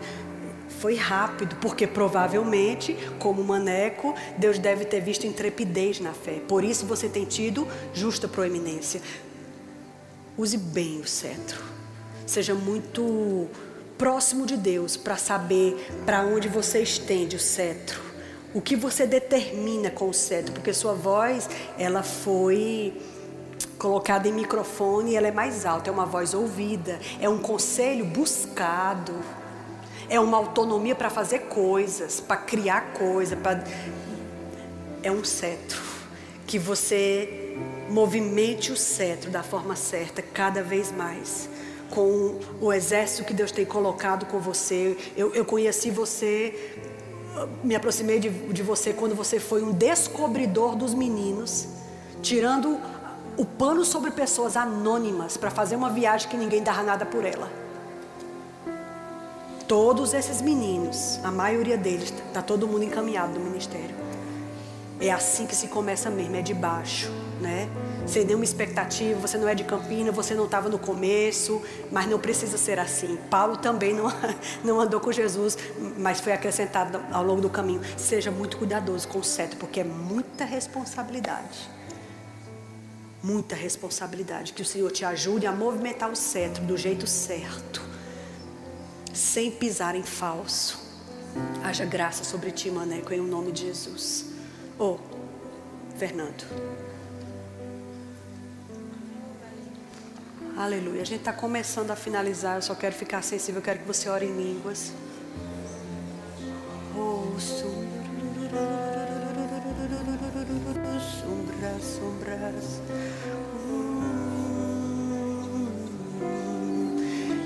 foi 0.81 0.97
rápido, 0.97 1.57
porque 1.57 1.87
provavelmente, 1.87 2.95
como 3.19 3.43
maneco, 3.43 4.15
Deus 4.37 4.59
deve 4.59 4.85
ter 4.85 5.01
visto 5.01 5.27
intrepidez 5.27 5.99
na 6.01 6.13
fé. 6.13 6.41
Por 6.47 6.63
isso 6.63 6.85
você 6.85 7.09
tem 7.09 7.25
tido 7.25 7.67
justa 7.95 8.29
proeminência. 8.29 9.01
Use 10.37 10.59
bem 10.59 11.01
o 11.01 11.07
cetro. 11.07 11.63
Seja 12.27 12.55
muito 12.55 13.49
próximo 13.97 14.45
de 14.45 14.57
Deus 14.57 14.97
para 14.97 15.17
saber 15.17 15.89
para 16.05 16.23
onde 16.23 16.49
você 16.49 16.83
estende 16.83 17.37
o 17.37 17.41
cetro 17.41 18.04
o 18.55 18.61
que 18.61 18.77
você 18.77 19.07
determina 19.07 19.91
com 19.91 20.09
o 20.09 20.15
cetro, 20.15 20.53
porque 20.53 20.73
sua 20.73 20.95
voz, 20.95 21.51
ela 21.77 22.03
foi 22.03 22.95
colocada 23.77 24.29
em 24.29 24.33
microfone, 24.33 25.17
ela 25.17 25.27
é 25.27 25.33
mais 25.33 25.67
alta, 25.67 25.91
é 25.91 25.93
uma 25.93 26.07
voz 26.07 26.33
ouvida, 26.33 26.99
é 27.21 27.29
um 27.29 27.39
conselho 27.39 28.05
buscado, 28.05 29.13
é 30.09 30.21
uma 30.21 30.37
autonomia 30.37 30.95
para 30.95 31.11
fazer 31.11 31.41
coisas, 31.41 32.21
para 32.21 32.37
criar 32.37 32.93
coisas, 32.93 33.39
para 33.39 33.65
é 35.03 35.11
um 35.11 35.23
cetro. 35.23 35.83
Que 36.47 36.59
você 36.59 37.57
movimente 37.89 38.73
o 38.73 38.77
cetro 38.77 39.31
da 39.31 39.43
forma 39.43 39.77
certa 39.77 40.23
cada 40.23 40.63
vez 40.63 40.91
mais. 40.91 41.49
Com 41.91 42.41
o 42.61 42.73
exército 42.73 43.25
que 43.25 43.35
Deus 43.35 43.53
tem 43.53 43.65
colocado 43.65 44.27
com 44.27 44.39
você. 44.39 44.97
Eu, 45.17 45.35
eu 45.35 45.45
conheci 45.45 45.91
você 45.91 46.81
me 47.63 47.75
aproximei 47.75 48.19
de, 48.19 48.29
de 48.29 48.63
você 48.63 48.93
quando 48.93 49.15
você 49.15 49.41
foi 49.41 49.63
um 49.63 49.73
descobridor 49.73 50.77
dos 50.77 50.95
meninos, 50.95 51.67
tirando 52.23 52.79
o 53.37 53.45
pano 53.45 53.85
sobre 53.85 54.11
pessoas 54.11 54.57
anônimas 54.57 55.37
para 55.37 55.51
fazer 55.51 55.77
uma 55.77 55.91
viagem 55.91 56.29
que 56.29 56.37
ninguém 56.37 56.63
dava 56.63 56.83
nada 56.83 57.05
por 57.05 57.25
ela. 57.25 57.51
Todos 59.67 60.13
esses 60.13 60.41
meninos, 60.41 61.19
a 61.25 61.31
maioria 61.31 61.77
deles, 61.77 62.13
está 62.27 62.43
todo 62.43 62.69
mundo 62.69 62.85
encaminhado 62.85 63.39
no 63.39 63.45
ministério. 63.45 63.95
É 65.01 65.11
assim 65.11 65.47
que 65.47 65.57
se 65.57 65.69
começa 65.69 66.11
mesmo, 66.11 66.37
é 66.37 66.43
de 66.43 66.55
baixo. 66.55 67.11
né? 67.41 67.69
Sem 68.07 68.25
nenhuma 68.25 68.45
expectativa, 68.45 69.19
você 69.19 69.39
não 69.39 69.49
é 69.49 69.55
de 69.55 69.65
Campina, 69.65 70.13
você 70.13 70.35
não 70.35 70.45
estava 70.45 70.69
no 70.69 70.79
começo, 70.79 71.63
mas 71.91 72.07
não 72.07 72.19
precisa 72.19 72.59
ser 72.59 72.79
assim. 72.79 73.17
Paulo 73.31 73.57
também 73.57 73.95
não, 73.95 74.13
não 74.63 74.79
andou 74.79 75.01
com 75.01 75.11
Jesus, 75.11 75.57
mas 75.97 76.21
foi 76.21 76.33
acrescentado 76.33 77.01
ao 77.11 77.25
longo 77.25 77.41
do 77.41 77.49
caminho. 77.49 77.81
Seja 77.97 78.31
muito 78.31 78.59
cuidadoso 78.59 79.09
com 79.09 79.19
o 79.21 79.25
cetro, 79.25 79.57
porque 79.57 79.81
é 79.81 79.85
muita 79.85 80.45
responsabilidade. 80.45 81.71
Muita 83.23 83.57
responsabilidade. 83.57 84.53
Que 84.53 84.61
o 84.61 84.67
Senhor 84.67 84.91
te 84.93 85.03
ajude 85.05 85.47
a 85.47 85.53
movimentar 85.53 86.11
o 86.11 86.17
cetro 86.17 86.63
do 86.63 86.77
jeito 86.77 87.07
certo, 87.07 87.81
sem 89.15 89.51
pisar 89.51 89.95
em 89.95 90.03
falso. 90.03 90.79
Haja 91.65 91.87
graça 91.87 92.23
sobre 92.23 92.51
ti, 92.51 92.71
Maneco, 92.71 93.15
em 93.15 93.21
nome 93.21 93.51
de 93.51 93.63
Jesus. 93.63 94.27
Oh, 94.79 94.99
Fernando. 95.97 96.45
Aleluia. 100.57 101.03
A 101.03 101.05
gente 101.05 101.19
está 101.19 101.33
começando 101.33 101.91
a 101.91 101.97
finalizar. 101.97 102.57
Eu 102.57 102.63
só 102.63 102.77
quero 102.77 102.95
ficar 102.95 103.23
sensível. 103.23 103.59
Eu 103.59 103.65
quero 103.65 103.81
que 103.81 103.87
você 103.87 104.09
ore 104.09 104.27
em 104.27 104.37
línguas. 104.37 104.93
Oh, 106.97 107.37
sombras, 111.21 111.83
sombras. 111.83 112.81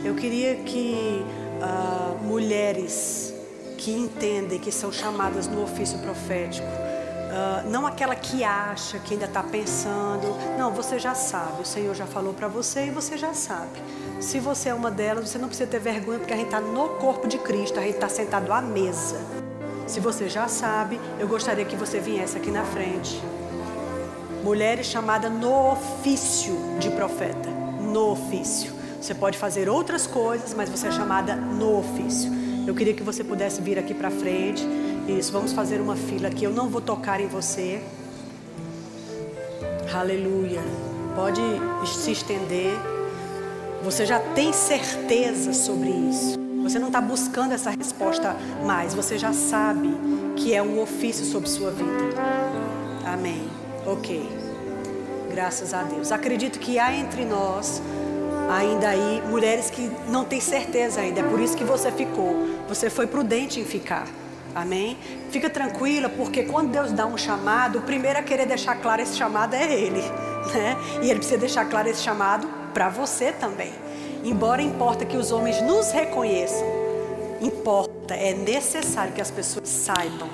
Eu 0.05 0.14
queria 0.14 0.56
que 0.56 1.24
uh, 1.62 2.22
mulheres 2.24 3.32
que 3.78 3.90
entendem 3.90 4.59
que 4.59 4.70
são 4.70 4.93
chamadas 4.93 5.47
no 5.47 5.62
ofício 5.62 5.98
profético 6.01 6.88
Uh, 7.39 7.70
não 7.70 7.86
aquela 7.86 8.16
que 8.16 8.43
acha, 8.43 8.98
que 8.98 9.15
ainda 9.15 9.27
está 9.27 9.44
pensando. 9.44 10.35
Não, 10.59 10.73
você 10.73 10.98
já 10.98 11.15
sabe. 11.15 11.62
O 11.62 11.65
Senhor 11.65 11.94
já 11.94 12.05
falou 12.05 12.35
para 12.35 12.48
você 12.48 12.86
e 12.86 12.90
você 12.90 13.16
já 13.16 13.32
sabe. 13.32 13.81
Se 14.20 14.40
você 14.40 14.70
é 14.70 14.74
uma 14.74 14.90
delas, 14.90 15.28
você 15.28 15.39
não 15.39 15.47
precisa 15.47 15.70
ter 15.70 15.78
vergonha, 15.78 16.19
porque 16.19 16.32
a 16.32 16.36
gente 16.36 16.47
está 16.47 16.60
no 16.60 16.89
corpo 16.97 17.28
de 17.28 17.39
Cristo, 17.39 17.78
a 17.78 17.82
gente 17.82 17.94
está 17.94 18.09
sentado 18.09 18.52
à 18.52 18.60
mesa. 18.60 19.20
Se 19.86 20.01
você 20.01 20.28
já 20.28 20.48
sabe, 20.48 20.98
eu 21.20 21.28
gostaria 21.28 21.65
que 21.65 21.77
você 21.77 22.01
viesse 22.01 22.36
aqui 22.36 22.51
na 22.51 22.65
frente. 22.65 23.23
Mulheres 24.43 24.86
chamadas 24.86 25.31
no 25.31 25.73
ofício 25.73 26.56
de 26.81 26.90
profeta. 26.90 27.48
No 27.48 28.10
ofício. 28.10 28.73
Você 29.01 29.15
pode 29.15 29.39
fazer 29.39 29.69
outras 29.69 30.09
coisas, 30.09 30.55
mas 30.55 30.69
você 30.69 30.89
é 30.89 30.90
chamada 30.90 31.36
no 31.36 31.78
ofício. 31.78 32.32
Eu 32.66 32.74
queria 32.74 32.94
que 32.94 33.02
você 33.02 33.23
pudesse 33.23 33.62
vir 33.62 33.78
aqui 33.78 33.94
para 33.94 34.10
frente. 34.10 34.66
Isso, 35.09 35.32
vamos 35.32 35.55
fazer 35.55 35.80
uma 35.80 35.97
fila 35.97 36.28
aqui. 36.28 36.44
Eu 36.44 36.52
não 36.52 36.68
vou 36.68 36.82
tocar 36.82 37.18
em 37.18 37.26
você. 37.26 37.80
Aleluia. 39.93 40.60
Pode 41.16 41.40
se 41.86 42.12
estender. 42.12 42.76
Você 43.82 44.05
já 44.05 44.20
tem 44.20 44.52
certeza 44.52 45.55
sobre 45.55 45.89
isso. 45.89 46.39
Você 46.62 46.78
não 46.78 46.89
está 46.89 47.01
buscando 47.01 47.52
essa 47.52 47.70
resposta 47.70 48.36
mais. 48.66 48.93
Você 48.93 49.16
já 49.16 49.32
sabe 49.32 49.89
que 50.36 50.55
é 50.55 50.62
um 50.62 50.78
ofício 50.78 51.24
sobre 51.24 51.48
sua 51.48 51.70
vida. 51.70 51.89
Amém. 53.06 53.48
Ok. 53.86 54.28
Graças 55.30 55.72
a 55.72 55.85
Deus. 55.85 56.12
Acredito 56.12 56.59
que 56.59 56.78
há 56.78 56.94
entre 56.94 57.24
nós 57.24 57.80
ainda 58.51 58.90
aí 58.90 59.22
mulheres 59.26 59.70
que 59.70 59.90
não 60.10 60.26
têm 60.26 60.40
certeza 60.40 61.01
ainda. 61.01 61.20
É 61.20 61.22
por 61.22 61.40
isso 61.40 61.56
que 61.56 61.64
você 61.64 61.90
ficou. 61.90 62.47
Você 62.68 62.90
foi 62.90 63.06
prudente 63.06 63.59
em 63.59 63.64
ficar. 63.64 64.06
Amém? 64.54 64.96
Fica 65.30 65.48
tranquila, 65.48 66.08
porque 66.08 66.42
quando 66.44 66.70
Deus 66.70 66.92
dá 66.92 67.06
um 67.06 67.16
chamado, 67.16 67.78
o 67.78 67.82
primeiro 67.82 68.18
a 68.18 68.22
querer 68.22 68.46
deixar 68.46 68.76
claro 68.76 69.02
esse 69.02 69.16
chamado 69.16 69.54
é 69.54 69.72
Ele. 69.72 70.02
Né? 70.52 70.76
E 71.02 71.10
Ele 71.10 71.18
precisa 71.18 71.38
deixar 71.38 71.64
claro 71.66 71.88
esse 71.88 72.02
chamado 72.02 72.48
para 72.72 72.88
você 72.88 73.32
também. 73.32 73.72
Embora 74.24 74.62
importa 74.62 75.04
que 75.04 75.16
os 75.16 75.30
homens 75.30 75.62
nos 75.62 75.90
reconheçam, 75.92 76.66
importa, 77.40 78.14
é 78.14 78.34
necessário 78.34 79.12
que 79.12 79.20
as 79.20 79.30
pessoas 79.30 79.68
saibam. 79.68 80.28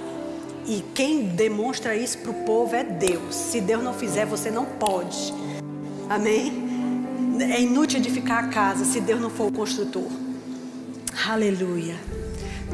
E 0.67 0.83
quem 0.95 1.25
demonstra 1.25 1.95
isso 1.95 2.19
para 2.19 2.31
o 2.31 2.35
povo 2.45 2.75
é 2.75 2.83
Deus. 2.83 3.35
Se 3.35 3.61
Deus 3.61 3.83
não 3.83 3.93
fizer, 3.93 4.25
você 4.25 4.51
não 4.51 4.65
pode. 4.65 5.35
Amém? 6.09 6.65
É 7.41 7.61
inútil 7.61 7.99
edificar 7.99 8.45
a 8.45 8.49
casa 8.49 8.85
se 8.85 9.01
Deus 9.01 9.21
não 9.21 9.29
for 9.29 9.49
o 9.49 9.53
construtor. 9.53 10.09
Aleluia. 11.29 11.97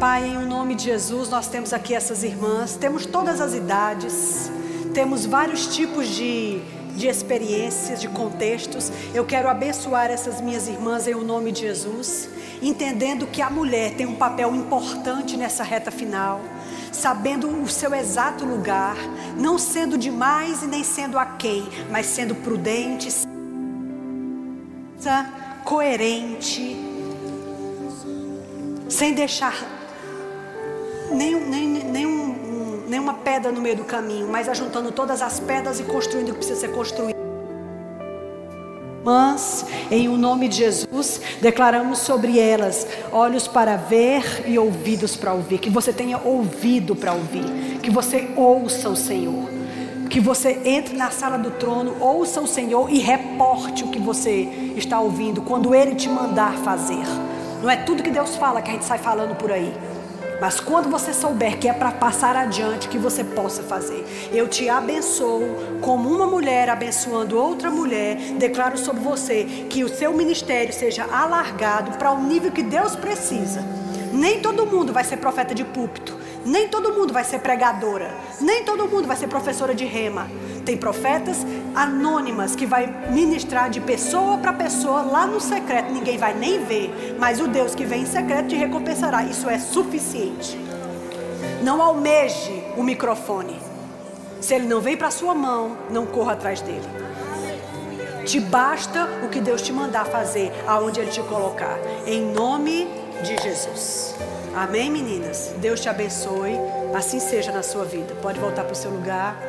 Pai, 0.00 0.26
em 0.28 0.46
nome 0.46 0.74
de 0.76 0.84
Jesus, 0.84 1.28
nós 1.28 1.46
temos 1.46 1.74
aqui 1.74 1.94
essas 1.94 2.24
irmãs, 2.24 2.74
temos 2.74 3.04
todas 3.04 3.38
as 3.38 3.52
idades, 3.52 4.50
temos 4.94 5.26
vários 5.26 5.66
tipos 5.66 6.08
de, 6.08 6.58
de 6.96 7.06
experiências, 7.06 8.00
de 8.00 8.08
contextos. 8.08 8.90
Eu 9.12 9.26
quero 9.26 9.46
abençoar 9.46 10.10
essas 10.10 10.40
minhas 10.40 10.68
irmãs 10.68 11.06
em 11.06 11.14
o 11.14 11.22
nome 11.22 11.52
de 11.52 11.60
Jesus, 11.60 12.30
entendendo 12.62 13.26
que 13.26 13.42
a 13.42 13.50
mulher 13.50 13.94
tem 13.94 14.06
um 14.06 14.16
papel 14.16 14.54
importante 14.54 15.36
nessa 15.36 15.62
reta 15.62 15.90
final, 15.90 16.40
sabendo 16.90 17.46
o 17.62 17.68
seu 17.68 17.94
exato 17.94 18.46
lugar, 18.46 18.96
não 19.36 19.58
sendo 19.58 19.98
demais 19.98 20.62
e 20.62 20.66
nem 20.66 20.82
sendo 20.82 21.18
aquém, 21.18 21.68
mas 21.90 22.06
sendo 22.06 22.34
prudente, 22.36 23.10
coerente, 25.62 26.74
sem 28.88 29.12
deixar 29.12 29.79
nem, 31.10 31.34
nem, 31.40 31.66
nem 31.84 32.06
um, 32.06 32.84
nenhuma 32.88 33.14
pedra 33.14 33.52
no 33.52 33.60
meio 33.60 33.76
do 33.76 33.84
caminho, 33.84 34.28
mas 34.28 34.48
ajuntando 34.48 34.90
todas 34.92 35.22
as 35.22 35.40
pedras 35.40 35.80
e 35.80 35.84
construindo 35.84 36.30
o 36.30 36.32
que 36.32 36.38
precisa 36.38 36.60
ser 36.60 36.72
construído. 36.72 37.20
Mas, 39.02 39.64
em 39.90 40.08
o 40.08 40.16
nome 40.16 40.46
de 40.46 40.56
Jesus, 40.56 41.20
declaramos 41.40 42.00
sobre 42.00 42.38
elas 42.38 42.86
olhos 43.10 43.48
para 43.48 43.76
ver 43.76 44.44
e 44.46 44.58
ouvidos 44.58 45.16
para 45.16 45.32
ouvir. 45.32 45.58
Que 45.58 45.70
você 45.70 45.92
tenha 45.92 46.18
ouvido 46.22 46.94
para 46.94 47.14
ouvir. 47.14 47.78
Que 47.82 47.90
você 47.90 48.28
ouça 48.36 48.90
o 48.90 48.96
Senhor. 48.96 49.48
Que 50.10 50.20
você 50.20 50.60
entre 50.64 50.96
na 50.96 51.10
sala 51.10 51.38
do 51.38 51.52
trono, 51.52 51.96
ouça 51.98 52.40
o 52.40 52.46
Senhor 52.46 52.90
e 52.90 52.98
reporte 52.98 53.84
o 53.84 53.88
que 53.88 53.98
você 53.98 54.72
está 54.76 55.00
ouvindo 55.00 55.40
quando 55.42 55.74
Ele 55.74 55.94
te 55.94 56.08
mandar 56.08 56.58
fazer. 56.58 57.06
Não 57.62 57.70
é 57.70 57.76
tudo 57.76 58.02
que 58.02 58.10
Deus 58.10 58.36
fala 58.36 58.60
que 58.60 58.70
a 58.70 58.74
gente 58.74 58.84
sai 58.84 58.98
falando 58.98 59.34
por 59.36 59.50
aí. 59.50 59.72
Mas 60.40 60.58
quando 60.58 60.88
você 60.88 61.12
souber 61.12 61.58
que 61.58 61.68
é 61.68 61.72
para 61.72 61.92
passar 61.92 62.34
adiante, 62.34 62.88
que 62.88 62.96
você 62.98 63.22
possa 63.22 63.62
fazer. 63.62 64.06
Eu 64.32 64.48
te 64.48 64.68
abençoo 64.68 65.78
como 65.80 66.08
uma 66.08 66.26
mulher 66.26 66.70
abençoando 66.70 67.38
outra 67.38 67.70
mulher. 67.70 68.16
Declaro 68.38 68.78
sobre 68.78 69.02
você 69.02 69.44
que 69.68 69.84
o 69.84 69.88
seu 69.88 70.14
ministério 70.14 70.72
seja 70.72 71.04
alargado 71.04 71.98
para 71.98 72.10
o 72.12 72.22
nível 72.22 72.50
que 72.50 72.62
Deus 72.62 72.96
precisa. 72.96 73.62
Nem 74.12 74.40
todo 74.40 74.66
mundo 74.66 74.92
vai 74.92 75.04
ser 75.04 75.18
profeta 75.18 75.54
de 75.54 75.64
púlpito. 75.64 76.18
Nem 76.44 76.68
todo 76.68 76.94
mundo 76.94 77.12
vai 77.12 77.22
ser 77.22 77.40
pregadora. 77.40 78.14
Nem 78.40 78.64
todo 78.64 78.88
mundo 78.88 79.06
vai 79.06 79.16
ser 79.16 79.28
professora 79.28 79.74
de 79.74 79.84
rema. 79.84 80.26
Tem 80.64 80.76
profetas 80.76 81.38
anônimas 81.74 82.54
que 82.54 82.66
vai 82.66 82.86
ministrar 83.10 83.70
de 83.70 83.80
pessoa 83.80 84.38
para 84.38 84.52
pessoa 84.52 85.02
lá 85.02 85.26
no 85.26 85.40
secreto. 85.40 85.92
Ninguém 85.92 86.18
vai 86.18 86.34
nem 86.34 86.64
ver. 86.64 87.16
Mas 87.18 87.40
o 87.40 87.48
Deus 87.48 87.74
que 87.74 87.84
vem 87.84 88.02
em 88.02 88.06
secreto 88.06 88.48
te 88.48 88.56
recompensará. 88.56 89.24
Isso 89.24 89.48
é 89.48 89.58
suficiente. 89.58 90.58
Não 91.62 91.80
almeje 91.80 92.64
o 92.76 92.82
microfone. 92.82 93.58
Se 94.40 94.54
ele 94.54 94.66
não 94.66 94.80
vem 94.80 94.96
para 94.96 95.10
sua 95.10 95.34
mão, 95.34 95.76
não 95.90 96.06
corra 96.06 96.32
atrás 96.32 96.60
dele. 96.62 96.88
Te 98.24 98.38
basta 98.38 99.08
o 99.24 99.28
que 99.28 99.40
Deus 99.40 99.62
te 99.62 99.72
mandar 99.72 100.06
fazer, 100.06 100.52
aonde 100.66 101.00
Ele 101.00 101.10
te 101.10 101.22
colocar. 101.22 101.78
Em 102.06 102.22
nome 102.22 102.86
de 103.22 103.36
Jesus. 103.42 104.14
Amém, 104.54 104.90
meninas? 104.90 105.52
Deus 105.56 105.80
te 105.80 105.88
abençoe. 105.88 106.52
Assim 106.94 107.18
seja 107.18 107.50
na 107.50 107.62
sua 107.62 107.84
vida. 107.84 108.14
Pode 108.22 108.38
voltar 108.38 108.64
para 108.64 108.72
o 108.72 108.76
seu 108.76 108.90
lugar. 108.90 109.40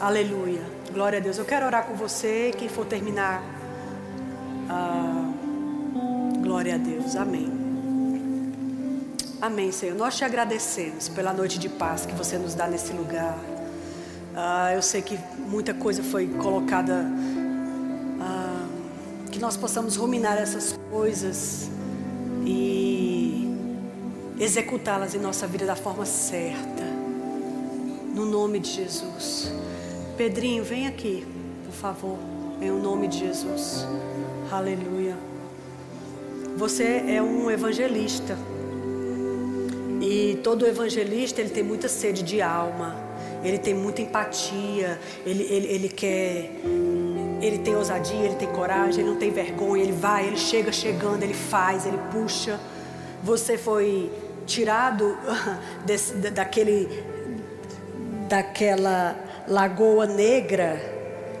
Aleluia. 0.00 0.83
Glória 0.94 1.18
a 1.18 1.20
Deus. 1.20 1.38
Eu 1.38 1.44
quero 1.44 1.66
orar 1.66 1.86
com 1.86 1.94
você. 1.94 2.54
Quem 2.56 2.68
for 2.68 2.86
terminar. 2.86 3.42
Ah, 4.70 5.28
glória 6.40 6.76
a 6.76 6.78
Deus. 6.78 7.16
Amém. 7.16 7.52
Amém, 9.42 9.72
Senhor. 9.72 9.96
Nós 9.96 10.16
te 10.16 10.24
agradecemos 10.24 11.08
pela 11.08 11.32
noite 11.32 11.58
de 11.58 11.68
paz 11.68 12.06
que 12.06 12.14
você 12.14 12.38
nos 12.38 12.54
dá 12.54 12.68
nesse 12.68 12.92
lugar. 12.92 13.36
Ah, 14.36 14.72
eu 14.72 14.80
sei 14.80 15.02
que 15.02 15.18
muita 15.48 15.74
coisa 15.74 16.00
foi 16.00 16.28
colocada. 16.28 17.04
Ah, 18.20 18.64
que 19.32 19.40
nós 19.40 19.56
possamos 19.56 19.96
ruminar 19.96 20.38
essas 20.38 20.78
coisas 20.92 21.68
e 22.46 23.52
executá-las 24.38 25.12
em 25.16 25.18
nossa 25.18 25.44
vida 25.44 25.66
da 25.66 25.74
forma 25.74 26.06
certa. 26.06 26.84
No 28.14 28.24
nome 28.24 28.60
de 28.60 28.70
Jesus. 28.70 29.52
Pedrinho, 30.16 30.62
vem 30.62 30.86
aqui, 30.86 31.26
por 31.64 31.72
favor, 31.72 32.16
em 32.60 32.70
o 32.70 32.78
nome 32.78 33.08
de 33.08 33.18
Jesus. 33.18 33.84
Aleluia. 34.48 35.16
Você 36.56 37.04
é 37.08 37.20
um 37.20 37.50
evangelista. 37.50 38.38
E 40.00 40.38
todo 40.44 40.66
evangelista, 40.66 41.40
ele 41.40 41.50
tem 41.50 41.64
muita 41.64 41.88
sede 41.88 42.22
de 42.22 42.40
alma. 42.40 42.94
Ele 43.42 43.58
tem 43.58 43.74
muita 43.74 44.02
empatia, 44.02 45.00
ele, 45.26 45.42
ele, 45.50 45.66
ele 45.66 45.88
quer. 45.88 46.60
Ele 47.42 47.58
tem 47.58 47.74
ousadia, 47.74 48.24
ele 48.24 48.36
tem 48.36 48.48
coragem, 48.48 49.00
ele 49.00 49.10
não 49.10 49.18
tem 49.18 49.32
vergonha, 49.32 49.82
ele 49.82 49.92
vai, 49.92 50.28
ele 50.28 50.36
chega 50.36 50.70
chegando, 50.70 51.24
ele 51.24 51.34
faz, 51.34 51.86
ele 51.86 51.98
puxa. 52.12 52.60
Você 53.24 53.58
foi 53.58 54.12
tirado 54.46 55.18
desse, 55.84 56.14
daquele, 56.14 57.02
daquela 58.28 59.23
lagoa 59.46 60.06
negra 60.06 60.80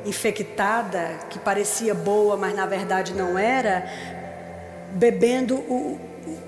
infectada 0.04 1.20
que 1.30 1.38
parecia 1.38 1.94
boa, 1.94 2.36
mas 2.36 2.54
na 2.54 2.66
verdade 2.66 3.14
não 3.14 3.38
era, 3.38 3.88
bebendo 4.92 5.56
o, 5.56 5.98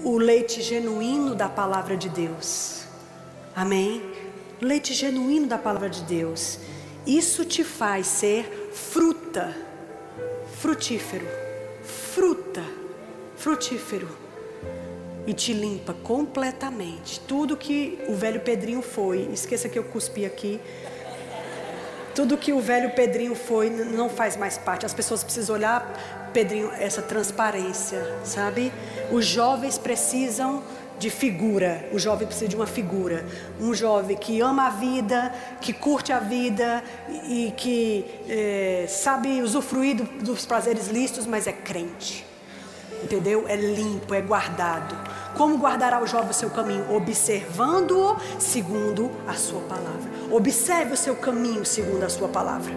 o 0.05 0.19
leite 0.19 0.63
genuíno 0.63 1.35
da 1.35 1.49
palavra 1.49 1.97
de 1.97 2.09
Deus. 2.09 2.85
Amém? 3.55 4.03
Leite 4.61 4.93
genuíno 4.93 5.47
da 5.47 5.59
palavra 5.59 5.89
de 5.89 6.03
Deus. 6.03 6.59
Isso 7.07 7.45
te 7.45 7.65
faz 7.65 8.07
ser 8.07 8.71
fruta, 8.73 9.57
frutífero, 10.59 11.27
fruta, 11.83 12.63
frutífero. 13.37 14.09
E 15.27 15.35
te 15.35 15.53
limpa 15.53 15.93
completamente. 15.93 17.19
Tudo 17.21 17.57
que 17.57 17.99
o 18.09 18.15
velho 18.15 18.41
Pedrinho 18.41 18.81
foi, 18.81 19.29
esqueça 19.33 19.69
que 19.69 19.77
eu 19.77 19.83
cuspi 19.83 20.25
aqui. 20.25 20.61
Tudo 22.17 22.39
que 22.39 22.51
o 22.51 22.61
velho 22.61 22.93
Pedrinho 22.93 23.35
foi 23.35 23.69
não 23.69 24.09
faz 24.09 24.39
mais 24.39 24.57
parte. 24.57 24.87
As 24.87 24.95
pessoas 24.95 25.23
precisam 25.23 25.55
olhar, 25.55 26.31
Pedrinho, 26.33 26.73
essa 26.73 27.03
transparência, 27.03 28.03
sabe? 28.25 28.73
Os 29.13 29.27
jovens 29.27 29.77
precisam 29.77 30.65
de 30.99 31.11
figura. 31.11 31.87
O 31.93 31.99
jovem 31.99 32.27
precisa 32.27 32.49
de 32.49 32.57
uma 32.57 32.67
figura. 32.67 33.27
Um 33.61 33.75
jovem 33.75 34.17
que 34.17 34.41
ama 34.41 34.69
a 34.69 34.71
vida, 34.71 35.31
que 35.61 35.75
curte 35.75 36.11
a 36.11 36.19
vida 36.19 36.83
e 37.29 37.53
que 37.55 38.07
é, 38.27 38.87
sabe 38.89 39.43
usufruir 39.43 39.97
dos 39.97 40.47
prazeres 40.47 40.89
lícitos, 40.89 41.27
mas 41.27 41.47
é 41.47 41.53
crente. 41.53 42.25
Entendeu? 43.05 43.45
É 43.47 43.57
limpo, 43.57 44.15
é 44.15 44.23
guardado. 44.23 44.97
Como 45.37 45.59
guardará 45.59 46.03
o 46.03 46.07
jovem 46.07 46.31
o 46.31 46.35
seu 46.35 46.49
caminho? 46.49 46.85
Observando-o 46.95 48.17
segundo 48.39 49.11
a 49.27 49.35
sua 49.35 49.61
palavra. 49.63 50.11
Observe 50.31 50.95
o 50.95 50.97
seu 50.97 51.15
caminho 51.15 51.65
segundo 51.65 52.05
a 52.05 52.09
sua 52.09 52.29
palavra. 52.29 52.73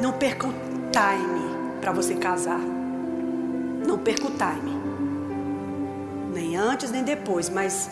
Não 0.00 0.12
perca 0.12 0.46
o 0.46 0.52
time 0.52 1.78
para 1.80 1.90
você 1.90 2.14
casar. 2.14 2.60
Não 3.84 3.98
perca 3.98 4.28
o 4.28 4.30
time. 4.30 4.78
Nem 6.32 6.56
antes 6.56 6.92
nem 6.92 7.02
depois, 7.02 7.48
mas 7.48 7.90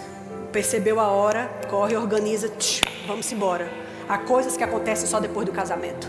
percebeu 0.52 1.00
a 1.00 1.08
hora, 1.08 1.50
corre, 1.68 1.96
organiza, 1.96 2.48
tch, 2.50 2.82
vamos 3.06 3.30
embora. 3.32 3.68
Há 4.08 4.18
coisas 4.18 4.56
que 4.56 4.62
acontecem 4.62 5.08
só 5.08 5.18
depois 5.18 5.44
do 5.44 5.52
casamento. 5.52 6.08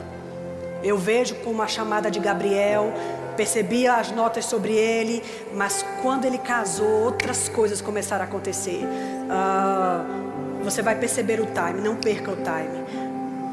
Eu 0.84 0.96
vejo 0.96 1.36
como 1.38 1.64
a 1.64 1.68
chamada 1.68 2.12
de 2.12 2.20
Gabriel, 2.20 2.94
percebia 3.38 3.94
as 3.94 4.12
notas 4.12 4.46
sobre 4.46 4.74
ele, 4.74 5.24
mas 5.54 5.86
quando 6.02 6.26
ele 6.26 6.40
casou, 6.40 7.04
outras 7.06 7.48
coisas 7.48 7.80
começaram 7.80 8.26
a 8.26 8.28
acontecer. 8.28 8.82
Uh, 8.84 10.64
você 10.64 10.82
vai 10.82 10.96
perceber 10.96 11.40
o 11.40 11.46
time, 11.46 11.80
não 11.82 11.96
perca 11.96 12.32
o 12.32 12.36
time, 12.36 12.84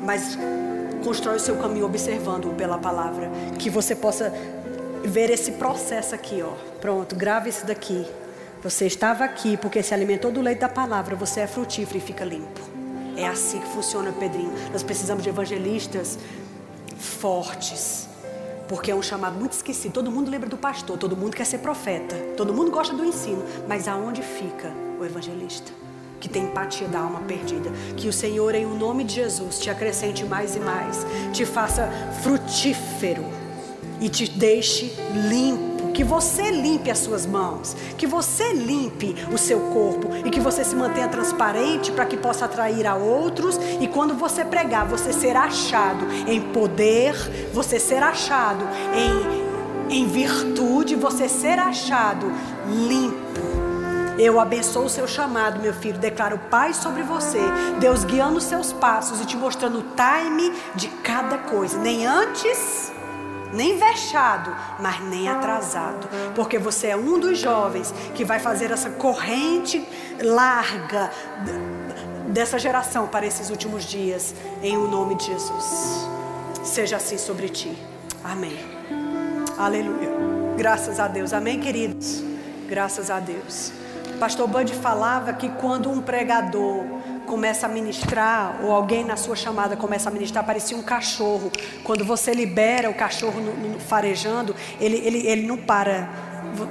mas 0.02 0.36
constrói 1.04 1.36
o 1.36 1.40
seu 1.40 1.56
caminho 1.56 1.84
observando 1.84 2.56
pela 2.56 2.78
palavra, 2.78 3.30
que 3.58 3.68
você 3.68 3.94
possa 3.94 4.32
ver 5.04 5.30
esse 5.30 5.52
processo 5.52 6.14
aqui, 6.14 6.42
ó. 6.42 6.54
Pronto, 6.80 7.14
grave 7.14 7.50
isso 7.50 7.66
daqui. 7.66 8.06
Você 8.62 8.86
estava 8.86 9.24
aqui 9.24 9.58
porque 9.58 9.82
se 9.82 9.92
alimentou 9.92 10.32
do 10.32 10.40
leite 10.40 10.60
da 10.60 10.68
palavra, 10.70 11.14
você 11.14 11.40
é 11.40 11.46
frutífero 11.46 11.98
e 11.98 12.00
fica 12.00 12.24
limpo. 12.24 12.62
É 13.16 13.26
assim 13.26 13.60
que 13.60 13.68
funciona, 13.68 14.10
Pedrinho. 14.12 14.52
Nós 14.72 14.82
precisamos 14.82 15.22
de 15.22 15.28
evangelistas 15.28 16.18
fortes. 16.98 18.08
Porque 18.68 18.90
é 18.90 18.94
um 18.94 19.02
chamado 19.02 19.38
muito 19.38 19.52
esquecido. 19.52 19.92
Todo 19.92 20.10
mundo 20.10 20.30
lembra 20.30 20.48
do 20.48 20.56
pastor, 20.56 20.96
todo 20.98 21.16
mundo 21.16 21.36
quer 21.36 21.44
ser 21.44 21.58
profeta, 21.58 22.16
todo 22.36 22.52
mundo 22.52 22.70
gosta 22.70 22.94
do 22.94 23.04
ensino, 23.04 23.42
mas 23.68 23.86
aonde 23.88 24.22
fica 24.22 24.72
o 24.98 25.04
evangelista? 25.04 25.72
Que 26.20 26.28
tem 26.28 26.44
empatia 26.44 26.88
da 26.88 27.00
alma 27.00 27.20
perdida. 27.20 27.70
Que 27.96 28.08
o 28.08 28.12
Senhor, 28.12 28.54
em 28.54 28.64
o 28.64 28.74
nome 28.74 29.04
de 29.04 29.14
Jesus, 29.14 29.58
te 29.58 29.68
acrescente 29.68 30.24
mais 30.24 30.56
e 30.56 30.60
mais, 30.60 31.04
te 31.32 31.44
faça 31.44 31.90
frutífero 32.22 33.24
e 34.00 34.08
te 34.08 34.28
deixe 34.30 34.94
limpo 35.28 35.73
que 35.94 36.02
você 36.04 36.50
limpe 36.50 36.90
as 36.90 36.98
suas 36.98 37.24
mãos, 37.24 37.74
que 37.96 38.06
você 38.06 38.52
limpe 38.52 39.14
o 39.32 39.38
seu 39.38 39.60
corpo 39.60 40.10
e 40.24 40.30
que 40.30 40.40
você 40.40 40.64
se 40.64 40.74
mantenha 40.74 41.08
transparente 41.08 41.92
para 41.92 42.04
que 42.04 42.16
possa 42.16 42.44
atrair 42.44 42.86
a 42.86 42.96
outros. 42.96 43.58
E 43.80 43.86
quando 43.86 44.14
você 44.14 44.44
pregar, 44.44 44.86
você 44.86 45.12
será 45.12 45.44
achado 45.44 46.04
em 46.26 46.40
poder, 46.40 47.14
você 47.52 47.78
será 47.78 48.08
achado 48.08 48.64
em, 49.88 49.96
em 50.00 50.06
virtude, 50.08 50.96
você 50.96 51.28
será 51.28 51.66
achado 51.66 52.30
limpo. 52.68 53.24
Eu 54.18 54.38
abençoo 54.38 54.84
o 54.84 54.88
seu 54.88 55.08
chamado, 55.08 55.60
meu 55.60 55.72
filho. 55.72 55.98
Declaro 55.98 56.38
paz 56.50 56.76
sobre 56.76 57.02
você. 57.02 57.40
Deus 57.80 58.04
guiando 58.04 58.38
os 58.38 58.44
seus 58.44 58.72
passos 58.72 59.20
e 59.20 59.26
te 59.26 59.36
mostrando 59.36 59.78
o 59.78 59.82
time 59.82 60.52
de 60.74 60.88
cada 60.88 61.38
coisa. 61.38 61.78
Nem 61.78 62.06
antes 62.06 62.93
nem 63.54 63.78
vexado, 63.78 64.54
mas 64.80 65.00
nem 65.00 65.28
atrasado, 65.28 66.08
porque 66.34 66.58
você 66.58 66.88
é 66.88 66.96
um 66.96 67.18
dos 67.18 67.38
jovens 67.38 67.94
que 68.14 68.24
vai 68.24 68.38
fazer 68.38 68.70
essa 68.70 68.90
corrente 68.90 69.86
larga 70.20 71.10
dessa 72.28 72.58
geração 72.58 73.06
para 73.06 73.24
esses 73.24 73.50
últimos 73.50 73.84
dias, 73.84 74.34
em 74.62 74.76
o 74.76 74.88
nome 74.88 75.14
de 75.14 75.26
Jesus. 75.26 76.06
Seja 76.62 76.96
assim 76.96 77.16
sobre 77.16 77.48
ti. 77.48 77.76
Amém. 78.22 78.58
Aleluia. 79.56 80.10
Graças 80.56 80.98
a 80.98 81.06
Deus. 81.06 81.32
Amém, 81.32 81.60
queridos. 81.60 82.22
Graças 82.68 83.10
a 83.10 83.20
Deus. 83.20 83.72
Pastor 84.18 84.48
Bud 84.48 84.72
falava 84.74 85.32
que 85.32 85.48
quando 85.48 85.90
um 85.90 86.00
pregador 86.00 86.84
começa 87.34 87.66
a 87.66 87.68
ministrar, 87.68 88.60
ou 88.62 88.70
alguém 88.70 89.04
na 89.04 89.16
sua 89.16 89.34
chamada 89.34 89.76
começa 89.76 90.08
a 90.08 90.12
ministrar, 90.12 90.46
parecia 90.46 90.76
um 90.76 90.82
cachorro. 90.82 91.50
Quando 91.82 92.04
você 92.04 92.32
libera 92.32 92.88
o 92.88 92.94
cachorro 92.94 93.40
no, 93.40 93.70
no, 93.70 93.80
farejando, 93.80 94.54
ele, 94.80 94.98
ele, 95.04 95.26
ele 95.26 95.44
não 95.44 95.56
para. 95.56 96.08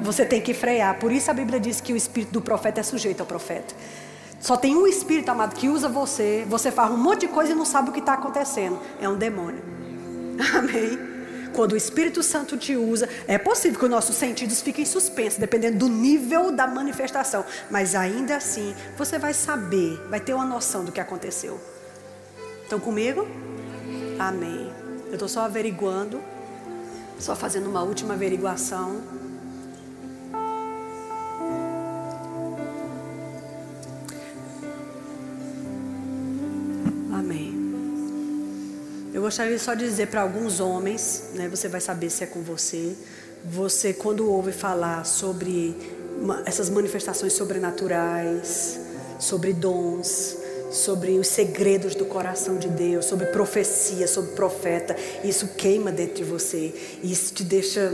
Você 0.02 0.26
tem 0.26 0.40
que 0.40 0.54
frear. 0.54 0.98
Por 1.00 1.12
isso 1.12 1.30
a 1.30 1.34
Bíblia 1.34 1.60
diz 1.60 1.82
que 1.82 1.92
o 1.92 1.98
espírito 1.98 2.32
do 2.32 2.40
profeta 2.40 2.80
é 2.80 2.84
sujeito 2.84 3.20
ao 3.20 3.26
profeta. 3.26 3.76
Só 4.40 4.56
tem 4.56 4.74
um 4.74 4.88
espírito, 4.88 5.28
amado, 5.28 5.54
que 5.54 5.68
usa 5.68 5.90
você. 5.90 6.46
Você 6.48 6.72
faz 6.72 6.90
um 6.92 6.98
monte 6.98 7.22
de 7.22 7.28
coisa 7.28 7.52
e 7.52 7.56
não 7.56 7.66
sabe 7.66 7.90
o 7.90 7.92
que 7.92 8.00
está 8.00 8.14
acontecendo. 8.14 8.80
É 9.02 9.10
um 9.10 9.18
demônio. 9.18 9.62
Amém. 10.56 11.13
Quando 11.54 11.74
o 11.74 11.78
Espírito 11.78 12.24
Santo 12.24 12.58
te 12.58 12.76
usa, 12.76 13.08
é 13.28 13.38
possível 13.38 13.78
que 13.78 13.86
os 13.86 13.92
nossos 13.92 14.16
sentidos 14.16 14.62
fiquem 14.62 14.86
suspensos, 14.86 15.40
dependendo 15.40 15.78
do 15.78 15.88
nível 15.88 16.52
da 16.52 16.66
manifestação. 16.66 17.46
Mas 17.70 17.94
ainda 17.94 18.36
assim, 18.36 18.76
você 18.98 19.20
vai 19.20 19.34
saber, 19.34 20.02
vai 20.10 20.20
ter 20.20 20.34
uma 20.34 20.46
noção 20.46 20.84
do 20.84 20.92
que 20.92 21.00
aconteceu. 21.00 21.60
Estão 22.64 22.80
comigo? 22.80 23.28
Amém. 24.18 24.72
Eu 25.08 25.14
estou 25.14 25.30
só 25.30 25.42
averiguando, 25.42 26.20
só 27.20 27.36
fazendo 27.36 27.70
uma 27.70 27.84
última 27.84 28.16
averiguação. 28.16 29.02
Gostaria 39.24 39.58
só 39.58 39.74
de 39.74 39.86
dizer 39.86 40.08
para 40.08 40.22
alguns 40.22 40.60
homens, 40.60 41.30
né, 41.34 41.48
você 41.48 41.70
vai 41.70 41.80
saber 41.80 42.10
se 42.10 42.26
é 42.26 42.28
com 42.28 42.42
você. 42.42 42.94
Você, 43.46 43.94
quando 43.94 44.30
ouve 44.30 44.52
falar 44.52 45.06
sobre 45.06 45.74
essas 46.46 46.70
manifestações 46.70 47.32
sobrenaturais, 47.32 48.78
sobre 49.18 49.54
dons, 49.54 50.38
sobre 50.72 51.18
os 51.20 51.28
segredos 51.28 51.96
do 51.96 52.06
coração 52.06 52.58
de 52.58 52.68
Deus, 52.68 53.06
sobre 53.06 53.28
profecia, 53.28 54.08
sobre 54.10 54.32
profeta, 54.32 54.94
isso 55.24 55.48
queima 55.56 55.90
dentro 55.90 56.16
de 56.16 56.24
você. 56.26 56.74
Isso 57.02 57.34
te 57.34 57.46
deixa 57.46 57.94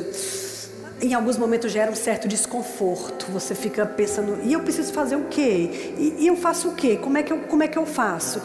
em 1.01 1.13
alguns 1.13 1.37
momentos 1.37 1.71
gera 1.71 1.91
um 1.91 1.95
certo 1.95 2.27
desconforto. 2.27 3.27
Você 3.31 3.55
fica 3.55 3.85
pensando, 3.85 4.39
e 4.43 4.53
eu 4.53 4.61
preciso 4.61 4.91
fazer 4.91 5.15
o 5.15 5.25
quê? 5.25 5.93
E, 5.97 6.15
e 6.19 6.27
eu 6.27 6.35
faço 6.35 6.69
o 6.69 6.75
quê? 6.75 6.97
Como 6.97 7.17
é 7.17 7.23
que 7.23 7.31
eu, 7.31 7.39
como 7.41 7.63
é 7.63 7.67
que 7.67 7.77
eu 7.77 7.85
faço? 7.85 8.41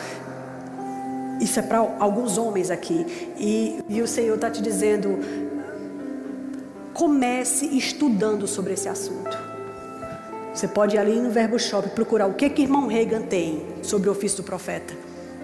Isso 1.40 1.58
é 1.58 1.62
para 1.62 1.78
alguns 1.78 2.38
homens 2.38 2.70
aqui. 2.70 3.06
E, 3.38 3.82
e 3.88 4.02
o 4.02 4.06
Senhor 4.06 4.34
está 4.34 4.50
te 4.50 4.62
dizendo: 4.62 5.18
comece 6.92 7.66
estudando 7.76 8.46
sobre 8.46 8.74
esse 8.74 8.88
assunto. 8.88 9.36
Você 10.54 10.68
pode 10.68 10.94
ir 10.94 10.98
ali 10.98 11.20
no 11.20 11.30
Verbo 11.30 11.58
Shop 11.58 11.88
procurar 11.90 12.26
o 12.26 12.34
que 12.34 12.48
que 12.48 12.62
irmão 12.62 12.86
Reagan 12.86 13.22
tem 13.22 13.66
sobre 13.82 14.08
o 14.08 14.12
ofício 14.12 14.38
do 14.38 14.44
profeta. 14.44 14.94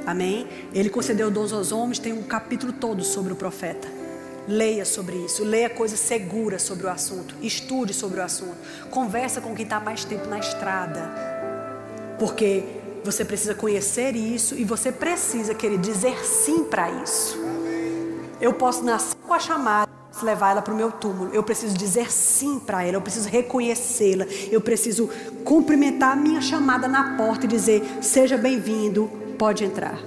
Amém? 0.06 0.46
Ele 0.72 0.88
concedeu 0.88 1.30
dons 1.30 1.52
aos 1.52 1.72
homens, 1.72 1.98
tem 1.98 2.12
um 2.12 2.22
capítulo 2.22 2.72
todo 2.72 3.02
sobre 3.02 3.32
o 3.32 3.36
profeta. 3.36 3.88
Leia 4.48 4.84
sobre 4.84 5.16
isso, 5.16 5.44
leia 5.44 5.68
coisas 5.68 6.00
seguras 6.00 6.62
sobre 6.62 6.86
o 6.86 6.90
assunto, 6.90 7.34
estude 7.42 7.92
sobre 7.92 8.20
o 8.20 8.22
assunto, 8.22 8.56
conversa 8.90 9.40
com 9.40 9.54
quem 9.54 9.64
está 9.64 9.78
mais 9.78 10.04
tempo 10.04 10.26
na 10.28 10.38
estrada, 10.38 11.10
porque 12.18 12.80
Você 13.05 13.24
precisa 13.24 13.55
conhecer 13.55 14.14
isso 14.14 14.55
e 14.55 14.64
você 14.64 14.93
precisa, 14.93 15.55
querer 15.55 15.78
dizer 15.78 16.24
sim 16.24 16.64
para 16.64 16.90
isso. 16.90 17.39
Eu 18.40 18.52
posso 18.52 18.85
nascer 18.85 19.16
com 19.27 19.32
a 19.32 19.39
chamada, 19.39 19.90
levar 20.22 20.51
ela 20.51 20.62
para 20.62 20.74
o 20.74 20.77
meu 20.77 20.93
túmulo. 20.93 21.31
Eu 21.32 21.43
preciso 21.43 21.77
dizer 21.77 22.10
sim 22.12 22.59
para 22.59 22.82
ela, 22.82 22.97
eu 22.97 23.01
preciso 23.01 23.28
reconhecê-la. 23.28 24.27
Eu 24.51 24.60
preciso 24.60 25.09
cumprimentar 25.44 26.12
a 26.12 26.16
minha 26.16 26.40
chamada 26.40 26.86
na 26.86 27.16
porta 27.16 27.47
e 27.47 27.48
dizer: 27.48 27.82
seja 28.02 28.36
bem-vindo, 28.36 29.10
pode 29.39 29.64
entrar. 29.64 29.98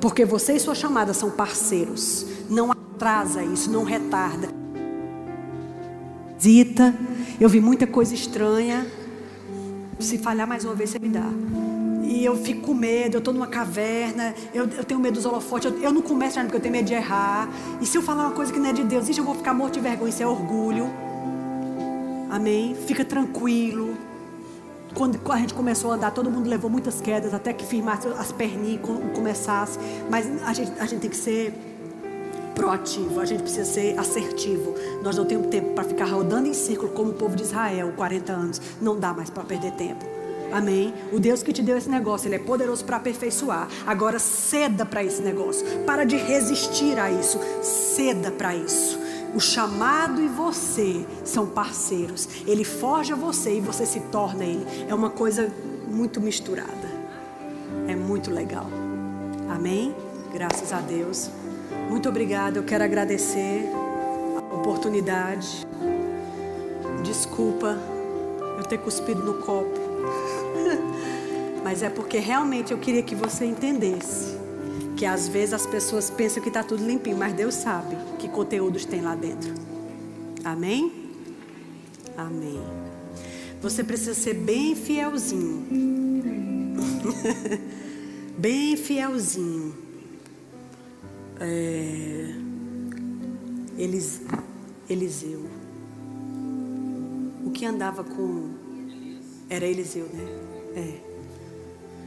Porque 0.00 0.24
você 0.24 0.54
e 0.54 0.60
sua 0.60 0.74
chamada 0.74 1.14
são 1.14 1.30
parceiros. 1.30 2.26
Não 2.48 2.70
atrasa 2.70 3.42
isso, 3.42 3.70
não 3.70 3.84
retarda. 3.84 4.48
Zita, 6.40 6.94
eu 7.40 7.48
vi 7.48 7.60
muita 7.60 7.86
coisa 7.86 8.14
estranha. 8.14 8.86
Se 9.98 10.18
falhar 10.18 10.46
mais 10.46 10.64
uma 10.64 10.74
vez, 10.74 10.90
você 10.90 10.98
me 10.98 11.08
dá. 11.08 11.26
E 12.08 12.24
eu 12.24 12.34
fico 12.38 12.62
com 12.62 12.74
medo, 12.74 13.16
eu 13.16 13.18
estou 13.18 13.34
numa 13.34 13.46
caverna, 13.46 14.34
eu, 14.54 14.64
eu, 14.64 14.82
tenho 14.82 14.98
medo 14.98 15.16
dos 15.16 15.26
holofotes, 15.26 15.70
eu, 15.70 15.78
eu 15.78 15.92
não 15.92 16.00
começo 16.00 16.40
porque 16.40 16.56
eu 16.56 16.60
tenho 16.60 16.72
medo 16.72 16.86
de 16.86 16.94
errar. 16.94 17.46
E 17.82 17.86
se 17.86 17.98
eu 17.98 18.02
falar 18.02 18.22
uma 18.22 18.32
coisa 18.32 18.50
que 18.50 18.58
não 18.58 18.70
é 18.70 18.72
de 18.72 18.82
Deus, 18.82 19.10
isso 19.10 19.20
eu 19.20 19.24
vou 19.24 19.34
ficar 19.34 19.52
morto 19.52 19.74
de 19.74 19.80
vergonha, 19.80 20.08
isso 20.08 20.22
é 20.22 20.26
orgulho. 20.26 20.90
Amém? 22.30 22.74
Fica 22.74 23.04
tranquilo. 23.04 23.94
Quando 24.94 25.20
a 25.30 25.36
gente 25.36 25.52
começou 25.52 25.92
a 25.92 25.96
andar, 25.96 26.10
todo 26.12 26.30
mundo 26.30 26.48
levou 26.48 26.70
muitas 26.70 26.98
quedas, 26.98 27.34
até 27.34 27.52
que 27.52 27.66
firmasse 27.66 28.08
as 28.08 28.32
perninhas 28.32 28.80
e 28.80 29.14
começasse. 29.14 29.78
Mas 30.08 30.26
a 30.44 30.54
gente, 30.54 30.72
a 30.80 30.86
gente 30.86 31.00
tem 31.00 31.10
que 31.10 31.16
ser 31.16 31.52
proativo, 32.54 33.20
a 33.20 33.26
gente 33.26 33.42
precisa 33.42 33.66
ser 33.66 33.98
assertivo. 33.98 34.74
Nós 35.02 35.14
não 35.14 35.26
temos 35.26 35.48
tempo 35.48 35.74
para 35.74 35.84
ficar 35.84 36.06
rodando 36.06 36.48
em 36.48 36.54
círculo 36.54 36.90
como 36.90 37.10
o 37.10 37.14
povo 37.14 37.36
de 37.36 37.42
Israel, 37.42 37.92
40 37.94 38.32
anos. 38.32 38.62
Não 38.80 38.98
dá 38.98 39.12
mais 39.12 39.28
para 39.28 39.44
perder 39.44 39.72
tempo. 39.72 40.17
Amém? 40.52 40.94
O 41.12 41.18
Deus 41.18 41.42
que 41.42 41.52
te 41.52 41.62
deu 41.62 41.76
esse 41.76 41.88
negócio, 41.88 42.28
Ele 42.28 42.36
é 42.36 42.38
poderoso 42.38 42.84
para 42.84 42.96
aperfeiçoar. 42.96 43.68
Agora 43.86 44.18
ceda 44.18 44.84
para 44.86 45.04
esse 45.04 45.20
negócio. 45.22 45.64
Para 45.86 46.04
de 46.04 46.16
resistir 46.16 46.98
a 46.98 47.10
isso. 47.10 47.38
Ceda 47.62 48.30
para 48.30 48.54
isso. 48.54 48.98
O 49.34 49.40
chamado 49.40 50.22
e 50.22 50.28
você 50.28 51.04
são 51.24 51.46
parceiros. 51.46 52.28
Ele 52.46 52.64
forja 52.64 53.14
você 53.14 53.58
e 53.58 53.60
você 53.60 53.84
se 53.84 54.00
torna 54.00 54.44
ele. 54.44 54.66
É 54.88 54.94
uma 54.94 55.10
coisa 55.10 55.52
muito 55.86 56.20
misturada. 56.20 56.88
É 57.86 57.94
muito 57.94 58.30
legal. 58.30 58.66
Amém? 59.50 59.94
Graças 60.32 60.72
a 60.72 60.80
Deus. 60.80 61.30
Muito 61.90 62.08
obrigada. 62.08 62.58
Eu 62.58 62.64
quero 62.64 62.84
agradecer 62.84 63.70
a 64.50 64.54
oportunidade. 64.54 65.66
Desculpa 67.02 67.78
eu 68.58 68.64
ter 68.64 68.78
cuspido 68.78 69.22
no 69.22 69.34
copo. 69.34 69.78
Mas 71.64 71.82
é 71.82 71.90
porque 71.90 72.18
realmente 72.18 72.72
eu 72.72 72.78
queria 72.78 73.02
que 73.02 73.14
você 73.14 73.44
entendesse 73.44 74.38
que 74.96 75.06
às 75.06 75.28
vezes 75.28 75.54
as 75.54 75.66
pessoas 75.66 76.10
pensam 76.10 76.42
que 76.42 76.48
está 76.48 76.64
tudo 76.64 76.84
limpinho, 76.84 77.16
mas 77.16 77.32
Deus 77.32 77.54
sabe 77.54 77.96
que 78.18 78.28
conteúdos 78.28 78.84
tem 78.84 79.00
lá 79.00 79.14
dentro. 79.14 79.54
Amém? 80.44 80.92
Amém. 82.16 82.60
Você 83.62 83.84
precisa 83.84 84.12
ser 84.12 84.34
bem 84.34 84.74
fielzinho. 84.74 85.66
bem 88.36 88.76
fielzinho. 88.76 89.72
É... 91.38 92.34
Elis... 93.76 94.22
Eliseu. 94.90 95.44
O 97.44 97.50
que 97.52 97.64
andava 97.64 98.02
com. 98.02 98.50
Era 99.48 99.64
Eliseu, 99.64 100.08
né? 100.12 100.47
É. 100.74 101.08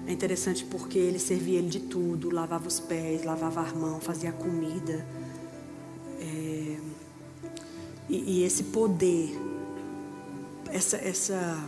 É 0.07 0.11
interessante 0.11 0.65
porque 0.65 0.97
ele 0.97 1.19
servia 1.19 1.59
ele 1.59 1.69
de 1.69 1.79
tudo, 1.79 2.33
lavava 2.33 2.67
os 2.67 2.79
pés, 2.79 3.23
lavava 3.23 3.61
a 3.61 3.73
mão, 3.73 3.99
fazia 3.99 4.31
comida. 4.31 5.05
É, 6.19 6.77
e, 8.09 8.39
e, 8.39 8.43
esse 8.43 8.63
poder, 8.65 9.39
essa, 10.69 10.97
essa 10.97 11.63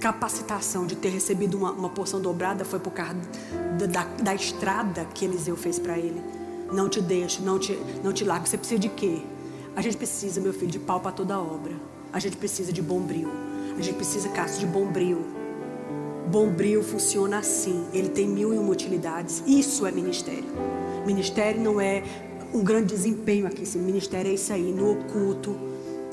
capacitação 0.00 0.86
de 0.86 0.96
ter 0.96 1.10
recebido 1.10 1.58
uma, 1.58 1.72
uma 1.72 1.88
porção 1.90 2.20
dobrada 2.20 2.64
foi 2.64 2.78
por 2.78 2.92
causa 2.92 3.16
da, 3.78 3.86
da, 3.86 4.04
da 4.22 4.34
estrada 4.34 5.04
que 5.12 5.24
Eliseu 5.24 5.56
fez 5.56 5.78
para 5.78 5.98
ele. 5.98 6.22
Não 6.72 6.88
te 6.88 7.00
deixo, 7.00 7.42
não 7.42 7.58
te, 7.58 7.78
não 8.02 8.12
te 8.12 8.24
largo. 8.24 8.46
Você 8.46 8.56
precisa 8.56 8.80
de 8.80 8.88
quê? 8.88 9.20
A 9.74 9.82
gente 9.82 9.96
precisa, 9.96 10.40
meu 10.40 10.54
filho, 10.54 10.70
de 10.70 10.78
pau 10.78 11.00
para 11.00 11.12
toda 11.12 11.38
obra. 11.38 11.74
A 12.12 12.18
gente 12.18 12.36
precisa 12.36 12.72
de 12.72 12.80
bombril. 12.80 13.28
A 13.78 13.82
gente 13.82 13.96
precisa, 13.96 14.28
Cássio, 14.30 14.60
de 14.60 14.66
bombril 14.66 15.35
Bombril 16.26 16.82
funciona 16.82 17.38
assim, 17.38 17.84
ele 17.92 18.08
tem 18.08 18.26
mil 18.26 18.52
e 18.52 18.58
uma 18.58 18.70
utilidades. 18.70 19.42
Isso 19.46 19.86
é 19.86 19.92
ministério. 19.92 20.44
Ministério 21.06 21.60
não 21.60 21.80
é 21.80 22.02
um 22.52 22.62
grande 22.62 22.94
desempenho 22.94 23.46
aqui, 23.46 23.64
sim. 23.64 23.78
ministério 23.78 24.30
é 24.30 24.34
isso 24.34 24.52
aí, 24.52 24.72
no 24.72 24.92
oculto, 24.92 25.56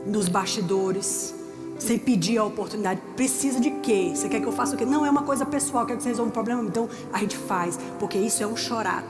nos 0.05 0.27
bastidores, 0.27 1.33
sem 1.79 1.97
pedir 1.97 2.37
a 2.37 2.43
oportunidade. 2.43 3.01
Precisa 3.15 3.59
de 3.59 3.71
quê? 3.71 4.11
Você 4.13 4.29
quer 4.29 4.39
que 4.39 4.47
eu 4.47 4.51
faça 4.51 4.75
o 4.75 4.77
quê? 4.77 4.85
Não 4.85 5.05
é 5.05 5.09
uma 5.09 5.23
coisa 5.23 5.45
pessoal, 5.45 5.85
quer 5.85 5.97
que 5.97 6.03
você 6.03 6.09
resolva 6.09 6.29
um 6.29 6.33
problema, 6.33 6.61
então 6.63 6.87
a 7.11 7.19
gente 7.19 7.37
faz, 7.37 7.79
porque 7.99 8.17
isso 8.17 8.43
é 8.43 8.47
um 8.47 8.55
chorat. 8.55 9.05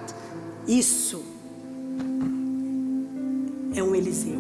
Isso 0.67 1.21
é 3.75 3.83
um 3.83 3.93
Eliseu. 3.93 4.39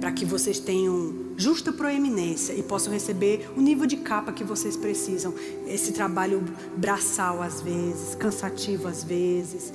Para 0.00 0.12
que 0.12 0.24
vocês 0.24 0.58
tenham 0.58 1.23
justa 1.36 1.72
proeminência 1.72 2.52
e 2.52 2.62
possam 2.62 2.92
receber 2.92 3.48
o 3.56 3.60
nível 3.60 3.86
de 3.86 3.96
capa 3.98 4.32
que 4.32 4.44
vocês 4.44 4.76
precisam. 4.76 5.34
Esse 5.66 5.92
trabalho 5.92 6.42
braçal 6.76 7.42
às 7.42 7.60
vezes, 7.60 8.14
cansativo 8.14 8.88
às 8.88 9.04
vezes. 9.04 9.72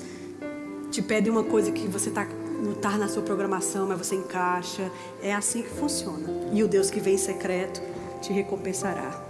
Te 0.91 1.01
pede 1.01 1.29
uma 1.29 1.43
coisa 1.43 1.71
que 1.71 1.87
você 1.87 2.09
tá, 2.09 2.25
não 2.61 2.71
está 2.71 2.97
na 2.97 3.07
sua 3.07 3.21
programação, 3.21 3.87
mas 3.87 3.97
você 3.97 4.15
encaixa. 4.15 4.91
É 5.21 5.33
assim 5.33 5.61
que 5.61 5.69
funciona. 5.69 6.27
E 6.53 6.63
o 6.63 6.67
Deus 6.67 6.89
que 6.89 6.99
vem 6.99 7.15
em 7.15 7.17
secreto 7.17 7.81
te 8.21 8.33
recompensará. 8.33 9.25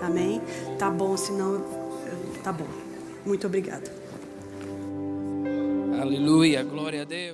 Amém? 0.00 0.40
Tá 0.78 0.90
bom, 0.90 1.16
senão. 1.16 1.64
Tá 2.42 2.52
bom. 2.52 2.66
Muito 3.24 3.46
obrigada. 3.46 4.02
Aleluia, 6.00 6.64
glória 6.64 7.02
a 7.02 7.04
Deus. 7.04 7.30